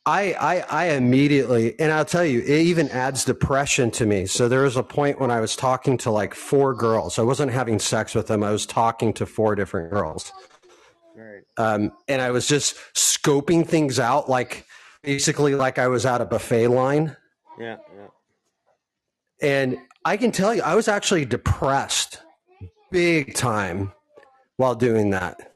[0.07, 4.27] I, I, I immediately, and I'll tell you, it even adds depression to me.
[4.27, 7.17] So there was a point when I was talking to like four girls.
[7.17, 8.43] I wasn't having sex with them.
[8.43, 10.31] I was talking to four different girls.
[11.17, 11.41] Right.
[11.57, 14.65] um, and I was just scoping things out, like
[15.01, 17.15] basically like I was at a buffet line.
[17.59, 17.77] Yeah.
[17.95, 18.07] Yeah.
[19.41, 22.21] And I can tell you, I was actually depressed
[22.91, 23.91] big time
[24.57, 25.51] while doing that.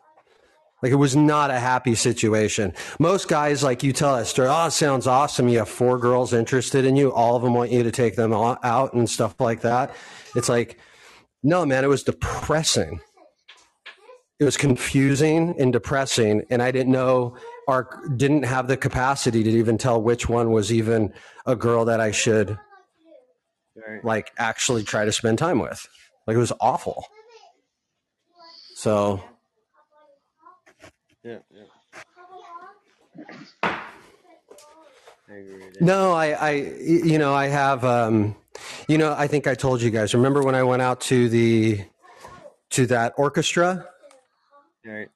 [0.82, 2.74] Like it was not a happy situation.
[3.00, 5.50] Most guys, like you tell us, oh, it sounds awesome.
[5.50, 7.11] You have four girls interested in you.
[7.11, 9.94] All of them want you to take them out and stuff like that.
[10.36, 10.80] It's like,
[11.44, 13.02] no, man, it was depressing.
[14.40, 16.45] It was confusing and depressing.
[16.50, 17.36] And I didn't know
[17.69, 21.14] or didn't have the capacity to even tell which one was even
[21.45, 22.57] a girl that I should
[23.75, 24.03] Right.
[24.03, 25.88] like actually try to spend time with.
[26.27, 27.06] Like it was awful.
[28.75, 29.22] So
[31.23, 31.38] Yeah.
[31.51, 31.64] Yeah.
[35.30, 35.81] I agree with that.
[35.81, 38.35] no, I, I, you know, I have, um,
[38.88, 40.14] you know, I think I told you guys.
[40.15, 41.85] Remember when I went out to the
[42.72, 43.88] to that orchestra?
[44.83, 45.09] Right.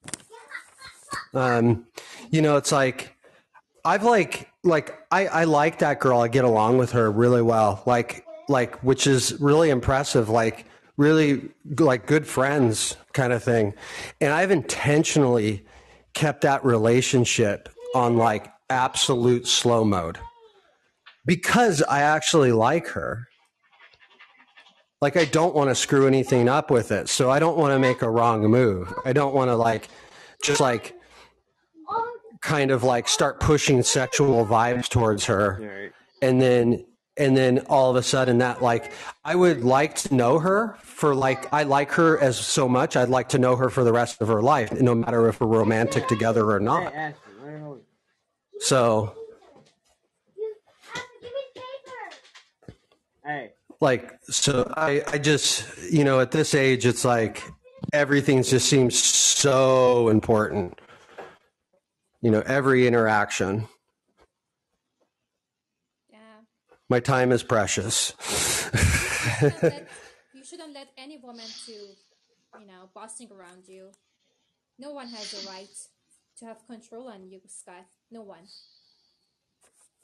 [1.33, 1.87] Um,
[2.33, 3.15] you know, it's like
[3.85, 6.19] I've like like I I like that girl.
[6.19, 7.83] I get along with her really well.
[7.85, 10.29] Like like which is really impressive.
[10.29, 10.65] Like
[10.97, 13.75] really like good friends kind of thing.
[14.19, 15.63] And I've intentionally
[16.15, 20.17] kept that relationship on like absolute slow mode
[21.27, 23.27] because I actually like her.
[25.01, 27.09] Like I don't want to screw anything up with it.
[27.09, 28.91] So I don't want to make a wrong move.
[29.05, 29.87] I don't want to like
[30.41, 30.95] just like
[32.43, 35.91] kind of like start pushing sexual vibes towards her Right.
[36.21, 38.91] and then and then all of a sudden that like
[39.23, 43.07] I would like to know her for like I like her as so much I'd
[43.09, 46.07] like to know her for the rest of her life no matter if we're romantic
[46.07, 46.93] together or not.
[46.93, 47.79] Ashley, where are we?
[48.59, 49.15] So
[53.25, 53.51] Hey.
[53.79, 57.41] like so I I just you know at this age it's like
[57.93, 60.77] everything just seems so important.
[62.23, 63.67] You know, every interaction.
[66.09, 66.17] Yeah.
[66.89, 68.13] My time is precious.
[68.71, 69.87] You shouldn't let,
[70.33, 73.91] you shouldn't let any woman to, you know, bossing around you.
[74.79, 75.67] No one has the right
[76.39, 77.85] to have control on you, Scott.
[78.09, 78.47] No one.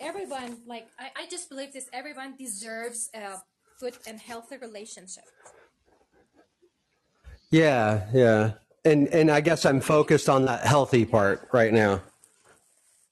[0.01, 1.87] Everyone, like, I, I just believe this.
[1.93, 3.37] Everyone deserves a
[3.79, 5.23] good and healthy relationship.
[7.49, 8.51] Yeah, yeah.
[8.85, 12.01] And and I guess I'm focused on that healthy part right now.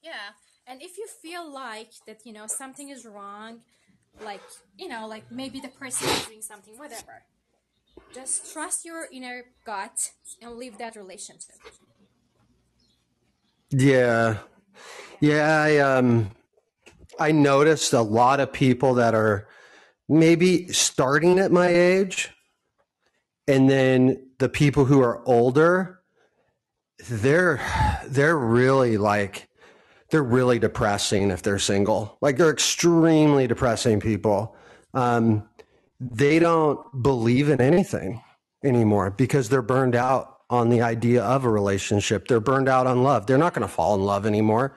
[0.08, 0.30] Yeah,
[0.66, 3.60] and if you feel like that, you know, something is wrong,
[4.24, 4.40] like,
[4.78, 7.24] you know, like maybe the person is doing something, whatever,
[8.14, 11.56] just trust your inner gut and leave that relationship.
[13.70, 14.38] Yeah.
[15.20, 16.30] Yeah, I um
[17.18, 19.46] I noticed a lot of people that are
[20.08, 22.30] maybe starting at my age
[23.46, 26.00] and then the people who are older
[27.10, 27.60] they're
[28.06, 29.47] they're really like
[30.10, 32.16] they're really depressing if they're single.
[32.20, 34.56] Like they're extremely depressing people.
[34.94, 35.48] Um
[36.00, 38.22] they don't believe in anything
[38.64, 42.28] anymore because they're burned out on the idea of a relationship.
[42.28, 43.26] They're burned out on love.
[43.26, 44.76] They're not going to fall in love anymore.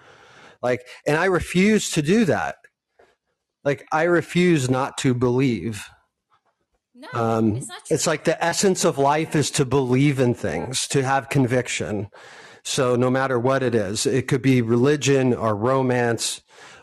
[0.61, 2.55] Like, and I refuse to do that.
[3.63, 5.87] Like, I refuse not to believe.
[6.95, 7.95] No, Um, it's not true.
[7.95, 12.07] it's like the essence of life is to believe in things, to have conviction.
[12.63, 16.41] So, no matter what it is, it could be religion or romance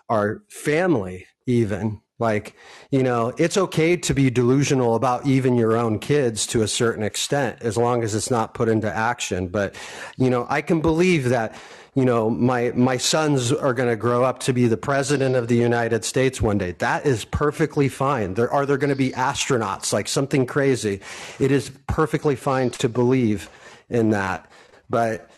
[0.09, 2.01] or family, even.
[2.19, 2.57] Like,
[2.91, 7.05] you know, it's okay to be delusional about even your own kids to a certain
[7.05, 9.49] extent, as long as it's not put into action.
[9.49, 9.77] But,
[10.17, 11.55] you know, I can believe that,
[11.95, 15.47] you know, my, my sons are going to grow up to be the president of
[15.47, 16.73] the United States one day.
[16.73, 18.35] That is perfectly fine.
[18.35, 21.01] There are there going to be astronauts, like something crazy.
[21.39, 23.49] It is perfectly fine to believe
[23.89, 24.51] in that.
[24.91, 25.31] But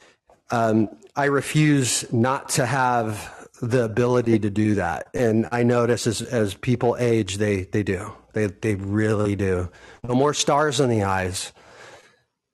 [0.51, 5.09] um, I refuse not to have the ability to do that.
[5.15, 8.13] And I notice as, as people age, they, they do.
[8.33, 9.71] They, they really do.
[10.03, 11.53] No more stars in the eyes.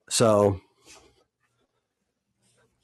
[0.09, 0.59] So,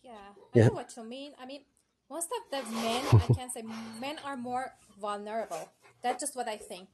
[0.03, 0.67] Yeah, I Yeah.
[0.67, 1.33] know what you mean.
[1.39, 1.61] I mean,
[2.09, 3.63] most of the men, I can say,
[3.99, 5.69] men are more vulnerable.
[6.01, 6.89] That's just what I think.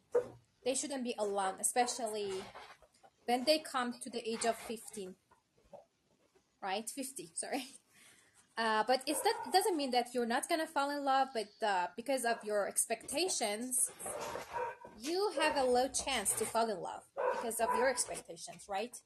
[0.64, 2.32] They shouldn't be alone, especially
[3.26, 5.16] when they come to the age of 15.
[6.62, 6.90] Right?
[6.90, 7.68] 50, sorry.
[8.60, 9.22] Uh, but it's
[9.54, 13.90] doesn't mean that you're not gonna fall in love, but uh, because of your expectations,
[15.00, 19.00] you have a low chance to fall in love because of your expectations, right?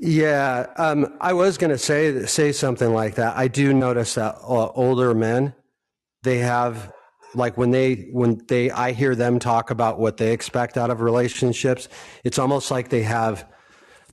[0.00, 3.36] yeah, um, I was going to say, say something like that.
[3.36, 5.54] I do notice that uh, older men,
[6.22, 6.92] they have
[7.34, 11.00] like when they when they I hear them talk about what they expect out of
[11.00, 11.88] relationships,
[12.22, 13.48] it's almost like they have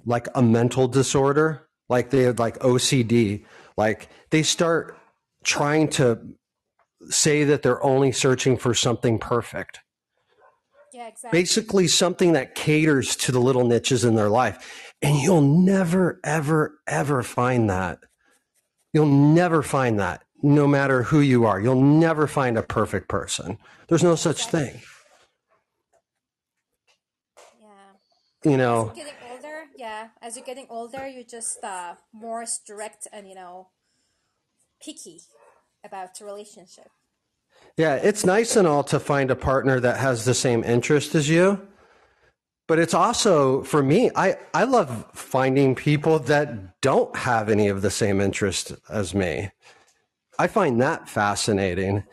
[0.05, 3.43] like a mental disorder like they have like OCD,
[3.79, 4.95] like they start
[5.43, 6.19] trying to
[7.07, 9.79] say that they're only searching for something perfect.
[10.93, 11.39] Yeah, exactly.
[11.39, 14.93] Basically, something that caters to the little niches in their life.
[15.01, 17.99] And you'll never, ever, ever find that.
[18.91, 21.61] You'll never find that, no matter who you are.
[21.61, 23.57] You'll never find a perfect person.
[23.87, 24.81] There's no such thing.
[28.43, 28.51] Yeah.
[28.51, 28.93] You know,
[29.79, 33.69] yeah, as you're getting older, you're just uh, more strict and you know
[34.83, 35.21] picky
[35.85, 36.89] about the relationship.
[37.77, 41.29] Yeah, it's nice and all to find a partner that has the same interest as
[41.29, 41.65] you.
[42.67, 47.81] But it's also for me, I, I love finding people that don't have any of
[47.81, 49.49] the same interest as me.
[50.37, 52.03] I find that fascinating.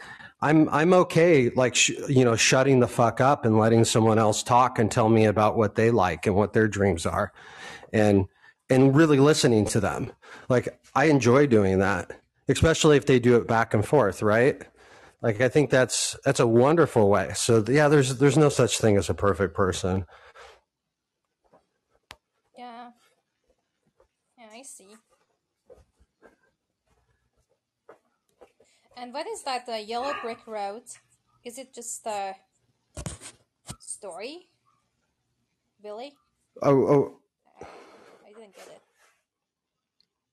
[0.40, 4.42] I'm I'm okay like sh- you know shutting the fuck up and letting someone else
[4.42, 7.32] talk and tell me about what they like and what their dreams are
[7.92, 8.26] and
[8.68, 10.12] and really listening to them.
[10.48, 12.10] Like I enjoy doing that,
[12.48, 14.62] especially if they do it back and forth, right?
[15.22, 17.32] Like I think that's that's a wonderful way.
[17.34, 20.04] So yeah, there's there's no such thing as a perfect person.
[22.56, 22.90] Yeah.
[24.38, 24.96] Yeah, I see.
[28.96, 30.82] And what is that the yellow brick road?
[31.44, 32.34] Is it just a
[33.78, 34.48] story?
[35.82, 36.14] Billy?
[36.62, 37.18] Oh
[37.60, 38.82] I didn't get it.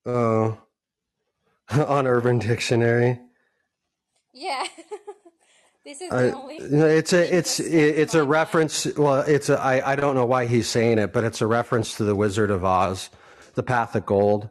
[0.06, 0.58] Oh
[1.70, 3.20] on Urban Dictionary.
[4.34, 4.66] Yeah.
[5.86, 8.86] this is I, the only it's a it's it's a reference.
[8.98, 11.98] Well, it's a I I don't know why he's saying it, but it's a reference
[11.98, 13.10] to the Wizard of Oz,
[13.56, 14.50] the Path of Gold.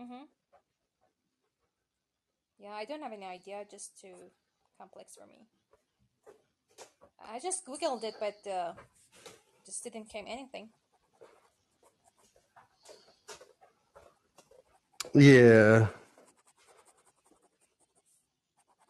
[0.00, 0.24] Mm-hmm.
[2.58, 3.64] Yeah, I don't have any idea.
[3.70, 4.14] Just too
[4.78, 5.46] complex for me.
[7.32, 8.72] I just googled it, but uh,
[9.64, 10.68] just didn't came anything.
[15.14, 15.88] Yeah,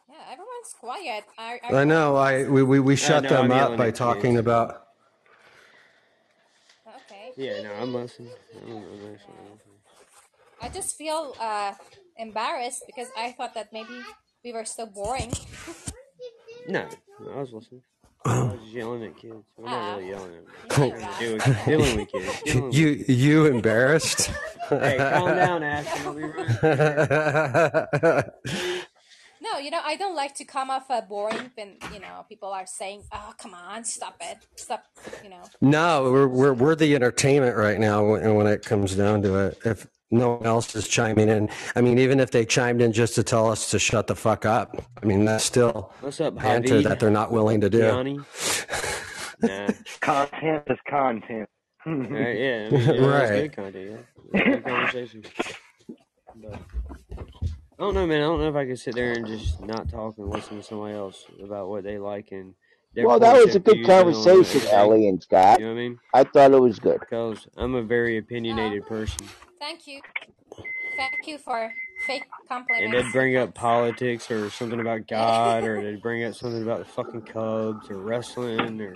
[0.09, 1.25] Yeah, everyone's quiet.
[1.39, 2.17] Are, are I know.
[2.17, 4.41] I we we, we shut no, them I'm up yelling by at talking kids.
[4.41, 4.87] about.
[6.87, 7.33] okay?
[7.37, 8.31] Yeah, no, I'm listening.
[8.63, 9.61] I'm, I'm listening.
[10.63, 11.75] I just feel uh,
[12.19, 14.01] embarrassed because I thought that maybe
[14.45, 15.33] we were so boring.
[16.69, 16.89] No,
[17.21, 17.83] no, I was listening.
[18.25, 19.45] I was yelling at kids.
[19.57, 19.95] We're not Ah.
[19.97, 20.81] really yelling at them.
[20.81, 21.19] Yeah, you We're are.
[21.21, 22.43] Dealing, I dealing with kids.
[22.45, 24.31] Dealing with You you embarrassed?
[24.69, 26.07] Hey, calm down, Ashton.
[26.07, 28.25] I'll be right
[29.43, 32.49] No, you know, I don't like to come off uh, boring when, you know, people
[32.49, 34.39] are saying, oh, come on, stop it.
[34.57, 34.85] Stop,
[35.23, 35.43] you know.
[35.61, 39.59] no, we're we're we're the entertainment right now when, when it comes down to it.
[39.65, 43.15] If no one else is chiming in, I mean, even if they chimed in just
[43.17, 46.81] to tell us to shut the fuck up, I mean, that's still What's up, banter
[46.83, 47.79] that they're not willing to do.
[47.79, 48.21] Yanni?
[49.41, 49.69] Nah.
[50.01, 51.49] Content is content.
[51.85, 53.53] Right, yeah, I mean, yeah, that's Right.
[53.53, 54.01] good content.
[54.33, 55.23] Yeah, good conversation.
[56.35, 56.55] But
[57.79, 58.23] I don't know, man.
[58.23, 60.63] I don't know if I could sit there and just not talk and listen to
[60.63, 62.55] somebody else about what they like and
[62.97, 64.69] Well, that was a good conversation, everything.
[64.73, 65.61] Ellie and Scott.
[65.61, 65.99] You know what I mean?
[66.15, 67.01] I thought it was good.
[67.01, 69.27] Because I'm a very opinionated person,
[69.59, 70.01] Thank you.
[70.97, 71.73] Thank you for
[72.07, 72.69] fake compliments.
[72.85, 73.07] and compliments.
[73.07, 76.85] they'd bring up politics or something about God, or they'd bring up something about the
[76.87, 78.93] fucking Cubs or wrestling or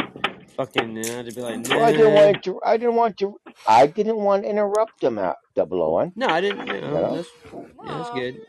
[0.57, 0.97] fucking.
[0.99, 2.61] And I'd be like, Well, I didn't want to.
[2.65, 3.41] I didn't want to.
[3.69, 5.37] I didn't want to interrupt them out.
[5.55, 6.13] Double O one.
[6.17, 6.67] No, I didn't.
[6.67, 7.17] You know, No.
[7.17, 7.61] that's yeah,
[7.99, 8.41] that's good.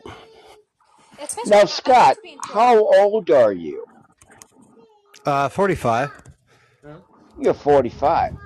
[1.20, 2.54] Especially, Now, I- I Scott, like to be informed.
[2.54, 3.84] how old are you?
[5.24, 6.10] Uh, forty-five.
[7.38, 8.36] You're 45.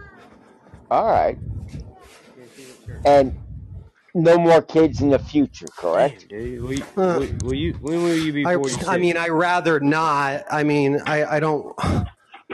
[0.90, 1.36] All right,
[3.04, 3.36] and
[4.16, 6.26] no more kids in the future, correct?
[6.28, 6.62] Damn, dude.
[6.62, 8.88] Will you, will, will you, when will you be I, 46?
[8.88, 10.44] I mean, I rather not.
[10.50, 11.74] I mean, I, I don't.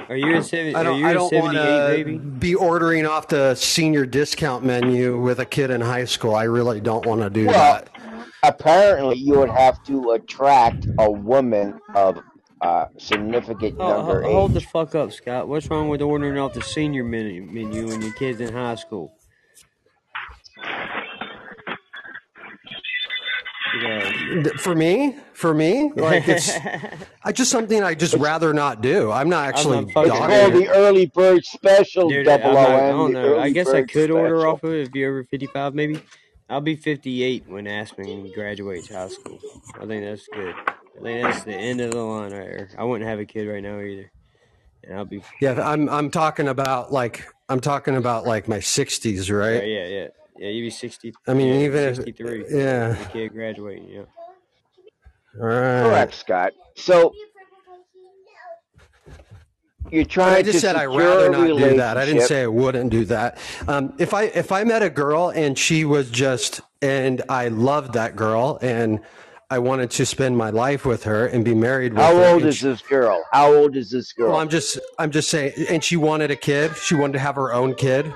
[0.08, 0.98] are you a seven, I don't.
[0.98, 2.18] you I a don't want 78 to baby?
[2.18, 6.34] be ordering off the senior discount menu with a kid in high school.
[6.34, 7.88] I really don't want to do Well, that.
[8.42, 12.18] apparently, you would have to attract a woman of
[12.60, 15.48] uh, significant Oh, younger ho- hold the fuck up, Scott.
[15.48, 19.14] What's wrong with ordering off the senior menu, menu when your kid's in high school?
[23.82, 26.50] You Th- For me, for me, like it's,
[27.24, 29.10] I just something I just rather not do.
[29.10, 32.70] I'm not I'm actually not it's called the early bird special, Dude, I'm double not,
[32.70, 33.38] I O N, don't know.
[33.38, 36.00] I guess I bird could order off of it if you're over 55, maybe.
[36.48, 39.38] I'll be 58 when Aspen graduates high school.
[39.80, 40.54] I think that's good.
[40.98, 42.68] I think that's the end of the line right there.
[42.76, 44.10] I wouldn't have a kid right now either.
[44.84, 49.32] And I'll be, Yeah, I'm I'm talking about like I'm talking about like my 60s,
[49.36, 49.66] right?
[49.66, 49.88] yeah, yeah.
[49.88, 50.08] Yeah,
[50.48, 54.00] you'd be 60, I mean, yeah, even if 63 yeah, with a kid graduating, yeah.
[55.40, 55.82] all right.
[55.82, 56.52] Correct, Scott.
[56.76, 57.12] So,
[59.90, 61.98] you're trying I to just said I'd rather not do that.
[61.98, 63.36] I didn't say I wouldn't do that.
[63.68, 67.92] Um, if I if I met a girl and she was just and I loved
[67.94, 69.00] that girl and
[69.50, 72.24] I wanted to spend my life with her and be married with How her.
[72.34, 73.22] old is she- this girl?
[73.32, 74.30] How old is this girl?
[74.30, 76.74] well, I'm just I'm just saying, and she wanted a kid.
[76.76, 78.10] She wanted to have her own kid.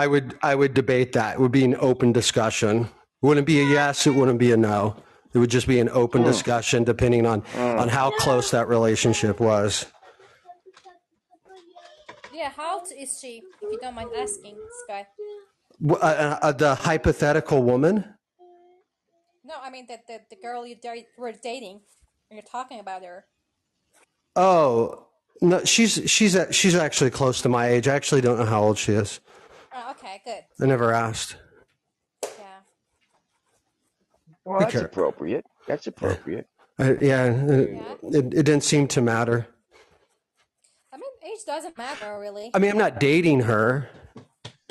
[0.00, 1.34] I would I would debate that.
[1.34, 2.74] It would be an open discussion.
[3.22, 4.06] It wouldn't be a yes.
[4.06, 4.96] It wouldn't be a no.
[5.34, 9.86] It would just be an open discussion, depending on on how close that relationship was.
[12.32, 15.06] Yeah, how old is she, if you don't mind asking, Sky?
[15.90, 15.94] Uh,
[16.40, 17.96] uh, the hypothetical woman.
[19.44, 21.80] No, I mean the, the, the girl you da- were dating,
[22.30, 23.26] and you're talking about her.
[24.34, 25.06] Oh
[25.42, 27.86] no, she's she's a- she's actually close to my age.
[27.86, 29.20] I actually don't know how old she is.
[29.72, 30.42] Oh, okay, good.
[30.60, 31.36] I never asked.
[32.22, 32.28] Yeah.
[34.44, 34.84] well, that's Okay.
[34.84, 35.44] appropriate.
[35.68, 36.46] That's appropriate.
[36.78, 39.46] I, yeah, it, it, it didn't seem to matter.
[40.92, 42.50] I mean, age doesn't matter, really.
[42.54, 43.88] I mean, I'm not dating her.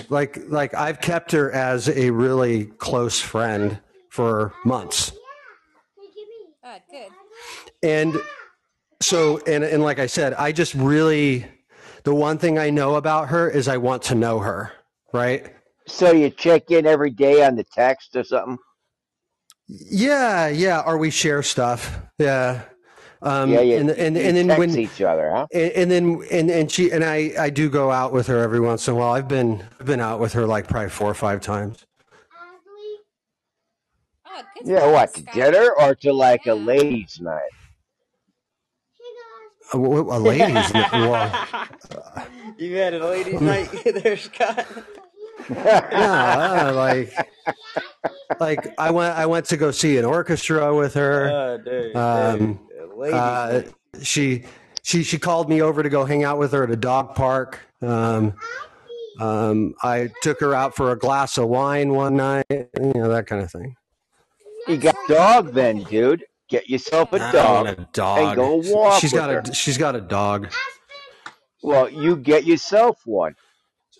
[0.09, 3.79] Like like I've kept her as a really close friend
[4.09, 5.11] for months.
[6.63, 7.09] Oh, good.
[7.83, 8.15] And
[9.01, 11.45] so and and like I said, I just really
[12.03, 14.71] the one thing I know about her is I want to know her,
[15.13, 15.53] right?
[15.87, 18.57] So you check in every day on the text or something?
[19.67, 21.99] Yeah, yeah, or we share stuff.
[22.17, 22.63] Yeah.
[23.21, 25.47] Um yeah, you, and and you and then text when each other, huh?
[25.51, 28.61] and, and then and and she and I I do go out with her every
[28.61, 29.11] once in a while.
[29.11, 31.85] I've been I've been out with her like probably four or five times.
[34.25, 34.43] Oh.
[34.63, 36.53] Yeah, what, to dinner or to like Yeah.
[36.53, 37.41] a ladies' night?
[39.73, 40.91] A, a ladies' night.
[40.91, 41.47] Well,
[42.57, 43.69] you had a ladies' night
[44.03, 44.65] there, Scott.
[45.49, 47.13] yeah, uh, like
[48.39, 51.29] like I went I went to go see an orchestra with her.
[51.31, 53.61] Oh, dude, Um, dude, Uh,
[54.01, 54.43] she
[54.83, 57.59] she she called me over to go hang out with her at a dog park.
[57.81, 58.33] Um,
[59.19, 62.45] um, I took her out for a glass of wine one night.
[62.49, 63.75] You know that kind of thing.
[64.67, 66.23] You got a dog then, dude.
[66.49, 67.65] Get yourself a I don't dog.
[67.65, 68.19] want a dog.
[68.27, 69.39] And go walk She's with got her.
[69.39, 70.51] a she's got a dog.
[71.61, 73.35] Well, you get yourself one.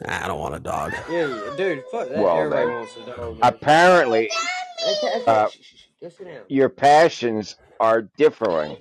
[0.06, 0.94] I don't want a dog.
[1.11, 2.18] Yeah, yeah, dude, fuck that.
[2.18, 3.32] Well, Everybody then, wants a dog.
[3.34, 3.40] man.
[3.44, 4.32] apparently,
[5.03, 5.50] Okay, okay, uh,
[6.48, 8.78] your passions are differing.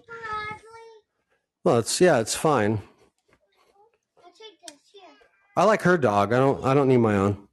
[1.64, 2.82] Well, it's yeah, it's fine.
[5.56, 6.32] I like her dog.
[6.32, 7.48] I don't I don't need my own.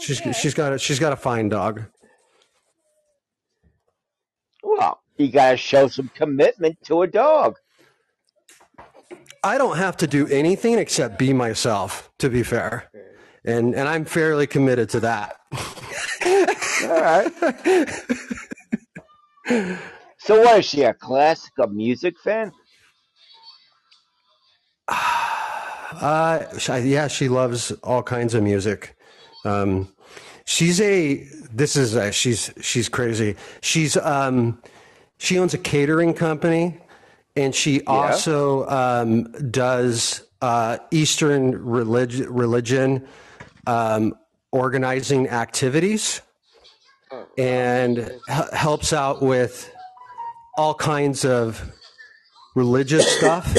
[0.00, 1.82] She's she's got a, she's got a fine dog.
[4.62, 7.56] Well, you got to show some commitment to a dog.
[9.42, 12.90] I don't have to do anything except be myself, to be fair.
[13.44, 15.36] And and I'm fairly committed to that.
[16.84, 17.30] All right.
[20.24, 22.52] So, what is she, a classical music fan?
[26.00, 26.44] Uh,
[26.82, 28.96] yeah, she loves all kinds of music.
[29.44, 29.92] Um,
[30.44, 31.24] she's a.
[31.52, 33.36] This is a, she's she's crazy.
[33.62, 34.60] She's um,
[35.18, 36.80] she owns a catering company,
[37.36, 43.06] and she also um, does uh, Eastern religion religion
[43.66, 44.14] um,
[44.52, 46.20] organizing activities,
[47.38, 47.98] and
[48.30, 49.70] h- helps out with
[50.56, 51.72] all kinds of
[52.54, 53.56] religious stuff.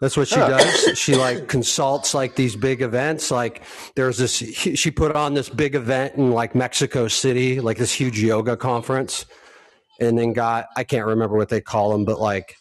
[0.00, 0.96] That's what she does.
[0.96, 3.32] She like consults like these big events.
[3.32, 3.62] Like
[3.96, 8.20] there's this, she put on this big event in like Mexico City, like this huge
[8.22, 9.26] yoga conference,
[9.98, 12.56] and then got I can't remember what they call them, but like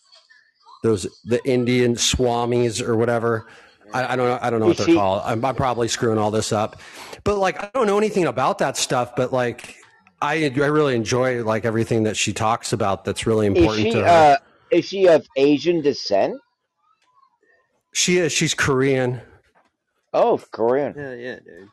[0.84, 3.48] those the Indian swamis or whatever.
[3.94, 4.40] I, I don't know.
[4.42, 5.22] I don't know what Is they're called.
[5.26, 6.82] I'm, I'm probably screwing all this up,
[7.24, 9.16] but like I don't know anything about that stuff.
[9.16, 9.76] But like
[10.22, 13.06] I I really enjoy like everything that she talks about.
[13.06, 14.08] That's really important she to her.
[14.08, 14.38] uh,
[14.72, 16.40] is she of Asian descent?
[17.98, 18.32] she is.
[18.32, 19.22] She's Korean.
[20.14, 20.94] Oh, Korean.
[20.96, 21.70] Yeah, yeah, dude.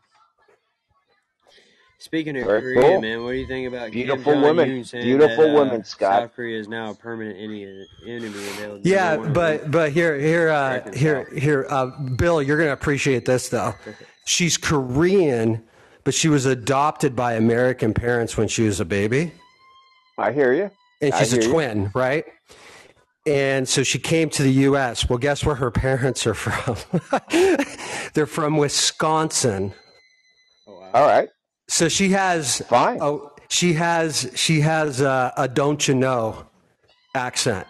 [2.04, 3.00] Speaking of Very Korea, cool.
[3.00, 4.68] man, what do you think about Beautiful Kim women.
[4.68, 6.20] Jong Un saying Beautiful that, uh, women, Scott.
[6.24, 10.50] South Korea is now a permanent enemy, enemy and they'll Yeah, but but here here
[10.50, 13.74] uh, here here uh, Bill, you're gonna appreciate this though.
[14.26, 15.64] She's Korean,
[16.04, 19.32] but she was adopted by American parents when she was a baby,
[20.18, 20.70] I hear you.
[21.00, 21.50] and she's a hear you.
[21.52, 22.26] twin, right?
[23.26, 25.08] And so she came to the U.S.
[25.08, 26.76] Well, guess where her parents are from?
[28.12, 29.72] They're from Wisconsin.
[30.66, 30.90] Oh, wow.
[30.92, 31.30] All right.
[31.68, 32.98] So she has Fine.
[33.00, 36.46] oh she has she has a, a don't you know
[37.14, 37.66] accent.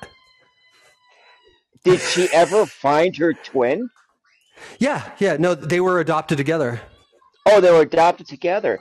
[1.84, 3.90] Did she ever find her twin?
[4.78, 5.36] Yeah, yeah.
[5.38, 6.80] No, they were adopted together.
[7.46, 8.78] Oh, they were adopted together.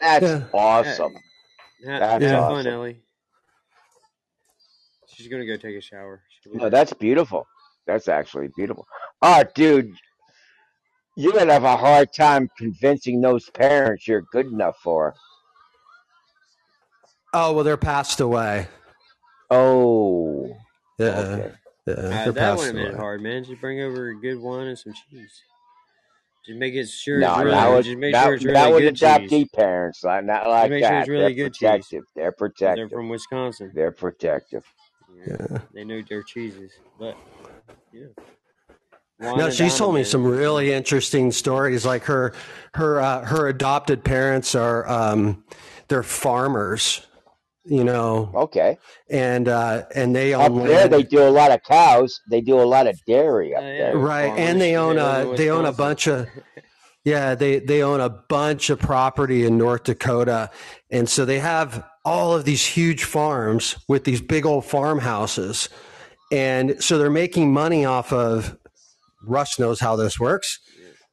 [0.00, 0.44] That's Yeah.
[0.54, 1.12] awesome.
[1.14, 2.56] Ha- That's have awesome.
[2.64, 3.02] fun, Ellie.
[5.08, 6.22] She's gonna go take a shower.
[6.46, 7.46] No, that's beautiful.
[7.86, 8.86] That's actually beautiful.
[9.20, 9.92] Oh, dude,
[11.16, 15.14] you're gonna have a hard time convincing those parents you're good enough for.
[17.32, 18.66] Oh well, they're passed away.
[19.50, 20.56] Oh,
[20.98, 21.52] Yeah, okay.
[21.86, 22.96] yeah, Uh, that would passed have been away.
[22.96, 23.44] hard, man.
[23.44, 25.42] Just bring over a good one and some cheese.
[26.46, 27.76] Just make it sure No, it's that really.
[27.76, 29.30] would Just make that sure it's that really would good adopt cheese.
[29.30, 31.68] these parents, like not Just like make sure it's really They're good cheese.
[31.88, 32.04] protective.
[32.14, 33.72] They're 'cause They're from Wisconsin.
[33.74, 34.64] They're protective.
[35.14, 35.58] Yeah, Yeah.
[35.72, 36.72] they know their cheeses.
[36.98, 37.16] But
[37.92, 38.06] yeah,
[39.20, 41.86] No, she's told me some really interesting stories.
[41.86, 42.32] Like her,
[42.74, 45.44] her, uh, her adopted parents are, um,
[45.88, 47.06] they're farmers,
[47.64, 48.78] you know, Okay.
[49.10, 52.20] and uh, and they Up own there, they do a lot of cows.
[52.30, 53.96] They do a lot of dairy up yeah, there.
[53.96, 54.28] right?
[54.28, 54.38] farmers.
[54.38, 56.28] And they They own live a, they own a bunch of,
[57.04, 60.50] yeah, they they own a bunch of property in North Dakota,
[60.90, 65.68] and so they have all of these huge farms with these big old farmhouses,
[66.32, 68.56] and so they're making money off of.
[69.22, 70.58] Russ knows how this works.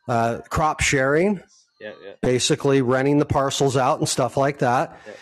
[0.08, 1.42] Uh, crop sharing,
[1.82, 2.14] Yeah, yeah.
[2.22, 4.98] basically renting the parcels out and stuff like that.
[5.06, 5.14] Yeah.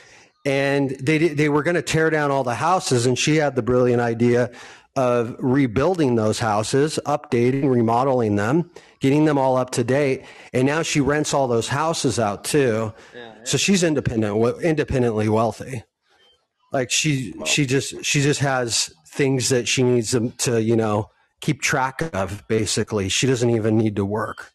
[0.48, 3.64] And they they were going to tear down all the houses, and she had the
[3.64, 4.52] brilliant idea
[4.96, 8.70] of rebuilding those houses, updating, remodeling them,
[9.02, 10.24] getting them all up to date.
[10.54, 12.94] And now she rents all those houses out too.
[13.44, 15.84] So she's independent, independently wealthy.
[16.72, 21.10] Like she she just she just has things that she needs them to you know
[21.42, 22.48] keep track of.
[22.48, 24.52] Basically, she doesn't even need to work.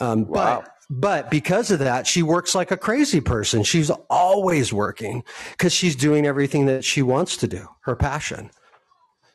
[0.00, 0.62] Um, Wow.
[0.62, 3.64] But but because of that, she works like a crazy person.
[3.64, 8.50] She's always working because she's doing everything that she wants to do, her passion.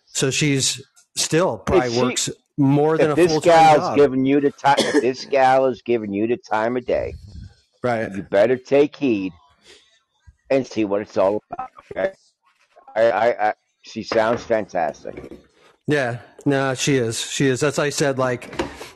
[0.05, 0.81] So she's
[1.15, 3.97] still probably she- works more than a this full time gal's job.
[3.97, 7.15] giving you the time, if this gal is giving you the time of day,
[7.81, 8.11] right.
[8.13, 9.33] you better take heed
[10.49, 11.69] and see what it's all about.
[11.91, 12.13] Okay.
[12.95, 15.31] I, I, I she sounds fantastic.
[15.87, 17.19] Yeah, no, she is.
[17.19, 17.59] She is.
[17.59, 18.53] That's why I said like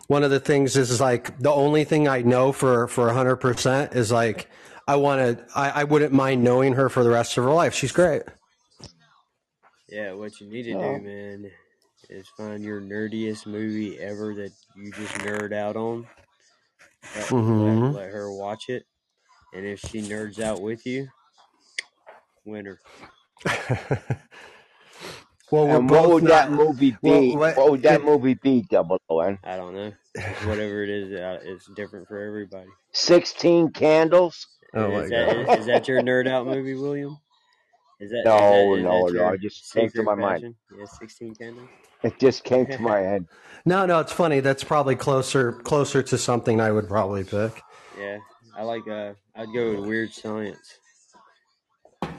[0.07, 3.37] one of the things is, is like the only thing I know for for hundred
[3.37, 4.49] percent is like
[4.87, 5.45] I want to.
[5.55, 7.73] I, I wouldn't mind knowing her for the rest of her life.
[7.73, 8.23] She's great.
[9.89, 10.97] Yeah, what you need to Oh.
[10.97, 11.51] do, man,
[12.09, 16.07] is find your nerdiest movie ever that you just nerd out on.
[17.15, 17.93] Let, Mhm.
[17.93, 18.83] let, let her watch it,
[19.53, 21.07] and if she nerds out with you,
[22.45, 22.79] winner.
[25.55, 26.57] well, And what both would that not.
[26.67, 27.35] movie well, be?
[27.35, 28.61] what- what would that it- movie be?
[28.69, 29.39] Double O N.
[29.43, 29.91] I don't know.
[30.45, 32.69] Whatever it is, uh, it's different for everybody.
[32.93, 34.47] Sixteen Candles.
[34.73, 35.53] Oh my is, that, God.
[35.53, 37.17] is, is that your nerd out movie, William?
[37.99, 40.03] Is that, is No, that, is no, that no, your it just came to secret
[40.05, 40.33] my mind.
[40.41, 40.55] passion?
[40.77, 41.69] Yeah, sixteen candles.
[42.03, 43.25] It just came to my head.
[43.65, 44.39] No, no, it's funny.
[44.41, 47.61] That's probably closer closer to something I would probably pick.
[47.97, 48.17] Yeah,
[48.57, 48.87] I like.
[48.87, 50.77] Uh, I'd go with Weird Science.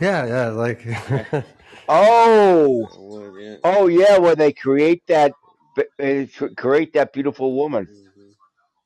[0.01, 0.85] Yeah, yeah, like
[1.89, 3.57] Oh, yeah.
[3.65, 5.33] oh yeah, where they create that,
[6.03, 6.25] uh,
[6.57, 7.87] create that beautiful woman.
[7.87, 8.33] Mhm.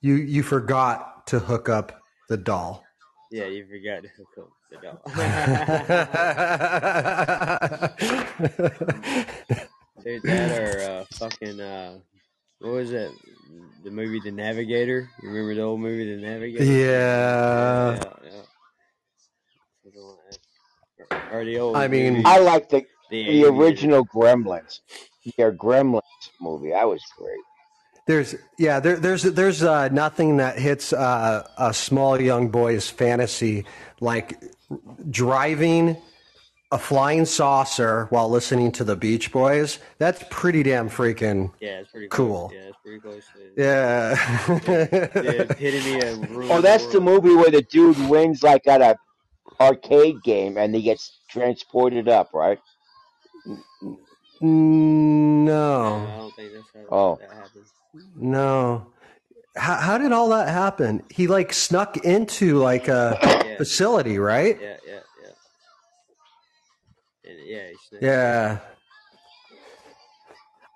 [0.01, 2.85] you you forgot to hook up the doll.
[3.31, 5.01] Yeah, you forgot to hook up the doll.
[10.05, 11.99] Dude, that or uh, fucking uh,
[12.61, 13.13] what was that?
[13.85, 15.09] The movie The Navigator.
[15.23, 16.65] You remember the old movie The Navigator?
[16.65, 17.95] yeah.
[17.95, 18.43] yeah, yeah.
[21.11, 21.35] Something like that.
[21.37, 21.77] Or the old.
[21.77, 24.81] I mean- movie, I like the the, the original Gremlins.
[25.37, 26.01] Their Gremlins
[26.41, 26.71] movie.
[26.71, 27.39] That was great.
[28.07, 33.65] There's yeah, there, there's there's uh, nothing that hits uh, a small young boy's fantasy
[34.01, 34.43] like
[35.11, 35.97] driving
[36.73, 39.79] a flying saucer while listening to the Beach Boys.
[39.99, 42.49] That's pretty damn freaking Yeah, it's pretty Cool.
[42.49, 42.53] Close.
[42.55, 43.25] Yeah, it's pretty close.
[43.35, 44.15] To yeah.
[44.65, 46.01] the epitome
[46.47, 47.25] of Oh, that's the world.
[47.25, 48.97] movie where the dude wins like at a
[49.61, 52.59] arcade game and he gets transported up, right?
[54.41, 57.21] No, I no, don't think that's how Oh.
[57.21, 57.67] that happened.
[58.17, 58.87] no.
[59.57, 61.03] How, how did all that happen?
[61.11, 64.61] He like snuck into like a Yeah, facility, right?
[64.61, 65.33] yeah, yeah, yeah.
[67.31, 68.05] And yeah, he snapped.
[68.05, 68.59] Yeah.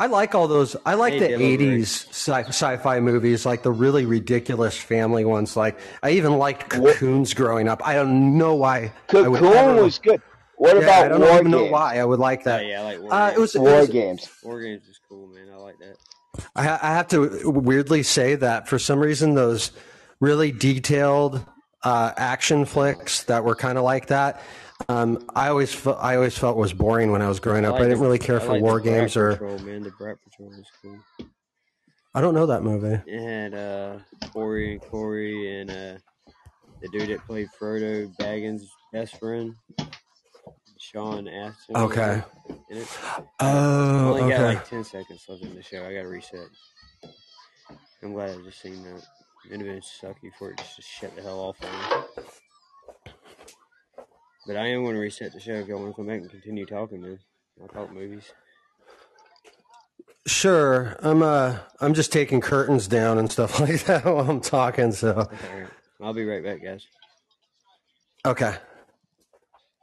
[0.01, 0.75] I like all those.
[0.85, 5.57] I like Hey, the Dylan '80s sci- sci-fi movies, like the really ridiculous family ones.
[5.57, 7.87] Like I even liked What- Cocoons growing up.
[7.87, 8.77] I don't know why.
[8.77, 10.21] I Cocoon was good.
[10.57, 12.67] What yeah, about I don't War even know why I would like Oh, that.
[12.67, 13.39] yeah, I like War Uh, it Games.
[13.41, 13.55] was.
[13.55, 14.31] It War was Games.
[14.43, 15.49] War Games is cool, man.
[15.53, 15.97] I like that.
[16.57, 19.71] I, I have to weirdly say that for some reason those
[20.21, 21.45] really detailed
[21.85, 24.41] uh, action flicks that were kind of like that.
[24.89, 27.75] Um, I always fe- I always felt was boring when I was growing I up.
[27.75, 29.83] like I didn't the- really care I for like war games or Patrol, man.
[29.83, 30.99] The Brat Patrol is cool.
[32.15, 33.01] I don't know that movie.
[33.11, 33.99] It had uh,
[34.33, 35.99] Corey and Corey and uh,
[36.81, 39.55] the dude that played Frodo Baggins' best friend.
[40.79, 41.77] Sean Astin.
[41.77, 42.23] Okay.
[42.69, 42.87] it
[43.41, 44.45] Oh, only got okay.
[44.45, 45.79] like ten seconds left in the show.
[45.87, 46.47] I got to reset.
[48.03, 49.03] I'm glad I just seen that.
[49.47, 52.25] It'd have been sucky for it just to shut the hell off on me.
[54.47, 56.31] But I am going to reset the show if y'all want to come back and
[56.31, 57.19] continue talking, man.
[57.61, 58.33] I'll talk movies.
[60.27, 60.97] Sure.
[61.01, 65.29] I'm uh I'm just taking curtains down and stuff like that while I'm talking, so
[65.31, 65.69] right.
[66.01, 66.87] I'll be right back, guys.
[68.27, 68.57] okay.